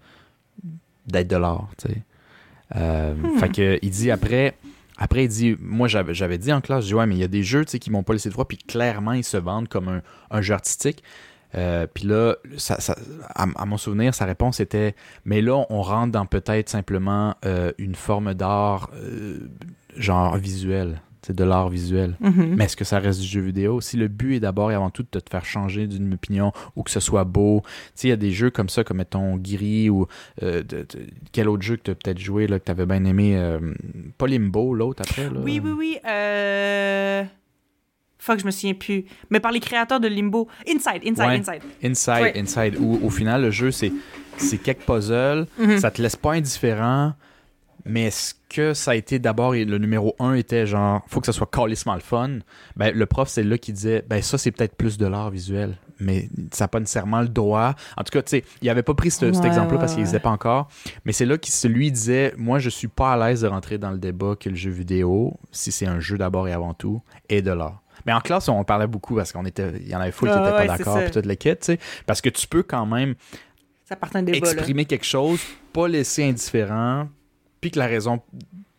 d'être 1.07 1.27
de 1.29 1.37
l'art, 1.37 1.69
tu 1.77 1.87
sais. 1.87 2.01
Euh, 2.75 3.15
Hmm. 3.15 3.37
Fait 3.39 3.49
que 3.49 3.79
il 3.81 3.89
dit 3.89 4.11
après 4.11 4.55
après, 4.99 5.23
il 5.23 5.29
dit, 5.29 5.55
moi 5.61 5.87
j'avais 5.87 6.37
dit 6.37 6.51
en 6.51 6.59
classe, 6.59 6.83
je 6.83 6.89
dis, 6.89 6.93
ouais, 6.93 7.07
mais 7.07 7.15
il 7.15 7.21
y 7.21 7.23
a 7.23 7.29
des 7.29 7.41
jeux 7.41 7.63
qui 7.63 7.89
m'ont 7.89 8.03
pas 8.03 8.11
laissé 8.11 8.27
de 8.27 8.33
froid, 8.33 8.45
puis 8.45 8.57
clairement, 8.57 9.13
ils 9.13 9.23
se 9.23 9.37
vendent 9.37 9.69
comme 9.69 10.01
un, 10.29 10.41
jeu 10.41 10.53
artistique. 10.53 11.03
Euh, 11.55 11.87
puis 11.91 12.05
là, 12.05 12.35
ça, 12.57 12.77
à 13.33 13.65
mon 13.65 13.77
souvenir, 13.77 14.13
sa 14.13 14.25
réponse 14.25 14.59
était, 14.59 14.95
mais 15.23 15.41
là, 15.41 15.65
on 15.69 15.81
rentre 15.81 16.11
dans 16.11 16.25
peut-être 16.25 16.69
simplement 16.69 17.33
euh, 17.45 17.71
une 17.77 17.95
forme 17.95 18.33
d'art, 18.33 18.91
euh, 18.93 19.49
genre 19.95 20.35
visuel, 20.35 21.01
c'est 21.29 21.35
de 21.35 21.43
l'art 21.43 21.69
visuel. 21.69 22.15
Mhm. 22.21 22.55
Mais 22.57 22.63
est-ce 22.65 22.75
que 22.75 22.83
ça 22.83 22.97
reste 22.97 23.21
du 23.21 23.27
jeu 23.27 23.39
vidéo? 23.41 23.81
Si 23.81 23.97
le 23.97 24.07
but 24.07 24.37
est 24.37 24.39
d'abord 24.39 24.71
et 24.71 24.73
avant 24.73 24.89
tout 24.89 25.03
de 25.11 25.19
te 25.19 25.29
faire 25.29 25.45
changer 25.45 25.85
d'une 25.85 26.11
opinion 26.15 26.51
ou 26.75 26.81
que 26.81 26.89
ce 26.89 26.99
soit 26.99 27.23
beau, 27.23 27.61
tu 27.63 27.69
sais, 27.93 28.07
il 28.07 28.09
y 28.09 28.13
a 28.13 28.17
des 28.17 28.31
jeux 28.31 28.49
comme 28.49 28.67
ça, 28.67 28.83
comme 28.83 28.97
mettons 28.97 29.39
Giri 29.43 29.91
ou 29.91 30.07
euh, 30.41 30.63
de- 30.63 30.79
de- 30.81 30.87
quel 31.31 31.47
autre 31.47 31.61
jeu 31.61 31.75
que 31.77 31.83
tu 31.83 31.91
as 31.91 31.95
peut-être 31.95 32.17
joué, 32.17 32.47
là, 32.47 32.57
que 32.57 32.65
tu 32.65 32.71
avais 32.71 32.87
bien 32.87 33.05
aimé, 33.05 33.37
euh, 33.37 33.59
pas 34.17 34.25
Limbo, 34.25 34.73
l'autre 34.73 35.03
après, 35.07 35.25
là? 35.25 35.39
Oui, 35.43 35.61
oui, 35.63 35.71
oui. 35.71 35.97
Euh... 36.09 37.23
Fuck, 38.17 38.39
je 38.41 38.45
me 38.45 38.51
souviens 38.51 38.73
plus. 38.73 39.05
Mais 39.29 39.39
par 39.39 39.51
les 39.51 39.59
créateurs 39.59 39.99
de 39.99 40.07
Limbo. 40.07 40.47
Inside, 40.67 41.03
Inside, 41.05 41.19
Ouais. 41.19 41.37
Inside. 41.39 41.61
Inside, 41.83 42.21
Ouais. 42.21 42.39
Inside, 42.39 42.75
où 42.79 42.99
au 43.03 43.09
final, 43.09 43.43
le 43.43 43.51
jeu, 43.51 43.69
c'est 43.71 43.93
c'est 44.37 44.57
quelques 44.57 44.81
puzzles, 44.85 45.45
Mhm. 45.59 45.77
ça 45.79 45.91
te 45.91 46.01
laisse 46.01 46.15
pas 46.15 46.31
indifférent, 46.33 47.13
mais 47.85 48.05
est-ce 48.05 48.33
que 48.49 48.73
ça 48.73 48.91
a 48.91 48.95
été 48.95 49.19
d'abord, 49.19 49.53
le 49.53 49.77
numéro 49.77 50.15
un 50.19 50.33
était 50.33 50.65
genre, 50.65 51.01
faut 51.07 51.19
que 51.19 51.25
ça 51.27 51.31
soit 51.31 51.49
calissement 51.49 51.93
le 51.93 51.99
fun, 52.01 52.39
ben 52.75 52.93
le 52.93 53.05
prof, 53.05 53.29
c'est 53.29 53.43
là 53.43 53.57
qui 53.57 53.71
disait, 53.71 54.03
ben 54.09 54.21
ça, 54.21 54.37
c'est 54.37 54.51
peut-être 54.51 54.75
plus 54.75 54.97
de 54.97 55.05
l'art 55.05 55.29
visuel, 55.29 55.77
mais 55.99 56.27
ça 56.51 56.63
n'a 56.63 56.67
pas 56.67 56.79
nécessairement 56.79 57.21
le 57.21 57.29
droit. 57.29 57.75
En 57.95 58.03
tout 58.03 58.11
cas, 58.11 58.21
tu 58.23 58.31
sais, 58.31 58.43
il 58.61 58.69
avait 58.69 58.83
pas 58.83 58.95
pris 58.95 59.11
ce- 59.11 59.31
cet 59.31 59.45
exemple-là 59.45 59.73
ouais, 59.75 59.79
parce 59.79 59.91
qu'il 59.91 59.99
ouais. 59.99 60.03
n'existait 60.05 60.19
pas 60.19 60.31
encore, 60.31 60.67
mais 61.05 61.13
c'est 61.13 61.25
là 61.25 61.37
qu'il 61.37 61.71
lui 61.71 61.91
disait, 61.91 62.33
moi, 62.37 62.59
je 62.59 62.69
suis 62.69 62.87
pas 62.87 63.13
à 63.13 63.17
l'aise 63.29 63.41
de 63.41 63.47
rentrer 63.47 63.77
dans 63.77 63.91
le 63.91 63.97
débat 63.99 64.35
que 64.39 64.49
le 64.49 64.55
jeu 64.55 64.71
vidéo, 64.71 65.37
si 65.51 65.71
c'est 65.71 65.85
un 65.85 65.99
jeu 65.99 66.17
d'abord 66.17 66.47
et 66.47 66.53
avant 66.53 66.73
tout, 66.73 67.01
est 67.29 67.41
de 67.41 67.51
l'art. 67.51 67.81
Mais 68.05 68.13
en 68.13 68.21
classe, 68.21 68.47
on 68.49 68.63
parlait 68.63 68.87
beaucoup 68.87 69.15
parce 69.15 69.31
qu'on 69.31 69.45
était, 69.45 69.73
il 69.81 69.87
y 69.89 69.95
en 69.95 69.99
avait 69.99 70.11
qui 70.27 70.33
Ah 70.33 70.39
n'étaient 70.39 70.57
ouais, 70.57 70.67
pas 70.67 70.77
d'accord, 70.77 70.97
puis 71.03 71.11
toute 71.11 71.25
kit, 71.35 71.49
tu 71.51 71.57
sais, 71.61 71.79
parce 72.05 72.21
que 72.21 72.29
tu 72.29 72.47
peux 72.47 72.63
quand 72.63 72.85
même 72.85 73.13
Ça 73.85 73.95
là. 74.41 74.51
exprimer 74.53 74.85
quelque 74.85 75.05
chose, 75.05 75.39
pas 75.73 75.87
laisser 75.87 76.23
indifférent, 76.23 77.09
puis 77.61 77.71
que 77.71 77.79
la 77.79 77.87
raison 77.87 78.21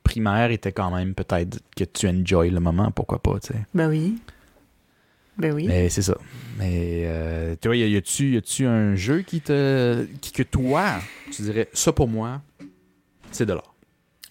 primaire 0.02 0.50
était 0.50 0.72
quand 0.72 0.90
même 0.90 1.14
peut-être 1.14 1.60
que 1.76 1.84
tu 1.84 2.08
enjoy 2.08 2.50
le 2.50 2.60
moment, 2.60 2.90
pourquoi 2.90 3.20
pas, 3.22 3.38
tu 3.40 3.48
sais. 3.48 3.60
Ben 3.74 3.88
oui. 3.88 4.18
Ben 5.38 5.52
oui. 5.54 5.66
Mais 5.66 5.88
c'est 5.88 6.02
ça. 6.02 6.16
Mais 6.58 7.02
euh, 7.06 7.54
tu 7.60 7.68
vois, 7.68 7.76
y 7.76 7.94
a- 7.94 7.98
a-tu 7.98 8.32
y 8.32 8.36
a-tu 8.36 8.66
un 8.66 8.94
jeu 8.94 9.22
qui 9.22 9.40
te 9.40 10.04
qui 10.20 10.32
que 10.32 10.42
toi, 10.42 11.00
tu 11.30 11.42
dirais 11.42 11.68
ça 11.72 11.92
pour 11.92 12.08
moi, 12.08 12.42
c'est 13.30 13.46
de 13.46 13.52
l'art. 13.54 13.69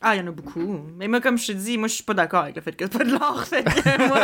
Ah, 0.01 0.15
il 0.15 0.19
y 0.19 0.23
en 0.23 0.27
a 0.27 0.31
beaucoup. 0.31 0.79
Mais 0.97 1.09
moi, 1.09 1.19
comme 1.19 1.37
je 1.37 1.47
te 1.47 1.51
dis, 1.51 1.77
moi, 1.77 1.89
je 1.89 1.95
suis 1.95 2.03
pas 2.05 2.13
d'accord 2.13 2.43
avec 2.43 2.55
le 2.55 2.61
fait 2.61 2.71
que 2.73 2.85
c'est 2.89 2.97
pas 2.97 3.03
de 3.03 3.11
l'art. 3.11 3.45
Fait 3.45 3.63
que 3.65 4.07
moi... 4.07 4.19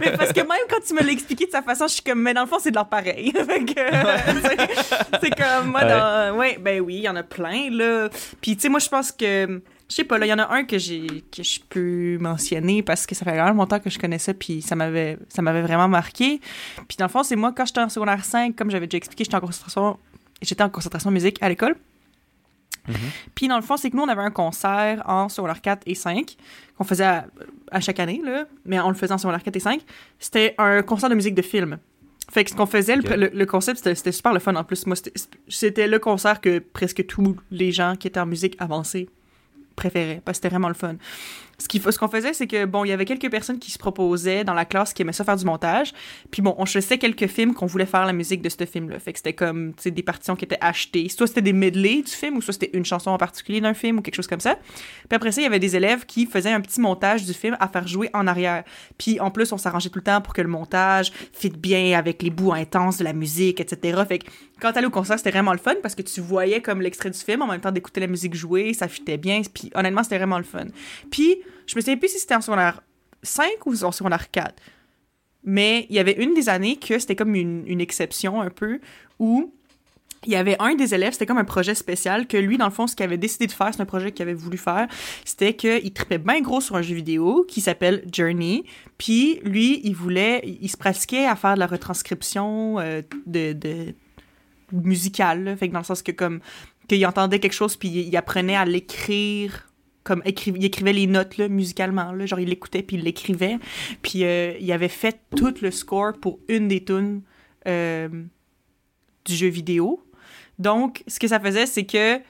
Mais 0.00 0.14
parce 0.18 0.34
que 0.34 0.40
même 0.40 0.66
quand 0.68 0.80
tu 0.86 0.92
me 0.92 1.00
l'as 1.00 1.12
expliqué 1.12 1.46
de 1.46 1.50
sa 1.50 1.62
façon, 1.62 1.86
je 1.86 1.94
suis 1.94 2.02
comme, 2.02 2.20
mais 2.20 2.34
dans 2.34 2.42
le 2.42 2.46
fond, 2.46 2.58
c'est 2.60 2.70
de 2.70 2.74
l'art 2.76 2.88
pareil. 2.90 3.32
fait 3.46 3.64
que, 3.64 3.72
c'est- 4.48 5.18
c'est 5.22 5.30
comme, 5.34 5.70
moi, 5.70 5.82
Ouais. 5.82 5.88
dans... 5.88 6.36
Ouais, 6.36 6.58
ben 6.60 6.80
oui, 6.82 6.96
il 6.96 7.02
y 7.04 7.08
en 7.08 7.16
a 7.16 7.22
plein, 7.22 7.70
là. 7.70 8.10
Puis, 8.42 8.54
tu 8.56 8.62
sais, 8.62 8.68
moi, 8.68 8.80
je 8.80 8.88
pense 8.90 9.12
que... 9.12 9.62
Je 9.88 9.94
sais 9.96 10.04
pas, 10.04 10.16
là, 10.18 10.26
il 10.26 10.30
y 10.30 10.32
en 10.32 10.38
a 10.38 10.50
un 10.52 10.64
que 10.64 10.78
j'ai 10.78 11.06
que 11.30 11.42
je 11.42 11.60
peux 11.68 12.16
mentionner 12.18 12.82
parce 12.82 13.06
que 13.06 13.14
ça 13.14 13.24
fait 13.26 13.36
quand 13.36 13.44
même 13.44 13.56
longtemps 13.58 13.78
que 13.80 13.90
je 13.90 13.98
connais 13.98 14.18
ça, 14.18 14.32
puis 14.32 14.62
ça 14.62 14.74
m'avait 14.74 15.18
ça 15.28 15.42
m'avait 15.42 15.60
vraiment 15.60 15.88
marqué. 15.88 16.40
Puis 16.88 16.96
dans 16.98 17.04
le 17.04 17.10
fond, 17.10 17.22
c'est 17.22 17.36
moi, 17.36 17.52
quand 17.54 17.66
j'étais 17.66 17.80
en 17.82 17.90
secondaire 17.90 18.24
5, 18.24 18.56
comme 18.56 18.70
j'avais 18.70 18.86
déjà 18.86 18.96
expliqué, 18.96 19.24
j'étais 19.24 19.36
en 19.36 19.40
concentration, 19.40 19.98
j'étais 20.40 20.62
en 20.62 20.70
concentration 20.70 21.10
musique 21.10 21.36
à 21.42 21.50
l'école. 21.50 21.76
Puis 23.34 23.48
dans 23.48 23.56
le 23.56 23.62
fond, 23.62 23.76
c'est 23.76 23.90
que 23.90 23.96
nous, 23.96 24.02
on 24.02 24.08
avait 24.08 24.22
un 24.22 24.30
concert 24.30 25.02
en 25.06 25.28
secondaire 25.28 25.60
4 25.62 25.82
et 25.86 25.94
5 25.94 26.36
qu'on 26.76 26.84
faisait 26.84 27.04
à, 27.04 27.26
à 27.70 27.80
chaque 27.80 27.98
année, 28.00 28.20
là, 28.24 28.44
mais 28.66 28.78
on 28.80 28.88
le 28.88 28.94
faisait 28.94 29.12
en 29.12 29.18
secondaire 29.18 29.42
4 29.42 29.56
et 29.56 29.60
5. 29.60 29.80
C'était 30.18 30.54
un 30.58 30.82
concert 30.82 31.08
de 31.08 31.14
musique 31.14 31.34
de 31.34 31.42
film. 31.42 31.78
Fait 32.30 32.42
que 32.44 32.50
ce 32.50 32.56
qu'on 32.56 32.66
faisait, 32.66 32.96
le- 32.96 33.02
Ok. 33.02 33.16
le, 33.16 33.30
le 33.32 33.46
concept, 33.46 33.78
c'était- 33.86 34.12
super 34.12 34.32
le 34.32 34.38
fun 34.40 34.54
en 34.56 34.64
plus. 34.64 34.86
Moi, 34.86 34.96
c'était- 34.96 35.12
c'était 35.48 35.86
le 35.86 35.98
concert 35.98 36.40
que 36.40 36.58
presque 36.58 37.06
tous 37.06 37.36
les 37.50 37.70
gens 37.70 37.96
qui 37.96 38.08
étaient 38.08 38.20
en 38.20 38.26
musique 38.26 38.56
avancée 38.58 39.08
préféraient, 39.76 40.22
parce 40.24 40.38
que 40.38 40.42
c'était 40.42 40.50
vraiment 40.50 40.68
le 40.68 40.74
fun. 40.74 40.94
Ce 41.58 41.78
faut- 41.78 41.90
ce 41.90 41.98
qu'on 41.98 42.08
faisait, 42.08 42.32
c'est 42.32 42.46
que, 42.46 42.64
bon, 42.64 42.84
il 42.84 42.88
y 42.88 42.92
avait 42.92 43.04
quelques 43.04 43.30
personnes 43.30 43.58
qui 43.58 43.70
se 43.70 43.78
proposaient 43.78 44.44
dans 44.44 44.54
la 44.54 44.64
classe 44.64 44.92
qui 44.92 45.02
aimaient 45.02 45.12
ça 45.12 45.24
faire 45.24 45.36
du 45.36 45.44
montage. 45.44 45.92
Puis 46.30 46.42
bon, 46.42 46.54
on 46.58 46.64
choisissait 46.64 46.98
quelques 46.98 47.26
films 47.26 47.54
qu'on 47.54 47.66
voulait 47.66 47.86
faire 47.86 48.06
la 48.06 48.12
musique 48.12 48.42
de 48.42 48.48
ce 48.48 48.64
film-là. 48.64 48.98
Fait 48.98 49.12
que 49.12 49.18
c'était 49.18 49.32
comme, 49.32 49.74
tu 49.74 49.82
sais, 49.84 49.90
des 49.90 50.02
partitions 50.02 50.36
qui 50.36 50.44
étaient 50.44 50.58
achetées. 50.60 51.08
Soit 51.08 51.26
c'était 51.28 51.42
des 51.42 51.52
medley 51.52 52.02
du 52.02 52.10
film, 52.10 52.36
ou 52.36 52.42
soit 52.42 52.52
c'était 52.54 52.70
une 52.72 52.84
chanson 52.84 53.10
en 53.10 53.18
particulier 53.18 53.60
d'un 53.60 53.74
film, 53.74 53.98
ou 53.98 54.02
quelque 54.02 54.14
chose 54.14 54.26
comme 54.26 54.40
ça. 54.40 54.56
Puis 55.08 55.16
après 55.16 55.32
ça, 55.32 55.40
il 55.40 55.44
y 55.44 55.46
avait 55.46 55.58
des 55.58 55.76
élèves 55.76 56.06
qui 56.06 56.26
faisaient 56.26 56.52
un 56.52 56.60
petit 56.60 56.80
montage 56.80 57.24
du 57.24 57.32
film 57.32 57.56
à 57.60 57.68
faire 57.68 57.86
jouer 57.86 58.10
en 58.14 58.26
arrière. 58.26 58.64
Puis 58.98 59.20
en 59.20 59.30
plus, 59.30 59.52
on 59.52 59.58
s'arrangeait 59.58 59.90
tout 59.90 59.98
le 59.98 60.04
temps 60.04 60.20
pour 60.20 60.32
que 60.34 60.42
le 60.42 60.48
montage 60.48 61.12
fit 61.32 61.50
bien 61.50 61.98
avec 61.98 62.22
les 62.22 62.30
bouts 62.30 62.52
intenses 62.52 62.98
de 62.98 63.04
la 63.04 63.12
musique, 63.12 63.60
etc. 63.60 64.02
Fait 64.08 64.18
que 64.18 64.26
quand 64.60 64.72
t'allais 64.72 64.86
au 64.86 64.90
concert, 64.90 65.18
c'était 65.18 65.30
vraiment 65.30 65.52
le 65.52 65.58
fun 65.58 65.74
parce 65.82 65.94
que 65.94 66.02
tu 66.02 66.20
voyais 66.20 66.60
comme 66.60 66.80
l'extrait 66.80 67.10
du 67.10 67.18
film 67.18 67.42
en 67.42 67.46
même 67.46 67.60
temps 67.60 67.72
d'écouter 67.72 68.00
la 68.00 68.06
musique 68.06 68.34
jouer, 68.34 68.72
ça 68.72 68.88
fitait 68.88 69.16
bien. 69.18 69.42
Puis 69.52 69.70
honnêtement, 69.74 70.02
c'était 70.02 70.18
vraiment 70.18 70.38
le 70.38 70.44
fun. 70.44 70.66
Puis 71.10 71.36
je 71.66 71.76
me 71.76 71.80
souviens 71.80 71.96
plus 71.96 72.08
si 72.08 72.18
c'était 72.18 72.34
en 72.34 72.40
secondaire 72.40 72.82
5 73.22 73.66
ou 73.66 73.74
en 73.84 73.92
secondaire 73.92 74.30
4. 74.30 74.54
Mais 75.44 75.86
il 75.90 75.96
y 75.96 75.98
avait 75.98 76.22
une 76.22 76.34
des 76.34 76.48
années 76.48 76.76
que 76.76 76.98
c'était 76.98 77.16
comme 77.16 77.34
une, 77.34 77.64
une 77.66 77.80
exception 77.80 78.40
un 78.40 78.50
peu 78.50 78.80
où 79.18 79.52
il 80.26 80.32
y 80.32 80.36
avait 80.36 80.56
un 80.58 80.74
des 80.74 80.94
élèves, 80.94 81.12
c'était 81.12 81.26
comme 81.26 81.38
un 81.38 81.44
projet 81.44 81.74
spécial 81.74 82.26
que 82.26 82.36
lui, 82.36 82.56
dans 82.56 82.64
le 82.64 82.70
fond, 82.72 82.86
ce 82.86 82.96
qu'il 82.96 83.04
avait 83.04 83.18
décidé 83.18 83.46
de 83.46 83.52
faire, 83.52 83.70
c'est 83.72 83.80
un 83.80 83.86
projet 83.86 84.12
qu'il 84.12 84.22
avait 84.22 84.34
voulu 84.34 84.56
faire, 84.56 84.88
c'était 85.24 85.54
qu'il 85.54 85.92
tripait 85.92 86.18
bien 86.18 86.40
gros 86.40 86.60
sur 86.60 86.76
un 86.76 86.82
jeu 86.82 86.94
vidéo 86.94 87.44
qui 87.46 87.60
s'appelle 87.60 88.04
Journey. 88.12 88.64
Puis 88.98 89.40
lui, 89.44 89.80
il 89.84 89.94
voulait, 89.94 90.42
il 90.44 90.68
se 90.68 90.76
pratiquait 90.76 91.26
à 91.26 91.36
faire 91.36 91.54
de 91.54 91.60
la 91.60 91.66
retranscription 91.66 92.78
euh, 92.78 93.02
de, 93.26 93.52
de 93.52 93.94
musicale, 94.72 95.56
fait 95.58 95.68
que 95.68 95.72
dans 95.72 95.80
le 95.80 95.84
sens 95.84 96.02
que 96.02 96.12
comme 96.12 96.40
qu'il 96.88 97.04
entendait 97.06 97.38
quelque 97.38 97.52
chose 97.52 97.76
puis 97.76 97.88
il 97.88 98.16
apprenait 98.16 98.56
à 98.56 98.64
l'écrire 98.64 99.68
comme 100.04 100.20
écri- 100.26 100.52
il 100.54 100.64
écrivait 100.64 100.92
les 100.92 101.06
notes 101.06 101.36
là, 101.38 101.48
musicalement 101.48 102.12
là, 102.12 102.26
genre 102.26 102.38
il 102.40 102.48
l'écoutait 102.48 102.82
puis 102.82 102.96
il 102.96 103.02
l'écrivait 103.02 103.58
puis 104.02 104.24
euh, 104.24 104.52
il 104.60 104.70
avait 104.70 104.88
fait 104.88 105.18
tout 105.36 105.54
le 105.62 105.70
score 105.70 106.12
pour 106.20 106.38
une 106.48 106.68
des 106.68 106.84
tunes 106.84 107.22
euh, 107.66 108.08
du 109.24 109.34
jeu 109.34 109.48
vidéo 109.48 110.02
donc 110.58 111.02
ce 111.08 111.18
que 111.18 111.26
ça 111.26 111.40
faisait 111.40 111.66
c'est 111.66 111.84
que 111.84 112.20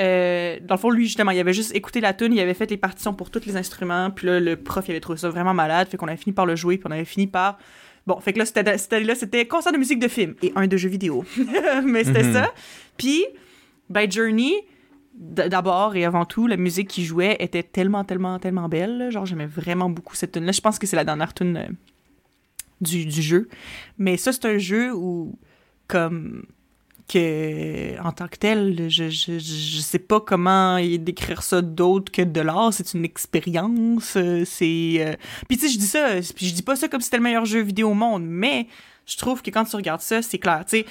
euh, 0.00 0.58
dans 0.60 0.74
le 0.74 0.80
fond, 0.80 0.90
lui, 0.90 1.04
justement, 1.06 1.30
il 1.30 1.38
avait 1.38 1.52
juste 1.52 1.72
écouté 1.72 2.00
la 2.00 2.12
tune, 2.14 2.32
il 2.32 2.40
avait 2.40 2.54
fait 2.54 2.68
les 2.68 2.76
partitions 2.76 3.14
pour 3.14 3.30
tous 3.30 3.46
les 3.46 3.56
instruments, 3.56 4.10
puis 4.10 4.26
là, 4.26 4.40
le 4.40 4.56
prof, 4.56 4.84
il 4.88 4.90
avait 4.90 4.98
trouvé 4.98 5.16
ça 5.20 5.28
vraiment 5.28 5.54
malade, 5.54 5.86
fait 5.88 5.96
qu'on 5.96 6.08
avait 6.08 6.16
fini 6.16 6.32
par 6.32 6.46
le 6.46 6.56
jouer, 6.56 6.78
puis 6.78 6.86
on 6.88 6.90
avait 6.90 7.04
fini 7.04 7.28
par... 7.28 7.58
Bon, 8.04 8.18
fait 8.18 8.32
que 8.32 8.40
là, 8.40 8.44
c'était- 8.44 8.76
cette 8.76 8.92
année-là, 8.92 9.14
c'était 9.14 9.46
concert 9.46 9.70
de 9.72 9.78
musique 9.78 10.00
de 10.00 10.08
film 10.08 10.34
et 10.42 10.52
un 10.56 10.66
de 10.66 10.76
jeux 10.76 10.88
vidéo. 10.88 11.24
Mais 11.84 12.02
c'était 12.02 12.24
Mhm. 12.24 12.32
ça. 12.32 12.52
Puis, 12.96 13.24
ben, 13.88 14.10
Journey, 14.10 14.52
d'abord 15.14 15.96
et 15.96 16.04
avant 16.04 16.24
tout, 16.24 16.46
la 16.46 16.56
musique 16.56 16.88
qui 16.88 17.04
jouait 17.04 17.36
était 17.40 17.62
tellement, 17.62 18.04
tellement, 18.04 18.38
tellement 18.38 18.68
belle. 18.68 19.10
Genre, 19.10 19.24
j'aimais 19.26 19.46
vraiment 19.46 19.88
beaucoup 19.88 20.14
cette 20.16 20.32
tune-là. 20.32 20.52
Je 20.52 20.60
pense 20.60 20.78
que 20.78 20.86
c'est 20.86 20.96
la 20.96 21.04
dernière 21.04 21.32
tune 21.34 21.56
euh, 21.56 21.68
du, 22.80 23.06
du 23.06 23.22
jeu. 23.22 23.48
Mais 23.98 24.16
ça, 24.16 24.32
c'est 24.32 24.44
un 24.46 24.58
jeu 24.58 24.92
où, 24.94 25.38
comme 25.86 26.44
que 27.06 28.00
en 28.02 28.12
tant 28.12 28.28
que 28.28 28.36
tel, 28.38 28.88
je, 28.88 29.10
je, 29.10 29.38
je 29.38 29.78
sais 29.80 29.98
pas 29.98 30.20
comment 30.20 30.78
décrire 30.98 31.42
ça 31.42 31.60
d'autre 31.60 32.10
que 32.10 32.22
de 32.22 32.40
l'art. 32.40 32.72
C'est 32.72 32.94
une 32.94 33.04
expérience. 33.04 34.14
euh, 34.16 34.44
C'est. 34.46 34.94
euh, 35.00 35.14
Puis 35.48 35.58
tu 35.58 35.66
sais, 35.68 35.72
je 35.74 35.78
dis 35.78 35.86
ça, 35.86 36.20
je 36.20 36.32
dis 36.52 36.62
pas 36.62 36.76
ça 36.76 36.88
comme 36.88 37.00
si 37.00 37.04
c'était 37.06 37.18
le 37.18 37.22
meilleur 37.22 37.44
jeu 37.44 37.60
vidéo 37.60 37.90
au 37.90 37.94
monde, 37.94 38.24
mais 38.26 38.68
je 39.06 39.16
trouve 39.18 39.42
que 39.42 39.50
quand 39.50 39.64
tu 39.64 39.76
regardes 39.76 40.00
ça, 40.00 40.22
c'est 40.22 40.38
clair. 40.38 40.64
Tu 40.66 40.78
sais, 40.78 40.86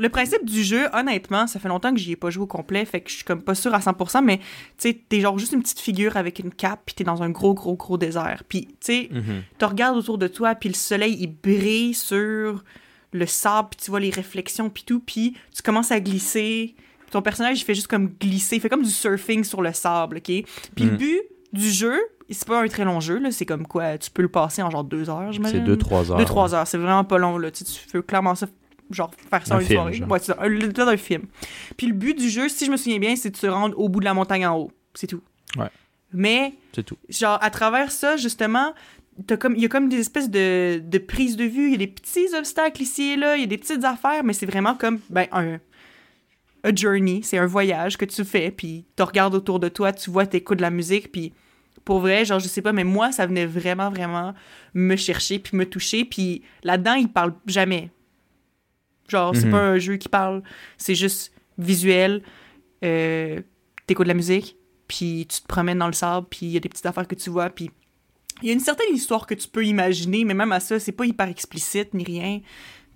le 0.00 0.08
principe 0.08 0.44
du 0.44 0.64
jeu, 0.64 0.88
honnêtement, 0.94 1.46
ça 1.46 1.60
fait 1.60 1.68
longtemps 1.68 1.92
que 1.92 2.00
j'y 2.00 2.12
ai 2.12 2.16
pas 2.16 2.30
joué 2.30 2.42
au 2.44 2.46
complet, 2.46 2.84
fait 2.86 3.00
que 3.02 3.10
je 3.10 3.16
suis 3.16 3.24
comme 3.24 3.42
pas 3.42 3.54
sûre 3.54 3.74
à 3.74 3.78
100%, 3.80 4.22
mais 4.24 4.38
tu 4.38 4.44
sais, 4.78 5.00
t'es 5.08 5.20
genre 5.20 5.38
juste 5.38 5.52
une 5.52 5.60
petite 5.62 5.78
figure 5.80 6.16
avec 6.16 6.38
une 6.38 6.50
cape, 6.52 6.80
puis 6.86 6.94
t'es 6.94 7.04
dans 7.04 7.22
un 7.22 7.30
gros, 7.30 7.52
gros, 7.54 7.76
gros 7.76 7.98
désert. 7.98 8.42
Puis 8.48 8.66
tu 8.66 8.74
sais, 8.80 9.08
Mhm. 9.12 9.42
tu 9.58 9.64
regardes 9.66 9.96
autour 9.98 10.16
de 10.18 10.26
toi, 10.26 10.54
puis 10.54 10.70
le 10.70 10.74
soleil, 10.74 11.16
il 11.20 11.28
brille 11.28 11.92
sur 11.94 12.64
le 13.12 13.26
sable, 13.26 13.68
puis 13.70 13.80
tu 13.84 13.90
vois 13.90 14.00
les 14.00 14.10
réflexions, 14.10 14.70
puis 14.70 14.84
tout, 14.86 15.00
puis 15.00 15.36
tu 15.54 15.62
commences 15.62 15.92
à 15.92 16.00
glisser. 16.00 16.74
Ton 17.10 17.22
personnage, 17.22 17.60
il 17.60 17.64
fait 17.64 17.74
juste 17.74 17.88
comme 17.88 18.08
glisser, 18.20 18.56
il 18.56 18.60
fait 18.60 18.68
comme 18.68 18.82
du 18.84 18.90
surfing 18.90 19.44
sur 19.44 19.60
le 19.62 19.72
sable, 19.72 20.18
OK? 20.18 20.24
Puis 20.24 20.44
le 20.84 20.92
Mm. 20.92 20.96
but 20.96 21.20
du 21.52 21.68
jeu, 21.70 21.98
c'est 22.30 22.46
pas 22.46 22.62
un 22.62 22.68
très 22.68 22.84
long 22.84 23.00
jeu, 23.00 23.18
là, 23.18 23.32
c'est 23.32 23.44
comme 23.46 23.66
quoi, 23.66 23.98
tu 23.98 24.10
peux 24.12 24.22
le 24.22 24.28
passer 24.28 24.62
en 24.62 24.70
genre 24.70 24.84
deux 24.84 25.10
heures, 25.10 25.32
j'imagine? 25.32 25.58
C'est 25.58 25.64
2-3 25.64 26.12
heures. 26.12 26.16
Deux, 26.18 26.24
trois 26.24 26.54
heures, 26.54 26.66
c'est 26.68 26.78
vraiment 26.78 27.02
pas 27.02 27.18
long, 27.18 27.36
là. 27.36 27.50
Tu, 27.50 27.64
tu 27.64 27.80
peux 27.92 28.02
clairement 28.02 28.36
ça, 28.36 28.46
genre, 28.90 29.10
faire 29.30 29.46
ça 29.46 29.56
Un 29.56 29.60
une 29.60 29.66
film, 29.66 29.78
soirée. 29.80 29.92
genre. 29.94 30.10
Ouais, 30.10 30.18
c'est 30.18 30.26
ça, 30.32 30.38
un- 30.40 30.84
d'un 30.84 30.96
film. 30.96 31.22
Puis 31.76 31.86
le 31.86 31.92
but 31.94 32.18
du 32.18 32.28
jeu, 32.28 32.48
si 32.48 32.64
je 32.66 32.70
me 32.70 32.76
souviens 32.76 32.98
bien, 32.98 33.16
c'est 33.16 33.30
de 33.30 33.36
se 33.36 33.46
rendre 33.46 33.78
au 33.78 33.88
bout 33.88 34.00
de 34.00 34.04
la 34.04 34.14
montagne 34.14 34.46
en 34.46 34.56
haut. 34.58 34.70
C'est 34.94 35.06
tout. 35.06 35.22
Ouais. 35.56 35.68
Mais 36.12 36.54
C'est 36.74 36.82
tout. 36.84 36.96
genre 37.08 37.38
à 37.40 37.50
travers 37.50 37.92
ça 37.92 38.16
justement 38.16 38.74
t'as 39.28 39.36
comme 39.36 39.54
il 39.54 39.62
y 39.62 39.64
a 39.64 39.68
comme 39.68 39.88
des 39.88 39.98
espèces 40.00 40.28
de, 40.30 40.80
de 40.84 40.98
prises 40.98 41.36
de 41.36 41.44
vue 41.44 41.66
il 41.66 41.72
y 41.72 41.74
a 41.74 41.78
des 41.78 41.86
petits 41.86 42.26
obstacles 42.36 42.82
ici 42.82 43.10
et 43.12 43.16
là 43.16 43.36
il 43.36 43.40
y 43.42 43.44
a 43.44 43.46
des 43.46 43.58
petites 43.58 43.84
affaires 43.84 44.24
mais 44.24 44.32
c'est 44.32 44.46
vraiment 44.46 44.74
comme 44.74 44.98
ben 45.08 45.26
un 45.30 45.60
a 46.64 46.74
journey 46.74 47.20
c'est 47.22 47.38
un 47.38 47.46
voyage 47.46 47.96
que 47.96 48.04
tu 48.04 48.24
fais 48.24 48.50
puis 48.50 48.86
tu 48.96 49.02
regardes 49.04 49.34
autour 49.36 49.60
de 49.60 49.68
toi 49.68 49.92
tu 49.92 50.10
vois 50.10 50.26
t'écoutes 50.26 50.58
de 50.58 50.62
la 50.62 50.70
musique 50.70 51.12
puis 51.12 51.32
pour 51.84 52.00
vrai 52.00 52.24
genre 52.24 52.40
je 52.40 52.48
sais 52.48 52.62
pas 52.62 52.72
mais 52.72 52.84
moi 52.84 53.12
ça 53.12 53.24
venait 53.26 53.46
vraiment 53.46 53.88
vraiment 53.90 54.34
me 54.74 54.96
chercher 54.96 55.38
puis 55.38 55.56
me 55.56 55.64
toucher 55.64 56.04
puis 56.04 56.42
là-dedans 56.64 56.94
il 56.94 57.08
parle 57.08 57.34
jamais 57.46 57.90
genre 59.10 59.34
c'est 59.36 59.46
Mhm. 59.46 59.50
pas 59.52 59.60
un 59.62 59.78
jeu 59.78 59.96
qui 59.96 60.08
parle 60.08 60.42
c'est 60.78 60.94
juste 60.94 61.32
visuel 61.58 62.22
euh, 62.84 63.40
t'écoutes 63.86 64.06
de 64.06 64.08
la 64.10 64.14
musique 64.14 64.56
puis 64.88 65.26
tu 65.28 65.40
te 65.42 65.46
promènes 65.46 65.78
dans 65.78 65.86
le 65.86 65.92
sable, 65.92 66.26
puis 66.30 66.46
il 66.46 66.52
y 66.52 66.56
a 66.56 66.60
des 66.60 66.68
petites 66.68 66.86
affaires 66.86 67.06
que 67.06 67.14
tu 67.14 67.30
vois, 67.30 67.48
puis 67.50 67.70
il 68.42 68.48
y 68.48 68.50
a 68.50 68.54
une 68.54 68.60
certaine 68.60 68.92
histoire 68.94 69.26
que 69.26 69.34
tu 69.34 69.46
peux 69.46 69.64
imaginer, 69.64 70.24
mais 70.24 70.34
même 70.34 70.50
à 70.50 70.58
ça, 70.60 70.80
c'est 70.80 70.90
pas 70.92 71.04
hyper 71.06 71.28
explicite 71.28 71.92
ni 71.94 72.02
rien. 72.04 72.40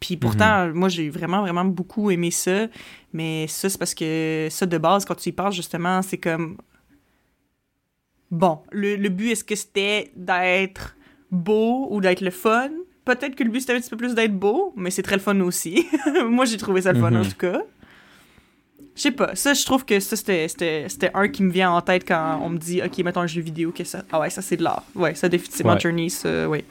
Puis 0.01 0.17
pourtant, 0.17 0.73
moi, 0.75 0.89
j'ai 0.89 1.09
vraiment, 1.09 1.43
vraiment 1.43 1.65
beaucoup 1.65 2.11
aimé 2.11 2.31
ça, 2.33 2.67
mais 3.13 3.47
ça, 3.47 3.69
c'est 3.69 3.79
parce 3.79 3.95
que 3.95 4.49
ça, 4.51 4.67
de 4.67 4.77
base, 4.79 5.05
quand 5.05 5.15
tu 5.15 5.29
y 5.29 5.33
parles, 5.33 5.53
justement, 5.53 6.03
c'est 6.03 6.19
comme... 6.19 6.57
Bon, 8.31 8.63
le, 8.73 8.97
le 8.97 9.09
but, 9.09 9.31
est-ce 9.31 9.45
que 9.45 9.55
c'était 9.55 10.11
d'être 10.17 10.97
beau 11.31 11.87
ou 11.91 12.01
d'être 12.01 12.23
le 12.23 12.31
fun? 12.31 12.71
Peut-être 13.05 13.35
que 13.35 13.45
le 13.45 13.51
but, 13.51 13.61
c'était 13.61 13.75
un 13.75 13.81
petit 13.81 13.91
peu 13.91 13.97
plus 13.97 14.15
d'être 14.15 14.35
beau, 14.39 14.73
mais 14.77 14.91
c'est 14.91 15.03
très 15.03 15.17
le 15.17 15.21
fun 15.23 15.39
aussi. 15.41 15.87
moi, 16.29 16.45
j'ai 16.47 16.57
trouvé 16.57 16.83
ça 16.83 16.93
le 16.93 17.01
fun, 17.01 17.11
Mhm. 17.11 17.21
en 17.21 17.25
tout 17.25 17.37
cas. 17.39 17.61
Je 18.97 19.01
sais 19.03 19.11
pas, 19.11 19.35
ça, 19.35 19.55
je 19.55 19.65
trouve 19.65 19.85
que 19.85 19.99
ça, 19.99 20.15
c'était- 20.17 21.11
un 21.15 21.29
qui 21.29 21.43
me 21.43 21.51
vient 21.51 21.73
en 21.73 21.81
tête 21.81 22.07
quand 22.07 22.39
on 22.43 22.49
me 22.51 22.59
dit, 22.59 22.81
OK, 22.81 22.97
mettons 22.99 23.21
un 23.23 23.27
jeu 23.27 23.43
vidéo, 23.43 23.73
que 23.77 23.83
ça... 23.83 24.05
Ah 24.13 24.21
ouais, 24.21 24.31
ça, 24.31 24.41
c'est 24.41 24.57
de 24.57 24.63
l'art. 24.63 24.85
Ouais, 24.95 25.15
ça, 25.17 25.29
définitivement, 25.29 25.73
Ouais. 25.75 25.81
Journey, 25.81 26.09
ça, 26.11 26.49
ouais. 26.49 26.65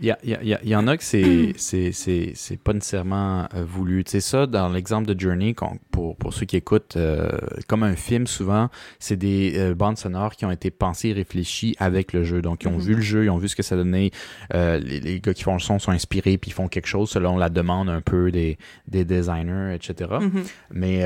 Il 0.00 0.06
y, 0.06 0.10
a- 0.10 0.18
y 0.24 0.74
a- 0.74 0.78
en 0.78 0.86
a 0.88 0.96
que 0.96 1.04
c'est 1.04 1.52
c'est 1.56 2.58
pas 2.62 2.72
nécessairement 2.72 3.48
euh, 3.54 3.64
voulu. 3.64 4.02
Tu 4.04 4.10
sais, 4.12 4.20
ça, 4.20 4.46
dans 4.46 4.68
l'exemple 4.68 5.06
de 5.12 5.18
Journey, 5.18 5.54
pour, 5.90 6.16
pour 6.16 6.34
ceux 6.34 6.46
qui 6.46 6.56
écoutent, 6.56 6.96
euh, 6.96 7.30
comme 7.68 7.82
un 7.84 7.94
film, 7.96 8.26
souvent, 8.26 8.70
c'est 8.98 9.16
des 9.16 9.52
euh, 9.56 9.74
bandes 9.74 9.96
sonores 9.96 10.34
qui 10.34 10.44
ont 10.44 10.50
été 10.50 10.70
pensées 10.70 11.10
et 11.10 11.12
réfléchies 11.12 11.76
avec 11.78 12.12
le 12.12 12.24
jeu. 12.24 12.42
Donc, 12.42 12.64
ils 12.64 12.68
ont 12.68 12.72
Mhm. 12.72 12.80
vu 12.80 12.94
le 12.96 13.00
jeu, 13.02 13.24
ils 13.24 13.30
ont 13.30 13.36
vu 13.38 13.48
ce 13.48 13.56
que 13.56 13.62
ça 13.62 13.76
donnait. 13.76 14.10
Euh, 14.54 14.78
les, 14.78 14.98
les 15.00 15.20
gars 15.20 15.32
qui 15.32 15.44
font 15.44 15.54
le 15.54 15.60
son 15.60 15.78
sont 15.78 15.92
inspirés, 15.92 16.38
puis 16.38 16.50
ils 16.50 16.54
font 16.54 16.66
quelque 16.68 16.88
chose 16.88 17.08
selon 17.10 17.36
la 17.38 17.48
demande 17.48 17.88
un 17.88 18.00
peu 18.00 18.30
des, 18.32 18.58
des 18.88 19.04
designers, 19.04 19.74
etc. 19.74 20.10
Mhm. 20.20 20.42
Mais 20.72 21.04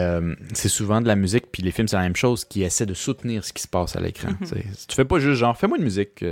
c'est 0.55 0.69
souvent 0.69 1.01
de 1.01 1.07
la 1.09 1.17
musique, 1.17 1.45
puis 1.53 1.63
les 1.63 1.71
films, 1.73 1.89
c'est 1.89 1.97
la 1.97 2.03
même 2.03 2.17
chose, 2.17 2.45
qui 2.45 2.63
essaie 2.63 2.87
de 2.87 2.95
soutenir 2.95 3.45
ce 3.45 3.53
qui 3.53 3.63
se 3.63 3.69
passe 3.69 3.97
à 3.97 4.01
l'écran. 4.01 4.31
Tu 4.41 4.47
sais. 4.47 4.65
Tu 4.89 4.95
fais 4.97 5.05
pas 5.05 5.19
juste 5.19 5.39
genre, 5.39 5.57
fais-moi 5.57 5.79
une 5.79 5.85
musique 5.85 6.25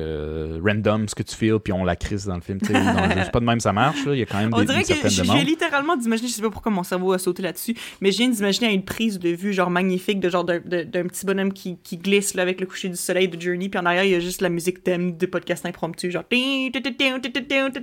random, 0.64 1.08
ce 1.08 1.14
que 1.14 1.22
tu 1.22 1.34
feels, 1.34 1.58
puis 1.60 1.72
on 1.72 1.84
la 1.84 1.96
crise 1.96 2.24
dans 2.26 2.34
le 2.34 2.40
film. 2.46 2.58
tu 2.60 2.66
sais, 2.66 2.72
pas 3.32 3.40
de 3.40 3.44
même 3.44 3.60
ça 3.60 3.72
marche, 3.72 4.04
là. 4.06 4.12
il 4.14 4.18
y 4.20 4.22
a 4.22 4.26
quand 4.26 4.38
même 4.38 4.50
On 4.52 4.60
des, 4.60 4.66
dirait 4.66 4.80
une 4.80 4.84
que 5.02 5.08
j'ai 5.08 5.44
littéralement 5.44 5.96
d'imaginer, 5.96 6.28
je 6.28 6.34
sais 6.34 6.42
pas 6.42 6.50
pourquoi 6.50 6.72
mon 6.72 6.82
cerveau 6.82 7.12
a 7.12 7.18
sauté 7.18 7.42
là-dessus, 7.42 7.74
mais 8.00 8.12
je 8.12 8.18
viens 8.18 8.28
d'imaginer 8.28 8.72
une 8.72 8.84
prise 8.84 9.18
de 9.18 9.30
vue 9.30 9.52
genre 9.52 9.70
magnifique 9.70 10.20
de 10.20 10.28
genre 10.28 10.44
d'un 10.44 10.58
petit 11.06 11.26
bonhomme 11.26 11.52
qui, 11.52 11.78
qui 11.82 11.96
glisse 11.98 12.34
là, 12.34 12.42
avec 12.42 12.60
le 12.60 12.66
coucher 12.66 12.88
du 12.88 12.96
soleil 12.96 13.28
de 13.28 13.40
Journey, 13.40 13.68
puis 13.68 13.78
en 13.80 13.86
arrière 13.86 14.04
il 14.04 14.10
y 14.10 14.14
a 14.14 14.20
juste 14.20 14.40
la 14.40 14.48
musique 14.48 14.82
thème 14.82 15.16
de 15.16 15.26
podcast 15.26 15.66
impromptu, 15.66 16.10
genre. 16.10 16.24
tu 16.28 16.36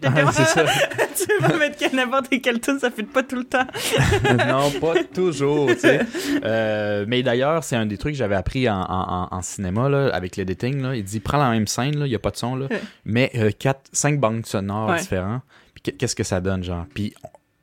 Ah, 0.03 0.31
c'est 0.31 0.45
ça. 0.45 0.65
peux 1.47 1.59
mettre 1.59 1.95
n'importe 1.95 2.29
quelle 2.41 2.59
tune, 2.59 2.79
ça 2.79 2.89
fait 2.91 3.03
pas 3.03 3.23
tout 3.23 3.35
le 3.35 3.43
temps. 3.43 3.65
non, 4.47 4.71
pas 4.79 5.03
toujours, 5.13 5.69
tu. 5.75 5.87
Euh, 6.45 7.05
mais 7.07 7.23
d'ailleurs, 7.23 7.63
c'est 7.63 7.75
un 7.75 7.85
des 7.85 7.97
trucs 7.97 8.13
que 8.13 8.17
j'avais 8.17 8.35
appris 8.35 8.67
en, 8.69 8.81
en, 8.81 9.23
en- 9.23 9.27
en 9.31 9.41
cinéma, 9.41 9.87
là, 9.89 10.09
avec 10.13 10.35
l'editing. 10.35 10.83
Il 10.93 11.03
dit, 11.03 11.19
prends 11.19 11.37
la 11.37 11.49
même 11.51 11.67
scène, 11.67 11.93
il 11.95 12.03
n'y 12.09 12.15
a 12.15 12.19
pas 12.19 12.31
de 12.31 12.37
son, 12.37 12.55
là, 12.55 12.67
Ouais. 12.69 12.81
mais 13.05 13.31
euh, 13.35 13.51
quatre, 13.57 13.81
cinq 13.91 14.19
banques 14.19 14.45
sonores 14.53 14.89
Ouais. 14.89 14.99
différents, 14.99 15.41
puis 15.73 15.81
qu'est- 15.83 15.91
qu'est-ce 15.97 16.15
que 16.15 16.23
ça 16.23 16.39
donne, 16.41 16.63
genre? 16.63 16.85
Puis 16.93 17.13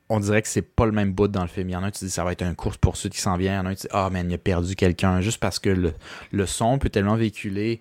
on 0.09 0.19
dirait 0.19 0.41
que 0.41 0.47
c'est 0.49 0.61
pas 0.61 0.85
le 0.85 0.91
même 0.91 1.13
bout 1.13 1.27
dans 1.29 1.41
le 1.43 1.47
film. 1.47 1.69
Il 1.69 1.71
y 1.71 1.75
en 1.75 1.83
a 1.83 1.87
un, 1.87 1.91
tu 1.91 2.03
dis 2.05 2.11
ça 2.11 2.23
va 2.23 2.33
être 2.33 2.43
une 2.43 2.55
course 2.55 2.77
poursuite 2.77 3.13
qui 3.13 3.21
s'en 3.21 3.37
vient. 3.37 3.53
Il 3.53 3.55
y 3.55 3.59
en 3.59 3.65
a 3.65 3.69
un, 3.69 3.75
tu 3.75 3.81
dis 3.83 3.87
ah, 3.91 4.09
man, 4.11 4.29
il 4.29 4.33
a 4.33 4.37
perdu 4.37 4.75
quelqu'un. 4.75 5.21
Juste 5.21 5.39
parce 5.39 5.57
que 5.59 5.69
le, 5.69 5.93
le 6.31 6.45
son 6.45 6.77
peut 6.79 6.89
tellement 6.89 7.15
véhiculer 7.15 7.79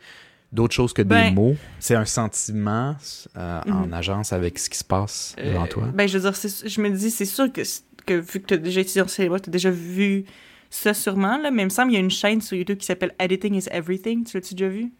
d'autres 0.53 0.75
choses 0.75 0.93
que 0.93 1.03
des 1.03 1.09
Ben- 1.09 1.35
mots. 1.35 1.57
C'est 1.81 1.95
un 1.97 2.05
sentiment 2.05 2.97
euh, 3.37 3.61
Mhm. 3.67 3.73
en 3.77 3.93
agence 3.93 4.33
avec 4.33 4.59
ce 4.59 4.69
qui 4.71 4.79
se 4.79 4.85
passe 4.85 5.35
devant 5.39 5.65
Euh, 5.65 5.69
toi. 5.69 5.85
Ben, 5.95 6.09
je 6.09 6.19
veux 6.19 6.31
dire, 6.31 6.39
je 6.67 6.81
me 6.81 6.91
dis, 6.91 7.11
c'est 7.11 7.25
sûr 7.25 7.53
que, 7.53 7.63
que 8.07 8.15
vu 8.15 8.41
que 8.41 8.47
tu 8.47 8.55
as 8.55 8.59
déjà 8.59 8.81
étudié 8.81 9.03
en 9.03 9.09
cinéma, 9.09 9.39
tu 9.41 9.51
as 9.51 9.53
déjà 9.53 9.71
vu 9.71 10.25
ça 10.71 10.95
sûrement, 10.95 11.37
là. 11.39 11.51
Mais 11.51 11.63
il 11.63 11.67
me 11.67 11.71
semble 11.71 11.89
qu'il 11.91 11.99
y 11.99 12.03
a 12.03 12.05
une 12.05 12.11
chaîne 12.13 12.41
sur 12.41 12.57
YouTube 12.57 12.79
qui 12.79 12.87
s'appelle 12.87 13.13
Editing 13.19 13.55
is 13.57 13.67
Everything. 13.73 14.25
Tu 14.25 14.37
l'as-tu 14.37 14.55
déjà 14.55 14.69
vu? 14.71 14.93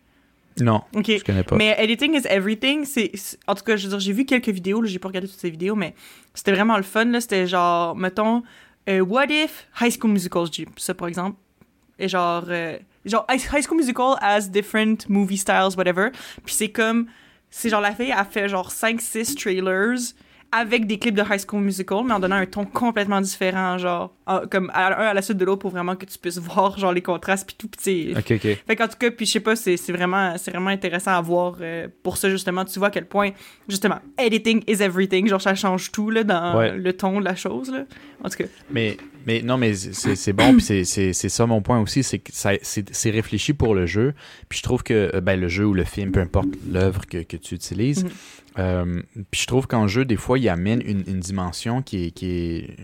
Non, 0.65 0.83
Ok. 0.95 1.07
je 1.19 1.25
connais 1.25 1.43
pas. 1.43 1.57
Mais 1.57 1.75
Editing 1.79 2.15
is 2.15 2.27
Everything, 2.29 2.85
c'est. 2.85 3.13
En 3.47 3.55
tout 3.55 3.65
cas, 3.65 3.77
je 3.77 3.85
veux 3.85 3.91
dire, 3.91 4.01
j'ai 4.01 4.13
vu 4.13 4.25
quelques 4.25 4.49
vidéos, 4.49 4.85
j'ai 4.85 4.99
pas 4.99 5.09
regardé 5.09 5.29
toutes 5.29 5.39
ces 5.41 5.51
vidéos, 5.51 5.75
mais 5.75 5.95
c'était 6.35 6.53
vraiment 6.53 6.77
le 6.77 6.83
fun, 6.83 7.05
là. 7.07 7.21
C'était 7.21 7.47
genre, 7.47 7.95
mettons, 7.97 8.43
euh, 8.89 9.01
What 9.01 9.27
if 9.31 9.67
High 9.81 9.93
School 9.99 10.11
Musical, 10.13 10.47
je 10.47 10.51
dis 10.51 10.67
ça 10.77 10.95
par 10.95 11.09
exemple. 11.09 11.37
Et 11.99 12.09
genre, 12.09 12.45
euh, 12.49 12.79
genre, 13.05 13.27
High 13.31 13.41
High 13.53 13.63
School 13.67 13.77
Musical 13.79 14.17
has 14.21 14.49
different 14.49 15.09
movie 15.09 15.37
styles, 15.39 15.77
whatever. 15.77 16.11
Puis 16.45 16.55
c'est 16.55 16.71
comme. 16.71 17.07
C'est 17.51 17.69
genre, 17.69 17.81
la 17.81 17.93
fille 17.95 18.13
a 18.13 18.25
fait 18.25 18.49
genre 18.49 18.71
5-6 18.71 19.35
trailers 19.35 19.99
avec 20.53 20.87
des 20.87 20.99
clips 20.99 21.15
de 21.15 21.23
High 21.23 21.41
School 21.49 21.61
Musical, 21.63 21.99
mais 22.05 22.13
en 22.15 22.19
donnant 22.21 22.37
un 22.37 22.47
ton 22.47 22.65
complètement 22.65 23.21
différent, 23.21 23.79
genre, 23.79 24.13
en- 24.27 24.41
comme 24.49 24.71
à- 24.75 25.01
un 25.01 25.07
à 25.07 25.15
la 25.15 25.23
suite 25.23 25.37
de 25.37 25.45
l'autre 25.45 25.61
pour 25.61 25.71
vraiment 25.71 25.95
que 25.97 26.05
tu 26.07 26.19
puisses 26.19 26.39
voir, 26.39 26.77
genre, 26.79 26.93
les 26.93 27.03
contrastes, 27.03 27.47
puis 27.47 27.57
tout, 27.57 27.69
sais, 27.79 28.13
Ok, 28.17 28.33
ok. 28.33 28.59
fait 28.67 28.77
qu'en 28.77 28.89
tout 28.89 28.97
cas, 28.99 29.11
puis 29.13 29.27
je 29.27 29.33
sais 29.33 29.41
pas, 29.41 29.55
c'est 29.55 29.77
c'est 29.77 29.93
vraiment, 29.93 30.37
c'est 30.39 30.51
vraiment 30.51 30.71
intéressant 30.71 31.13
à 31.13 31.21
voir 31.21 31.57
euh, 31.61 31.87
pour 32.03 32.17
ça, 32.17 32.29
justement. 32.29 32.65
Tu 32.65 32.79
vois 32.79 32.89
à 32.89 32.91
quel 32.91 33.07
point, 33.07 33.31
justement, 33.69 33.99
editing 34.19 34.63
is 34.67 34.83
everything. 34.83 35.29
Genre, 35.29 35.41
ça 35.41 35.55
change 35.55 35.93
tout, 35.93 36.11
là, 36.11 36.25
dans 36.25 36.59
Ouais. 36.59 36.73
le 36.77 36.93
ton 36.93 37.21
de 37.21 37.25
la 37.25 37.37
chose, 37.37 37.71
là. 37.71 37.85
En 38.25 38.29
tout 38.29 38.39
cas. 38.39 38.45
Mais, 38.71 38.97
mais 39.27 39.43
non, 39.43 39.57
mais 39.59 39.75
c'est 39.75 40.33
bon, 40.33 40.57
puis 40.57 40.85
c'est- 40.85 41.13
ça 41.13 41.47
mon 41.47 41.61
point 41.63 41.79
aussi, 41.81 42.03
c'est 42.03 42.19
que 42.19 42.31
c'est 42.33 43.11
réfléchi 43.11 43.53
pour 43.53 43.75
le 43.75 43.87
jeu. 43.87 44.15
Puis 44.49 44.59
je 44.59 44.63
trouve 44.63 44.83
que 44.83 45.11
euh, 45.15 45.21
ben, 45.21 45.39
le 45.39 45.49
jeu 45.49 45.67
ou 45.67 45.75
le 45.75 45.85
film, 45.85 46.13
peu 46.13 46.21
importe 46.21 46.49
l'œuvre 46.71 47.07
que, 47.07 47.19
que 47.23 47.37
tu 47.37 47.55
utilises, 47.55 48.05
Mhm. 48.05 48.11
euh, 48.59 49.03
puis 49.31 49.43
je 49.43 49.47
trouve 49.47 49.67
qu'en 49.67 49.87
jeu, 49.87 50.05
des 50.05 50.17
fois, 50.17 50.39
il 50.39 50.49
amène 50.49 50.83
une, 50.85 51.05
une 51.07 51.21
dimension 51.21 51.83
qui 51.83 52.07
est, 52.07 52.11
qui 52.11 52.27
est, 52.31 52.77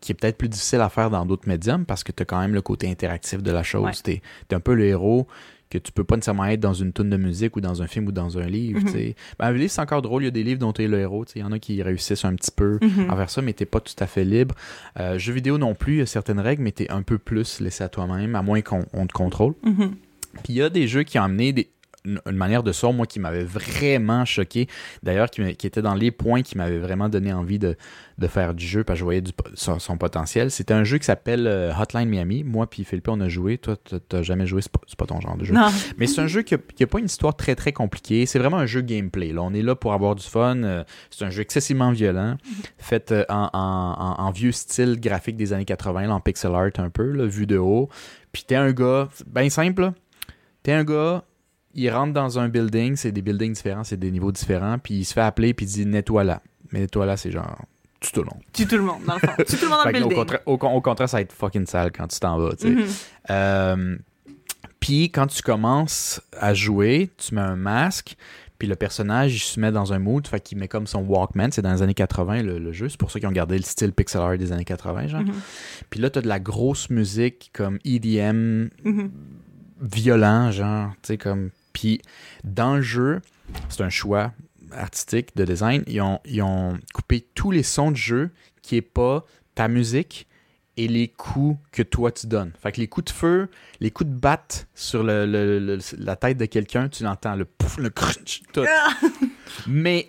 qui 0.00 0.12
est 0.12 0.14
peut-être 0.14 0.38
plus 0.38 0.48
difficile 0.48 0.80
à 0.80 0.88
faire 0.88 1.10
dans 1.10 1.26
d'autres 1.26 1.46
médiums 1.48 1.84
parce 1.84 2.02
que 2.04 2.12
tu 2.12 2.22
as 2.22 2.26
quand 2.26 2.40
même 2.40 2.54
le 2.54 2.62
côté 2.62 2.88
interactif 2.88 3.42
de 3.42 3.50
la 3.52 3.62
chose. 3.62 3.84
Ouais. 3.84 3.92
Tu 4.04 4.10
es, 4.12 4.54
un 4.54 4.60
peu 4.60 4.74
le 4.74 4.86
héros 4.86 5.26
que 5.70 5.78
tu 5.78 5.92
peux 5.92 6.04
pas 6.04 6.16
nécessairement 6.16 6.44
être 6.46 6.60
dans 6.60 6.74
une 6.74 6.92
tune 6.92 7.08
de 7.10 7.16
musique 7.16 7.56
ou 7.56 7.60
dans 7.60 7.80
un 7.82 7.86
film 7.86 8.06
ou 8.08 8.12
dans 8.12 8.36
un 8.38 8.46
livre. 8.46 8.80
Tu 8.80 8.88
sais. 8.88 9.14
Ben, 9.38 9.46
un 9.46 9.52
livre, 9.52 9.70
c'est 9.70 9.80
encore 9.80 10.02
drôle. 10.02 10.22
Il 10.22 10.26
y 10.26 10.28
a 10.28 10.32
des 10.32 10.42
livres 10.42 10.58
dont 10.58 10.72
tu 10.72 10.82
es 10.82 10.88
le 10.88 10.98
héros. 10.98 11.24
tu. 11.24 11.38
Il 11.38 11.42
y 11.42 11.44
en 11.44 11.52
a 11.52 11.58
qui 11.58 11.80
réussissent 11.82 12.24
un 12.24 12.34
petit 12.34 12.50
peu 12.50 12.78
Mhm. 12.82 13.06
faire 13.16 13.30
ça, 13.30 13.40
mais 13.40 13.52
t'es 13.52 13.66
pas 13.66 13.80
tout 13.80 13.94
à 14.00 14.06
fait 14.06 14.24
libre. 14.24 14.54
Euh, 14.98 15.16
jeux 15.18 15.32
vidéo 15.32 15.56
non 15.58 15.74
plus, 15.74 15.94
il 15.94 15.98
y 15.98 16.02
a 16.02 16.06
certaines 16.06 16.40
règles, 16.40 16.62
mais 16.62 16.72
t'es 16.72 16.90
un 16.90 17.02
peu 17.02 17.18
plus 17.18 17.60
laissé 17.60 17.84
à 17.84 17.88
toi-même, 17.88 18.34
à 18.34 18.42
moins 18.42 18.60
qu'on 18.62 18.84
on 18.92 19.06
te 19.06 19.12
contrôle. 19.12 19.54
Mhm. 19.62 19.94
Puis 20.42 20.50
il 20.50 20.54
y 20.56 20.62
a 20.62 20.70
des 20.70 20.86
jeux 20.88 21.02
qui 21.04 21.18
ont 21.18 21.22
amené 21.24 21.52
des- 21.52 21.68
une, 22.04 22.20
une 22.26 22.36
manière 22.36 22.62
de 22.62 22.72
son, 22.72 22.92
moi, 22.92 23.06
qui 23.06 23.20
m'avait 23.20 23.44
vraiment 23.44 24.24
choqué. 24.24 24.68
D'ailleurs, 25.02 25.30
qui, 25.30 25.42
était 25.42 25.82
dans 25.82 25.94
les 25.94 26.10
points 26.10 26.42
qui 26.42 26.56
m'avaient 26.56 26.78
vraiment 26.78 27.08
donné 27.08 27.32
envie 27.32 27.58
de, 27.58 27.76
de 28.18 28.26
faire 28.26 28.54
du 28.54 28.66
jeu, 28.66 28.84
parce 28.84 28.96
que 28.96 29.00
je 29.00 29.04
voyais 29.04 29.20
du 29.20 29.32
son, 29.54 29.78
son 29.78 29.96
potentiel. 29.98 30.50
C'était 30.50 30.74
un 30.74 30.84
jeu 30.84 30.98
qui 30.98 31.04
s'appelle 31.04 31.46
euh, 31.46 31.72
Hotline 31.78 32.08
Miami. 32.08 32.44
Moi, 32.44 32.68
puis 32.68 32.84
Philippe, 32.84 33.08
on 33.08 33.20
a 33.20 33.28
joué. 33.28 33.58
Toi, 33.58 33.76
t'as- 34.08 34.22
jamais 34.22 34.46
joué, 34.46 34.62
c'est 34.62 34.72
pas, 34.72 34.80
pas 34.98 35.06
ton 35.06 35.20
genre 35.20 35.36
de 35.36 35.44
jeu. 35.44 35.54
Non. 35.54 35.68
Mais 35.98 36.06
c'est 36.06 36.20
un 36.20 36.26
jeu 36.26 36.42
qui 36.42 36.54
n'a 36.54 36.86
pas 36.86 36.98
une 36.98 37.06
histoire 37.06 37.36
très 37.36 37.54
très 37.54 37.72
compliquée. 37.72 38.26
C'est 38.26 38.38
vraiment 38.38 38.58
un 38.58 38.66
jeu 38.66 38.80
gameplay. 38.82 39.32
Là. 39.32 39.42
On 39.42 39.52
est 39.54 39.62
là 39.62 39.74
pour 39.74 39.92
avoir 39.92 40.14
du 40.14 40.24
fun. 40.26 40.62
Euh, 40.62 40.84
C'est 41.10 41.24
un 41.24 41.30
jeu 41.30 41.42
excessivement 41.42 41.90
violent, 41.92 42.36
fait 42.78 43.12
euh, 43.12 43.24
en, 43.28 43.48
en- 43.52 43.96
en- 43.98 44.22
en 44.26 44.30
vieux 44.30 44.52
style 44.52 44.98
graphique 45.00 45.36
des 45.36 45.52
années 45.52 45.64
80, 45.64 46.02
là, 46.06 46.14
en 46.14 46.20
pixel 46.20 46.54
art 46.54 46.70
un 46.78 46.90
peu, 46.90 47.10
là, 47.12 47.24
vu 47.26 47.46
de 47.46 47.56
haut. 47.58 47.88
Puis 48.32 48.44
t'es 48.46 48.54
un 48.56 48.72
gars, 48.72 49.08
bien 49.26 49.48
simple, 49.50 49.92
t'es 50.62 50.72
un 50.72 50.84
gars, 50.84 51.24
il 51.74 51.90
rentre 51.90 52.12
dans 52.12 52.38
un 52.38 52.48
building, 52.48 52.96
c'est 52.96 53.12
des 53.12 53.22
buildings 53.22 53.52
différents, 53.54 53.84
c'est 53.84 53.96
des 53.98 54.10
niveaux 54.10 54.32
différents, 54.32 54.78
puis 54.78 54.94
il 54.94 55.04
se 55.04 55.12
fait 55.14 55.20
appeler, 55.20 55.54
puis 55.54 55.66
il 55.66 55.68
dit 55.68 55.86
nettoie 55.86 56.24
là. 56.24 56.42
Mais 56.72 56.80
nettoie 56.80 57.06
là, 57.06 57.16
c'est 57.16 57.30
genre 57.30 57.64
tue 58.00 58.12
tout 58.12 58.20
le 58.20 58.26
monde. 58.26 58.40
Tue 58.52 58.66
tout 58.66 58.76
le 58.76 58.82
monde, 58.82 59.02
dans 59.06 59.14
le 59.14 59.20
fond. 59.20 59.32
Tue 59.46 59.56
tout 59.56 59.64
le 59.66 59.70
monde 59.70 59.78
dans 59.84 59.90
le 59.90 59.90
au, 59.90 59.92
building. 60.00 60.14
contraire, 60.18 60.40
au, 60.46 60.56
con- 60.58 60.72
au 60.72 60.80
contraire, 60.80 61.08
ça 61.08 61.18
va 61.18 61.20
être 61.22 61.32
fucking 61.32 61.66
sale 61.66 61.92
quand 61.92 62.06
tu 62.06 62.18
t'en 62.18 62.38
vas. 62.38 62.54
tu 62.56 62.68
sais. 62.68 62.70
Mhm. 62.70 62.84
Euh, 63.30 63.96
puis 64.80 65.10
quand 65.10 65.26
tu 65.26 65.42
commences 65.42 66.20
à 66.38 66.54
jouer, 66.54 67.10
tu 67.18 67.34
mets 67.34 67.40
un 67.42 67.56
masque, 67.56 68.16
puis 68.58 68.66
le 68.68 68.74
personnage, 68.76 69.34
il 69.34 69.38
se 69.38 69.60
met 69.60 69.70
dans 69.72 69.92
un 69.92 69.98
mood, 69.98 70.26
fait 70.26 70.40
qu'il 70.40 70.56
met 70.58 70.68
comme 70.68 70.86
son 70.86 71.00
Walkman, 71.02 71.50
c'est 71.50 71.62
dans 71.62 71.72
les 71.72 71.82
années 71.82 71.94
80 71.94 72.42
le, 72.42 72.58
le 72.58 72.72
jeu, 72.72 72.88
c'est 72.88 72.98
pour 72.98 73.10
ça 73.10 73.18
qu'ils 73.18 73.28
ont 73.28 73.32
gardé 73.32 73.56
le 73.56 73.62
style 73.64 73.92
pixel 73.92 74.20
art 74.22 74.36
des 74.38 74.52
années 74.52 74.64
80, 74.64 75.06
genre. 75.08 75.20
Mhm. 75.22 75.32
Puis 75.90 76.00
là, 76.00 76.08
t'as 76.10 76.20
de 76.22 76.28
la 76.28 76.40
grosse 76.40 76.88
musique 76.90 77.50
comme 77.52 77.78
EDM, 77.84 78.68
Mhm. 78.84 79.10
violent, 79.82 80.50
genre, 80.50 80.90
tu 81.02 81.08
sais, 81.08 81.18
comme... 81.18 81.50
Puis 81.80 82.02
dans 82.44 82.76
le 82.76 82.82
jeu, 82.82 83.22
c'est 83.70 83.82
un 83.82 83.88
choix 83.88 84.32
artistique 84.70 85.34
de 85.34 85.46
design, 85.46 85.82
ils 85.86 86.02
ont, 86.02 86.20
ils 86.26 86.42
ont 86.42 86.78
coupé 86.92 87.26
tous 87.34 87.50
les 87.50 87.62
sons 87.62 87.90
de 87.90 87.96
jeu 87.96 88.30
qui 88.60 88.76
est 88.76 88.82
pas 88.82 89.24
ta 89.54 89.66
musique 89.66 90.26
et 90.76 90.88
les 90.88 91.08
coups 91.08 91.58
que 91.72 91.82
toi 91.82 92.12
tu 92.12 92.26
donnes. 92.26 92.52
Fait 92.62 92.70
que 92.72 92.80
les 92.82 92.86
coups 92.86 93.06
de 93.12 93.16
feu, 93.16 93.48
les 93.80 93.90
coups 93.90 94.10
de 94.10 94.14
batte 94.14 94.68
sur 94.74 95.02
le, 95.02 95.24
le- 95.24 95.58
le- 95.58 95.78
la 95.98 96.16
tête 96.16 96.36
de 96.36 96.44
quelqu'un, 96.44 96.90
tu 96.90 97.02
l'entends, 97.02 97.34
le 97.34 97.46
pouf, 97.46 97.78
le 97.78 97.88
crunch, 97.88 98.42
tout. 98.52 98.64
mais, 99.66 100.06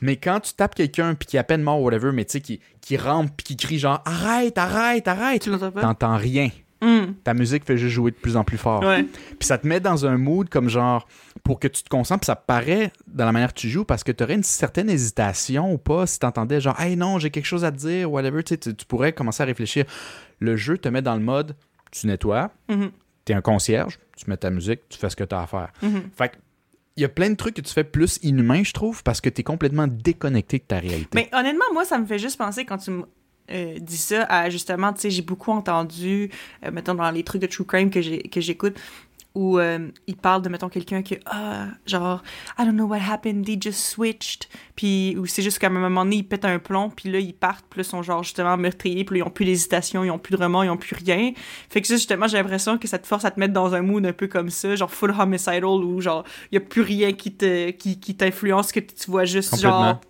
mais 0.00 0.16
quand 0.16 0.40
tu 0.40 0.54
tapes 0.54 0.74
quelqu'un 0.74 1.14
puis 1.14 1.26
qui 1.28 1.36
est 1.36 1.40
à 1.40 1.44
peine 1.44 1.62
mort, 1.62 1.80
whatever, 1.80 2.10
mais 2.12 2.24
tu 2.24 2.32
sais, 2.32 2.40
qui, 2.40 2.60
qui 2.80 2.96
rampe 2.96 3.30
puis 3.36 3.44
qui 3.44 3.56
crie 3.56 3.78
genre 3.78 4.02
arrête, 4.04 4.58
arrête, 4.58 5.06
arrête, 5.06 5.42
Tu 5.42 5.50
l'entends 5.50 5.70
pas? 5.70 5.82
t'entends 5.82 6.16
rien. 6.16 6.50
Mhm. 6.82 7.14
Ta 7.24 7.34
musique 7.34 7.64
fait 7.64 7.76
juste 7.76 7.94
jouer 7.94 8.10
de 8.10 8.16
plus 8.16 8.36
en 8.36 8.44
plus 8.44 8.56
fort. 8.58 8.82
Ouais. 8.82 9.02
Puis 9.38 9.46
ça 9.46 9.58
te 9.58 9.66
met 9.66 9.80
dans 9.80 10.06
un 10.06 10.16
mood 10.16 10.48
comme 10.48 10.68
genre 10.68 11.06
pour 11.44 11.60
que 11.60 11.68
tu 11.68 11.82
te 11.82 11.88
concentres, 11.88 12.20
puis 12.20 12.26
ça 12.26 12.36
paraît 12.36 12.92
dans 13.06 13.24
la 13.26 13.32
manière 13.32 13.52
que 13.52 13.60
tu 13.60 13.68
joues 13.68 13.84
parce 13.84 14.02
que 14.04 14.12
tu 14.12 14.24
aurais 14.24 14.34
une 14.34 14.42
certaine 14.42 14.88
hésitation 14.88 15.72
ou 15.72 15.78
pas 15.78 16.06
si 16.06 16.18
tu 16.18 16.26
entendais 16.26 16.60
genre 16.60 16.78
hey 16.80 16.96
non, 16.96 17.18
j'ai 17.18 17.30
quelque 17.30 17.44
chose 17.46 17.64
à 17.64 17.70
te 17.72 17.76
dire, 17.76 18.10
whatever, 18.10 18.42
tu, 18.42 18.56
tu 18.58 18.72
pourrais 18.86 19.12
commencer 19.12 19.42
à 19.42 19.46
réfléchir. 19.46 19.84
Le 20.38 20.56
jeu 20.56 20.78
te 20.78 20.88
met 20.88 21.02
dans 21.02 21.14
le 21.14 21.22
mode 21.22 21.54
tu 21.90 22.06
nettoies, 22.06 22.50
Mhm. 22.68 22.90
tu 23.24 23.32
es 23.32 23.34
un 23.34 23.40
concierge, 23.40 23.98
tu 24.16 24.30
mets 24.30 24.36
ta 24.36 24.48
musique, 24.50 24.80
tu 24.88 24.98
fais 24.98 25.10
ce 25.10 25.16
que 25.16 25.24
tu 25.24 25.34
as 25.34 25.42
à 25.42 25.46
faire. 25.46 25.72
Mhm. 25.82 26.02
Fait 26.16 26.28
que 26.30 26.36
il 26.96 27.02
y 27.02 27.04
a 27.04 27.08
plein 27.08 27.30
de 27.30 27.34
trucs 27.36 27.54
que 27.54 27.60
tu 27.62 27.72
fais 27.72 27.84
plus 27.84 28.18
inhumain, 28.22 28.62
je 28.62 28.72
trouve, 28.72 29.02
parce 29.02 29.20
que 29.22 29.30
tu 29.30 29.40
es 29.40 29.44
complètement 29.44 29.86
déconnecté 29.86 30.58
de 30.58 30.64
ta 30.64 30.78
réalité. 30.80 31.08
Mais 31.14 31.30
honnêtement, 31.32 31.64
moi, 31.72 31.84
ça 31.86 31.98
me 31.98 32.04
fait 32.04 32.18
juste 32.18 32.36
penser 32.36 32.64
quand 32.66 32.76
tu 32.78 32.90
me 32.90 33.04
euh, 33.50 33.78
dis 33.80 33.96
ça 33.96 34.24
à 34.24 34.50
justement, 34.50 34.92
tu 34.92 35.00
sais, 35.00 35.10
j'ai 35.10 35.22
beaucoup 35.22 35.52
entendu, 35.52 36.30
euh, 36.64 36.70
mettons, 36.72 36.94
dans 36.94 37.10
les 37.10 37.22
trucs 37.22 37.42
de 37.42 37.46
true 37.46 37.64
crime 37.64 37.90
que 37.90 38.00
j'écoute, 38.40 38.76
où 39.34 39.58
euh, 39.58 39.88
ils 40.06 40.16
parlent 40.16 40.42
de, 40.42 40.48
mettons, 40.48 40.68
quelqu'un 40.68 41.02
qui, 41.02 41.18
ah, 41.26 41.66
genre, 41.86 42.22
I 42.58 42.64
don't 42.64 42.74
know 42.74 42.86
what 42.86 42.98
happened, 42.98 43.44
they 43.44 43.56
just 43.60 43.78
switched. 43.78 44.48
Puis, 44.74 45.16
ou 45.16 45.26
c'est 45.26 45.42
juste 45.42 45.58
qu'à 45.58 45.68
un 45.68 45.70
moment 45.70 46.04
donné, 46.04 46.16
ils 46.16 46.22
pètent 46.24 46.44
un 46.44 46.58
plomb, 46.58 46.90
puis 46.90 47.10
là, 47.10 47.20
ils 47.20 47.34
partent, 47.34 47.64
puis 47.70 47.78
là, 47.78 47.86
ils 47.86 47.90
sont 47.90 48.02
genre, 48.02 48.24
justement, 48.24 48.56
meurtriers, 48.56 49.04
puis 49.04 49.18
là, 49.18 49.24
ils 49.24 49.28
ont 49.28 49.30
plus 49.30 49.44
d'hésitation, 49.44 50.02
ils 50.02 50.10
ont 50.10 50.18
plus 50.18 50.36
de 50.36 50.42
remords, 50.42 50.64
ils 50.64 50.70
ont 50.70 50.76
plus 50.76 50.96
rien. 50.96 51.32
Fait 51.68 51.80
que 51.80 51.86
ça, 51.86 51.94
justement, 51.94 52.26
j'ai 52.26 52.38
l'impression 52.38 52.76
que 52.76 52.88
ça 52.88 52.98
te 52.98 53.06
force 53.06 53.24
à 53.24 53.30
te 53.30 53.38
mettre 53.38 53.54
dans 53.54 53.74
un 53.74 53.82
mood 53.82 54.04
un 54.04 54.12
peu 54.12 54.26
comme 54.26 54.50
ça, 54.50 54.74
genre 54.74 54.90
full 54.90 55.14
homicidal, 55.16 55.64
où 55.64 56.00
genre, 56.00 56.24
il 56.50 56.56
y 56.56 56.58
a 56.58 56.60
plus 56.60 56.82
rien 56.82 57.12
qui 57.12 57.32
te 57.32 57.70
qui, 57.70 58.00
qui 58.00 58.16
t'influence, 58.16 58.72
que 58.72 58.80
tu 58.80 59.10
vois 59.10 59.26
juste, 59.26 59.60
genre, 59.60 60.00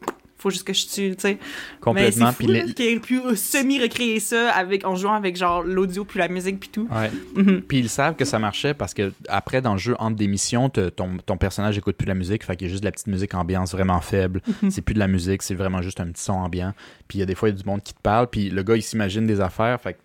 faut 0.40 0.50
juste 0.50 0.64
que 0.66 0.72
je 0.72 0.86
tue, 0.86 1.10
tu 1.16 1.20
sais. 1.22 1.38
Complètement. 1.80 2.26
Mais 2.26 2.32
c'est 2.32 2.36
Puis 2.46 2.60
fou, 2.68 2.74
qu'il 2.74 2.86
ait 2.86 2.98
pu 3.00 3.20
euh, 3.20 3.34
semi-recréer 3.34 4.20
ça 4.20 4.50
avec, 4.52 4.84
en 4.86 4.94
jouant 4.96 5.14
avec 5.14 5.36
genre 5.36 5.62
l'audio 5.62 6.04
puis 6.04 6.18
la 6.18 6.28
musique 6.28 6.60
puis 6.60 6.68
tout. 6.70 6.88
Ouais. 6.90 7.10
Mhm. 7.34 7.62
Puis 7.62 7.78
ils 7.78 7.88
savent 7.88 8.16
que 8.16 8.24
ça 8.24 8.38
marchait 8.38 8.74
parce 8.74 8.94
que 8.94 9.12
après 9.28 9.60
dans 9.62 9.72
le 9.72 9.78
jeu 9.78 9.94
entre 9.98 10.16
des 10.16 10.26
missions, 10.28 10.68
te- 10.70 10.88
ton, 10.88 11.18
ton 11.24 11.36
personnage 11.36 11.76
écoute 11.78 11.96
plus 11.96 12.06
de 12.06 12.10
la 12.10 12.14
musique, 12.14 12.44
fait 12.44 12.56
qu'il 12.56 12.66
y 12.68 12.70
a 12.70 12.72
juste 12.72 12.82
de 12.82 12.86
la 12.88 12.92
petite 12.92 13.06
musique 13.08 13.34
ambiance 13.34 13.72
vraiment 13.72 14.00
faible. 14.00 14.40
Mhm. 14.62 14.70
C'est 14.70 14.82
plus 14.82 14.94
de 14.94 14.98
la 14.98 15.08
musique, 15.08 15.42
c'est 15.42 15.54
vraiment 15.54 15.82
juste 15.82 16.00
un 16.00 16.06
petit 16.06 16.22
son 16.22 16.32
ambiant. 16.34 16.72
Puis 17.08 17.18
il 17.18 17.20
y 17.20 17.22
a 17.22 17.26
des 17.26 17.34
fois 17.34 17.48
il 17.48 17.52
y 17.56 17.58
a 17.58 17.62
du 17.62 17.68
monde 17.68 17.82
qui 17.82 17.94
te 17.94 18.00
parle, 18.00 18.26
puis 18.28 18.50
le 18.50 18.62
gars 18.62 18.76
il 18.76 18.82
s'imagine 18.82 19.26
des 19.26 19.40
affaires, 19.40 19.80
fait 19.80 19.94
que 19.94 19.98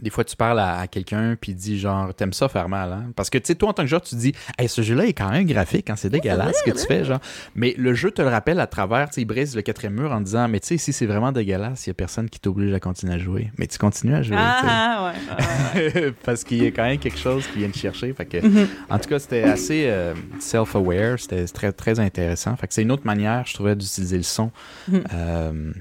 des 0.00 0.10
fois 0.10 0.24
tu 0.24 0.36
parles 0.36 0.58
à, 0.60 0.78
à 0.80 0.86
quelqu'un 0.86 1.36
puis 1.40 1.54
dit 1.54 1.78
genre 1.78 2.14
t'aimes 2.14 2.32
ça 2.32 2.48
faire 2.48 2.68
mal 2.68 2.92
hein? 2.92 3.04
parce 3.16 3.30
que 3.30 3.38
tu 3.38 3.46
sais 3.46 3.54
toi 3.54 3.70
en 3.70 3.72
tant 3.72 3.82
que 3.82 3.88
joueur 3.88 4.02
tu 4.02 4.14
dis 4.14 4.32
hey, 4.58 4.68
ce 4.68 4.82
jeu 4.82 4.94
là 4.94 5.06
est 5.06 5.12
quand 5.12 5.30
même 5.30 5.44
graphique 5.46 5.90
hein? 5.90 5.96
c'est 5.96 6.10
dégueulasse 6.10 6.56
ce 6.64 6.70
que 6.70 6.76
tu 6.76 6.86
fais 6.86 7.04
genre 7.04 7.20
mais 7.54 7.74
le 7.78 7.94
jeu 7.94 8.10
te 8.10 8.22
le 8.22 8.28
rappelle 8.28 8.60
à 8.60 8.66
travers 8.66 9.08
tu 9.08 9.14
sais 9.16 9.20
il 9.22 9.26
brise 9.26 9.56
le 9.56 9.62
quatrième 9.62 9.94
mur 9.94 10.12
en 10.12 10.20
disant 10.20 10.48
mais 10.48 10.60
tu 10.60 10.68
sais 10.68 10.74
ici 10.76 10.92
c'est 10.92 11.06
vraiment 11.06 11.32
dégueulasse 11.32 11.86
il 11.86 11.90
y 11.90 11.92
a 11.92 11.94
personne 11.94 12.28
qui 12.28 12.40
t'oblige 12.40 12.72
à 12.74 12.80
continuer 12.80 13.14
à 13.14 13.18
jouer 13.18 13.50
mais 13.58 13.66
tu 13.66 13.78
continues 13.78 14.14
à 14.14 14.22
jouer. 14.22 14.36
Ah, 14.38 15.12
ouais. 15.74 15.82
ouais, 15.94 15.94
ouais. 16.02 16.14
parce 16.24 16.44
qu'il 16.44 16.62
y 16.62 16.66
a 16.66 16.70
quand 16.70 16.84
même 16.84 16.98
quelque 16.98 17.18
chose 17.18 17.46
qui 17.48 17.58
vient 17.60 17.70
te 17.70 17.78
chercher. 17.78 18.12
Fait 18.12 18.26
que, 18.26 18.36
Mhm. 18.46 18.68
En 18.90 18.98
tout 18.98 19.08
cas, 19.08 19.18
c'était 19.18 19.42
assez 19.42 19.84
euh, 19.88 20.14
self-aware, 20.40 21.18
c'était 21.18 21.46
très, 21.46 21.72
très 21.72 21.98
intéressant. 22.00 22.54
Fait 22.56 22.66
que 22.66 22.74
c'est 22.74 22.82
une 22.82 22.92
autre 22.92 23.06
manière, 23.06 23.44
je 23.46 23.54
trouvais, 23.54 23.74
d'utiliser 23.74 24.16
le 24.16 24.22
son. 24.22 24.50
Mhm. 24.88 25.04
euh, 25.12 25.72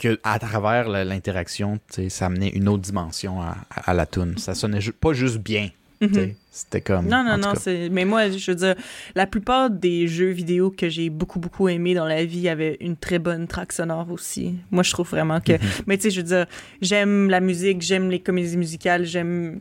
que 0.00 0.18
à 0.24 0.38
travers 0.38 0.88
l'interaction, 0.88 1.78
ça 2.08 2.26
amenait 2.26 2.48
une 2.48 2.68
autre 2.68 2.82
dimension 2.82 3.40
à, 3.40 3.56
à- 3.70 3.90
à 3.90 3.94
la 3.94 4.06
tune. 4.06 4.36
Ça 4.38 4.54
sonnait 4.54 4.80
ju- 4.80 4.92
pas 4.92 5.12
juste 5.12 5.38
bien. 5.38 5.68
Tu 6.02 6.14
sais, 6.14 6.34
C'était 6.50 6.80
comme. 6.80 7.06
Non, 7.08 7.22
non, 7.22 7.36
non. 7.36 7.52
Mais 7.90 8.06
moi, 8.06 8.30
je 8.30 8.50
veux 8.50 8.56
dire, 8.56 8.74
la 9.14 9.26
plupart 9.26 9.68
des 9.68 10.08
jeux 10.08 10.30
vidéo 10.30 10.70
que 10.70 10.88
j'ai 10.88 11.10
beaucoup, 11.10 11.38
beaucoup 11.38 11.68
aimé 11.68 11.92
dans 11.92 12.06
la 12.06 12.24
vie 12.24 12.48
avaient 12.48 12.78
une 12.80 12.96
très 12.96 13.18
bonne 13.18 13.46
track 13.46 13.70
sonore 13.72 14.10
aussi. 14.10 14.54
Moi, 14.70 14.82
je 14.82 14.90
trouve 14.92 15.10
vraiment 15.10 15.40
que. 15.40 15.52
Mhm. 15.52 15.58
Mais 15.86 15.98
tu 15.98 16.04
sais, 16.04 16.10
je 16.10 16.20
veux 16.22 16.26
dire, 16.26 16.46
j'aime 16.80 17.28
la 17.28 17.40
musique, 17.40 17.82
j'aime 17.82 18.10
les 18.10 18.20
comédies 18.20 18.56
musicales, 18.56 19.04
j'aime. 19.04 19.60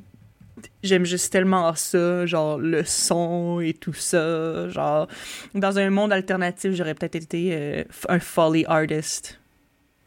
J'aime 0.83 1.05
juste 1.05 1.31
tellement 1.31 1.73
ça, 1.75 2.25
genre 2.25 2.57
le 2.57 2.83
son 2.85 3.59
et 3.61 3.73
tout 3.73 3.93
ça. 3.93 4.69
Genre, 4.69 5.07
dans 5.55 5.77
un 5.77 5.89
monde 5.89 6.11
alternatif, 6.13 6.71
j'aurais 6.73 6.95
peut-être 6.95 7.15
été 7.15 7.49
euh, 7.53 7.83
un 8.07 8.19
folly 8.19 8.63
artist. 8.65 9.39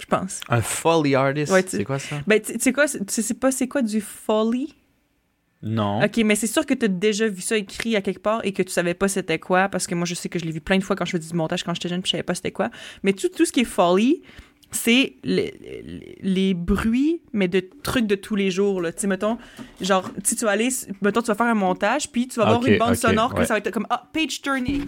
Je 0.03 0.07
pense. 0.07 0.41
Un 0.49 0.61
Foley 0.61 1.15
artist, 1.15 1.53
Ouais, 1.53 1.65
c'est 1.65 1.85
quoi 1.85 2.01
ça? 2.01 2.17
Ben, 2.27 2.41
tu 2.41 2.55
sais 2.59 2.73
quoi, 2.73 2.89
c'est- 2.89 3.05
tu 3.07 3.23
sais 3.23 3.35
pas 3.35 3.53
c'est 3.53 3.69
quoi 3.69 3.83
du 3.83 4.01
folly? 4.01 4.75
Non. 5.63 6.03
Ok, 6.05 6.17
mais 6.25 6.35
c'est 6.35 6.49
sûr 6.49 6.67
que 6.67 6.75
tu 6.75 6.87
as 6.87 6.89
déjà 6.89 7.29
vu 7.29 7.41
ça 7.41 7.57
écrit 7.57 7.95
à 7.95 8.01
quelque 8.03 8.19
part 8.21 8.41
et 8.45 8.53
que 8.53 8.65
tu 8.65 8.73
savais 8.73 8.95
pas 8.95 9.07
c'était 9.07 9.39
quoi, 9.39 9.69
parce 9.69 9.87
que 9.87 9.95
moi 9.95 10.05
je 10.05 10.15
sais 10.15 10.29
que 10.29 10.41
je 10.41 10.45
l'ai 10.45 10.51
vu 10.51 10.61
plein 10.61 10.77
de 10.77 10.83
fois 10.83 10.97
quand 10.97 11.05
je 11.05 11.13
faisais 11.17 11.29
du 11.31 11.37
montage 11.37 11.63
quand 11.63 11.73
j'étais 11.73 11.89
jeune, 11.89 12.03
puis 12.03 12.09
je 12.09 12.13
savais 12.13 12.25
pas 12.25 12.35
c'était 12.35 12.51
quoi. 12.51 12.69
Mais 13.05 13.13
tout, 13.13 13.29
tout 13.29 13.45
ce 13.45 13.53
qui 13.53 13.61
est 13.61 13.65
folly, 13.65 14.23
c'est 14.73 15.15
le- 15.23 15.51
le- 15.63 16.01
les 16.21 16.55
bruits, 16.55 17.21
mais 17.33 17.47
de 17.47 17.61
trucs 17.85 18.09
de 18.09 18.17
tous 18.17 18.35
les 18.35 18.51
jours. 18.51 18.81
Là. 18.81 18.93
Tu 18.93 19.03
sais, 19.03 19.07
mettons, 19.07 19.39
genre, 19.81 20.11
si 20.25 20.35
tu 20.35 20.45
vas 20.47 20.51
aller, 20.51 20.71
mettons, 21.01 21.21
tu 21.21 21.29
vas 21.29 21.37
faire 21.37 21.47
un 21.47 21.55
montage, 21.55 22.11
puis 22.11 22.27
tu 22.27 22.41
vas 22.41 22.47
avoir 22.49 22.67
une 22.67 22.79
bande 22.79 22.97
sonore 22.97 23.35
que 23.35 23.41
ouais. 23.41 23.47
ça 23.47 23.55
va 23.55 23.59
être 23.59 23.71
comme, 23.71 23.87
ah, 23.89 24.09
page 24.13 24.43
turning. 24.43 24.85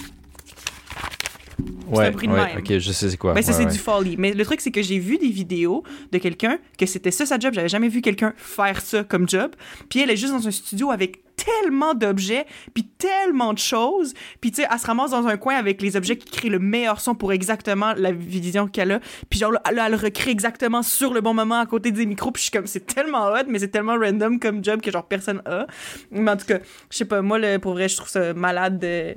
Ouais, 1.89 2.07
un 2.07 2.33
ouais, 2.33 2.55
ok, 2.59 2.79
je 2.79 2.93
sais 2.93 3.11
c'est 3.11 3.17
quoi. 3.17 3.35
Ben, 3.35 3.43
ça, 3.43 3.53
Ouais, 3.53 3.59
c'est 3.59 3.65
ouais. 3.67 3.73
du 3.73 3.79
folly. 3.79 4.17
Mais 4.19 4.33
le 4.33 4.45
truc, 4.45 4.61
c'est 4.61 4.71
que 4.71 4.83
j'ai 4.83 4.99
vu 4.99 5.19
des 5.19 5.29
vidéos 5.31 5.83
de 6.13 6.19
quelqu'un 6.19 6.59
que 6.79 6.87
c'était 6.87 7.11
ça 7.11 7.27
sa 7.27 7.39
job. 7.39 7.53
J'avais 7.55 7.69
jamais 7.69 7.89
vu 7.89 8.01
quelqu'un 8.01 8.33
faire 8.37 8.81
ça 8.81 9.05
comme 9.05 9.29
job. 9.29 9.53
Puis 9.89 10.01
elle 10.01 10.11
est 10.11 10.17
juste 10.17 10.33
dans 10.33 10.47
un 10.47 10.51
studio 10.51 10.91
avec 10.91 11.21
tellement 11.37 11.95
d'objets, 11.95 12.47
puis 12.75 12.85
tellement 12.85 13.53
de 13.53 13.59
choses. 13.59 14.15
Puis 14.41 14.53
tu 14.53 14.63
sais, 14.63 14.69
elle 14.71 14.79
se 14.79 14.87
ramasse 14.87 15.11
dans 15.11 15.27
un 15.27 15.37
coin 15.37 15.57
avec 15.57 15.83
les 15.83 15.97
objets 15.97 16.17
qui 16.17 16.31
créent 16.31 16.49
le 16.49 16.61
meilleur 16.61 17.01
son 17.01 17.17
pour 17.17 17.33
exactement 17.33 17.93
la 17.97 18.13
vision 18.13 18.69
qu'elle 18.69 18.93
a. 18.93 19.01
Puis 19.31 19.41
genre, 19.41 19.51
là, 19.51 19.61
là, 19.73 19.87
elle 19.89 19.97
recrée 19.97 20.31
exactement 20.31 20.83
sur 20.85 21.13
le 21.13 21.21
bon 21.21 21.35
moment 21.35 21.59
à 21.59 21.67
côté 21.67 21.91
des 21.91 22.07
micros. 22.07 22.31
Puis 22.31 22.41
je 22.41 22.45
suis 22.51 22.53
comme, 22.57 22.69
c'est 22.69 22.87
tellement 22.87 23.27
hot, 23.33 23.47
mais 23.49 23.59
c'est 23.59 23.69
tellement 23.69 23.97
random 23.99 24.39
comme 24.39 24.63
job 24.65 24.81
que 24.81 24.91
genre 24.93 25.07
personne 25.07 25.43
a. 25.45 25.67
Mais 26.13 26.31
en 26.31 26.37
tout 26.37 26.47
cas, 26.47 26.61
je 26.91 26.97
sais 26.97 27.05
pas, 27.05 27.21
moi, 27.21 27.39
le, 27.41 27.59
pour 27.59 27.73
vrai, 27.73 27.89
je 27.89 27.97
trouve 27.97 28.09
ça 28.09 28.33
malade 28.33 28.79
de- 28.79 29.15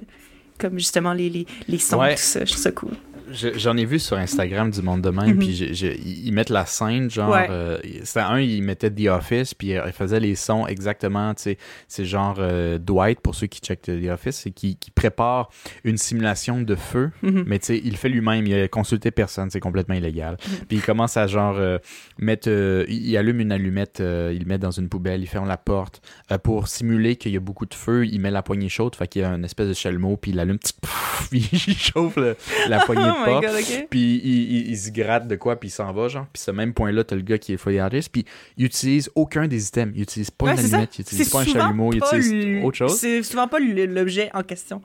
Comme 0.57 0.77
justement 0.77 1.13
les, 1.13 1.29
les, 1.29 1.45
les 1.67 1.77
sons, 1.79 1.99
Ouais. 1.99 2.15
tout 2.15 2.21
ça. 2.21 2.43
Je 2.45 2.51
trouve 2.51 2.61
ça 2.63 2.71
cool. 2.71 2.91
Je- 3.31 3.57
J'en 3.57 3.75
ai 3.77 3.85
vu 3.85 3.99
sur 3.99 4.17
Instagram 4.17 4.71
du 4.71 4.81
monde 4.81 5.01
de 5.01 5.09
même, 5.09 5.31
Mhm. 5.33 5.37
puis 5.39 5.53
j'ai- 5.55 5.73
j'ai- 5.73 5.99
ils 5.99 6.31
mettent 6.31 6.49
la 6.49 6.65
scène, 6.65 7.09
genre, 7.09 7.31
Ouais. 7.31 7.47
euh, 7.49 7.77
c'était 8.03 8.21
un, 8.21 8.39
ils 8.39 8.61
mettaient 8.63 8.89
The 8.91 9.07
Office, 9.07 9.53
puis 9.53 9.75
euh, 9.75 9.83
ils 9.85 9.91
faisaient 9.91 10.19
les 10.19 10.35
sons 10.35 10.65
exactement, 10.67 11.33
tu 11.33 11.43
sais, 11.43 11.57
c'est 11.87 12.05
genre 12.05 12.35
euh, 12.39 12.77
Dwight, 12.77 13.19
pour 13.19 13.35
ceux 13.35 13.47
qui 13.47 13.59
checkent 13.59 13.81
The 13.83 14.09
Office, 14.09 14.37
c'est 14.43 14.51
qui, 14.51 14.75
qui 14.77 14.91
prépare 14.91 15.49
une 15.83 15.97
simulation 15.97 16.61
de 16.61 16.75
feu, 16.75 17.11
Mhm. 17.21 17.43
mais 17.47 17.59
tu 17.59 17.65
sais, 17.67 17.81
il 17.83 17.91
le 17.91 17.97
fait 17.97 18.09
lui-même, 18.09 18.45
il 18.47 18.53
a 18.53 18.67
consulté 18.67 19.11
personne, 19.11 19.49
c'est 19.49 19.59
complètement 19.59 19.95
illégal. 19.95 20.37
Mhm. 20.47 20.55
Puis 20.67 20.77
il 20.77 20.81
commence 20.83 21.17
à 21.17 21.27
genre 21.27 21.55
euh, 21.57 21.77
mettre, 22.19 22.49
euh, 22.49 22.85
il 22.87 23.15
allume 23.17 23.41
une 23.41 23.51
allumette, 23.51 23.99
euh, 23.99 24.31
il 24.33 24.39
le 24.39 24.45
met 24.45 24.57
dans 24.57 24.71
une 24.71 24.89
poubelle, 24.89 25.21
il 25.21 25.27
ferme 25.27 25.47
la 25.47 25.57
porte, 25.57 26.01
euh, 26.31 26.37
pour 26.37 26.67
simuler 26.67 27.15
qu'il 27.15 27.31
y 27.33 27.37
a 27.37 27.39
beaucoup 27.41 27.65
de 27.65 27.73
feu, 27.73 28.05
il 28.05 28.19
met 28.21 28.31
la 28.31 28.41
poignée 28.43 28.69
chaude, 28.69 28.95
fait 28.95 29.07
qu'il 29.07 29.21
y 29.21 29.25
a 29.25 29.29
une 29.33 29.43
espèce 29.45 29.67
de 29.67 29.73
chalumeau, 29.73 30.15
puis 30.17 30.31
il 30.31 30.39
allume, 30.39 30.59
pff, 30.59 31.27
puis 31.31 31.49
il 31.67 31.77
chauffe 31.77 32.15
le- 32.15 32.37
la 32.69 32.79
poignée 32.79 33.03
porte. 33.25 33.43
god, 33.45 33.55
ok. 33.59 33.87
Puis 33.89 34.21
il, 34.23 34.31
il- 34.51 34.69
il 34.71 34.77
se 34.77 34.89
gratte 34.91 35.27
de 35.27 35.35
quoi, 35.35 35.59
puis 35.59 35.69
il 35.69 35.71
s'en 35.71 35.91
va, 35.93 36.07
genre. 36.07 36.25
Puis 36.33 36.41
ce 36.41 36.51
même 36.51 36.73
point-là, 36.73 37.03
t'as 37.03 37.15
le 37.15 37.21
gars 37.21 37.37
qui 37.37 37.53
est 37.53 37.77
artist, 37.79 38.09
puis 38.11 38.25
il 38.57 38.65
utilise 38.65 39.09
aucun 39.15 39.47
des 39.47 39.67
items. 39.67 39.93
Il 39.95 40.01
utilise 40.03 40.31
pas 40.31 40.45
Ouais, 40.45 40.51
une 40.53 40.59
allumette, 40.59 40.97
il 40.97 41.01
utilise 41.01 41.29
pas 41.29 41.39
un 41.41 41.45
chalumeau, 41.45 41.91
il 41.93 41.97
utilise 41.97 42.63
autre 42.63 42.77
chose. 42.77 42.97
C'est 42.99 43.23
souvent 43.23 43.47
pas 43.47 43.59
l'objet 43.59 44.29
en 44.33 44.43
question. 44.43 44.81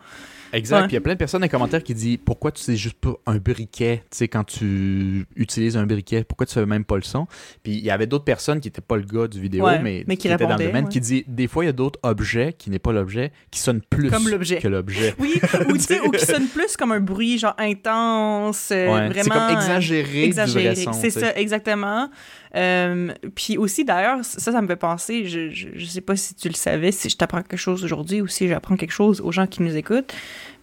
Exact. 0.53 0.77
Ouais. 0.77 0.83
Puis 0.87 0.93
il 0.93 0.95
y 0.95 0.99
a 0.99 1.01
plein 1.01 1.15
de 1.15 1.19
personnes 1.19 1.41
dans 1.41 1.47
les 1.47 1.51
commentaires 1.51 1.83
qui 1.83 1.95
disent 1.95 2.19
pourquoi 2.25 2.53
tu 2.53 2.63
sais 2.63 2.77
juste 2.77 2.99
pas 2.99 3.15
un 3.27 3.37
briquet, 3.37 4.03
tu 4.11 4.19
sais, 4.19 4.29
quand 4.29 4.45
tu 4.45 5.27
utilises 5.37 5.77
un 5.77 5.87
briquet, 5.87 6.25
pourquoi 6.25 6.47
tu 6.47 6.55
fais 6.55 6.67
même 6.67 6.85
pas 6.85 6.97
le 6.97 7.03
son? 7.03 7.27
Puis 7.63 7.73
il 7.73 7.85
y 7.85 7.91
avait 7.91 8.07
d'autres 8.07 8.25
personnes 8.25 8.61
qui 8.61 8.69
étaient 8.69 8.81
pas 8.81 8.97
le 8.97 9.05
gars 9.05 9.29
du 9.29 9.41
vidéo, 9.41 9.65
Ouais, 9.65 9.81
mais, 9.81 10.05
mais 10.07 10.17
qui 10.17 10.29
étaient 10.29 10.45
dans 10.47 10.57
le 10.57 10.67
domaine, 10.67 10.85
ouais. 10.85 10.91
qui 10.91 11.01
dit 11.01 11.25
des 11.27 11.47
fois 11.47 11.65
il 11.65 11.69
y 11.69 11.71
a 11.71 11.75
d'autres 11.75 11.99
objets 12.03 12.53
qui 12.57 12.71
n'est 12.71 12.79
pas 12.79 12.93
l'objet, 12.93 13.33
qui 13.51 13.61
sonnent 13.61 13.83
plus 13.83 14.11
Comme 14.11 14.29
l'objet. 14.29 14.59
que 14.59 14.69
l'objet. 14.69 15.15
Oui, 15.23 15.41
ou, 15.69 15.75
qui 16.13 16.25
sonne 16.27 16.47
plus 16.49 16.77
comme 16.77 16.93
un 16.93 17.01
bruit 17.01 17.39
genre 17.39 17.55
intense, 17.59 18.71
euh, 18.73 18.87
vraiment... 18.87 19.13
c'est 19.15 19.31
comme 19.31 19.39
euh, 19.39 19.57
exagéré, 19.57 20.25
exagéré. 20.25 20.75
C'est 20.75 21.11
ça, 21.11 21.37
exactement. 21.37 22.11
Euh, 22.55 23.13
puis 23.35 23.57
aussi, 23.57 23.85
d'ailleurs, 23.85 24.25
ça, 24.25 24.53
ça 24.53 24.61
me 24.63 24.67
fait 24.67 24.77
penser, 24.77 25.27
je, 25.27 25.51
je, 25.51 25.69
je 25.75 25.85
sais 25.87 26.01
pas 26.03 26.17
si 26.17 26.35
tu 26.35 26.49
le 26.49 26.55
savais, 26.55 26.93
si 26.93 27.09
je 27.09 27.17
t'apprends 27.17 27.43
quelque 27.43 27.57
chose 27.57 27.83
aujourd'hui 27.85 28.21
ou 28.21 28.27
si 28.27 28.47
j'apprends 28.49 28.77
quelque 28.77 28.93
chose 28.93 29.21
aux 29.23 29.33
gens 29.33 29.47
qui 29.47 29.63
nous 29.63 29.75
écoutent, 29.77 30.13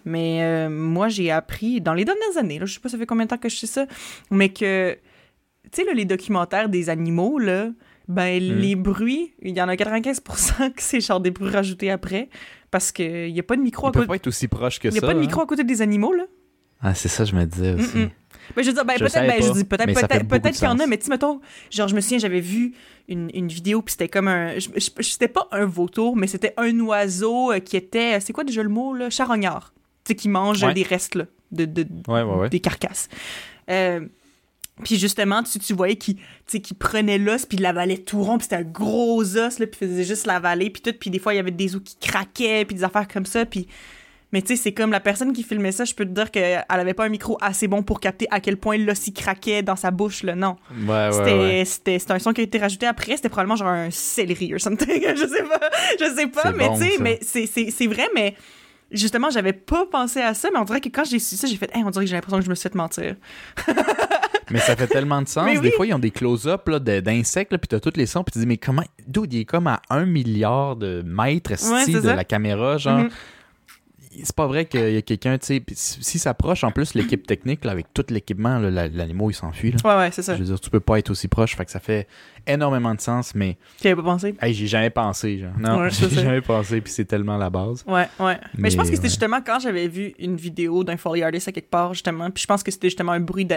mais 0.06 0.44
euh, 0.44 0.70
moi, 0.70 1.08
j'ai 1.10 1.32
appris 1.32 1.82
dans 1.82 1.94
les 1.94 2.06
dernières 2.06 2.38
années, 2.38 2.60
là, 2.60 2.66
je 2.66 2.74
sais 2.76 2.80
pas 2.80 2.90
ça 2.90 2.98
fait 2.98 3.06
combien 3.08 3.26
de 3.26 3.30
temps 3.30 3.38
que 3.38 3.50
je 3.50 3.56
sais 3.58 3.68
ça, 3.68 3.86
mais 4.30 4.50
que, 4.50 4.98
tu 5.72 5.84
sais, 5.84 5.94
les 5.94 6.06
documentaires 6.06 6.70
des 6.70 6.90
animaux, 6.90 7.40
là, 7.40 7.70
ben, 8.08 8.42
Mhm. 8.42 8.60
les 8.60 8.76
bruits, 8.76 9.34
il 9.42 9.56
y 9.56 9.62
en 9.62 9.68
a 9.68 9.76
95% 9.76 10.70
que 10.76 10.82
c'est 10.82 11.02
genre 11.02 11.20
des 11.20 11.32
bruits 11.32 11.52
rajoutés 11.52 11.92
après, 11.92 12.30
parce 12.72 12.92
qu'il 12.92 13.30
y 13.30 13.40
a 13.40 13.44
pas 13.44 13.56
de 13.56 13.62
micro 13.62 13.88
à 13.88 13.90
Ils 13.90 13.94
côté... 13.94 14.08
pas 14.08 14.16
être 14.16 14.28
aussi 14.28 14.48
proches 14.48 14.80
que 14.80 14.88
Il 14.88 14.94
n'y 14.94 15.00
ça. 15.00 15.06
a 15.06 15.10
pas 15.10 15.14
de 15.14 15.20
hein. 15.20 15.22
micro 15.22 15.42
à 15.42 15.46
côté 15.48 15.64
des 15.64 15.82
animaux, 15.82 16.14
là. 16.14 16.26
Ah, 16.82 16.94
c'est 16.96 17.10
ça, 17.10 17.26
je 17.26 17.36
me 17.36 17.44
disais 17.46 17.74
aussi. 17.74 18.08
Ben, 18.56 18.64
je 18.64 18.68
veux 18.70 18.74
dire, 18.74 18.86
ben, 18.86 18.98
peut-être, 18.98 19.14
ben, 19.28 19.42
je 19.44 19.52
dis 19.54 19.64
peut-être, 19.64 19.86
mais 19.88 19.94
peut-être, 19.94 20.56
qu'il 20.56 20.64
y 20.64 20.68
en 20.68 20.80
a, 20.80 20.88
mais 20.88 20.98
tu 20.98 21.06
sais, 21.06 21.10
mettons, 21.12 21.40
genre, 21.72 21.88
je 21.88 21.96
me 21.96 22.02
souviens, 22.02 22.18
j'avais 22.18 22.40
vu 22.40 22.74
une, 23.08 23.30
une 23.34 23.48
vidéo, 23.48 23.82
puis 23.82 23.92
c'était 23.94 24.08
comme 24.10 24.28
un. 24.28 24.56
C'était 25.02 25.28
pas 25.28 25.48
un 25.52 25.66
vautour, 25.66 26.16
mais 26.16 26.28
c'était 26.28 26.54
un 26.58 26.78
oiseau 26.80 27.52
euh, 27.52 27.60
qui 27.60 27.78
était. 27.78 28.20
C'est 28.20 28.34
quoi 28.34 28.44
déjà 28.44 28.64
le 28.64 28.70
mot, 28.70 28.94
là? 28.94 29.10
Charognard. 29.10 29.74
Tu 30.04 30.10
sais, 30.12 30.16
qui 30.16 30.30
mange 30.30 30.64
Ouais. 30.64 30.74
des 30.74 30.84
restes, 30.84 31.16
là, 31.16 31.26
de, 31.52 31.66
de, 31.66 31.86
Ouais, 32.08 32.22
ouais, 32.24 32.36
ouais. 32.36 32.50
des 32.50 32.60
carcasses. 32.60 33.10
Euh, 33.70 34.08
puis 34.84 34.98
justement, 34.98 35.44
tu, 35.44 35.60
tu 35.60 35.74
voyais 35.74 35.96
qu'il 35.98 36.18
qu'il 36.48 36.78
prenait 36.78 37.18
l'os, 37.18 37.46
puis 37.46 37.58
il 37.58 37.62
l'avalait 37.62 37.98
tout 37.98 38.24
rond, 38.24 38.38
puis 38.38 38.44
c'était 38.44 38.56
un 38.56 38.64
gros 38.64 39.22
os, 39.38 39.60
là, 39.60 39.68
puis 39.68 39.80
il 39.82 39.88
faisait 39.90 40.04
juste 40.06 40.26
l'avaler, 40.26 40.70
puis 40.70 40.82
tout. 40.82 40.94
Puis 40.98 41.10
des 41.10 41.20
fois, 41.20 41.34
il 41.34 41.38
y 41.38 41.40
avait 41.40 41.52
des 41.52 41.76
os 41.76 41.82
qui 41.84 41.98
craquaient, 41.98 42.66
puis 42.66 42.76
des 42.76 42.84
affaires 42.84 43.08
comme 43.08 43.26
ça, 43.26 43.46
puis... 43.46 43.68
Mais 44.32 44.42
tu 44.44 44.50
sais, 44.56 44.56
c'est 44.62 44.74
comme 44.74 44.92
la 44.92 45.00
personne 45.00 45.34
qui 45.34 45.42
filmait 45.42 45.72
ça, 45.72 45.86
je 45.86 45.94
peux 45.96 46.06
te 46.06 46.12
dire 46.12 46.30
qu'elle 46.30 46.64
avait 46.70 46.94
pas 46.94 47.06
un 47.06 47.10
micro 47.10 47.38
assez 47.42 47.68
bon 47.68 47.82
pour 47.82 48.00
capter 48.00 48.28
à 48.30 48.40
quel 48.40 48.58
point 48.58 48.78
l'os 48.78 49.08
il 49.08 49.14
craquait 49.14 49.64
dans 49.64 49.76
sa 49.76 49.90
bouche, 49.90 50.22
là, 50.24 50.36
non. 50.36 50.56
Ouais, 50.86 50.88
ouais, 50.88 51.12
C'était 51.12 51.34
ouais. 51.34 51.64
c'était- 51.66 52.00
c'était 52.00 52.14
un 52.14 52.20
son 52.20 52.32
qui 52.34 52.42
a 52.42 52.44
été 52.44 52.60
rajouté 52.60 52.86
après, 52.86 53.16
c'était 53.16 53.30
probablement 53.30 53.56
genre 53.56 53.70
un 53.70 53.90
céleri 53.90 54.54
or 54.54 54.60
something, 54.62 54.88
je 55.16 55.26
sais 55.28 55.44
pas, 55.44 55.60
je 56.00 56.16
sais 56.16 56.28
pas, 56.28 56.52
mais 56.52 56.68
bon, 56.68 56.78
tu 56.78 56.86
sais, 56.86 56.98
mais 57.00 57.18
c'est- 57.24 57.88
vrai, 57.88 58.08
mais 58.14 58.36
justement, 58.92 59.32
j'avais 59.32 59.54
pas 59.54 59.86
pensé 59.92 60.22
à 60.22 60.36
ça, 60.36 60.50
mais 60.54 60.60
on 60.60 60.64
dirait 60.64 60.82
que 60.82 60.90
quand 60.90 61.06
j'ai 61.06 61.18
su 61.20 61.36
ça, 61.36 61.48
j'ai 61.48 61.56
fait, 61.58 61.70
Hey, 61.76 61.84
on 61.84 61.90
dirait 61.90 62.06
que 62.06 62.10
j'ai 62.10 62.16
l'impression 62.16 62.38
que 62.38 62.46
je 62.46 62.50
me 62.52 62.56
suis 62.56 62.70
fait 62.70 62.76
mentir. 62.76 63.16
Mais 64.52 64.60
ça 64.60 64.76
fait 64.76 64.88
tellement 64.88 65.22
de 65.22 65.28
sens. 65.28 65.60
Des 65.62 65.72
fois, 65.72 65.86
ils 65.86 65.94
ont 65.94 66.00
des 66.00 66.10
close-up 66.10 66.68
d'insectes, 66.72 67.56
puis 67.58 67.68
t'as 67.68 67.80
tous 67.80 67.94
les 67.96 68.08
sons, 68.08 68.24
puis 68.24 68.32
tu 68.34 68.40
dis, 68.40 68.48
mais 68.48 68.58
comment. 68.58 68.82
D'où 69.08 69.26
il 69.26 69.42
est 69.42 69.46
comme 69.46 69.68
à 69.68 69.80
un 69.92 70.06
milliard 70.06 70.76
de 70.76 71.04
mètres 71.06 71.52
Ouais, 71.72 71.86
de 71.94 72.02
ça. 72.02 72.16
la 72.16 72.24
caméra, 72.24 72.78
genre. 72.80 73.00
Mhm. 73.02 73.10
C'est 74.12 74.36
pas 74.36 74.48
vrai 74.48 74.66
qu'il 74.66 74.92
y 74.92 74.98
a 74.98 75.02
quelqu'un, 75.04 75.38
tu 75.38 75.46
sais. 75.46 75.64
si 75.76 76.18
ça 76.18 76.32
approche, 76.32 76.64
en 76.64 76.72
plus, 76.72 76.96
l'équipe 76.96 77.28
technique, 77.28 77.64
là, 77.64 77.72
avec 77.72 77.94
tout 77.94 78.06
l'équipement, 78.10 78.58
l'animal, 78.58 79.28
il 79.30 79.34
s'enfuit. 79.34 79.72
là. 79.72 79.78
Ouais, 79.84 79.98
ouais, 80.06 80.12
c'est 80.12 80.24
ça. 80.24 80.34
Je 80.34 80.40
veux 80.40 80.46
dire, 80.46 80.60
tu 80.60 80.70
peux 80.72 80.80
pas 80.80 80.98
être 80.98 81.12
aussi 81.12 81.28
proche, 81.28 81.56
fait 81.56 81.66
que 81.66 81.72
ça 81.72 81.80
fait 81.80 82.08
énormément 82.48 82.94
de 82.96 83.02
sens, 83.02 83.34
mais 83.36 83.58
J'y 83.82 83.94
pas 83.96 84.02
pensé? 84.04 84.36
hey, 84.42 84.54
j'ai 84.54 84.68
jamais 84.68 84.90
pensé, 84.90 85.40
genre. 85.40 85.58
Non, 85.60 85.80
Ouais, 85.82 85.92
ça. 85.92 86.08
jamais 86.10 86.42
pensé, 86.42 86.82
puis 86.82 86.92
c'est 86.92 87.06
tellement 87.06 87.38
la 87.38 87.50
base. 87.50 87.84
Ouais, 87.88 88.08
ouais. 88.20 88.38
Mais, 88.56 88.64
Mais, 88.64 88.70
je 88.70 88.78
pense 88.78 88.88
que 88.90 88.96
c'était 88.96 89.04
ouais. 89.04 89.10
justement 89.10 89.42
quand 89.46 89.60
j'avais 89.60 89.88
vu 89.88 90.14
une 90.20 90.36
vidéo 90.36 90.84
d'un 90.84 90.98
Foley 90.98 91.24
Artist 91.24 91.48
à 91.48 91.52
quelque 91.52 91.70
part, 91.70 91.94
justement, 91.94 92.30
puis 92.32 92.42
je 92.42 92.48
pense 92.48 92.64
que 92.64 92.72
c'était 92.72 92.88
justement 92.88 93.12
un 93.14 93.20
bruit 93.20 93.48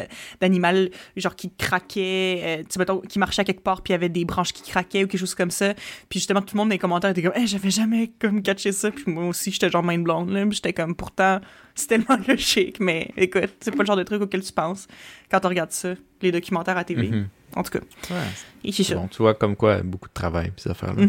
d'animal, 0.40 0.90
genre 1.16 1.34
qui 1.36 1.50
craquait, 1.54 2.40
euh, 2.42 2.56
tu 2.58 2.66
sais, 2.70 2.78
mettons, 2.78 3.00
qui 3.00 3.18
marchait 3.18 3.42
à 3.42 3.44
quelque 3.44 3.62
part, 3.62 3.82
puis 3.82 3.92
il 3.92 3.94
y 3.94 3.96
avait 3.96 4.08
des 4.08 4.24
branches 4.24 4.52
qui 4.52 4.62
craquaient 4.70 5.04
ou 5.04 5.06
quelque 5.06 5.20
chose 5.20 5.34
comme 5.34 5.50
ça. 5.50 5.74
Puis 6.08 6.18
justement, 6.20 6.40
tout 6.40 6.54
le 6.54 6.58
monde 6.58 6.68
dans 6.68 6.74
les 6.74 6.78
commentaires 6.78 7.10
était 7.10 7.22
comme, 7.22 7.32
hey, 7.34 7.46
j'avais 7.46 7.70
jamais 7.70 8.12
comme 8.18 8.42
catché 8.42 8.72
ça. 8.72 8.90
Puis 8.90 9.04
moi 9.06 9.26
aussi, 9.26 9.50
j'étais 9.50 9.70
genre 9.70 9.82
main 9.82 9.98
blonde, 9.98 10.30
là. 10.30 10.44
J'étais 10.50 10.72
comme, 10.72 10.94
pourtant, 10.94 11.40
c'est 11.74 11.86
tellement 11.88 12.18
logique, 12.28 12.78
mais 12.80 13.10
écoute, 13.16 13.50
c'est 13.60 13.70
pas 13.70 13.82
le 13.82 13.86
genre 13.86 13.96
de 13.96 14.02
truc 14.02 14.20
auquel 14.22 14.42
tu 14.42 14.52
penses 14.52 14.86
quand 15.30 15.40
tu 15.40 15.46
regardes 15.46 15.70
ça, 15.72 15.94
les 16.20 16.30
documentaires 16.32 16.76
à 16.76 16.84
TV. 16.84 17.08
Mhm. 17.08 17.28
En 17.56 17.62
tout 17.62 17.70
cas, 17.70 17.80
Ouais, 18.10 18.70
bon, 18.94 19.08
tu 19.08 19.18
vois, 19.18 19.34
comme 19.34 19.56
quoi, 19.56 19.82
beaucoup 19.82 20.08
de 20.08 20.14
travail, 20.14 20.52
ces 20.56 20.70
affaires-là. 20.70 21.04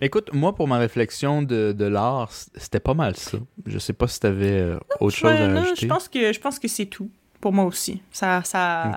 Mais 0.00 0.06
Écoute, 0.06 0.30
moi, 0.32 0.54
pour 0.54 0.68
ma 0.68 0.78
réflexion 0.78 1.42
de, 1.42 1.72
de 1.72 1.84
l'art, 1.84 2.30
c'était 2.56 2.80
pas 2.80 2.94
mal 2.94 3.16
ça. 3.16 3.38
Je 3.66 3.78
sais 3.78 3.92
pas 3.92 4.06
si 4.08 4.20
t'avais 4.20 4.60
euh, 4.60 4.78
autre 5.00 5.16
chose 5.16 5.30
Ouais, 5.30 5.38
à 5.38 5.48
non, 5.48 5.62
ajouter. 5.62 5.82
je 5.82 5.86
pense 5.86 6.08
que 6.08 6.32
je 6.32 6.40
pense 6.40 6.58
que 6.58 6.68
c'est 6.68 6.86
tout 6.86 7.10
pour 7.40 7.52
moi 7.52 7.64
aussi. 7.64 8.02
Ça 8.10 8.42
ça 8.44 8.96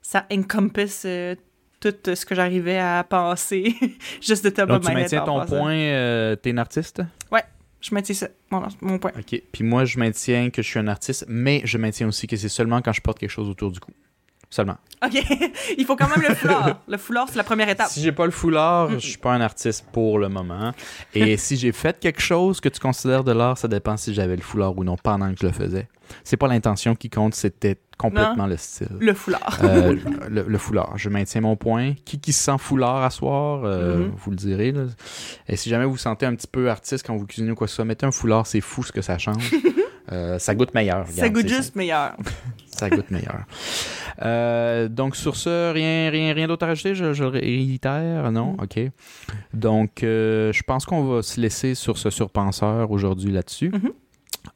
ça 0.00 0.26
encompasse 0.32 1.04
euh, 1.06 1.34
tout 1.80 1.94
euh, 2.06 2.14
ce 2.14 2.24
que 2.26 2.34
j'arrivais 2.34 2.78
à 2.78 3.04
penser 3.08 3.74
juste 4.20 4.44
de 4.44 4.50
top 4.50 4.68
Donc, 4.68 4.82
tu 4.82 4.92
maintiens 4.92 5.22
en 5.22 5.44
ton 5.46 5.46
point, 5.56 5.74
euh, 5.74 6.36
t'es 6.36 6.50
une 6.50 6.58
artiste? 6.58 7.02
Je 7.84 7.92
maintiens 7.92 8.14
ça, 8.14 8.28
mon, 8.48 8.62
mon 8.80 8.98
point. 9.00 9.10
Ok. 9.18 9.42
Puis 9.50 9.64
moi, 9.64 9.84
je 9.84 9.98
maintiens 9.98 10.50
que 10.50 10.62
je 10.62 10.68
suis 10.68 10.78
un 10.78 10.86
artiste, 10.86 11.24
mais 11.26 11.62
je 11.64 11.78
maintiens 11.78 12.06
aussi 12.06 12.28
que 12.28 12.36
c'est 12.36 12.48
seulement 12.48 12.80
quand 12.80 12.92
je 12.92 13.00
porte 13.00 13.18
quelque 13.18 13.28
chose 13.30 13.48
autour 13.48 13.72
du 13.72 13.80
cou. 13.80 13.90
Seulement. 14.52 14.76
OK. 15.02 15.14
Il 15.78 15.84
faut 15.86 15.96
quand 15.96 16.08
même 16.10 16.22
le 16.28 16.34
foulard. 16.34 16.82
le 16.86 16.98
foulard, 16.98 17.26
c'est 17.30 17.36
la 17.38 17.42
première 17.42 17.70
étape. 17.70 17.88
Si 17.88 18.02
j'ai 18.02 18.12
pas 18.12 18.26
le 18.26 18.30
foulard, 18.30 18.90
je 18.90 18.98
suis 18.98 19.16
pas 19.16 19.32
un 19.32 19.40
artiste 19.40 19.86
pour 19.92 20.18
le 20.18 20.28
moment. 20.28 20.72
Et 21.14 21.36
si 21.38 21.56
j'ai 21.56 21.72
fait 21.72 21.98
quelque 21.98 22.20
chose 22.20 22.60
que 22.60 22.68
tu 22.68 22.78
considères 22.78 23.24
de 23.24 23.32
l'art, 23.32 23.56
ça 23.56 23.66
dépend 23.66 23.96
si 23.96 24.12
j'avais 24.12 24.36
le 24.36 24.42
foulard 24.42 24.76
ou 24.76 24.84
non 24.84 24.96
pendant 25.02 25.32
que 25.32 25.38
je 25.40 25.46
le 25.46 25.52
faisais. 25.52 25.88
C'est 26.22 26.36
pas 26.36 26.48
l'intention 26.48 26.94
qui 26.94 27.08
compte, 27.08 27.34
c'était 27.34 27.78
complètement 27.96 28.46
le 28.46 28.58
style. 28.58 28.88
Le 29.00 29.14
foulard. 29.14 29.58
Euh, 29.64 29.96
le, 30.28 30.42
le 30.42 30.58
foulard. 30.58 30.92
Je 30.98 31.08
maintiens 31.08 31.40
mon 31.40 31.56
point. 31.56 31.94
Qui 32.04 32.20
qui 32.20 32.34
se 32.34 32.42
sent 32.44 32.58
foulard 32.58 33.02
à 33.02 33.08
soir, 33.08 33.62
euh, 33.64 33.96
Mhm. 34.08 34.12
vous 34.18 34.30
le 34.32 34.36
direz. 34.36 34.72
là. 34.72 34.82
Et 35.48 35.56
si 35.56 35.70
jamais 35.70 35.86
vous 35.86 35.92
vous 35.92 35.96
sentez 35.96 36.26
un 36.26 36.34
petit 36.34 36.46
peu 36.46 36.68
artiste 36.68 37.06
quand 37.06 37.16
vous 37.16 37.24
cuisinez 37.26 37.52
ou 37.52 37.54
quoi 37.54 37.66
que 37.66 37.70
ce 37.70 37.76
soit, 37.76 37.86
mettez 37.86 38.04
un 38.04 38.12
foulard, 38.12 38.46
c'est 38.46 38.60
fou 38.60 38.82
ce 38.82 38.92
que 38.92 39.00
ça 39.00 39.16
change. 39.16 39.50
Euh, 40.10 40.38
ça 40.38 40.54
goûte 40.54 40.74
meilleur. 40.74 41.06
ça 41.08 41.28
goûte 41.28 41.48
juste 41.48 41.76
meilleur. 41.76 42.16
ça 42.66 42.90
goûte 42.90 43.10
meilleur. 43.10 43.44
Euh, 44.22 44.88
donc, 44.88 45.16
sur 45.16 45.36
ce, 45.36 45.72
rien, 45.72 46.10
rien, 46.10 46.32
rien 46.34 46.48
d'autre 46.48 46.64
à 46.64 46.68
rajouter, 46.68 46.94
je, 46.94 47.24
réitère, 47.24 48.32
non? 48.32 48.54
Mm. 48.54 48.62
OK. 48.62 48.80
Donc, 49.54 50.02
euh, 50.02 50.52
je 50.52 50.62
pense 50.62 50.84
qu'on 50.84 51.04
va 51.04 51.22
se 51.22 51.40
laisser 51.40 51.74
sur 51.74 51.98
ce 51.98 52.10
surpenseur 52.10 52.90
aujourd'hui 52.90 53.32
là-dessus. 53.32 53.70
Mhm. 53.70 53.92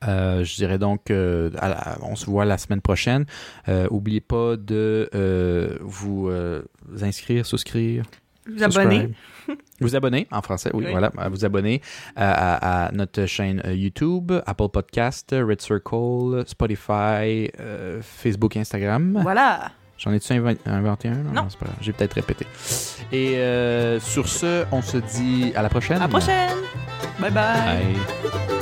Euh, 0.09 0.43
je 0.45 0.57
dirais 0.57 0.79
donc, 0.79 1.11
euh, 1.11 1.49
la- 1.55 1.97
on 2.03 2.17
se 2.17 2.27
voit 2.27 2.45
la 2.45 2.59
semaine 2.59 2.81
prochaine. 2.81 3.25
Euh, 3.69 3.87
oubliez 3.91 4.21
pas 4.21 4.57
de 4.57 5.09
vous 5.83 6.29
inscrire, 7.03 7.47
souscrire, 7.47 8.05
Vous 8.49 8.59
subscribe. 8.59 9.13
Vous 9.81 9.95
abonner, 9.95 10.27
en 10.33 10.43
français, 10.43 10.71
oui, 10.75 10.85
Oui. 10.87 10.91
voilà. 10.91 11.13
à 11.19 11.29
Vous 11.29 11.45
abonner 11.45 11.81
à, 12.17 12.31
à- 12.33 12.87
à 12.87 12.93
notre 12.93 13.27
chaîne 13.27 13.63
euh, 13.65 13.75
YouTube, 13.75 14.33
Apple 14.47 14.69
Podcast, 14.73 15.29
Red 15.33 15.61
Circle, 15.61 16.43
Spotify, 16.47 17.51
euh, 17.61 18.01
Facebook, 18.03 18.57
Instagram. 18.57 19.19
Voilà. 19.23 19.71
J'en 19.99 20.13
ai-tu 20.13 20.33
inven- 20.33 20.59
inventé 20.67 21.09
un? 21.09 21.15
Non. 21.33 21.47
c'est 21.49 21.59
pas 21.59 21.67
grave. 21.67 21.79
J'ai 21.81 21.93
peut-être 21.93 22.15
répété. 22.15 22.45
Et 23.13 23.37
euh, 23.39 23.99
sur 24.01 24.29
ce, 24.29 24.65
on 24.73 24.83
se 24.83 24.99
dit 24.99 25.53
à 25.55 25.63
la 25.63 25.69
prochaine. 25.69 25.97
À 25.99 26.01
la 26.01 26.09
prochaine. 26.09 26.51
Bye 27.21 27.31
bye. 27.31 27.33
Bye. 27.33 28.56